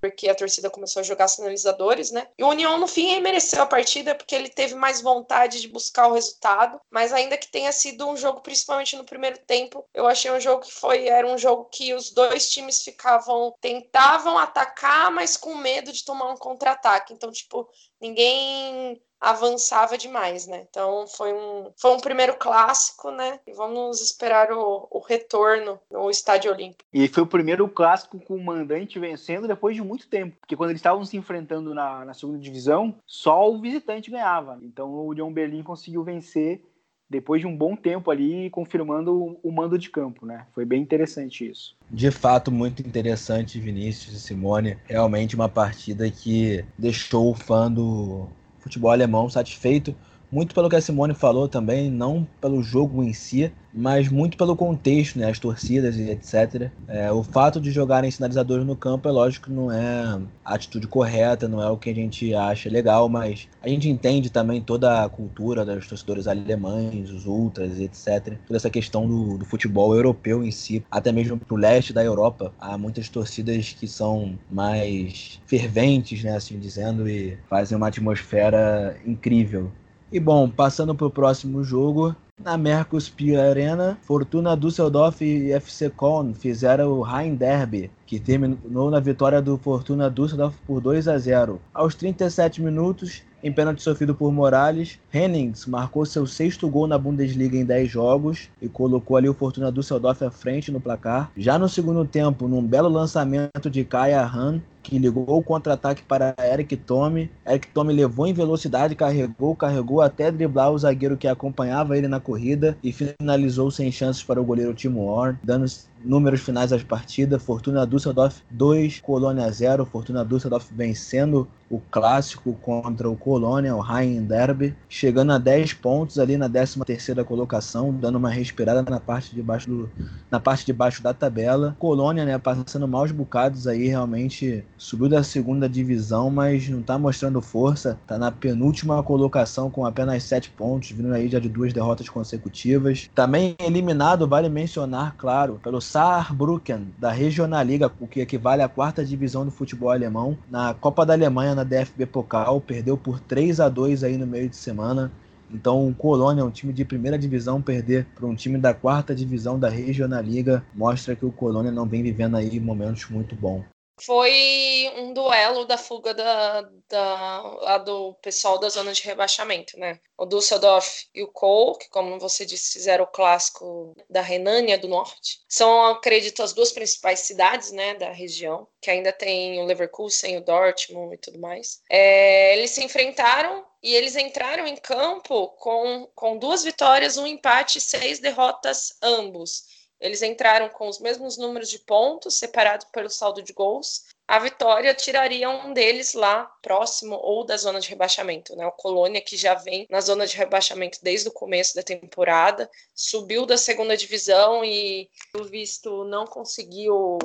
porque 0.00 0.28
a 0.28 0.34
torcida 0.34 0.70
começou 0.70 1.00
a 1.00 1.04
jogar 1.04 1.28
sinalizadores, 1.28 2.10
né? 2.10 2.28
E 2.38 2.44
o 2.44 2.48
União, 2.48 2.78
no 2.78 2.86
fim, 2.86 3.20
mereceu 3.20 3.62
a 3.62 3.66
partida 3.66 4.14
porque 4.14 4.34
ele 4.34 4.48
teve 4.48 4.74
mais 4.74 5.00
vontade 5.00 5.60
de 5.60 5.68
buscar 5.68 6.08
o 6.08 6.14
resultado, 6.14 6.80
mas 6.90 7.12
ainda 7.12 7.36
que 7.36 7.48
tenha 7.48 7.72
sido 7.72 8.08
um 8.08 8.16
jogo, 8.16 8.40
principalmente 8.40 8.96
no 8.96 9.04
primeiro 9.04 9.38
tempo, 9.38 9.84
eu 9.94 10.06
achei 10.06 10.30
um 10.30 10.40
jogo 10.40 10.62
que 10.62 10.72
foi, 10.72 11.06
era 11.08 11.26
um 11.26 11.38
jogo 11.38 11.66
que 11.66 11.94
os 11.94 12.10
dois 12.10 12.50
times 12.50 12.82
ficavam, 12.82 13.54
tentavam 13.60 14.38
atacar, 14.38 15.10
mas 15.10 15.36
com 15.36 15.54
medo 15.54 15.92
de 15.92 16.04
tomar 16.04 16.30
um 16.30 16.36
contra-ataque. 16.36 17.12
Então, 17.12 17.30
tipo, 17.30 17.68
ninguém 18.00 19.00
avançava 19.24 19.96
demais, 19.96 20.46
né? 20.46 20.66
Então 20.68 21.06
foi 21.06 21.32
um, 21.32 21.70
foi 21.76 21.92
um 21.92 22.00
primeiro 22.00 22.36
clássico, 22.36 23.10
né? 23.10 23.40
E 23.46 23.52
vamos 23.52 24.00
esperar 24.00 24.52
o, 24.52 24.86
o 24.90 24.98
retorno 25.00 25.80
no 25.90 26.10
Estádio 26.10 26.52
Olímpico. 26.52 26.84
E 26.92 27.08
foi 27.08 27.22
o 27.22 27.26
primeiro 27.26 27.66
clássico 27.68 28.20
com 28.20 28.36
o 28.36 28.44
mandante 28.44 28.98
vencendo 28.98 29.48
depois 29.48 29.74
de 29.74 29.82
muito 29.82 30.06
tempo, 30.08 30.36
porque 30.38 30.56
quando 30.56 30.70
eles 30.70 30.80
estavam 30.80 31.04
se 31.04 31.16
enfrentando 31.16 31.74
na, 31.74 32.04
na 32.04 32.14
segunda 32.14 32.38
divisão, 32.38 32.94
só 33.06 33.50
o 33.50 33.60
visitante 33.60 34.10
ganhava. 34.10 34.58
Então 34.62 34.90
o 34.90 35.08
União 35.08 35.32
Berlim 35.32 35.62
conseguiu 35.62 36.04
vencer 36.04 36.62
depois 37.08 37.40
de 37.40 37.46
um 37.46 37.56
bom 37.56 37.76
tempo 37.76 38.10
ali, 38.10 38.50
confirmando 38.50 39.38
o 39.42 39.52
mando 39.52 39.78
de 39.78 39.90
campo, 39.90 40.26
né? 40.26 40.46
Foi 40.52 40.64
bem 40.64 40.82
interessante 40.82 41.48
isso. 41.48 41.76
De 41.90 42.10
fato, 42.10 42.50
muito 42.50 42.80
interessante, 42.80 43.60
Vinícius 43.60 44.16
e 44.16 44.20
Simone. 44.20 44.76
Realmente 44.84 45.34
uma 45.34 45.48
partida 45.48 46.10
que 46.10 46.64
deixou 46.78 47.30
o 47.30 47.34
fã 47.34 47.70
do 47.70 48.26
futebol 48.64 48.90
alemão 48.90 49.28
satisfeito 49.28 49.94
muito 50.34 50.52
pelo 50.52 50.68
que 50.68 50.74
a 50.74 50.80
Simone 50.80 51.14
falou 51.14 51.46
também, 51.46 51.88
não 51.88 52.26
pelo 52.40 52.60
jogo 52.60 53.04
em 53.04 53.12
si, 53.12 53.52
mas 53.72 54.08
muito 54.08 54.36
pelo 54.36 54.56
contexto, 54.56 55.16
né, 55.16 55.30
as 55.30 55.38
torcidas 55.38 55.96
e 55.96 56.10
etc. 56.10 56.72
É, 56.88 57.12
o 57.12 57.22
fato 57.22 57.60
de 57.60 57.70
jogarem 57.70 58.10
sinalizadores 58.10 58.66
no 58.66 58.74
campo 58.74 59.08
é 59.08 59.12
lógico 59.12 59.48
não 59.48 59.70
é 59.70 60.20
a 60.44 60.54
atitude 60.54 60.88
correta, 60.88 61.46
não 61.46 61.62
é 61.62 61.70
o 61.70 61.76
que 61.76 61.88
a 61.88 61.94
gente 61.94 62.34
acha 62.34 62.68
legal, 62.68 63.08
mas 63.08 63.48
a 63.62 63.68
gente 63.68 63.88
entende 63.88 64.28
também 64.28 64.60
toda 64.60 65.04
a 65.04 65.08
cultura 65.08 65.64
dos 65.64 65.86
torcedores 65.86 66.26
alemães, 66.26 67.10
os 67.10 67.26
ultras 67.26 67.78
e 67.78 67.84
etc. 67.84 68.36
Toda 68.44 68.56
essa 68.56 68.70
questão 68.70 69.06
do, 69.06 69.38
do 69.38 69.44
futebol 69.44 69.94
europeu 69.94 70.42
em 70.42 70.50
si, 70.50 70.84
até 70.90 71.12
mesmo 71.12 71.38
pro 71.38 71.54
leste 71.54 71.92
da 71.92 72.02
Europa, 72.02 72.52
há 72.58 72.76
muitas 72.76 73.08
torcidas 73.08 73.72
que 73.72 73.86
são 73.86 74.36
mais 74.50 75.40
ferventes, 75.46 76.24
né, 76.24 76.34
assim 76.34 76.58
dizendo, 76.58 77.08
e 77.08 77.38
fazem 77.48 77.76
uma 77.76 77.86
atmosfera 77.86 78.96
incrível. 79.06 79.70
E 80.14 80.20
bom, 80.20 80.48
passando 80.48 80.94
para 80.94 81.08
o 81.08 81.10
próximo 81.10 81.64
jogo, 81.64 82.14
na 82.40 82.56
Mercuspia 82.56 83.50
Arena, 83.50 83.98
Fortuna 84.02 84.56
Düsseldorf 84.56 85.20
e 85.20 85.50
FC 85.50 85.90
Köln 85.90 86.32
fizeram 86.34 86.92
o 86.92 87.02
Rhein 87.02 87.34
Derby, 87.34 87.90
que 88.06 88.20
terminou 88.20 88.92
na 88.92 89.00
vitória 89.00 89.42
do 89.42 89.58
Fortuna 89.58 90.08
Düsseldorf 90.08 90.54
por 90.64 90.80
2 90.80 91.08
a 91.08 91.18
0. 91.18 91.60
Aos 91.74 91.96
37 91.96 92.62
minutos, 92.62 93.24
em 93.42 93.52
pênalti 93.52 93.82
sofrido 93.82 94.14
por 94.14 94.32
Morales. 94.32 95.00
Hennings 95.12 95.66
marcou 95.66 96.06
seu 96.06 96.28
sexto 96.28 96.68
gol 96.68 96.86
na 96.86 96.96
Bundesliga 96.96 97.56
em 97.56 97.64
10 97.64 97.90
jogos 97.90 98.48
e 98.62 98.68
colocou 98.68 99.16
ali 99.16 99.28
o 99.28 99.34
Fortuna 99.34 99.72
Düsseldorf 99.72 100.22
à 100.22 100.30
frente 100.30 100.70
no 100.70 100.80
placar. 100.80 101.32
Já 101.36 101.58
no 101.58 101.68
segundo 101.68 102.04
tempo, 102.04 102.46
num 102.46 102.62
belo 102.62 102.88
lançamento 102.88 103.68
de 103.68 103.84
Kaya 103.84 104.24
Han, 104.24 104.62
que 104.84 104.98
ligou 104.98 105.24
o 105.26 105.42
contra-ataque 105.42 106.02
para 106.02 106.34
Eric 106.38 106.76
Tome. 106.76 107.30
Eric 107.46 107.68
Tome 107.68 107.92
levou 107.92 108.26
em 108.26 108.34
velocidade, 108.34 108.94
carregou, 108.94 109.56
carregou 109.56 110.02
até 110.02 110.30
driblar 110.30 110.70
o 110.70 110.78
zagueiro 110.78 111.16
que 111.16 111.26
acompanhava 111.26 111.96
ele 111.96 112.06
na 112.06 112.20
corrida 112.20 112.76
e 112.84 112.92
finalizou 112.92 113.70
sem 113.70 113.90
chances 113.90 114.22
para 114.22 114.40
o 114.40 114.44
goleiro 114.44 114.74
Timo 114.74 115.06
Horn, 115.06 115.38
dando 115.42 115.64
números 116.04 116.40
finais 116.40 116.70
das 116.70 116.82
partidas. 116.82 117.42
Fortuna 117.42 117.86
Düsseldorf 117.86 118.42
2, 118.50 119.00
Colônia 119.00 119.50
0. 119.50 119.86
Fortuna 119.86 120.24
Düsseldorf 120.24 120.70
vencendo 120.70 121.48
o 121.70 121.80
clássico 121.90 122.52
contra 122.60 123.08
o 123.08 123.16
Colônia, 123.16 123.74
o 123.74 123.80
Rhein 123.80 124.22
Derby, 124.22 124.76
chegando 124.88 125.32
a 125.32 125.38
10 125.38 125.74
pontos 125.74 126.18
ali 126.18 126.36
na 126.36 126.48
13ª 126.48 127.24
colocação, 127.24 127.92
dando 127.92 128.16
uma 128.16 128.30
respirada 128.30 128.82
na 128.82 129.00
parte 129.00 129.34
de 129.34 129.42
baixo 129.42 129.68
do, 129.68 129.90
na 130.30 130.38
parte 130.38 130.66
de 130.66 130.72
baixo 130.72 131.02
da 131.02 131.14
tabela. 131.14 131.74
Colônia, 131.78 132.24
né, 132.24 132.38
passando 132.38 132.86
maus 132.86 133.10
bocados 133.10 133.66
aí, 133.66 133.88
realmente 133.88 134.64
subiu 134.76 135.08
da 135.08 135.22
segunda 135.22 135.68
divisão, 135.68 136.30
mas 136.30 136.68
não 136.68 136.80
está 136.80 136.98
mostrando 136.98 137.40
força, 137.40 137.98
está 138.02 138.18
na 138.18 138.30
penúltima 138.30 139.02
colocação 139.02 139.70
com 139.70 139.86
apenas 139.86 140.22
7 140.24 140.50
pontos, 140.50 140.90
vindo 140.90 141.12
aí 141.12 141.28
já 141.28 141.38
de 141.38 141.48
duas 141.48 141.72
derrotas 141.72 142.08
consecutivas. 142.08 143.08
Também 143.14 143.54
eliminado, 143.58 144.26
vale 144.26 144.48
mencionar, 144.48 145.14
claro, 145.16 145.60
pelo 145.62 145.80
Saarbrücken 145.80 146.92
da 146.98 147.10
Regionalliga, 147.10 147.90
o 148.00 148.06
que 148.06 148.20
equivale 148.20 148.62
à 148.62 148.68
quarta 148.68 149.04
divisão 149.04 149.44
do 149.44 149.50
futebol 149.50 149.90
alemão, 149.90 150.36
na 150.50 150.74
Copa 150.74 151.06
da 151.06 151.12
Alemanha 151.12 151.54
na 151.54 151.64
DFB 151.64 152.06
Pokal, 152.06 152.60
perdeu 152.60 152.96
por 152.96 153.20
3 153.20 153.60
a 153.60 153.68
2 153.68 154.04
aí 154.04 154.16
no 154.16 154.26
meio 154.26 154.48
de 154.48 154.56
semana. 154.56 155.10
Então, 155.50 155.86
o 155.86 155.94
Colônia, 155.94 156.44
um 156.44 156.50
time 156.50 156.72
de 156.72 156.84
primeira 156.84 157.18
divisão, 157.18 157.62
perder 157.62 158.06
para 158.14 158.26
um 158.26 158.34
time 158.34 158.58
da 158.58 158.74
quarta 158.74 159.14
divisão 159.14 159.58
da 159.58 159.68
Regionalliga 159.68 160.64
mostra 160.74 161.14
que 161.14 161.24
o 161.24 161.30
Colônia 161.30 161.70
não 161.70 161.86
vem 161.86 162.02
vivendo 162.02 162.36
aí 162.36 162.58
momentos 162.58 163.08
muito 163.08 163.36
bons 163.36 163.73
foi 164.00 164.90
um 164.96 165.12
duelo 165.12 165.64
da 165.64 165.78
fuga 165.78 166.12
da, 166.12 166.68
da, 166.88 167.78
do 167.78 168.14
pessoal 168.14 168.58
da 168.58 168.68
zona 168.68 168.92
de 168.92 169.02
rebaixamento, 169.02 169.78
né? 169.78 170.00
O 170.16 170.26
Düsseldorf 170.26 171.06
e 171.14 171.22
o 171.22 171.28
Kohl, 171.28 171.76
que 171.76 171.88
como 171.88 172.18
você 172.18 172.44
disse, 172.44 172.72
fizeram 172.72 173.04
o 173.04 173.08
clássico 173.08 173.94
da 174.08 174.20
Renânia 174.20 174.78
do 174.78 174.88
Norte, 174.88 175.40
são, 175.48 175.86
acredito, 175.86 176.42
as 176.42 176.52
duas 176.52 176.72
principais 176.72 177.20
cidades, 177.20 177.72
né, 177.72 177.94
da 177.94 178.10
região, 178.10 178.66
que 178.80 178.90
ainda 178.90 179.12
tem 179.12 179.60
o 179.60 179.64
Leverkusen, 179.64 180.36
o 180.36 180.44
Dortmund 180.44 181.14
e 181.14 181.18
tudo 181.18 181.38
mais. 181.38 181.80
É, 181.90 182.56
eles 182.56 182.70
se 182.70 182.84
enfrentaram 182.84 183.64
e 183.82 183.94
eles 183.94 184.16
entraram 184.16 184.66
em 184.66 184.76
campo 184.76 185.48
com, 185.58 186.08
com 186.14 186.38
duas 186.38 186.64
vitórias, 186.64 187.16
um 187.16 187.26
empate 187.26 187.78
e 187.78 187.80
seis 187.80 188.18
derrotas 188.18 188.96
ambos. 189.02 189.64
Eles 190.00 190.22
entraram 190.22 190.68
com 190.68 190.88
os 190.88 190.98
mesmos 190.98 191.38
números 191.38 191.70
de 191.70 191.78
pontos, 191.78 192.38
separado 192.38 192.86
pelo 192.92 193.08
saldo 193.08 193.42
de 193.42 193.52
gols. 193.52 194.04
A 194.26 194.38
vitória 194.38 194.94
tiraria 194.94 195.48
um 195.48 195.72
deles 195.72 196.14
lá 196.14 196.44
próximo 196.62 197.16
ou 197.16 197.44
da 197.44 197.56
zona 197.56 197.80
de 197.80 197.88
rebaixamento, 197.88 198.56
né? 198.56 198.66
O 198.66 198.72
Colônia, 198.72 199.20
que 199.20 199.36
já 199.36 199.54
vem 199.54 199.86
na 199.90 200.00
zona 200.00 200.26
de 200.26 200.36
rebaixamento 200.36 200.98
desde 201.02 201.28
o 201.28 201.32
começo 201.32 201.74
da 201.74 201.82
temporada, 201.82 202.70
subiu 202.94 203.46
da 203.46 203.56
segunda 203.56 203.96
divisão 203.96 204.64
e, 204.64 205.10
pelo 205.32 205.44
visto, 205.44 206.04
não 206.04 206.26
conseguiu, 206.26 207.18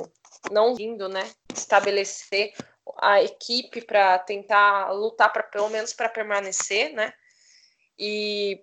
não 0.50 0.74
vindo, 0.74 1.08
né? 1.08 1.30
Estabelecer 1.54 2.54
a 2.98 3.22
equipe 3.22 3.82
para 3.82 4.18
tentar 4.18 4.90
lutar 4.92 5.32
para 5.32 5.42
pelo 5.42 5.68
menos 5.68 5.92
para 5.92 6.08
permanecer, 6.08 6.92
né? 6.92 7.12
E 7.98 8.62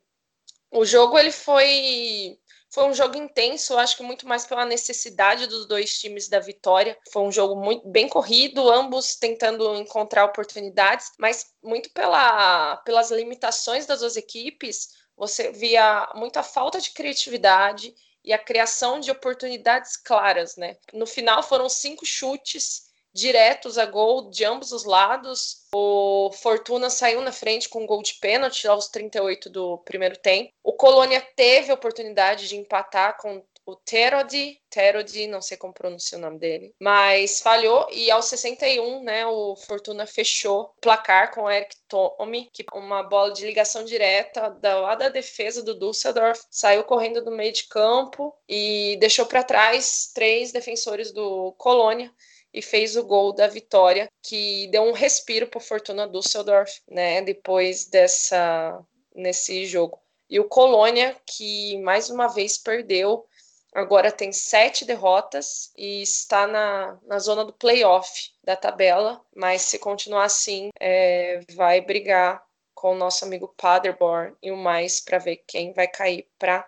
o 0.72 0.86
jogo 0.86 1.18
ele 1.18 1.32
foi 1.32 2.38
foi 2.78 2.86
um 2.86 2.94
jogo 2.94 3.18
intenso, 3.18 3.76
acho 3.76 3.98
que 3.98 4.04
muito 4.04 4.28
mais 4.28 4.46
pela 4.46 4.64
necessidade 4.64 5.48
dos 5.48 5.66
dois 5.66 5.98
times 5.98 6.30
da 6.30 6.40
vitória. 6.40 6.96
Foi 7.12 7.24
um 7.24 7.32
jogo 7.32 7.56
muito 7.56 7.90
bem 7.90 8.08
corrido, 8.08 8.70
ambos 8.70 9.16
tentando 9.16 9.76
encontrar 9.78 10.26
oportunidades, 10.26 11.12
mas 11.18 11.56
muito 11.64 11.90
pela, 11.90 12.78
pelas 12.86 13.10
limitações 13.10 13.88
das 13.88 14.02
duas 14.02 14.16
equipes, 14.16 14.90
você 15.18 15.52
via 15.52 16.08
muita 16.14 16.44
falta 16.44 16.80
de 16.80 16.92
criatividade 16.92 17.96
e 18.24 18.32
a 18.32 18.38
criação 18.38 19.00
de 19.00 19.10
oportunidades 19.10 19.98
claras, 19.98 20.56
né? 20.56 20.78
No 20.94 21.08
final 21.08 21.42
foram 21.42 21.68
cinco 21.68 22.06
chutes 22.06 22.87
diretos 23.18 23.80
a 23.80 23.86
gol 23.86 24.30
de 24.30 24.46
ambos 24.46 24.72
os 24.72 24.86
lados. 24.86 25.66
O 25.74 26.32
Fortuna 26.32 26.90
saiu 26.90 27.20
na 27.22 27.32
frente 27.32 27.68
com 27.68 27.84
um 27.84 27.88
gol 27.88 28.04
de 28.04 28.14
pênalti 28.16 28.68
aos 28.68 28.88
38 28.88 29.50
do 29.50 29.80
primeiro 29.80 30.16
tempo. 30.18 30.52
O 30.64 30.74
Colônia 30.74 31.20
teve 31.36 31.72
a 31.72 31.74
oportunidade 31.74 32.48
de 32.48 32.56
empatar 32.56 33.18
com 33.18 33.44
o 33.66 33.76
Terodi, 33.76 34.62
Terodi, 34.70 35.28
não 35.28 35.42
sei 35.42 35.58
como 35.58 35.74
pronunciar 35.74 36.20
o 36.20 36.22
nome 36.24 36.40
dele, 36.40 36.74
mas 36.80 37.42
falhou 37.42 37.86
e 37.92 38.10
aos 38.10 38.26
61, 38.26 39.04
né, 39.04 39.26
o 39.26 39.58
Fortuna 39.58 40.08
fechou 40.08 40.62
o 40.62 40.68
placar 40.80 41.34
com 41.34 41.42
o 41.42 41.52
Eric 41.52 41.76
Tome, 41.86 42.50
que 42.54 42.66
uma 42.74 43.04
bola 43.04 43.34
de 43.34 43.46
ligação 43.46 43.84
direta 43.84 44.50
da 44.52 44.80
lá 44.80 44.96
da 44.96 45.10
defesa 45.10 45.62
do 45.62 45.78
Düsseldorf, 45.78 46.46
saiu 46.50 46.86
correndo 46.86 47.22
do 47.22 47.30
meio 47.30 47.52
de 47.52 47.66
campo 47.66 48.34
e 48.48 48.96
deixou 49.02 49.26
para 49.26 49.44
trás 49.44 50.12
três 50.14 50.54
defensores 50.54 51.12
do 51.12 51.52
Colônia 51.58 52.10
e 52.54 52.62
fez 52.62 52.96
o 52.96 53.04
gol 53.04 53.34
da 53.34 53.48
vitória, 53.48 54.10
que 54.22 54.68
deu 54.68 54.84
um 54.84 54.92
respiro 54.92 55.48
para 55.48 55.60
Fortuna 55.60 56.08
Düsseldorf, 56.08 56.82
né, 56.90 57.22
depois 57.22 57.86
dessa 57.86 58.84
nesse 59.14 59.66
jogo. 59.66 60.00
E 60.30 60.40
o 60.40 60.48
Colônia, 60.48 61.16
que 61.26 61.78
mais 61.80 62.10
uma 62.10 62.28
vez 62.28 62.58
perdeu, 62.58 63.26
agora 63.74 64.12
tem 64.12 64.32
sete 64.32 64.86
derrotas 64.86 65.72
e 65.78 66.02
está 66.02 66.46
na, 66.46 67.00
na 67.06 67.20
zona 67.20 67.46
do 67.46 67.54
playoff 67.54 68.32
da 68.44 68.56
tabela, 68.56 69.24
mas 69.36 69.62
se 69.64 69.80
continuar 69.80 70.26
assim, 70.26 70.70
é, 70.80 71.40
vai 71.54 71.82
brigar 71.82 72.44
com 72.76 72.92
o 72.92 72.98
nosso 72.98 73.26
amigo 73.26 73.54
Paderborn 73.58 74.36
e 74.42 74.52
o 74.52 74.58
mais 74.58 75.00
para 75.00 75.18
ver 75.18 75.38
quem 75.48 75.74
vai 75.74 75.88
cair 75.88 76.28
para 76.38 76.68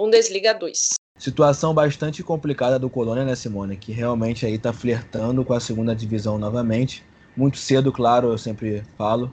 Bundesliga 0.00 0.54
2. 0.54 0.94
Situação 1.18 1.74
bastante 1.74 2.22
complicada 2.22 2.78
do 2.78 2.88
Colônia, 2.88 3.22
né, 3.22 3.34
Simone? 3.34 3.76
Que 3.76 3.92
realmente 3.92 4.46
aí 4.46 4.56
tá 4.56 4.72
flertando 4.72 5.44
com 5.44 5.52
a 5.52 5.60
segunda 5.60 5.94
divisão 5.94 6.38
novamente. 6.38 7.04
Muito 7.36 7.58
cedo, 7.58 7.92
claro, 7.92 8.28
eu 8.32 8.38
sempre 8.38 8.82
falo. 8.96 9.30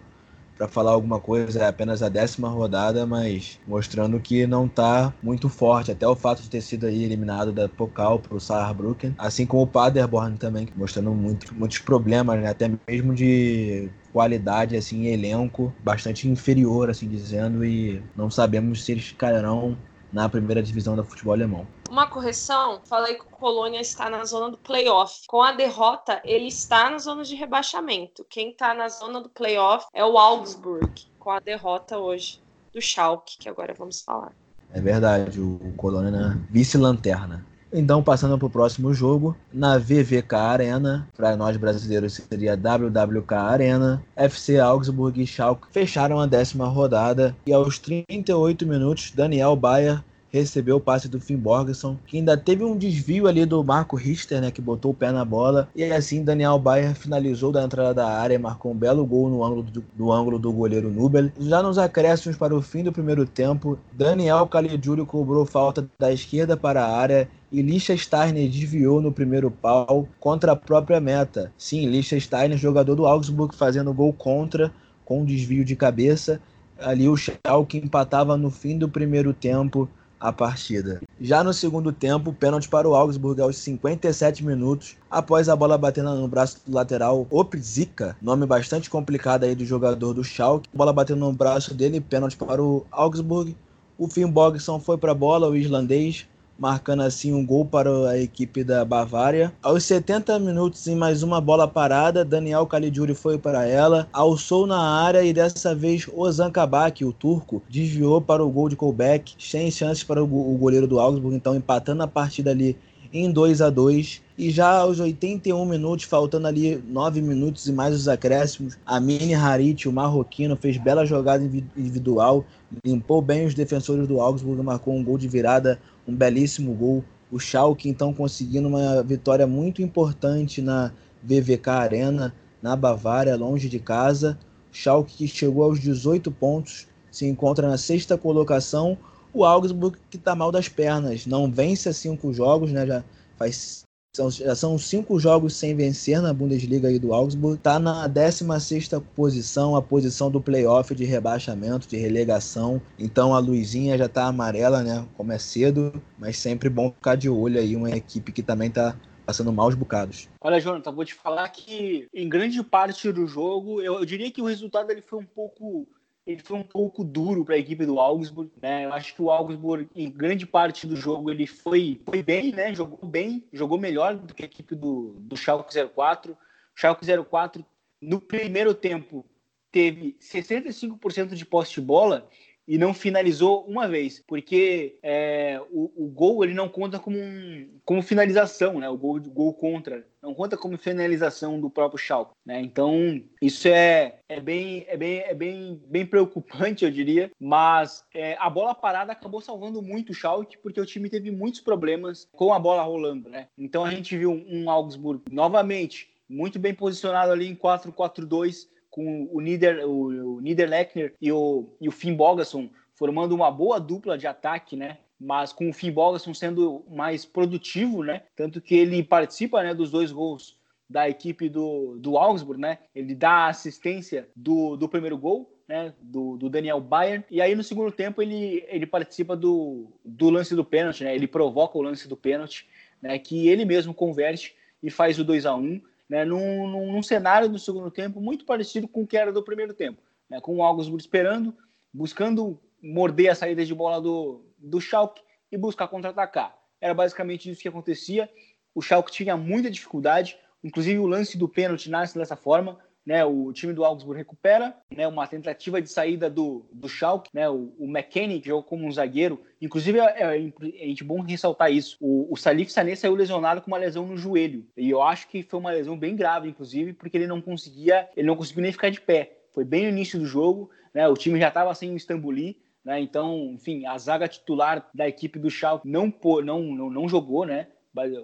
Para 0.58 0.68
falar 0.68 0.92
alguma 0.92 1.22
coisa, 1.22 1.62
é 1.62 1.68
apenas 1.68 2.04
a 2.04 2.10
décima 2.10 2.50
rodada, 2.50 3.06
mas 3.06 3.58
mostrando 3.66 4.20
que 4.20 4.46
não 4.46 4.68
tá 4.68 5.14
muito 5.24 5.48
forte. 5.48 5.90
Até 5.90 6.06
o 6.06 6.18
fato 6.18 6.42
de 6.42 6.50
ter 6.50 6.60
sido 6.60 6.86
aí 6.86 7.02
eliminado 7.02 7.54
da 7.54 7.70
Pokal 7.70 8.20
pro 8.20 8.38
Saarbrücken, 8.38 9.16
assim 9.18 9.46
como 9.46 9.64
o 9.64 9.68
Paderborn 9.68 10.36
também, 10.38 10.68
mostrando 10.76 11.12
muito, 11.12 11.56
muitos 11.56 11.78
problemas, 11.78 12.42
né? 12.42 12.50
até 12.50 12.70
mesmo 12.86 13.16
de 13.16 13.90
qualidade, 14.12 14.76
assim, 14.76 15.06
elenco 15.06 15.74
bastante 15.82 16.28
inferior, 16.28 16.90
assim 16.90 17.08
dizendo, 17.08 17.64
e 17.64 18.02
não 18.18 18.30
sabemos 18.30 18.84
se 18.84 18.92
eles 18.92 19.06
ficarão 19.06 19.78
na 20.12 20.28
primeira 20.30 20.62
divisão 20.64 20.96
do 20.96 21.04
futebol 21.04 21.34
alemão. 21.34 21.68
Uma 21.90 22.08
correção, 22.08 22.82
falei 22.86 23.16
que 23.16 23.22
o 23.22 23.30
Colônia 23.30 23.80
está 23.80 24.10
na 24.10 24.24
zona 24.26 24.50
do 24.50 24.58
playoff. 24.58 25.22
Com 25.28 25.42
a 25.42 25.52
derrota, 25.52 26.22
ele 26.24 26.48
está 26.48 26.90
na 26.90 26.98
zona 26.98 27.24
de 27.24 27.36
rebaixamento. 27.36 28.26
Quem 28.30 28.52
está 28.52 28.74
na 28.74 28.90
zona 28.90 29.22
do 29.22 29.30
playoff 29.30 29.86
é 29.94 30.04
o 30.04 30.18
Augsburg, 30.18 31.08
com 31.20 31.32
a 31.32 31.40
derrota 31.40 31.98
hoje 31.98 32.42
do 32.74 32.82
Schalke, 32.82 33.38
que 33.38 33.50
agora 33.50 33.74
vamos 33.74 34.02
falar. 34.02 34.32
É 34.74 34.82
verdade, 34.82 35.40
o 35.40 35.74
Colônia 35.78 36.12
na 36.12 36.38
vice-lanterna. 36.50 37.46
Então, 37.72 38.02
passando 38.02 38.38
para 38.38 38.48
o 38.48 38.50
próximo 38.50 38.94
jogo, 38.94 39.36
na 39.54 39.78
VVK 39.78 40.36
Arena, 40.36 41.08
para 41.16 41.36
nós 41.36 41.58
brasileiros 41.58 42.14
seria 42.14 42.56
WWK 42.56 43.34
Arena, 43.34 44.02
FC 44.16 44.58
Augsburg 44.58 45.22
e 45.22 45.28
Schalke 45.28 45.68
fecharam 45.72 46.20
a 46.20 46.26
décima 46.26 46.66
rodada. 46.68 47.36
E 47.46 47.52
aos 47.52 47.78
38 47.78 48.66
minutos, 48.66 49.12
Daniel 49.14 49.56
Bayer 49.56 50.02
recebeu 50.32 50.78
o 50.78 50.82
passe 50.82 51.08
do 51.08 51.20
Finn 51.20 51.38
Borgesson, 51.38 51.98
que 52.06 52.18
ainda 52.18 52.38
teve 52.38 52.64
um 52.64 52.78
desvio 52.78 53.28
ali 53.28 53.46
do 53.46 53.64
Marco 53.64 53.96
Richter, 53.96 54.42
né, 54.42 54.52
que 54.52 54.62
botou 54.62 54.92
o 54.92 54.94
pé 54.94 55.12
na 55.12 55.24
bola, 55.24 55.70
e 55.76 55.84
assim 55.86 56.24
Daniel 56.24 56.60
Bayer 56.60 56.96
finalizou 56.96 57.52
da 57.52 57.64
entrada 57.64 57.94
da 57.94 58.08
área 58.08 58.38
marcou 58.38 58.72
um 58.72 58.76
belo 58.76 59.06
gol 59.06 59.30
no 59.30 59.44
ângulo 59.44 59.66
do, 59.94 60.12
ângulo 60.12 60.40
do 60.40 60.52
goleiro 60.52 60.90
Nubel. 60.90 61.32
Já 61.40 61.64
nos 61.64 61.78
acréscimos 61.78 62.38
para 62.38 62.56
o 62.56 62.62
fim 62.62 62.84
do 62.84 62.92
primeiro 62.92 63.26
tempo, 63.26 63.78
Daniel 63.92 64.48
Caligiuri 64.48 65.06
cobrou 65.06 65.46
falta 65.46 65.88
da 65.98 66.12
esquerda 66.12 66.56
para 66.58 66.84
a 66.84 66.98
área 66.98 67.30
e 67.52 67.62
Liechtensteiner 67.62 68.50
desviou 68.50 69.02
no 69.02 69.12
primeiro 69.12 69.50
pau 69.50 70.08
contra 70.20 70.52
a 70.52 70.56
própria 70.56 71.00
meta. 71.00 71.52
Sim, 71.58 71.88
Liechtensteiner, 71.88 72.58
jogador 72.58 72.96
do 72.96 73.06
Augsburg, 73.06 73.56
fazendo 73.56 73.94
gol 73.94 74.12
contra 74.12 74.72
com 75.06 75.22
um 75.22 75.26
desvio 75.26 75.64
de 75.64 75.76
cabeça. 75.76 76.42
Ali 76.78 77.08
o 77.08 77.16
Schalke 77.16 77.78
empatava 77.78 78.36
no 78.36 78.52
fim 78.52 78.78
do 78.78 78.90
primeiro 78.90 79.34
tempo 79.34 79.90
a 80.20 80.32
partida. 80.32 81.02
Já 81.20 81.44
no 81.44 81.54
segundo 81.54 81.92
tempo, 81.92 82.34
pênalti 82.34 82.68
para 82.68 82.88
o 82.88 82.96
Augsburg 82.96 83.42
aos 83.42 83.58
57 83.58 84.44
minutos, 84.44 84.96
após 85.10 85.50
a 85.50 85.56
bola 85.56 85.78
bater 85.78 86.04
no 86.04 86.28
braço 86.28 86.60
do 86.66 86.76
lateral 86.76 87.28
Opzika, 87.30 88.16
nome 88.22 88.46
bastante 88.46 88.90
complicado 88.90 89.44
aí 89.44 89.56
do 89.56 89.66
jogador 89.66 90.14
do 90.14 90.24
Schalke. 90.24 90.70
Bola 90.74 90.94
batendo 90.94 91.20
no 91.20 91.34
braço 91.34 91.74
dele, 91.74 92.02
pênalti 92.02 92.36
para 92.36 92.62
o 92.62 92.86
Augsburg. 92.92 93.56
O 93.98 94.08
Finn 94.08 94.30
Bogson 94.30 94.80
foi 94.80 94.98
para 94.98 95.12
a 95.12 95.16
bola, 95.16 95.50
o 95.50 95.56
islandês, 95.56 96.28
marcando 96.58 97.02
assim 97.02 97.34
um 97.34 97.46
gol 97.46 97.66
para 97.66 97.90
a 98.10 98.20
equipe 98.20 98.64
da 98.64 98.84
Bavária. 98.84 99.54
Aos 99.62 99.84
70 99.84 100.40
minutos, 100.40 100.88
em 100.88 100.96
mais 100.96 101.24
uma 101.24 101.40
bola 101.40 101.68
parada, 101.68 102.26
Daniel 102.26 102.66
Caligiuri 102.66 103.14
foi 103.14 103.38
para 103.38 103.66
ela, 103.66 104.08
alçou 104.12 104.66
na 104.66 104.80
área 104.80 105.24
e 105.24 105.34
dessa 105.34 105.76
vez 105.76 106.08
Ozan 106.14 106.52
Kabak, 106.52 107.06
o 107.06 107.14
turco, 107.14 107.62
desviou 107.70 108.20
para 108.22 108.44
o 108.44 108.50
gol 108.50 108.70
de 108.70 108.76
Colbeck, 108.76 109.36
sem 109.40 109.70
chances 109.70 110.04
para 110.04 110.24
o 110.24 110.28
goleiro 110.28 110.88
do 110.88 111.00
Augsburg, 111.00 111.36
então 111.36 111.56
empatando 111.56 112.04
a 112.04 112.08
partida 112.08 112.52
ali 112.52 112.78
em 113.14 113.32
2 113.32 113.62
a 113.62 113.70
2 113.70 114.22
e 114.38 114.52
já 114.52 114.80
aos 114.80 115.00
81 115.00 115.66
minutos, 115.66 116.06
faltando 116.06 116.48
ali 116.48 116.82
9 116.88 117.22
minutos 117.22 117.66
e 117.68 117.72
mais 117.72 117.96
os 117.96 118.08
acréscimos, 118.08 118.78
a 118.86 119.00
Mini 119.00 119.34
Harit, 119.34 119.88
o 119.88 119.92
marroquino, 119.92 120.56
fez 120.56 120.78
bela 120.78 121.06
jogada 121.06 121.44
individual, 121.44 122.46
limpou 122.86 123.22
bem 123.22 123.46
os 123.46 123.54
defensores 123.54 124.08
do 124.08 124.22
Augsburg, 124.22 124.62
marcou 124.62 124.96
um 124.96 125.04
gol 125.04 125.18
de 125.18 125.28
virada, 125.28 125.80
um 126.08 126.16
belíssimo 126.16 126.74
gol. 126.74 127.04
O 127.32 127.40
Schalke 127.40 127.90
então 127.90 128.14
conseguindo 128.14 128.68
uma 128.68 129.04
vitória 129.04 129.46
muito 129.46 129.82
importante 129.82 130.62
na 130.62 130.92
VVK 131.22 131.70
Arena, 131.70 132.34
na 132.62 132.76
Bavária, 132.76 133.36
longe 133.36 133.68
de 133.68 133.80
casa. 133.80 134.38
O 134.72 134.76
Schalke 134.76 135.18
que 135.18 135.28
chegou 135.28 135.64
aos 135.64 135.80
18 135.80 136.32
pontos, 136.32 136.88
se 137.12 137.26
encontra 137.26 137.68
na 137.68 137.78
sexta 137.78 138.18
colocação. 138.18 138.98
O 139.34 139.44
Augsburg 139.44 139.98
que 140.10 140.18
está 140.18 140.34
mal 140.34 140.52
das 140.52 140.70
pernas, 140.70 141.26
não 141.26 141.52
vence 141.52 141.90
a 141.90 141.94
cinco 141.94 142.34
jogos, 142.34 142.72
né? 142.72 142.88
Já 142.88 143.04
faz 143.38 143.87
são, 144.18 144.32
já 144.32 144.56
são 144.56 144.78
cinco 144.78 145.20
jogos 145.20 145.56
sem 145.56 145.76
vencer 145.76 146.22
na 146.22 146.34
Bundesliga 146.34 146.88
aí 146.88 146.98
do 146.98 147.14
Augsburg. 147.14 147.58
Está 147.58 147.78
na 147.80 148.08
16 148.08 148.90
posição, 149.16 149.76
a 149.76 149.82
posição 149.82 150.32
do 150.32 150.42
playoff 150.42 150.94
de 150.96 151.06
rebaixamento, 151.06 151.88
de 151.88 151.98
relegação. 151.98 152.82
Então 152.98 153.36
a 153.36 153.40
luzinha 153.40 153.98
já 153.98 154.06
está 154.06 154.26
amarela, 154.26 154.82
né? 154.82 155.06
Como 155.16 155.32
é 155.32 155.38
cedo, 155.38 155.94
mas 156.18 156.38
sempre 156.38 156.70
bom 156.70 156.92
ficar 156.92 157.16
de 157.16 157.30
olho 157.30 157.60
aí, 157.60 157.76
uma 157.76 157.92
equipe 157.92 158.32
que 158.32 158.42
também 158.42 158.70
está 158.70 158.96
passando 159.26 159.52
maus 159.52 159.76
bocados. 159.76 160.30
Olha, 160.42 160.60
Jonathan, 160.60 160.92
vou 160.92 161.04
te 161.04 161.14
falar 161.14 161.50
que 161.50 162.08
em 162.14 162.30
grande 162.30 162.64
parte 162.64 163.12
do 163.12 163.28
jogo, 163.28 163.82
eu, 163.82 163.96
eu 163.96 164.06
diria 164.06 164.32
que 164.32 164.42
o 164.42 164.46
resultado 164.46 164.90
ele 164.90 165.02
foi 165.02 165.20
um 165.20 165.26
pouco 165.26 165.86
ele 166.28 166.44
foi 166.44 166.58
um 166.58 166.64
pouco 166.64 167.06
duro 167.06 167.46
para 167.46 167.56
a 167.56 167.58
equipe 167.58 167.86
do 167.86 168.02
Augsburg, 168.02 168.52
né? 168.62 168.84
Eu 168.84 168.92
acho 168.92 169.16
que 169.16 169.22
o 169.22 169.32
Augsburg, 169.32 169.88
em 169.96 170.12
grande 170.12 170.46
parte 170.46 170.86
do 170.86 170.96
jogo, 170.96 171.32
ele 171.32 171.48
foi, 171.48 172.02
foi 172.06 172.22
bem, 172.22 172.52
né? 172.52 172.76
Jogou 172.76 173.10
bem, 173.10 173.46
jogou 173.54 173.80
melhor 173.80 174.18
do 174.18 174.34
que 174.34 174.44
a 174.44 174.46
equipe 174.46 174.76
do, 174.76 175.16
do 175.18 175.38
Schalke 175.38 175.74
04. 175.96 176.34
O 176.34 176.38
Schalke 176.76 177.06
04, 177.06 177.66
no 178.02 178.20
primeiro 178.20 178.74
tempo, 178.74 179.26
teve 179.72 180.18
65% 180.20 181.34
de 181.34 181.46
posse 181.46 181.76
de 181.76 181.82
bola 181.82 182.30
e 182.68 182.78
não 182.78 182.94
finalizou 182.94 183.66
uma 183.66 183.88
vez, 183.88 184.22
porque 184.28 184.98
é, 185.02 185.62
o, 185.72 185.92
o, 185.96 186.08
gol 186.08 186.44
ele 186.44 186.54
não 186.54 186.68
conta 186.68 187.00
como, 187.00 187.18
um, 187.18 187.70
como 187.86 188.02
finalização, 188.02 188.80
né? 188.80 188.90
O 188.90 188.98
gol, 188.98 189.20
gol 189.22 189.54
contra 189.54 190.06
não 190.22 190.34
conta 190.34 190.58
como 190.58 190.78
finalização 190.78 191.60
do 191.62 191.70
próprio 191.70 191.98
Schalke, 191.98 192.34
né? 192.46 192.60
Então 192.60 193.22
isso 193.42 193.68
é, 193.70 194.20
é 194.28 194.42
bem 194.42 194.86
é 194.90 194.98
bem 194.98 195.20
é 195.20 195.34
bem, 195.34 195.82
bem 195.88 196.06
preocupante, 196.06 196.84
eu 196.84 196.92
diria. 196.92 197.32
Mas 197.40 198.04
é, 198.14 198.36
a 198.40 198.50
bola 198.50 198.76
parada 198.76 199.14
acabou 199.14 199.40
salvando 199.40 199.82
muito 199.82 200.10
o 200.10 200.14
Schalke 200.14 200.58
porque 200.58 200.82
o 200.82 200.86
time 200.86 201.10
teve 201.10 201.32
muitos 201.32 201.62
problemas 201.62 202.28
com 202.34 202.54
a 202.54 202.60
bola 202.60 202.84
rolando, 202.84 203.30
né? 203.30 203.48
Então 203.58 203.86
a 203.86 203.92
gente 203.92 204.18
viu 204.18 204.32
um 204.32 204.70
Augsburg 204.70 205.24
novamente 205.32 206.10
muito 206.30 206.60
bem 206.60 206.74
posicionado 206.74 207.32
ali 207.32 207.48
em 207.48 207.56
4-4-2 207.56 208.68
com 208.98 209.30
o 209.32 209.40
Nieder, 209.40 209.88
o, 209.88 210.38
o 210.38 210.42
Niederlechner 210.42 211.14
e 211.22 211.32
o, 211.32 211.70
e 211.80 211.88
o 211.88 211.92
Finn 211.92 212.16
Bogason 212.16 212.68
formando 212.96 213.36
uma 213.36 213.52
boa 213.52 213.80
dupla 213.80 214.18
de 214.18 214.26
ataque, 214.26 214.76
né? 214.76 214.98
Mas 215.20 215.54
com 215.54 215.70
o 215.70 215.74
Finn 215.74 215.92
Bogason 215.92 216.34
sendo 216.34 216.84
mais 216.90 217.24
produtivo, 217.24 218.02
né? 218.02 218.24
Tanto 218.36 218.60
que 218.60 218.74
ele 218.74 219.04
participa 219.04 219.62
né, 219.62 219.76
dos 219.76 219.92
dois 219.92 220.12
gols 220.12 220.58
da 220.90 221.08
equipe 221.08 221.48
do, 221.48 221.96
do 222.00 222.18
Augsburg, 222.18 222.60
né? 222.60 222.80
Ele 222.96 223.14
dá 223.14 223.30
a 223.30 223.50
assistência 223.50 224.28
do, 224.36 224.76
do 224.76 224.90
primeiro 224.90 225.16
gol, 225.16 225.48
né? 225.68 225.94
Do, 226.02 226.36
do 226.36 226.50
Daniel 226.50 226.82
Bayern. 226.82 227.24
E 227.30 227.40
aí 227.40 227.54
no 227.54 227.64
segundo 227.64 227.92
tempo 227.92 228.20
ele, 228.20 228.66
ele 228.68 228.88
participa 228.88 229.36
do, 229.36 229.92
do 230.04 230.32
lance 230.32 230.56
do 230.56 230.66
pênalti, 230.66 231.04
né? 231.04 231.14
Ele 231.14 231.28
provoca 231.28 231.78
o 231.78 231.84
lance 231.84 232.08
do 232.08 232.18
pênalti, 232.18 232.68
né? 233.00 233.20
Que 233.20 233.48
ele 233.48 233.64
mesmo 233.64 233.94
converte 233.94 234.56
e 234.82 234.90
faz 234.90 235.20
o 235.20 235.24
2 235.24 235.46
a 235.46 235.56
1 235.56 235.82
né, 236.10 236.24
num, 236.24 236.68
num, 236.68 236.92
num, 236.92 237.04
cenário 237.04 237.50
do 237.50 237.60
segundo 237.60 237.92
tempo 237.92 238.22
muito 238.22 238.46
parecido 238.46 238.88
com 238.88 239.04
o 239.04 239.08
que 239.08 239.18
era 239.18 239.32
do 239.32 239.44
primeiro 239.44 239.74
tempo, 239.74 240.02
né, 240.30 240.40
com 240.40 240.56
o 240.58 240.64
Augsburg 240.64 241.02
esperando, 241.02 241.56
buscando 241.94 242.60
morder 242.82 243.32
a 243.32 243.36
saída 243.36 243.66
de 243.66 243.74
bola 243.74 244.02
do, 244.02 244.46
do 244.58 244.80
Schalke 244.80 245.22
e 245.52 245.58
buscar 245.58 245.88
contra-atacar. 245.88 246.58
Era 246.80 246.94
basicamente 246.94 247.50
isso 247.50 247.62
que 247.62 247.68
acontecia. 247.68 248.30
O 248.74 248.82
Schalke 248.82 249.12
tinha 249.12 249.36
muita 249.36 249.70
dificuldade, 249.70 250.38
inclusive 250.64 251.00
o 251.00 251.08
lance 251.08 251.38
do 251.38 251.50
pênalti 251.50 251.90
nasce 251.90 252.18
dessa 252.18 252.36
forma 252.36 252.80
né, 253.08 253.24
o 253.24 253.54
time 253.54 253.72
do 253.72 253.86
Augsburg 253.86 254.18
recupera, 254.18 254.76
né, 254.92 255.08
uma 255.08 255.26
tentativa 255.26 255.82
de 255.82 255.90
saída 255.90 256.30
do, 256.30 256.66
do 256.74 256.90
Schalke, 256.90 257.30
né, 257.34 257.50
o, 257.50 257.74
o 257.80 257.86
McKenny, 257.86 258.42
que 258.42 258.50
jogou 258.50 258.64
como 258.64 258.86
um 258.86 258.92
zagueiro, 258.92 259.40
inclusive 259.62 259.98
é, 259.98 260.04
é, 260.04 260.38
é, 260.38 260.92
é 260.92 261.04
bom 261.06 261.22
ressaltar 261.22 261.72
isso, 261.72 261.96
o, 262.02 262.28
o 262.30 262.36
Salif 262.36 262.70
Sané 262.70 262.98
saiu 262.98 263.16
lesionado 263.16 263.62
com 263.62 263.72
uma 263.72 263.78
lesão 263.78 264.06
no 264.06 264.18
joelho, 264.18 264.68
e 264.76 264.90
eu 264.90 265.02
acho 265.02 265.30
que 265.30 265.42
foi 265.42 265.58
uma 265.58 265.72
lesão 265.72 265.98
bem 265.98 266.18
grave, 266.18 266.50
inclusive, 266.50 266.92
porque 266.92 267.16
ele 267.16 267.28
não 267.28 267.40
conseguia, 267.40 268.10
ele 268.14 268.28
não 268.28 268.36
conseguiu 268.36 268.64
nem 268.64 268.74
ficar 268.74 268.90
de 268.90 269.00
pé, 269.00 269.38
foi 269.54 269.64
bem 269.64 269.84
no 269.84 269.90
início 269.90 270.20
do 270.20 270.26
jogo, 270.26 270.70
né, 270.94 271.08
o 271.08 271.14
time 271.14 271.40
já 271.40 271.48
estava 271.48 271.74
sem 271.74 271.94
o 271.94 271.96
Istambuli, 271.96 272.60
né, 272.84 273.00
então, 273.00 273.54
enfim, 273.54 273.86
a 273.86 273.98
zaga 273.98 274.28
titular 274.28 274.86
da 274.94 275.08
equipe 275.08 275.40
do 275.40 275.50
Schalke 275.50 275.88
não, 275.88 276.14
não, 276.44 276.62
não, 276.62 276.90
não 276.90 277.08
jogou, 277.08 277.46
né, 277.46 277.68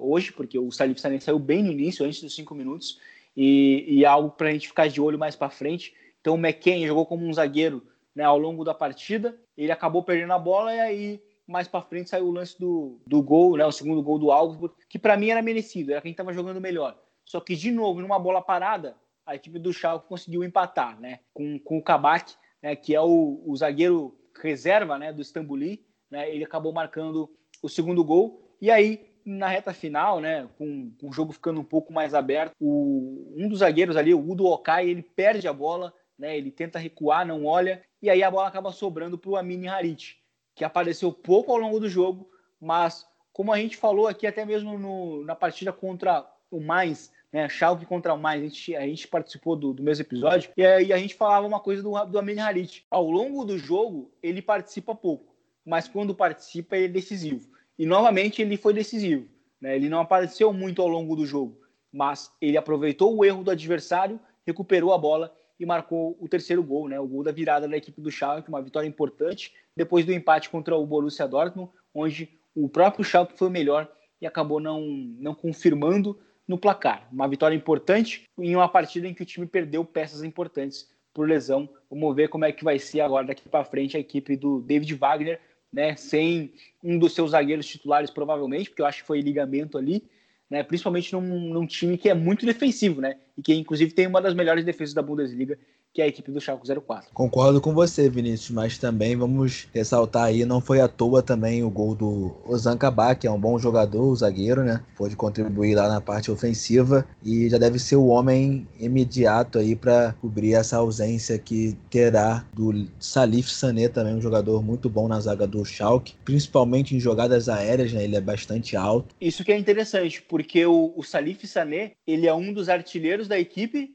hoje, 0.02 0.34
porque 0.34 0.60
o 0.60 0.72
Salif 0.72 1.00
Sané 1.00 1.22
saiu 1.22 1.40
bem 1.40 1.64
no 1.64 1.72
início, 1.72 2.06
antes 2.06 2.22
dos 2.22 2.36
cinco 2.36 2.54
minutos, 2.54 3.00
e, 3.36 3.86
e 3.88 4.04
é 4.04 4.08
algo 4.08 4.32
para 4.32 4.50
a 4.50 4.52
gente 4.52 4.68
ficar 4.68 4.88
de 4.88 5.02
olho 5.02 5.18
mais 5.18 5.36
para 5.36 5.50
frente. 5.50 5.94
Então 6.22 6.36
o 6.36 6.38
McKen 6.38 6.88
jogou 6.88 7.06
como 7.06 7.26
um 7.26 7.34
zagueiro 7.34 7.86
né, 8.16 8.24
ao 8.24 8.38
longo 8.38 8.64
da 8.64 8.74
partida, 8.74 9.38
ele 9.58 9.72
acabou 9.72 10.04
perdendo 10.04 10.34
a 10.34 10.40
bola 10.40 10.74
e 10.74 10.80
aí 10.80 11.24
mais 11.46 11.68
para 11.68 11.82
frente 11.82 12.10
saiu 12.10 12.28
o 12.28 12.32
lance 12.32 12.58
do, 12.60 13.02
do 13.06 13.22
gol, 13.22 13.58
né, 13.58 13.66
o 13.66 13.72
segundo 13.72 14.02
gol 14.02 14.18
do 14.18 14.32
Augsburg, 14.32 14.74
que 14.88 14.98
para 14.98 15.18
mim 15.18 15.30
era 15.30 15.42
merecido, 15.42 15.92
era 15.92 16.02
quem 16.02 16.12
estava 16.12 16.32
jogando 16.32 16.62
melhor. 16.62 16.98
Só 17.26 17.40
que 17.40 17.56
de 17.56 17.72
novo, 17.72 18.00
numa 18.02 18.20
bola 18.20 18.42
parada, 18.42 18.96
a 19.26 19.36
equipe 19.36 19.60
do 19.60 19.74
Schalke 19.74 20.08
conseguiu 20.08 20.44
empatar, 20.44 21.00
né, 21.00 21.20
com, 21.34 21.60
com 21.60 21.78
o 21.78 21.84
Kabak, 21.84 22.34
né, 22.62 22.76
que 22.76 22.96
é 22.96 23.02
o, 23.02 23.42
o 23.46 23.56
zagueiro 23.56 24.18
reserva, 24.42 24.98
né, 24.98 25.12
do 25.12 25.22
Istambuli, 25.22 25.86
né, 26.10 26.34
ele 26.34 26.44
acabou 26.44 26.72
marcando 26.72 27.30
o 27.62 27.70
segundo 27.70 28.04
gol. 28.04 28.58
E 28.62 28.72
aí 28.72 29.13
na 29.26 29.48
reta 29.48 29.74
final, 29.74 30.20
né, 30.20 30.48
com, 30.58 30.92
com, 31.00 31.10
o 31.10 31.14
jogo 31.14 31.32
ficando 31.32 31.60
um 31.62 31.64
pouco 31.64 31.94
mais 31.94 32.14
aberto, 32.14 32.54
o, 32.60 33.34
um 33.36 33.48
dos 33.48 33.60
zagueiros 33.60 33.96
ali, 33.96 34.14
o 34.14 34.20
Udo 34.20 34.46
Okai, 34.46 34.90
ele 34.90 35.02
perde 35.02 35.48
a 35.48 35.54
bola, 35.54 35.94
né, 36.18 36.38
ele 36.38 36.52
tenta 36.52 36.80
recuar, 36.80 37.26
não 37.26 37.46
olha, 37.46 37.82
e 38.02 38.10
aí 38.10 38.22
a 38.22 38.32
bola 38.32 38.48
acaba 38.48 38.72
sobrando 38.72 39.18
para 39.18 39.32
o 39.32 39.38
Amini 39.38 39.68
Harit, 39.68 40.22
que 40.56 40.64
apareceu 40.64 41.12
pouco 41.12 41.52
ao 41.52 41.58
longo 41.58 41.80
do 41.80 41.90
jogo, 41.90 42.30
mas 42.60 43.06
como 43.32 43.52
a 43.52 43.58
gente 43.58 43.78
falou 43.78 44.08
aqui 44.08 44.28
até 44.28 44.46
mesmo 44.46 44.78
no, 44.78 45.24
na 45.24 45.36
partida 45.36 45.72
contra 45.72 46.30
o 46.52 46.60
Mainz, 46.60 47.12
né, 47.32 47.50
Schalke 47.50 47.86
contra 47.86 48.14
o 48.14 48.20
Mainz, 48.20 48.44
a 48.44 48.48
gente, 48.48 48.76
a 48.76 48.82
gente 48.82 49.08
participou 49.08 49.56
do, 49.56 49.74
do 49.74 49.82
mesmo 49.82 50.04
episódio, 50.04 50.52
e 50.56 50.66
aí 50.66 50.94
a 50.94 50.98
gente 50.98 51.16
falava 51.16 51.48
uma 51.48 51.60
coisa 51.60 51.82
do, 51.82 51.92
do 52.06 52.20
Amini 52.20 52.40
Harit. 52.40 52.86
Ao 52.92 53.10
longo 53.10 53.44
do 53.44 53.58
jogo, 53.58 54.12
ele 54.22 54.42
participa 54.42 54.94
pouco, 54.94 55.34
mas 55.66 55.88
quando 55.88 56.14
participa, 56.14 56.76
ele 56.76 56.86
é 56.86 56.90
decisivo. 56.90 57.53
E 57.78 57.86
novamente 57.86 58.42
ele 58.42 58.58
foi 58.58 58.74
decisivo. 58.74 59.28
Né? 59.60 59.76
Ele 59.76 59.90
não 59.90 60.00
apareceu 60.00 60.52
muito 60.52 60.82
ao 60.82 60.88
longo 60.88 61.16
do 61.16 61.26
jogo, 61.26 61.60
mas 61.92 62.32
ele 62.42 62.58
aproveitou 62.58 63.16
o 63.16 63.24
erro 63.24 63.44
do 63.44 63.52
adversário, 63.52 64.20
recuperou 64.46 64.94
a 64.94 64.98
bola 64.98 65.34
e 65.60 65.66
marcou 65.66 66.18
o 66.20 66.28
terceiro 66.28 66.64
gol, 66.64 66.88
né? 66.88 67.00
o 67.00 67.08
gol 67.08 67.24
da 67.24 67.32
virada 67.32 67.68
da 67.68 67.78
equipe 67.78 68.02
do 68.02 68.12
Schalke, 68.12 68.50
uma 68.50 68.62
vitória 68.62 68.88
importante 68.88 69.54
depois 69.76 70.06
do 70.06 70.14
empate 70.14 70.50
contra 70.50 70.76
o 70.76 70.86
Borussia 70.86 71.28
Dortmund, 71.28 71.72
onde 71.94 72.30
o 72.56 72.68
próprio 72.68 73.04
Schalke 73.04 73.38
foi 73.38 73.48
o 73.48 73.52
melhor 73.52 73.90
e 74.22 74.28
acabou 74.28 74.60
não, 74.60 74.82
não 74.82 75.34
confirmando 75.34 76.20
no 76.48 76.58
placar. 76.58 77.08
Uma 77.12 77.28
vitória 77.28 77.56
importante 77.56 78.30
em 78.38 78.56
uma 78.56 78.68
partida 78.68 79.08
em 79.08 79.14
que 79.14 79.24
o 79.24 79.26
time 79.26 79.46
perdeu 79.46 79.84
peças 79.86 80.24
importantes 80.24 80.90
por 81.14 81.28
lesão. 81.28 81.70
Vamos 81.90 82.16
ver 82.16 82.28
como 82.28 82.46
é 82.46 82.52
que 82.52 82.64
vai 82.64 82.80
ser 82.80 83.02
agora 83.02 83.28
daqui 83.28 83.48
para 83.48 83.64
frente 83.64 83.96
a 83.96 84.00
equipe 84.00 84.36
do 84.36 84.62
David 84.62 84.94
Wagner 84.96 85.40
né, 85.74 85.96
sem 85.96 86.54
um 86.84 87.00
dos 87.00 87.14
seus 87.14 87.32
zagueiros 87.32 87.66
titulares, 87.66 88.12
provavelmente, 88.12 88.70
porque 88.70 88.82
eu 88.82 88.86
acho 88.86 89.02
que 89.02 89.08
foi 89.08 89.22
ligamento 89.22 89.78
ali, 89.78 90.04
né, 90.50 90.62
principalmente 90.62 91.12
num, 91.14 91.22
num, 91.22 91.66
time 91.66 91.98
que 91.98 92.10
é 92.10 92.14
muito 92.14 92.46
defensivo, 92.46 93.02
né? 93.02 93.18
E 93.36 93.42
que 93.42 93.56
inclusive 93.56 93.92
tem 93.92 94.06
uma 94.06 94.22
das 94.22 94.36
melhores 94.36 94.64
defesas 94.64 94.94
da 94.94 95.02
Bundesliga, 95.02 95.58
que 95.94 96.02
é 96.02 96.06
a 96.06 96.08
equipe 96.08 96.32
do 96.32 96.42
Schalke 96.42 96.68
04. 96.68 97.12
Concordo 97.14 97.62
com 97.62 97.72
você, 97.74 98.10
Vinícius, 98.10 98.50
mas 98.50 98.78
também 98.80 99.16
vamos 99.16 99.68
ressaltar 99.72 100.24
aí, 100.24 100.44
não 100.44 100.60
foi 100.60 100.82
à 100.82 100.88
toa 100.88 101.22
também 101.22 101.64
o 101.64 101.70
gol 101.70 101.94
do 101.94 102.36
Ozan 102.46 102.76
Kabak, 102.76 103.22
que 103.22 103.28
é 103.28 103.32
um 103.32 103.40
bom 103.40 103.60
jogador, 103.60 104.04
o 104.04 104.16
zagueiro, 104.16 104.64
né? 104.64 104.82
Pode 104.98 105.16
contribuir 105.16 105.76
lá 105.76 105.88
na 105.88 106.02
parte 106.02 106.32
ofensiva 106.32 107.08
e 107.24 107.48
já 107.48 107.60
deve 107.60 107.78
ser 107.78 107.96
o 107.96 108.08
homem 108.08 108.68
imediato 108.80 109.60
aí 109.60 109.76
para 109.76 110.14
cobrir 110.20 110.54
essa 110.54 110.78
ausência 110.78 111.38
que 111.38 111.78
terá 111.92 112.44
do 112.54 112.88
Salif 113.00 113.52
Sané 113.52 113.88
também, 113.88 114.16
um 114.16 114.22
jogador 114.22 114.64
muito 114.64 114.90
bom 114.90 115.08
na 115.08 115.20
zaga 115.20 115.46
do 115.46 115.64
Schalke, 115.64 116.16
principalmente 116.26 116.96
em 116.96 117.00
jogadas 117.00 117.48
aéreas, 117.48 117.94
né? 117.94 118.04
Ele 118.04 118.16
é 118.16 118.22
bastante 118.22 118.76
alto. 118.76 119.14
Isso 119.22 119.44
que 119.44 119.52
é 119.52 119.58
interessante, 119.58 120.24
porque 120.24 120.66
o, 120.66 120.92
o 120.96 121.04
Salif 121.04 121.46
Sané, 121.46 121.92
ele 122.08 122.26
é 122.26 122.34
um 122.34 122.52
dos 122.52 122.68
artilheiros 122.68 123.28
da 123.28 123.38
equipe 123.38 123.92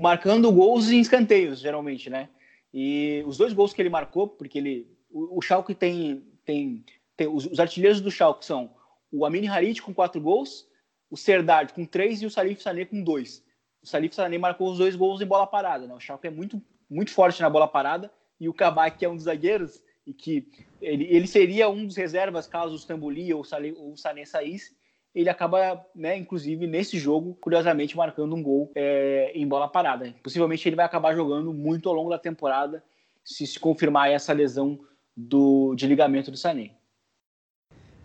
marcando 0.00 0.50
gols 0.50 0.90
em 0.90 1.00
escanteios, 1.00 1.60
geralmente, 1.60 2.08
né? 2.08 2.30
E 2.72 3.22
os 3.26 3.36
dois 3.36 3.52
gols 3.52 3.74
que 3.74 3.82
ele 3.82 3.90
marcou, 3.90 4.26
porque 4.26 4.56
ele, 4.56 4.90
o, 5.10 5.38
o 5.38 5.42
Schalke 5.42 5.74
tem, 5.74 6.24
tem, 6.46 6.82
tem 7.14 7.28
os, 7.28 7.44
os, 7.44 7.60
artilheiros 7.60 8.00
do 8.00 8.10
Schalke 8.10 8.44
são 8.44 8.74
o 9.10 9.26
Amin 9.26 9.46
Harit 9.46 9.82
com 9.82 9.92
quatro 9.92 10.18
gols, 10.18 10.66
o 11.10 11.16
Serdar 11.16 11.70
com 11.74 11.84
três 11.84 12.22
e 12.22 12.26
o 12.26 12.30
Salif 12.30 12.62
Sané 12.62 12.86
com 12.86 13.02
dois. 13.02 13.44
O 13.82 13.86
Salif 13.86 14.14
Sané 14.14 14.38
marcou 14.38 14.72
os 14.72 14.78
dois 14.78 14.96
gols 14.96 15.20
em 15.20 15.26
bola 15.26 15.46
parada, 15.46 15.86
né? 15.86 15.94
O 15.94 16.00
Schalke 16.00 16.26
é 16.26 16.30
muito, 16.30 16.62
muito 16.88 17.10
forte 17.10 17.42
na 17.42 17.50
bola 17.50 17.68
parada 17.68 18.10
e 18.40 18.48
o 18.48 18.54
Kabak, 18.54 18.96
que 18.96 19.04
é 19.04 19.08
um 19.10 19.16
dos 19.16 19.24
zagueiros 19.24 19.82
e 20.06 20.14
que 20.14 20.48
ele, 20.80 21.04
ele 21.04 21.26
seria 21.26 21.68
um 21.68 21.86
dos 21.86 21.96
reservas 21.96 22.46
caso 22.46 22.72
o 22.72 22.78
Stambuli 22.78 23.32
ou 23.34 23.42
o 23.42 23.96
Sané 23.96 24.24
saísse, 24.24 24.74
ele 25.14 25.28
acaba, 25.28 25.84
né, 25.94 26.16
inclusive 26.16 26.66
nesse 26.66 26.98
jogo, 26.98 27.36
curiosamente 27.40 27.96
marcando 27.96 28.34
um 28.34 28.42
gol 28.42 28.70
é, 28.74 29.30
em 29.34 29.46
bola 29.46 29.68
parada. 29.68 30.14
Possivelmente 30.22 30.66
ele 30.68 30.76
vai 30.76 30.86
acabar 30.86 31.14
jogando 31.14 31.52
muito 31.52 31.88
ao 31.88 31.94
longo 31.94 32.10
da 32.10 32.18
temporada 32.18 32.82
se 33.24 33.46
se 33.46 33.60
confirmar 33.60 34.10
essa 34.10 34.32
lesão 34.32 34.80
do, 35.16 35.74
de 35.74 35.86
ligamento 35.86 36.30
do 36.30 36.36
Sané. 36.36 36.70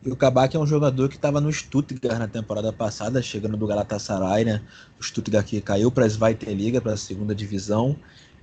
E 0.06 0.12
o 0.12 0.16
Kabak 0.16 0.56
é 0.56 0.60
um 0.60 0.68
jogador 0.68 1.10
que 1.10 1.16
estava 1.16 1.42
no 1.42 1.52
Stuttgart 1.52 2.20
na 2.20 2.28
temporada 2.28 2.72
passada, 2.72 3.22
chegando 3.22 3.58
do 3.58 3.66
Galatasaray, 3.66 4.46
né? 4.46 4.62
O 5.00 5.04
Stuttgart 5.04 5.46
que 5.46 5.60
caiu 5.60 5.92
para 5.92 6.06
a 6.06 6.08
Zweite 6.08 6.46
para 6.82 6.94
a 6.94 6.98
segunda 6.98 7.34
divisão. 7.34 7.96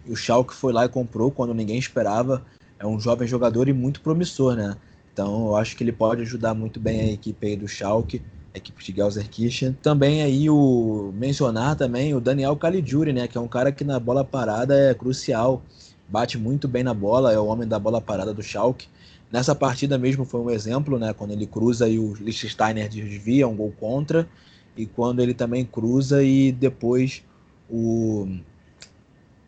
E 0.05 0.11
o 0.11 0.17
Schalke 0.17 0.53
foi 0.53 0.73
lá 0.73 0.85
e 0.85 0.89
comprou 0.89 1.31
quando 1.31 1.55
ninguém 1.55 1.79
esperava. 1.79 2.45
É 2.79 2.87
um 2.87 2.99
jovem 2.99 3.29
jogador 3.29 3.69
e 3.69 3.73
muito 3.73 4.01
promissor, 4.01 4.57
né? 4.57 4.77
Então 5.13 5.47
eu 5.47 5.57
acho 5.57 5.77
que 5.77 5.85
ele 5.85 5.93
pode 5.93 6.23
ajudar 6.23 6.55
muito 6.55 6.81
bem 6.81 7.01
a 7.01 7.13
equipe 7.13 7.47
aí 7.47 7.57
do 7.57 7.69
Schalke 7.69 8.21
equipe 8.55 8.83
de 8.85 8.93
Gelsenkirchen. 8.93 9.77
Também 9.83 10.23
aí 10.23 10.49
o 10.49 11.13
mencionar 11.15 11.77
também 11.77 12.15
o 12.15 12.21
Daniel 12.21 12.57
Caligiuri, 12.57 13.13
né, 13.13 13.27
que 13.27 13.37
é 13.37 13.41
um 13.41 13.49
cara 13.49 13.73
que 13.73 13.85
na 13.85 13.99
bola 13.99 14.25
parada 14.25 14.75
é 14.75 14.95
crucial, 14.95 15.63
bate 16.09 16.39
muito 16.39 16.69
bem 16.69 16.83
na 16.83 16.95
bola, 16.95 17.33
é 17.33 17.39
o 17.39 17.47
homem 17.47 17.67
da 17.67 17.79
bola 17.79 18.01
parada 18.01 18.33
do 18.33 18.43
Schalke. 18.43 18.87
Nessa 19.31 19.55
partida 19.55 19.99
mesmo 19.99 20.25
foi 20.25 20.41
um 20.41 20.51
exemplo, 20.51 20.99
né, 20.99 21.13
quando 21.13 21.33
ele 21.33 21.47
cruza 21.47 21.89
e 21.89 21.99
o 21.99 22.15
Lichtsteiner 22.15 22.89
desvia 22.89 23.49
um 23.49 23.57
gol 23.57 23.73
contra, 23.79 24.29
e 24.77 24.87
quando 24.87 25.21
ele 25.21 25.35
também 25.35 25.65
cruza 25.65 26.23
e 26.23 26.53
depois 26.53 27.25
o 27.69 28.29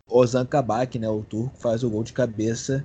Ozan 0.08 0.46
Kabak, 0.46 0.98
né, 0.98 1.08
o 1.08 1.22
turco, 1.22 1.56
faz 1.58 1.84
o 1.84 1.90
gol 1.90 2.02
de 2.02 2.12
cabeça 2.12 2.84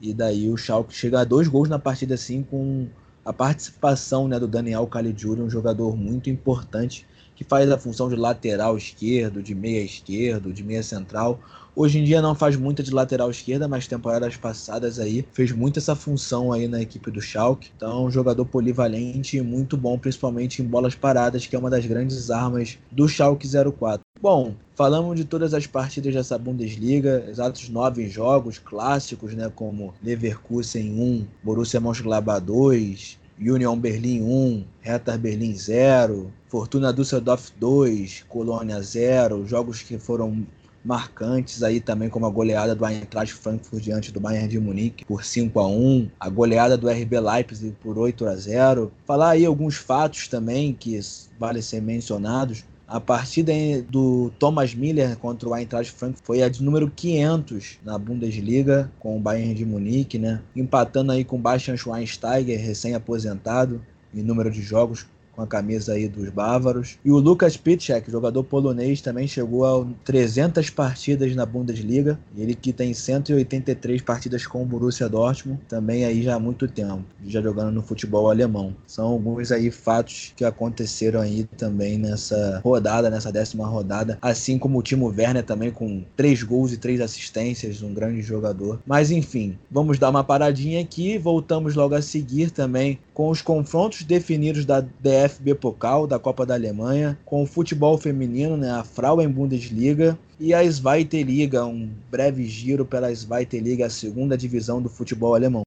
e 0.00 0.14
daí 0.14 0.48
o 0.48 0.56
Schalke 0.56 0.94
chega 0.94 1.20
a 1.20 1.24
dois 1.24 1.46
gols 1.46 1.68
na 1.68 1.78
partida 1.78 2.14
assim 2.14 2.42
com 2.42 2.88
a 3.24 3.32
participação 3.32 4.26
né, 4.26 4.38
do 4.38 4.48
Daniel 4.48 4.86
Caligiuri, 4.86 5.40
um 5.40 5.50
jogador 5.50 5.96
muito 5.96 6.30
importante 6.30 7.06
que 7.40 7.44
faz 7.44 7.70
a 7.70 7.78
função 7.78 8.08
de 8.10 8.16
lateral 8.16 8.76
esquerdo, 8.76 9.42
de 9.42 9.54
meia 9.54 9.82
esquerdo, 9.82 10.52
de 10.52 10.62
meia 10.62 10.82
central. 10.82 11.40
Hoje 11.74 11.98
em 11.98 12.04
dia 12.04 12.20
não 12.20 12.34
faz 12.34 12.54
muita 12.54 12.82
de 12.82 12.90
lateral 12.90 13.30
esquerda, 13.30 13.66
mas 13.66 13.86
temporadas 13.86 14.36
passadas 14.36 14.98
aí 14.98 15.24
fez 15.32 15.50
muito 15.50 15.78
essa 15.78 15.96
função 15.96 16.52
aí 16.52 16.68
na 16.68 16.82
equipe 16.82 17.10
do 17.10 17.20
Schalke. 17.20 17.70
Então, 17.74 18.04
um 18.04 18.10
jogador 18.10 18.44
polivalente 18.44 19.38
e 19.38 19.40
muito 19.40 19.74
bom, 19.76 19.98
principalmente 19.98 20.60
em 20.60 20.66
bolas 20.66 20.94
paradas, 20.94 21.46
que 21.46 21.56
é 21.56 21.58
uma 21.58 21.70
das 21.70 21.86
grandes 21.86 22.30
armas 22.30 22.78
do 22.90 23.08
Schalke 23.08 23.48
04. 23.48 24.09
Bom, 24.22 24.54
falamos 24.74 25.16
de 25.16 25.24
todas 25.24 25.54
as 25.54 25.66
partidas 25.66 26.12
dessa 26.12 26.36
Bundesliga, 26.36 27.24
exatos 27.26 27.70
nove 27.70 28.06
jogos 28.06 28.58
clássicos, 28.58 29.32
né, 29.32 29.50
como 29.54 29.94
Leverkusen 30.02 30.90
1, 30.90 31.26
Borussia 31.42 31.80
Mönchengladbach 31.80 32.44
2, 32.44 33.18
Union 33.40 33.78
Berlin 33.78 34.20
1, 34.20 34.64
Hertha 34.82 35.16
Berlin 35.16 35.56
0, 35.56 36.30
Fortuna 36.48 36.92
Düsseldorf 36.92 37.50
2, 37.58 38.26
Colônia 38.28 38.82
0, 38.82 39.46
jogos 39.46 39.82
que 39.82 39.98
foram 39.98 40.46
marcantes 40.84 41.62
aí 41.62 41.80
também, 41.80 42.10
como 42.10 42.26
a 42.26 42.30
goleada 42.30 42.74
do 42.74 42.84
Eintracht 42.84 43.32
Frankfurt 43.34 43.82
diante 43.82 44.12
do 44.12 44.20
Bayern 44.20 44.48
de 44.48 44.58
Munique 44.58 45.04
por 45.04 45.24
5 45.24 45.58
a 45.60 45.66
1 45.66 46.10
a 46.18 46.28
goleada 46.28 46.76
do 46.76 46.88
RB 46.88 47.20
Leipzig 47.20 47.74
por 47.82 47.98
8 47.98 48.26
a 48.26 48.36
0 48.36 48.90
Falar 49.06 49.30
aí 49.30 49.44
alguns 49.44 49.76
fatos 49.76 50.28
também 50.28 50.72
que 50.72 50.98
vale 51.38 51.62
ser 51.62 51.82
mencionados. 51.82 52.64
A 52.90 53.00
partida 53.00 53.52
do 53.88 54.32
Thomas 54.36 54.74
Miller 54.74 55.16
contra 55.16 55.48
o 55.48 55.54
Eintracht 55.54 55.92
Frankfurt 55.92 56.26
foi 56.26 56.42
a 56.42 56.48
de 56.48 56.60
número 56.60 56.90
500 56.90 57.78
na 57.84 57.96
Bundesliga 57.96 58.90
com 58.98 59.16
o 59.16 59.20
Bayern 59.20 59.54
de 59.54 59.64
Munique, 59.64 60.18
né? 60.18 60.42
Empatando 60.56 61.12
aí 61.12 61.24
com 61.24 61.40
Bastian 61.40 61.76
Schweinsteiger, 61.76 62.60
recém-aposentado 62.60 63.80
em 64.12 64.24
número 64.24 64.50
de 64.50 64.60
jogos 64.60 65.06
com 65.34 65.42
a 65.42 65.46
camisa 65.46 65.92
aí 65.92 66.08
dos 66.08 66.28
bávaros. 66.30 66.98
E 67.04 67.10
o 67.10 67.18
Lucas 67.18 67.56
Piszczek, 67.56 68.10
jogador 68.10 68.42
polonês, 68.44 69.00
também 69.00 69.26
chegou 69.26 69.64
a 69.64 69.86
300 70.04 70.70
partidas 70.70 71.34
na 71.34 71.46
Bundesliga. 71.46 72.18
Ele 72.36 72.54
que 72.54 72.72
tem 72.72 72.92
183 72.92 74.02
partidas 74.02 74.46
com 74.46 74.62
o 74.62 74.66
Borussia 74.66 75.08
Dortmund, 75.08 75.60
também 75.68 76.04
aí 76.04 76.22
já 76.22 76.34
há 76.34 76.38
muito 76.38 76.68
tempo, 76.68 77.04
já 77.26 77.40
jogando 77.40 77.72
no 77.72 77.82
futebol 77.82 78.30
alemão. 78.30 78.74
São 78.86 79.08
alguns 79.08 79.52
aí 79.52 79.70
fatos 79.70 80.32
que 80.36 80.44
aconteceram 80.44 81.20
aí 81.20 81.44
também 81.56 81.98
nessa 81.98 82.60
rodada, 82.64 83.10
nessa 83.10 83.32
décima 83.32 83.66
rodada, 83.66 84.18
assim 84.20 84.58
como 84.58 84.78
o 84.78 84.82
Timo 84.82 85.06
Werner 85.06 85.44
também 85.44 85.70
com 85.70 86.04
três 86.16 86.42
gols 86.42 86.72
e 86.72 86.76
três 86.76 87.00
assistências, 87.00 87.82
um 87.82 87.94
grande 87.94 88.22
jogador. 88.22 88.80
Mas 88.86 89.10
enfim, 89.10 89.58
vamos 89.70 89.98
dar 89.98 90.10
uma 90.10 90.24
paradinha 90.24 90.80
aqui, 90.80 91.18
voltamos 91.18 91.74
logo 91.74 91.94
a 91.94 92.02
seguir 92.02 92.50
também 92.50 92.98
com 93.20 93.28
os 93.28 93.42
confrontos 93.42 94.02
definidos 94.02 94.64
da 94.64 94.80
DF 94.80 94.94
DFB 95.02 95.54
Pokal 95.56 96.06
da 96.06 96.18
Copa 96.18 96.46
da 96.46 96.54
Alemanha, 96.54 97.18
com 97.26 97.42
o 97.42 97.46
futebol 97.46 97.98
feminino, 97.98 98.56
né, 98.56 98.70
a 98.70 98.82
Frauen 98.82 99.28
Bundesliga 99.28 100.18
e 100.38 100.54
a 100.54 100.64
Zweite 100.70 101.22
Liga, 101.22 101.66
um 101.66 101.90
breve 102.10 102.46
giro 102.46 102.82
pela 102.82 103.14
Zweite 103.14 103.60
Liga, 103.60 103.84
a 103.84 103.90
segunda 103.90 104.38
divisão 104.38 104.80
do 104.80 104.88
futebol 104.88 105.34
alemão. 105.34 105.60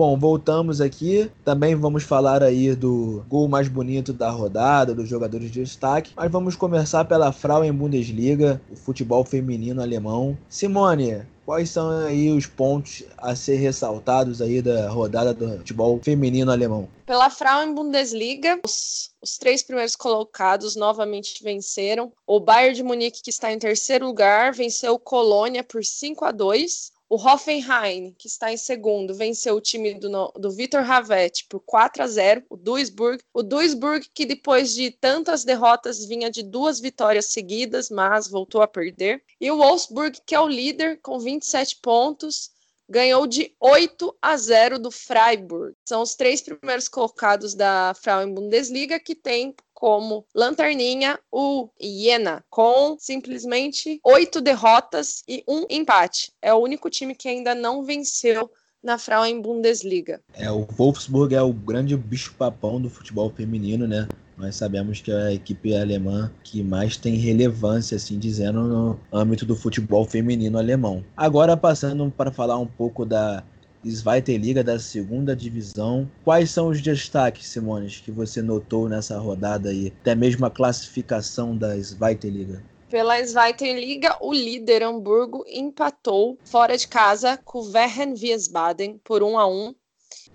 Bom, 0.00 0.16
voltamos 0.18 0.80
aqui. 0.80 1.30
Também 1.44 1.74
vamos 1.74 2.04
falar 2.04 2.42
aí 2.42 2.74
do 2.74 3.22
gol 3.28 3.46
mais 3.46 3.68
bonito 3.68 4.14
da 4.14 4.30
rodada, 4.30 4.94
dos 4.94 5.06
jogadores 5.06 5.50
de 5.50 5.62
destaque. 5.62 6.12
Mas 6.16 6.32
vamos 6.32 6.56
começar 6.56 7.04
pela 7.04 7.30
Frauen 7.32 7.70
Bundesliga, 7.70 8.58
o 8.72 8.76
futebol 8.76 9.26
feminino 9.26 9.82
alemão. 9.82 10.38
Simone, 10.48 11.20
quais 11.44 11.68
são 11.68 11.90
aí 11.90 12.32
os 12.32 12.46
pontos 12.46 13.04
a 13.18 13.36
ser 13.36 13.56
ressaltados 13.56 14.40
aí 14.40 14.62
da 14.62 14.88
rodada 14.88 15.34
do 15.34 15.58
futebol 15.58 16.00
feminino 16.02 16.50
alemão? 16.50 16.88
Pela 17.04 17.28
Frauen 17.28 17.74
Bundesliga, 17.74 18.58
os, 18.64 19.10
os, 19.20 19.36
três 19.36 19.62
primeiros 19.62 19.96
colocados 19.96 20.76
novamente 20.76 21.44
venceram. 21.44 22.10
O 22.26 22.40
Bayern 22.40 22.74
de 22.74 22.82
Munique, 22.82 23.20
que 23.22 23.28
está 23.28 23.52
em 23.52 23.58
terceiro 23.58 24.06
lugar, 24.06 24.54
venceu 24.54 24.94
o 24.94 24.98
Colônia 24.98 25.62
por 25.62 25.84
5 25.84 26.24
a 26.24 26.32
2. 26.32 26.90
O 27.12 27.16
Hoffenheim, 27.16 28.14
que 28.16 28.28
está 28.28 28.52
em 28.52 28.56
segundo, 28.56 29.16
venceu 29.16 29.56
o 29.56 29.60
time 29.60 29.94
do, 29.94 30.08
do 30.38 30.48
Vitor 30.48 30.88
Havet 30.88 31.44
por 31.48 31.58
4 31.58 32.04
a 32.04 32.06
0. 32.06 32.44
O 32.48 32.56
Duisburg, 32.56 33.20
o 33.34 33.42
Duisburg 33.42 34.08
que 34.14 34.24
depois 34.24 34.72
de 34.72 34.92
tantas 34.92 35.42
derrotas 35.42 36.04
vinha 36.06 36.30
de 36.30 36.44
duas 36.44 36.78
vitórias 36.78 37.26
seguidas, 37.26 37.90
mas 37.90 38.28
voltou 38.28 38.62
a 38.62 38.68
perder. 38.68 39.24
E 39.40 39.50
o 39.50 39.56
Wolfsburg, 39.56 40.20
que 40.24 40.36
é 40.36 40.40
o 40.40 40.46
líder 40.46 41.00
com 41.02 41.18
27 41.18 41.80
pontos, 41.82 42.52
ganhou 42.88 43.26
de 43.26 43.56
8 43.58 44.16
a 44.22 44.36
0 44.36 44.78
do 44.78 44.92
Freiburg. 44.92 45.74
São 45.84 46.02
os 46.02 46.14
três 46.14 46.40
primeiros 46.40 46.88
colocados 46.88 47.56
da 47.56 47.92
Frauen 48.00 48.32
Bundesliga 48.32 49.00
que 49.00 49.16
tem 49.16 49.52
como 49.80 50.26
lanterninha 50.34 51.18
o 51.32 51.70
Jena, 51.80 52.44
com 52.50 52.98
simplesmente 52.98 53.98
oito 54.04 54.38
derrotas 54.38 55.24
e 55.26 55.42
um 55.48 55.64
empate. 55.70 56.34
É 56.42 56.52
o 56.52 56.58
único 56.58 56.90
time 56.90 57.14
que 57.14 57.26
ainda 57.26 57.54
não 57.54 57.82
venceu 57.82 58.50
na 58.84 58.98
Frauen 58.98 59.40
Bundesliga. 59.40 60.20
É, 60.34 60.50
o 60.50 60.66
Wolfsburg 60.66 61.34
é 61.34 61.40
o 61.40 61.50
grande 61.54 61.96
bicho-papão 61.96 62.78
do 62.78 62.90
futebol 62.90 63.30
feminino, 63.30 63.88
né? 63.88 64.06
nós 64.36 64.56
sabemos 64.56 65.00
que 65.00 65.10
é 65.10 65.22
a 65.22 65.32
equipe 65.32 65.76
alemã 65.76 66.30
que 66.42 66.62
mais 66.62 66.96
tem 66.96 67.16
relevância, 67.16 67.96
assim 67.96 68.18
dizendo, 68.18 68.62
no 68.62 69.00
âmbito 69.12 69.44
do 69.44 69.54
futebol 69.54 70.04
feminino 70.06 70.58
alemão. 70.58 71.04
Agora, 71.16 71.56
passando 71.56 72.10
para 72.10 72.32
falar 72.32 72.58
um 72.58 72.66
pouco 72.66 73.04
da 73.04 73.44
Zweite 73.88 74.36
Liga 74.36 74.62
da 74.62 74.78
segunda 74.78 75.34
divisão. 75.34 76.10
Quais 76.22 76.50
são 76.50 76.68
os 76.68 76.82
destaques, 76.82 77.46
Simones, 77.46 78.00
que 78.00 78.10
você 78.10 78.42
notou 78.42 78.88
nessa 78.88 79.18
rodada 79.18 79.70
aí? 79.70 79.92
Até 80.00 80.14
mesmo 80.14 80.44
a 80.44 80.50
classificação 80.50 81.56
da 81.56 81.78
Zweite 81.78 82.28
Liga. 82.28 82.62
Pela 82.90 83.24
Zweite 83.24 83.72
Liga, 83.72 84.16
o 84.20 84.32
líder 84.32 84.82
Hamburgo 84.82 85.44
empatou 85.48 86.36
fora 86.44 86.76
de 86.76 86.88
casa 86.88 87.38
com 87.38 87.60
o 87.60 87.72
Wehen 87.72 88.14
Wiesbaden 88.20 89.00
por 89.02 89.22
1 89.22 89.38
a 89.38 89.46
1 89.46 89.74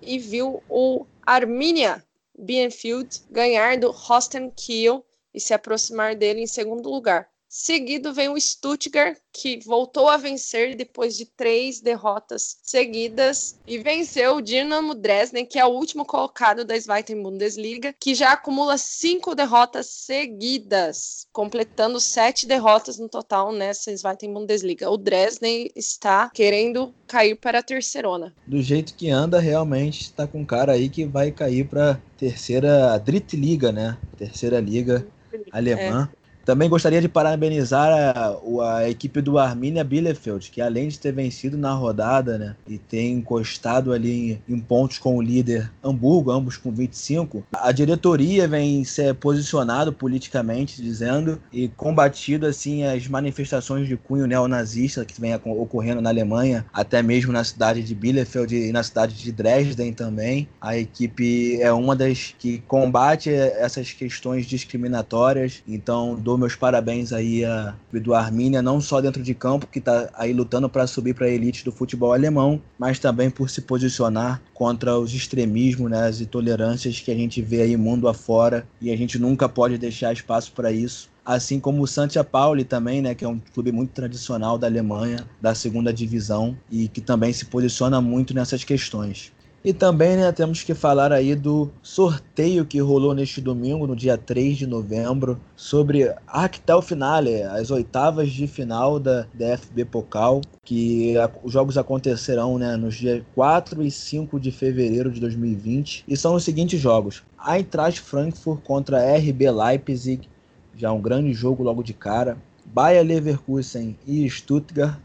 e 0.02 0.18
viu 0.18 0.64
o 0.70 1.06
Arminia 1.26 2.04
Bielefeld 2.38 3.24
ganhar 3.30 3.78
do 3.78 3.92
Holstein 3.92 4.50
Kiel 4.52 5.06
e 5.34 5.40
se 5.40 5.54
aproximar 5.54 6.16
dele 6.16 6.42
em 6.42 6.48
segundo 6.48 6.90
lugar. 6.90 7.30
Seguido 7.58 8.14
vem 8.14 8.28
o 8.28 8.38
Stuttgart, 8.38 9.18
que 9.32 9.62
voltou 9.66 10.10
a 10.10 10.18
vencer 10.18 10.76
depois 10.76 11.16
de 11.16 11.26
três 11.26 11.80
derrotas 11.80 12.58
seguidas 12.62 13.56
e 13.66 13.78
venceu 13.78 14.36
o 14.36 14.42
Dinamo 14.42 14.94
Dresden, 14.94 15.46
que 15.46 15.58
é 15.58 15.66
o 15.66 15.70
último 15.70 16.04
colocado 16.04 16.66
da 16.66 16.78
Zweite 16.78 17.16
Bundesliga, 17.16 17.96
que 17.98 18.14
já 18.14 18.34
acumula 18.34 18.78
cinco 18.78 19.34
derrotas 19.34 19.88
seguidas, 19.88 21.28
completando 21.32 21.98
sete 22.02 22.46
derrotas 22.46 23.00
no 23.00 23.08
total 23.08 23.54
nessa 23.54 23.96
Zweite 23.96 24.28
Bundesliga. 24.28 24.92
O 24.92 24.98
Dresden 24.98 25.72
está 25.78 26.30
querendo 26.32 26.94
cair 27.08 27.36
para 27.36 27.60
a 27.60 27.64
terceirona. 27.64 28.34
Do 28.46 28.62
jeito 28.62 28.94
que 28.94 29.10
anda, 29.10 29.40
realmente 29.40 30.02
está 30.02 30.28
com 30.28 30.46
cara 30.46 30.74
aí 30.74 30.90
que 30.90 31.06
vai 31.06 31.32
cair 31.32 31.66
para 31.70 32.02
terceira 32.18 32.98
Drittliga, 32.98 33.72
né? 33.72 33.98
Terceira 34.18 34.60
liga 34.60 35.08
alemã. 35.54 36.10
É. 36.22 36.25
Também 36.46 36.70
gostaria 36.70 37.02
de 37.02 37.10
parabenizar 37.10 37.92
a, 37.92 38.76
a, 38.76 38.90
equipe 38.90 39.20
do 39.20 39.40
Arminia 39.40 39.84
Bielefeld, 39.84 40.52
que 40.52 40.62
além 40.62 40.88
de 40.88 41.00
ter 41.00 41.12
vencido 41.12 41.58
na 41.58 41.74
rodada, 41.74 42.38
né, 42.38 42.56
e 42.68 42.78
ter 42.78 43.10
encostado 43.10 43.92
ali 43.92 44.42
em, 44.48 44.56
em, 44.56 44.60
pontos 44.60 45.00
com 45.00 45.18
o 45.18 45.22
líder 45.22 45.72
Hamburgo, 45.84 46.30
ambos 46.30 46.56
com 46.56 46.72
25, 46.72 47.44
a 47.52 47.72
diretoria 47.72 48.48
vem 48.48 48.84
se 48.84 49.12
posicionado 49.16 49.92
politicamente, 49.92 50.82
dizendo 50.82 51.42
e 51.52 51.68
combatido 51.70 52.46
assim 52.46 52.84
as 52.84 53.08
manifestações 53.08 53.88
de 53.88 53.98
cunho 53.98 54.28
neonazista 54.28 55.04
que 55.04 55.20
vem 55.20 55.34
ocorrendo 55.34 56.02
na 56.02 56.12
Alemanha, 56.12 56.66
até 56.72 57.02
mesmo 57.02 57.34
na 57.34 57.44
cidade 57.44 57.82
de 57.82 57.96
Bielefeld 57.96 58.56
e 58.56 58.72
na 58.72 58.84
cidade 58.84 59.16
de 59.16 59.32
Dresden 59.32 59.94
também. 59.94 60.48
A 60.62 60.78
equipe 60.78 61.60
é 61.60 61.74
uma 61.74 61.96
das 61.96 62.36
que 62.38 62.60
combate 62.68 63.32
essas 63.32 63.92
questões 63.92 64.46
discriminatórias, 64.46 65.64
então 65.68 66.16
do 66.16 66.35
dou 66.36 66.38
meus 66.38 66.56
parabéns 66.56 67.14
aí 67.14 67.44
a 67.46 67.74
do 67.94 68.14
Arminia, 68.14 68.62
não 68.62 68.82
só 68.82 69.00
dentro 69.00 69.24
de 69.24 69.34
campo, 69.34 69.68
que 69.68 69.80
está 69.80 70.10
aí 70.14 70.34
lutando 70.34 70.70
para 70.70 70.86
subir 70.86 71.16
para 71.16 71.28
a 71.28 71.30
elite 71.30 71.64
do 71.64 71.72
futebol 71.72 72.14
alemão, 72.14 72.62
mas 72.78 73.00
também 73.00 73.30
por 73.30 73.50
se 73.50 73.62
posicionar 73.62 74.42
contra 74.54 74.98
os 75.00 75.14
extremismos, 75.14 75.90
né, 75.90 76.08
as 76.08 76.20
intolerâncias 76.20 77.00
que 77.00 77.10
a 77.10 77.16
gente 77.16 77.42
vê 77.42 77.62
aí 77.62 77.78
mundo 77.78 78.08
afora 78.08 78.68
e 78.82 78.92
a 78.92 78.98
gente 78.98 79.18
nunca 79.18 79.48
pode 79.48 79.78
deixar 79.78 80.12
espaço 80.12 80.52
para 80.52 80.72
isso 80.72 81.10
assim 81.26 81.60
como 81.60 81.82
o 81.82 81.88
Santia 81.88 82.24
Pauli 82.24 82.64
também, 82.64 83.02
né, 83.02 83.16
que 83.16 83.26
é 83.26 83.28
um 83.28 83.40
clube 83.40 83.72
muito 83.72 83.90
tradicional 83.92 84.60
da 84.60 84.68
Alemanha, 84.68 85.28
da 85.42 85.56
segunda 85.56 85.92
divisão 85.92 86.56
e 86.70 86.88
que 86.88 87.02
também 87.02 87.34
se 87.34 87.46
posiciona 87.46 88.00
muito 88.00 88.32
nessas 88.32 88.64
questões. 88.64 89.32
E 89.66 89.74
também 89.74 90.16
né, 90.16 90.32
temos 90.32 90.62
que 90.62 90.76
falar 90.76 91.12
aí 91.12 91.34
do 91.34 91.72
sorteio 91.82 92.68
que 92.68 92.80
rolou 92.80 93.16
neste 93.16 93.42
domingo, 93.42 93.88
no 93.88 93.96
dia 93.96 94.16
3 94.16 94.60
de 94.60 94.68
novembro, 94.68 95.42
sobre 95.56 96.14
Arctel 96.28 96.84
Finale, 96.84 97.42
as 97.42 97.72
oitavas 97.72 98.30
de 98.30 98.46
final 98.46 99.00
da 99.00 99.26
DFB 99.34 99.86
Pokal, 99.86 100.42
que 100.64 101.18
a, 101.18 101.32
os 101.44 101.52
jogos 101.52 101.80
acontecerão 101.80 102.60
né, 102.60 102.78
nos 102.78 102.94
dias 102.94 103.24
4 103.34 103.82
e 103.82 103.90
5 103.90 104.40
de 104.40 104.52
fevereiro 104.52 105.10
de 105.12 105.20
2020. 105.20 106.06
E 106.08 106.16
são 106.16 106.36
os 106.36 106.44
seguintes 106.44 106.80
jogos: 106.80 107.24
Eintracht 107.44 108.02
Frankfurt 108.02 108.62
contra 108.62 109.18
RB 109.18 109.50
Leipzig, 109.50 110.30
já 110.78 110.92
um 110.92 111.02
grande 111.02 111.34
jogo 111.34 111.64
logo 111.64 111.82
de 111.82 111.96
cara. 111.96 112.38
Bayer 112.64 113.04
Leverkusen 113.04 113.98
e 114.06 114.30
Stuttgart, 114.30 115.00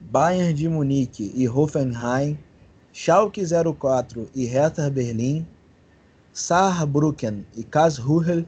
Bayern 0.00 0.54
de 0.54 0.66
Munique 0.66 1.30
e 1.34 1.46
Hoffenheim, 1.46 2.38
Schalke 3.00 3.44
04 3.46 4.28
e 4.34 4.44
Hertha 4.44 4.90
Berlim, 4.90 5.46
Saarbrücken 6.32 7.46
e 7.56 7.62
Karlsruhe, 7.62 8.44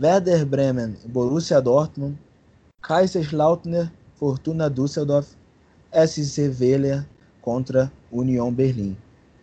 Werder 0.00 0.46
Bremen 0.46 0.96
e 1.04 1.08
Borussia 1.08 1.60
Dortmund, 1.60 2.16
Kaiserslautern, 2.80 3.90
Fortuna 4.14 4.70
Düsseldorf, 4.70 5.36
SC 5.92 6.48
Vélez 6.48 7.04
contra 7.42 7.92
Union 8.10 8.50
Berlim. 8.50 8.96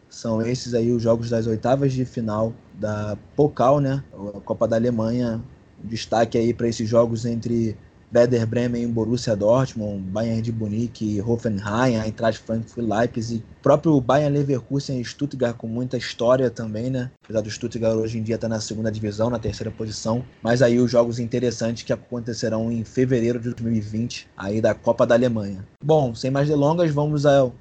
São 0.10 0.42
esses 0.42 0.74
aí 0.74 0.92
os 0.92 1.04
jogos 1.04 1.30
das 1.30 1.46
oitavas 1.46 1.94
de 1.94 2.04
final 2.04 2.52
da 2.74 3.16
Pokal, 3.36 3.80
né? 3.80 4.04
A 4.36 4.40
Copa 4.40 4.68
da 4.68 4.76
Alemanha. 4.76 5.40
Destaque 5.84 6.36
aí 6.36 6.52
para 6.52 6.68
esses 6.68 6.90
jogos 6.90 7.26
entre 7.26 7.78
Werder 8.16 8.46
Bremen, 8.48 8.88
Borussia 8.88 9.36
Dortmund, 9.36 10.00
Bayern 10.10 10.42
de 10.42 10.52
Munique, 10.52 11.22
Hoffenheim, 11.22 12.00
Eintracht 12.00 12.42
Frankfurt, 12.46 12.88
Leipzig, 12.88 13.44
próprio 13.62 14.00
Bayern 14.00 14.34
Leverkusen 14.34 15.02
e 15.02 15.04
Stuttgart 15.04 15.58
com 15.58 15.68
muita 15.68 15.98
história 15.98 16.50
também, 16.50 16.90
né? 16.90 17.12
Apesar 17.26 17.42
do 17.42 17.52
Stuttgart 17.52 17.98
hoje 17.98 18.18
em 18.18 18.24
dia 18.24 18.36
estar 18.36 18.48
tá 18.48 18.54
na 18.54 18.62
segunda 18.62 18.90
divisão, 18.90 19.30
na 19.30 19.38
terceira 19.38 19.70
posição, 19.70 20.24
mas 20.42 20.62
aí 20.62 20.80
os 20.80 20.90
jogos 20.90 21.20
interessantes 21.20 21.84
que 21.84 21.92
acontecerão 21.92 22.72
em 22.72 22.86
fevereiro 22.86 23.38
de 23.38 23.50
2020, 23.50 24.30
aí 24.38 24.62
da 24.62 24.74
Copa 24.74 25.06
da 25.06 25.16
Alemanha. 25.16 25.68
Bom, 25.84 26.16
sem 26.16 26.32
mais 26.32 26.48
delongas, 26.48 26.92
vamos 26.92 27.26
aos 27.26 27.52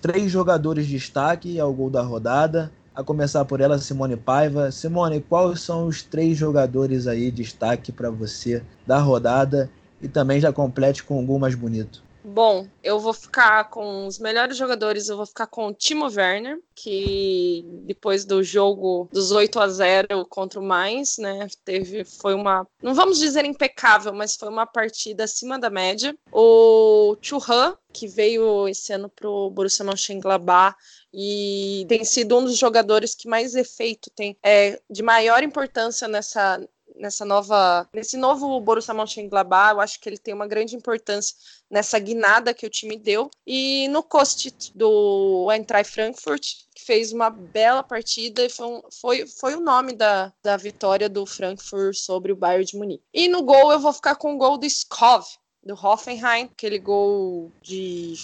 três 0.00 0.32
jogadores 0.32 0.86
de 0.86 0.96
destaque 0.96 1.60
ao 1.60 1.74
gol 1.74 1.90
da 1.90 2.00
rodada. 2.00 2.72
A 2.94 3.04
começar 3.04 3.44
por 3.44 3.60
ela, 3.60 3.78
Simone 3.78 4.16
Paiva. 4.16 4.70
Simone, 4.70 5.20
quais 5.20 5.60
são 5.60 5.86
os 5.86 6.02
três 6.02 6.36
jogadores 6.36 7.06
aí 7.06 7.30
de 7.30 7.42
destaque 7.42 7.92
para 7.92 8.10
você 8.10 8.62
da 8.86 8.98
rodada 8.98 9.70
e 10.00 10.08
também 10.08 10.40
já 10.40 10.52
complete 10.52 11.02
com 11.02 11.20
um 11.20 11.26
gol 11.26 11.38
mais 11.38 11.54
bonito. 11.54 12.02
Bom, 12.22 12.68
eu 12.82 13.00
vou 13.00 13.14
ficar 13.14 13.70
com 13.70 14.06
os 14.06 14.18
melhores 14.18 14.56
jogadores, 14.56 15.08
eu 15.08 15.16
vou 15.16 15.24
ficar 15.24 15.46
com 15.46 15.68
o 15.68 15.72
Timo 15.74 16.04
Werner, 16.04 16.58
que 16.74 17.64
depois 17.84 18.26
do 18.26 18.42
jogo 18.42 19.08
dos 19.10 19.30
8 19.30 19.58
a 19.58 19.68
0 19.68 20.26
contra 20.28 20.60
o 20.60 20.62
Mainz, 20.62 21.16
né, 21.16 21.46
teve 21.64 22.04
foi 22.04 22.34
uma, 22.34 22.66
não 22.82 22.94
vamos 22.94 23.18
dizer 23.18 23.46
impecável, 23.46 24.12
mas 24.12 24.36
foi 24.36 24.50
uma 24.50 24.66
partida 24.66 25.24
acima 25.24 25.58
da 25.58 25.70
média. 25.70 26.14
O 26.30 27.16
Churran, 27.22 27.74
que 27.90 28.06
veio 28.06 28.68
esse 28.68 28.92
ano 28.92 29.08
pro 29.08 29.50
Borussia 29.50 29.84
Mönchengladbach 29.84 30.76
e 31.12 31.86
tem 31.88 32.04
sido 32.04 32.38
um 32.38 32.44
dos 32.44 32.58
jogadores 32.58 33.14
que 33.14 33.28
mais 33.28 33.54
efeito 33.54 34.10
tem, 34.14 34.36
é 34.42 34.78
de 34.90 35.02
maior 35.02 35.42
importância 35.42 36.06
nessa 36.06 36.60
nessa 37.00 37.24
nova, 37.24 37.88
nesse 37.92 38.16
novo 38.16 38.60
Borussia 38.60 38.94
Mönchengladbach, 38.94 39.72
eu 39.72 39.80
acho 39.80 39.98
que 39.98 40.08
ele 40.08 40.18
tem 40.18 40.34
uma 40.34 40.46
grande 40.46 40.76
importância 40.76 41.34
nessa 41.70 41.98
guinada 41.98 42.54
que 42.54 42.66
o 42.66 42.70
time 42.70 42.96
deu. 42.96 43.30
E 43.46 43.88
no 43.88 44.02
Kostic 44.02 44.70
do 44.74 45.48
Eintracht 45.50 45.92
Frankfurt, 45.92 46.66
que 46.74 46.84
fez 46.84 47.12
uma 47.12 47.30
bela 47.30 47.82
partida 47.82 48.44
e 48.44 48.50
foi, 48.50 48.66
um, 48.66 48.82
foi, 49.00 49.26
foi 49.26 49.54
o 49.56 49.60
nome 49.60 49.94
da, 49.94 50.32
da 50.42 50.56
vitória 50.56 51.08
do 51.08 51.24
Frankfurt 51.26 51.96
sobre 51.96 52.32
o 52.32 52.36
Bayern 52.36 52.64
de 52.64 52.76
Munique. 52.76 53.04
E 53.12 53.28
no 53.28 53.42
gol 53.42 53.72
eu 53.72 53.80
vou 53.80 53.92
ficar 53.92 54.14
com 54.16 54.34
o 54.34 54.38
gol 54.38 54.58
do 54.58 54.66
Skov, 54.66 55.26
do 55.64 55.74
Hoffenheim, 55.74 56.44
aquele 56.44 56.78
gol 56.78 57.50
de 57.62 58.14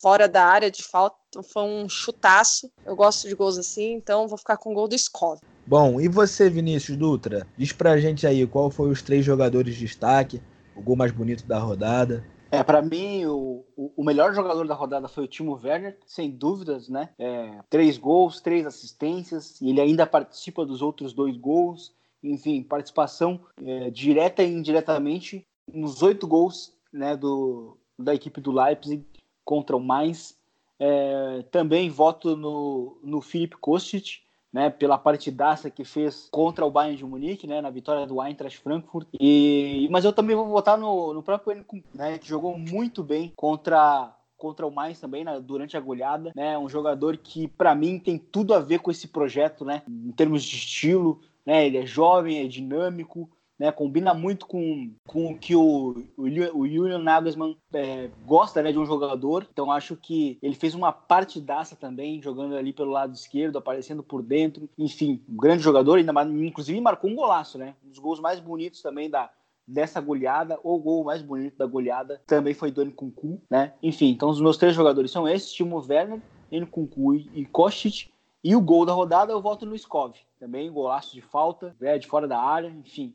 fora 0.00 0.28
da 0.28 0.44
área 0.44 0.70
de 0.70 0.82
falta, 0.82 1.16
foi 1.42 1.62
um 1.62 1.88
chutaço. 1.88 2.70
Eu 2.84 2.94
gosto 2.94 3.28
de 3.28 3.34
gols 3.34 3.58
assim, 3.58 3.92
então 3.92 4.28
vou 4.28 4.38
ficar 4.38 4.56
com 4.56 4.70
o 4.70 4.74
gol 4.74 4.88
do 4.88 4.94
Skov. 4.94 5.40
Bom, 5.66 6.00
e 6.00 6.06
você, 6.06 6.48
Vinícius 6.48 6.96
Dutra? 6.96 7.44
Diz 7.56 7.72
pra 7.72 7.98
gente 7.98 8.24
aí 8.24 8.46
qual 8.46 8.70
foi 8.70 8.88
os 8.88 9.02
três 9.02 9.24
jogadores 9.24 9.74
de 9.74 9.80
destaque, 9.80 10.40
o 10.76 10.80
gol 10.80 10.94
mais 10.94 11.10
bonito 11.10 11.44
da 11.44 11.58
rodada. 11.58 12.24
É, 12.52 12.62
para 12.62 12.80
mim, 12.80 13.26
o, 13.26 13.64
o, 13.76 14.04
melhor 14.04 14.32
jogador 14.32 14.64
da 14.64 14.74
rodada 14.74 15.08
foi 15.08 15.24
o 15.24 15.28
Timo 15.28 15.60
Werner, 15.60 15.98
sem 16.06 16.30
dúvidas, 16.30 16.88
né? 16.88 17.08
É, 17.18 17.58
três 17.68 17.98
gols, 17.98 18.40
três 18.40 18.64
assistências, 18.64 19.60
e 19.60 19.70
ele 19.70 19.80
ainda 19.80 20.06
participa 20.06 20.64
dos 20.64 20.82
outros 20.82 21.12
dois 21.12 21.36
gols. 21.36 21.92
Enfim, 22.22 22.62
participação 22.62 23.40
é, 23.60 23.90
direta 23.90 24.44
e 24.44 24.52
indiretamente 24.52 25.44
nos 25.66 26.00
oito 26.00 26.28
gols 26.28 26.72
né, 26.92 27.16
do, 27.16 27.76
da 27.98 28.14
equipe 28.14 28.40
do 28.40 28.52
Leipzig 28.52 29.04
contra 29.44 29.76
o 29.76 29.80
Mainz. 29.80 30.38
É, 30.78 31.44
também 31.50 31.90
voto 31.90 32.36
no, 32.36 32.98
no 33.02 33.20
Felipe 33.20 33.56
Kostic, 33.56 34.20
né, 34.56 34.70
pela 34.70 34.96
partidaça 34.96 35.70
que 35.70 35.84
fez 35.84 36.28
contra 36.30 36.64
o 36.64 36.70
Bayern 36.70 36.96
de 36.96 37.04
Munique, 37.04 37.46
né, 37.46 37.60
na 37.60 37.68
vitória 37.68 38.06
do 38.06 38.22
Eintracht 38.22 38.58
Frankfurt. 38.58 39.06
E, 39.20 39.86
mas 39.90 40.02
eu 40.02 40.14
também 40.14 40.34
vou 40.34 40.46
votar 40.46 40.78
no, 40.78 41.12
no 41.12 41.22
próprio 41.22 41.52
Enem, 41.52 41.84
né, 41.94 42.16
que 42.16 42.26
jogou 42.26 42.58
muito 42.58 43.04
bem 43.04 43.34
contra 43.36 44.14
contra 44.38 44.66
o 44.66 44.70
Mainz 44.70 45.00
também 45.00 45.24
né, 45.24 45.38
durante 45.40 45.76
a 45.76 45.80
goleada, 45.80 46.32
né, 46.34 46.56
um 46.58 46.68
jogador 46.70 47.18
que 47.18 47.48
para 47.48 47.74
mim 47.74 47.98
tem 47.98 48.18
tudo 48.18 48.54
a 48.54 48.58
ver 48.58 48.78
com 48.80 48.90
esse 48.90 49.08
projeto, 49.08 49.62
né, 49.62 49.82
em 49.88 50.12
termos 50.12 50.42
de 50.42 50.56
estilo, 50.56 51.20
né, 51.44 51.66
ele 51.66 51.78
é 51.78 51.86
jovem, 51.86 52.42
é 52.42 52.46
dinâmico, 52.46 53.30
né? 53.58 53.72
Combina 53.72 54.12
muito 54.14 54.46
com, 54.46 54.92
com 55.06 55.32
o 55.32 55.38
que 55.38 55.54
o, 55.54 56.04
o, 56.16 56.22
o 56.22 56.68
Julian 56.68 56.98
Nagelsmann 56.98 57.56
é, 57.72 58.10
gosta 58.24 58.62
né, 58.62 58.72
de 58.72 58.78
um 58.78 58.86
jogador. 58.86 59.46
Então 59.50 59.70
acho 59.70 59.96
que 59.96 60.38
ele 60.42 60.54
fez 60.54 60.74
uma 60.74 60.92
partidaça 60.92 61.74
também, 61.74 62.22
jogando 62.22 62.56
ali 62.56 62.72
pelo 62.72 62.90
lado 62.90 63.14
esquerdo, 63.14 63.58
aparecendo 63.58 64.02
por 64.02 64.22
dentro. 64.22 64.68
Enfim, 64.78 65.22
um 65.28 65.36
grande 65.36 65.62
jogador, 65.62 65.98
ainda 65.98 66.12
inclusive 66.22 66.80
marcou 66.80 67.10
um 67.10 67.16
golaço, 67.16 67.58
né? 67.58 67.74
Um 67.84 67.88
dos 67.88 67.98
gols 67.98 68.20
mais 68.20 68.40
bonitos 68.40 68.82
também 68.82 69.08
da, 69.08 69.30
dessa 69.66 70.00
goleada, 70.00 70.58
ou 70.62 70.76
o 70.76 70.82
gol 70.82 71.04
mais 71.04 71.22
bonito 71.22 71.56
da 71.56 71.66
goleada, 71.66 72.20
também 72.26 72.54
foi 72.54 72.70
do 72.70 72.84
Nkunku, 72.84 73.40
né? 73.50 73.72
Enfim, 73.82 74.10
então 74.10 74.28
os 74.28 74.40
meus 74.40 74.56
três 74.56 74.74
jogadores 74.74 75.10
são 75.10 75.28
esses, 75.28 75.52
Timo 75.52 75.84
Werner, 75.86 76.20
Nkunku 76.52 77.14
e 77.14 77.44
Kostic. 77.46 78.10
E 78.44 78.54
o 78.54 78.60
gol 78.60 78.86
da 78.86 78.92
rodada 78.92 79.32
eu 79.32 79.42
voto 79.42 79.66
no 79.66 79.74
Skov. 79.74 80.14
Também 80.38 80.70
golaço 80.70 81.12
de 81.12 81.20
falta, 81.20 81.74
é, 81.80 81.98
de 81.98 82.06
fora 82.06 82.28
da 82.28 82.40
área, 82.40 82.68
enfim. 82.68 83.12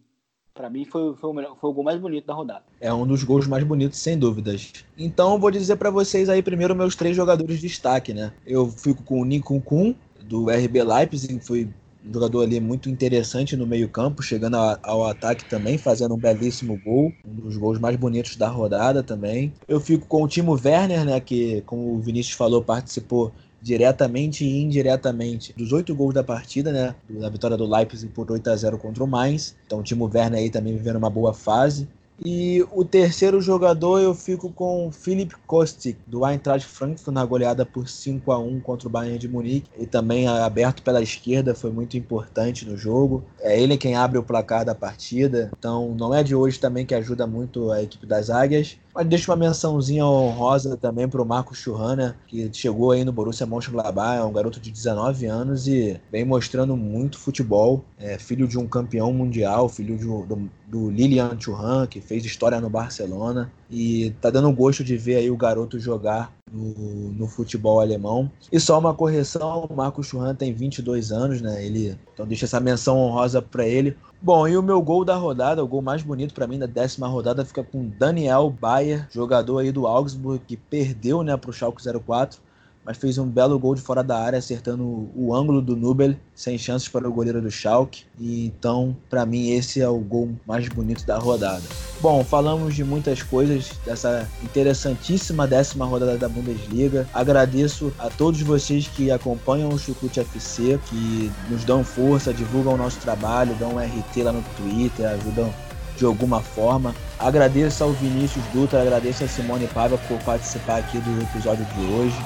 Para 0.53 0.69
mim 0.69 0.85
foi, 0.85 1.15
foi, 1.15 1.29
o 1.29 1.33
melhor, 1.33 1.55
foi 1.59 1.69
o 1.69 1.73
gol 1.73 1.83
mais 1.83 1.99
bonito 1.99 2.27
da 2.27 2.33
rodada. 2.33 2.63
É 2.79 2.93
um 2.93 3.07
dos 3.07 3.23
gols 3.23 3.47
mais 3.47 3.63
bonitos, 3.63 3.99
sem 3.99 4.17
dúvidas. 4.17 4.73
Então 4.97 5.39
vou 5.39 5.49
dizer 5.49 5.77
para 5.77 5.89
vocês 5.89 6.29
aí 6.29 6.41
primeiro 6.41 6.75
meus 6.75 6.95
três 6.95 7.15
jogadores 7.15 7.59
de 7.59 7.67
destaque, 7.67 8.13
né? 8.13 8.33
Eu 8.45 8.67
fico 8.67 9.01
com 9.03 9.21
o 9.21 9.25
Nikon 9.25 9.61
Kun, 9.61 9.95
do 10.23 10.49
RB 10.49 10.83
Leipzig, 10.83 11.39
foi 11.39 11.69
um 12.05 12.13
jogador 12.13 12.41
ali 12.41 12.59
muito 12.59 12.89
interessante 12.89 13.55
no 13.55 13.67
meio-campo, 13.67 14.23
chegando 14.23 14.55
ao 14.55 15.05
ataque 15.05 15.45
também, 15.45 15.77
fazendo 15.77 16.15
um 16.15 16.17
belíssimo 16.17 16.79
gol, 16.83 17.13
um 17.25 17.33
dos 17.33 17.55
gols 17.57 17.79
mais 17.79 17.95
bonitos 17.95 18.35
da 18.35 18.49
rodada 18.49 19.03
também. 19.03 19.53
Eu 19.67 19.79
fico 19.79 20.07
com 20.07 20.23
o 20.23 20.27
Timo 20.27 20.53
Werner, 20.53 21.05
né, 21.05 21.19
que, 21.19 21.61
como 21.61 21.93
o 21.93 21.99
Vinícius 21.99 22.35
falou, 22.35 22.63
participou 22.63 23.31
diretamente 23.61 24.43
e 24.43 24.61
indiretamente 24.61 25.53
dos 25.53 25.71
oito 25.71 25.93
gols 25.93 26.13
da 26.13 26.23
partida, 26.23 26.71
né? 26.71 26.95
Da 27.09 27.29
vitória 27.29 27.57
do 27.57 27.65
Leipzig 27.65 28.11
por 28.11 28.29
8 28.31 28.49
a 28.49 28.55
0 28.55 28.77
contra 28.77 29.03
o 29.03 29.07
Mainz. 29.07 29.55
Então 29.65 29.79
o 29.79 29.83
Timo 29.83 30.09
Werner 30.13 30.39
aí 30.39 30.49
também 30.49 30.75
vivendo 30.75 30.97
uma 30.97 31.09
boa 31.09 31.33
fase. 31.33 31.87
E 32.23 32.63
o 32.71 32.85
terceiro 32.85 33.41
jogador 33.41 33.99
eu 33.99 34.13
fico 34.13 34.51
com 34.51 34.87
o 34.87 34.91
Philip 34.91 35.35
Kostic, 35.47 35.97
do 36.05 36.23
Eintracht 36.23 36.67
Frankfurt, 36.67 37.11
na 37.11 37.25
goleada 37.25 37.65
por 37.65 37.89
5 37.89 38.31
a 38.31 38.37
1 38.37 38.59
contra 38.59 38.87
o 38.87 38.91
Bayern 38.91 39.17
de 39.17 39.27
Munique. 39.27 39.67
E 39.75 39.87
também 39.87 40.27
aberto 40.27 40.83
pela 40.83 41.01
esquerda, 41.01 41.55
foi 41.55 41.71
muito 41.71 41.97
importante 41.97 42.63
no 42.63 42.77
jogo. 42.77 43.23
É 43.39 43.59
ele 43.59 43.75
quem 43.75 43.95
abre 43.95 44.19
o 44.19 44.23
placar 44.23 44.63
da 44.63 44.75
partida. 44.75 45.51
Então 45.57 45.95
não 45.95 46.13
é 46.13 46.21
de 46.21 46.35
hoje 46.35 46.59
também 46.59 46.85
que 46.85 46.93
ajuda 46.93 47.25
muito 47.25 47.71
a 47.71 47.81
equipe 47.81 48.05
das 48.05 48.29
Águias. 48.29 48.77
Mas 48.93 49.07
deixa 49.07 49.31
uma 49.31 49.37
mençãozinha 49.37 50.05
honrosa 50.05 50.75
também 50.75 51.07
para 51.07 51.21
o 51.21 51.25
Marcos 51.25 51.57
Churrana, 51.57 52.17
que 52.27 52.49
chegou 52.53 52.91
aí 52.91 53.05
no 53.05 53.11
Borussia 53.11 53.45
Mönchengladbach, 53.45 54.19
é 54.19 54.23
um 54.23 54.33
garoto 54.33 54.59
de 54.59 54.71
19 54.71 55.25
anos 55.25 55.67
e 55.67 55.99
vem 56.11 56.25
mostrando 56.25 56.75
muito 56.75 57.17
futebol. 57.17 57.83
É 57.97 58.17
filho 58.17 58.47
de 58.47 58.57
um 58.57 58.67
campeão 58.67 59.13
mundial, 59.13 59.69
filho 59.69 59.97
de, 59.97 60.05
do, 60.05 60.49
do 60.67 60.89
Lilian 60.89 61.37
Churran, 61.39 61.87
que 61.87 62.01
fez 62.01 62.25
história 62.25 62.59
no 62.59 62.69
Barcelona. 62.69 63.51
E 63.69 64.13
tá 64.19 64.29
dando 64.29 64.51
gosto 64.51 64.83
de 64.83 64.97
ver 64.97 65.15
aí 65.15 65.31
o 65.31 65.37
garoto 65.37 65.79
jogar 65.79 66.33
no, 66.51 67.11
no, 67.13 67.27
futebol 67.27 67.79
alemão. 67.79 68.29
E 68.51 68.59
só 68.59 68.77
uma 68.77 68.93
correção, 68.93 69.65
o 69.69 69.73
Marcos 69.73 70.07
Churran 70.07 70.35
tem 70.35 70.53
22 70.53 71.11
anos, 71.11 71.41
né? 71.41 71.65
Ele, 71.65 71.97
então 72.13 72.27
deixa 72.27 72.45
essa 72.45 72.59
menção 72.59 72.97
honrosa 72.97 73.41
para 73.41 73.65
ele. 73.65 73.95
Bom, 74.23 74.47
e 74.47 74.55
o 74.55 74.61
meu 74.61 74.79
gol 74.83 75.03
da 75.03 75.15
rodada, 75.15 75.63
o 75.63 75.67
gol 75.67 75.81
mais 75.81 76.03
bonito 76.03 76.31
para 76.31 76.45
mim 76.45 76.59
da 76.59 76.67
décima 76.67 77.07
rodada, 77.07 77.43
fica 77.43 77.63
com 77.63 77.87
Daniel 77.87 78.51
Bayer, 78.51 79.07
jogador 79.09 79.57
aí 79.57 79.71
do 79.71 79.87
Augsburg, 79.87 80.43
que 80.47 80.55
perdeu 80.55 81.23
né, 81.23 81.35
para 81.35 81.49
o 81.49 81.53
Schalke 81.53 81.81
04 81.83 82.39
mas 82.85 82.97
fez 82.97 83.17
um 83.17 83.27
belo 83.27 83.57
gol 83.59 83.75
de 83.75 83.81
fora 83.81 84.03
da 84.03 84.19
área, 84.19 84.39
acertando 84.39 85.09
o 85.15 85.33
ângulo 85.33 85.61
do 85.61 85.75
Nubel, 85.75 86.15
sem 86.33 86.57
chances 86.57 86.87
para 86.87 87.07
o 87.07 87.13
goleiro 87.13 87.41
do 87.41 87.51
Schalke. 87.51 88.05
E 88.19 88.45
então, 88.45 88.95
para 89.09 89.25
mim, 89.25 89.51
esse 89.51 89.81
é 89.81 89.87
o 89.87 89.99
gol 89.99 90.31
mais 90.45 90.67
bonito 90.67 91.05
da 91.05 91.17
rodada. 91.17 91.63
Bom, 92.01 92.23
falamos 92.23 92.75
de 92.75 92.83
muitas 92.83 93.21
coisas 93.21 93.71
dessa 93.85 94.27
interessantíssima 94.43 95.45
décima 95.45 95.85
rodada 95.85 96.17
da 96.17 96.27
Bundesliga. 96.27 97.07
Agradeço 97.13 97.93
a 97.99 98.09
todos 98.09 98.41
vocês 98.41 98.87
que 98.87 99.11
acompanham 99.11 99.69
o 99.69 99.77
Chucrute 99.77 100.19
FC, 100.19 100.79
que 100.87 101.31
nos 101.49 101.63
dão 101.63 101.83
força, 101.83 102.33
divulgam 102.33 102.73
o 102.73 102.77
nosso 102.77 102.99
trabalho, 102.99 103.55
dão 103.55 103.75
um 103.75 103.79
RT 103.79 104.23
lá 104.23 104.31
no 104.31 104.43
Twitter, 104.57 105.07
ajudam 105.07 105.53
de 105.97 106.05
alguma 106.05 106.41
forma. 106.41 106.95
Agradeço 107.19 107.83
ao 107.83 107.91
Vinícius 107.91 108.43
Dutra, 108.51 108.81
agradeço 108.81 109.23
a 109.23 109.27
Simone 109.27 109.67
Paiva 109.67 109.99
por 110.07 110.17
participar 110.23 110.77
aqui 110.77 110.97
do 110.97 111.21
episódio 111.21 111.63
de 111.65 111.93
hoje. 111.93 112.17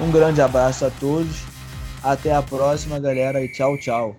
Um 0.00 0.10
grande 0.10 0.40
abraço 0.40 0.86
a 0.86 0.90
todos. 0.90 1.42
Até 2.02 2.32
a 2.32 2.40
próxima, 2.40 3.00
galera, 3.00 3.42
e 3.42 3.48
tchau, 3.48 3.76
tchau. 3.76 4.16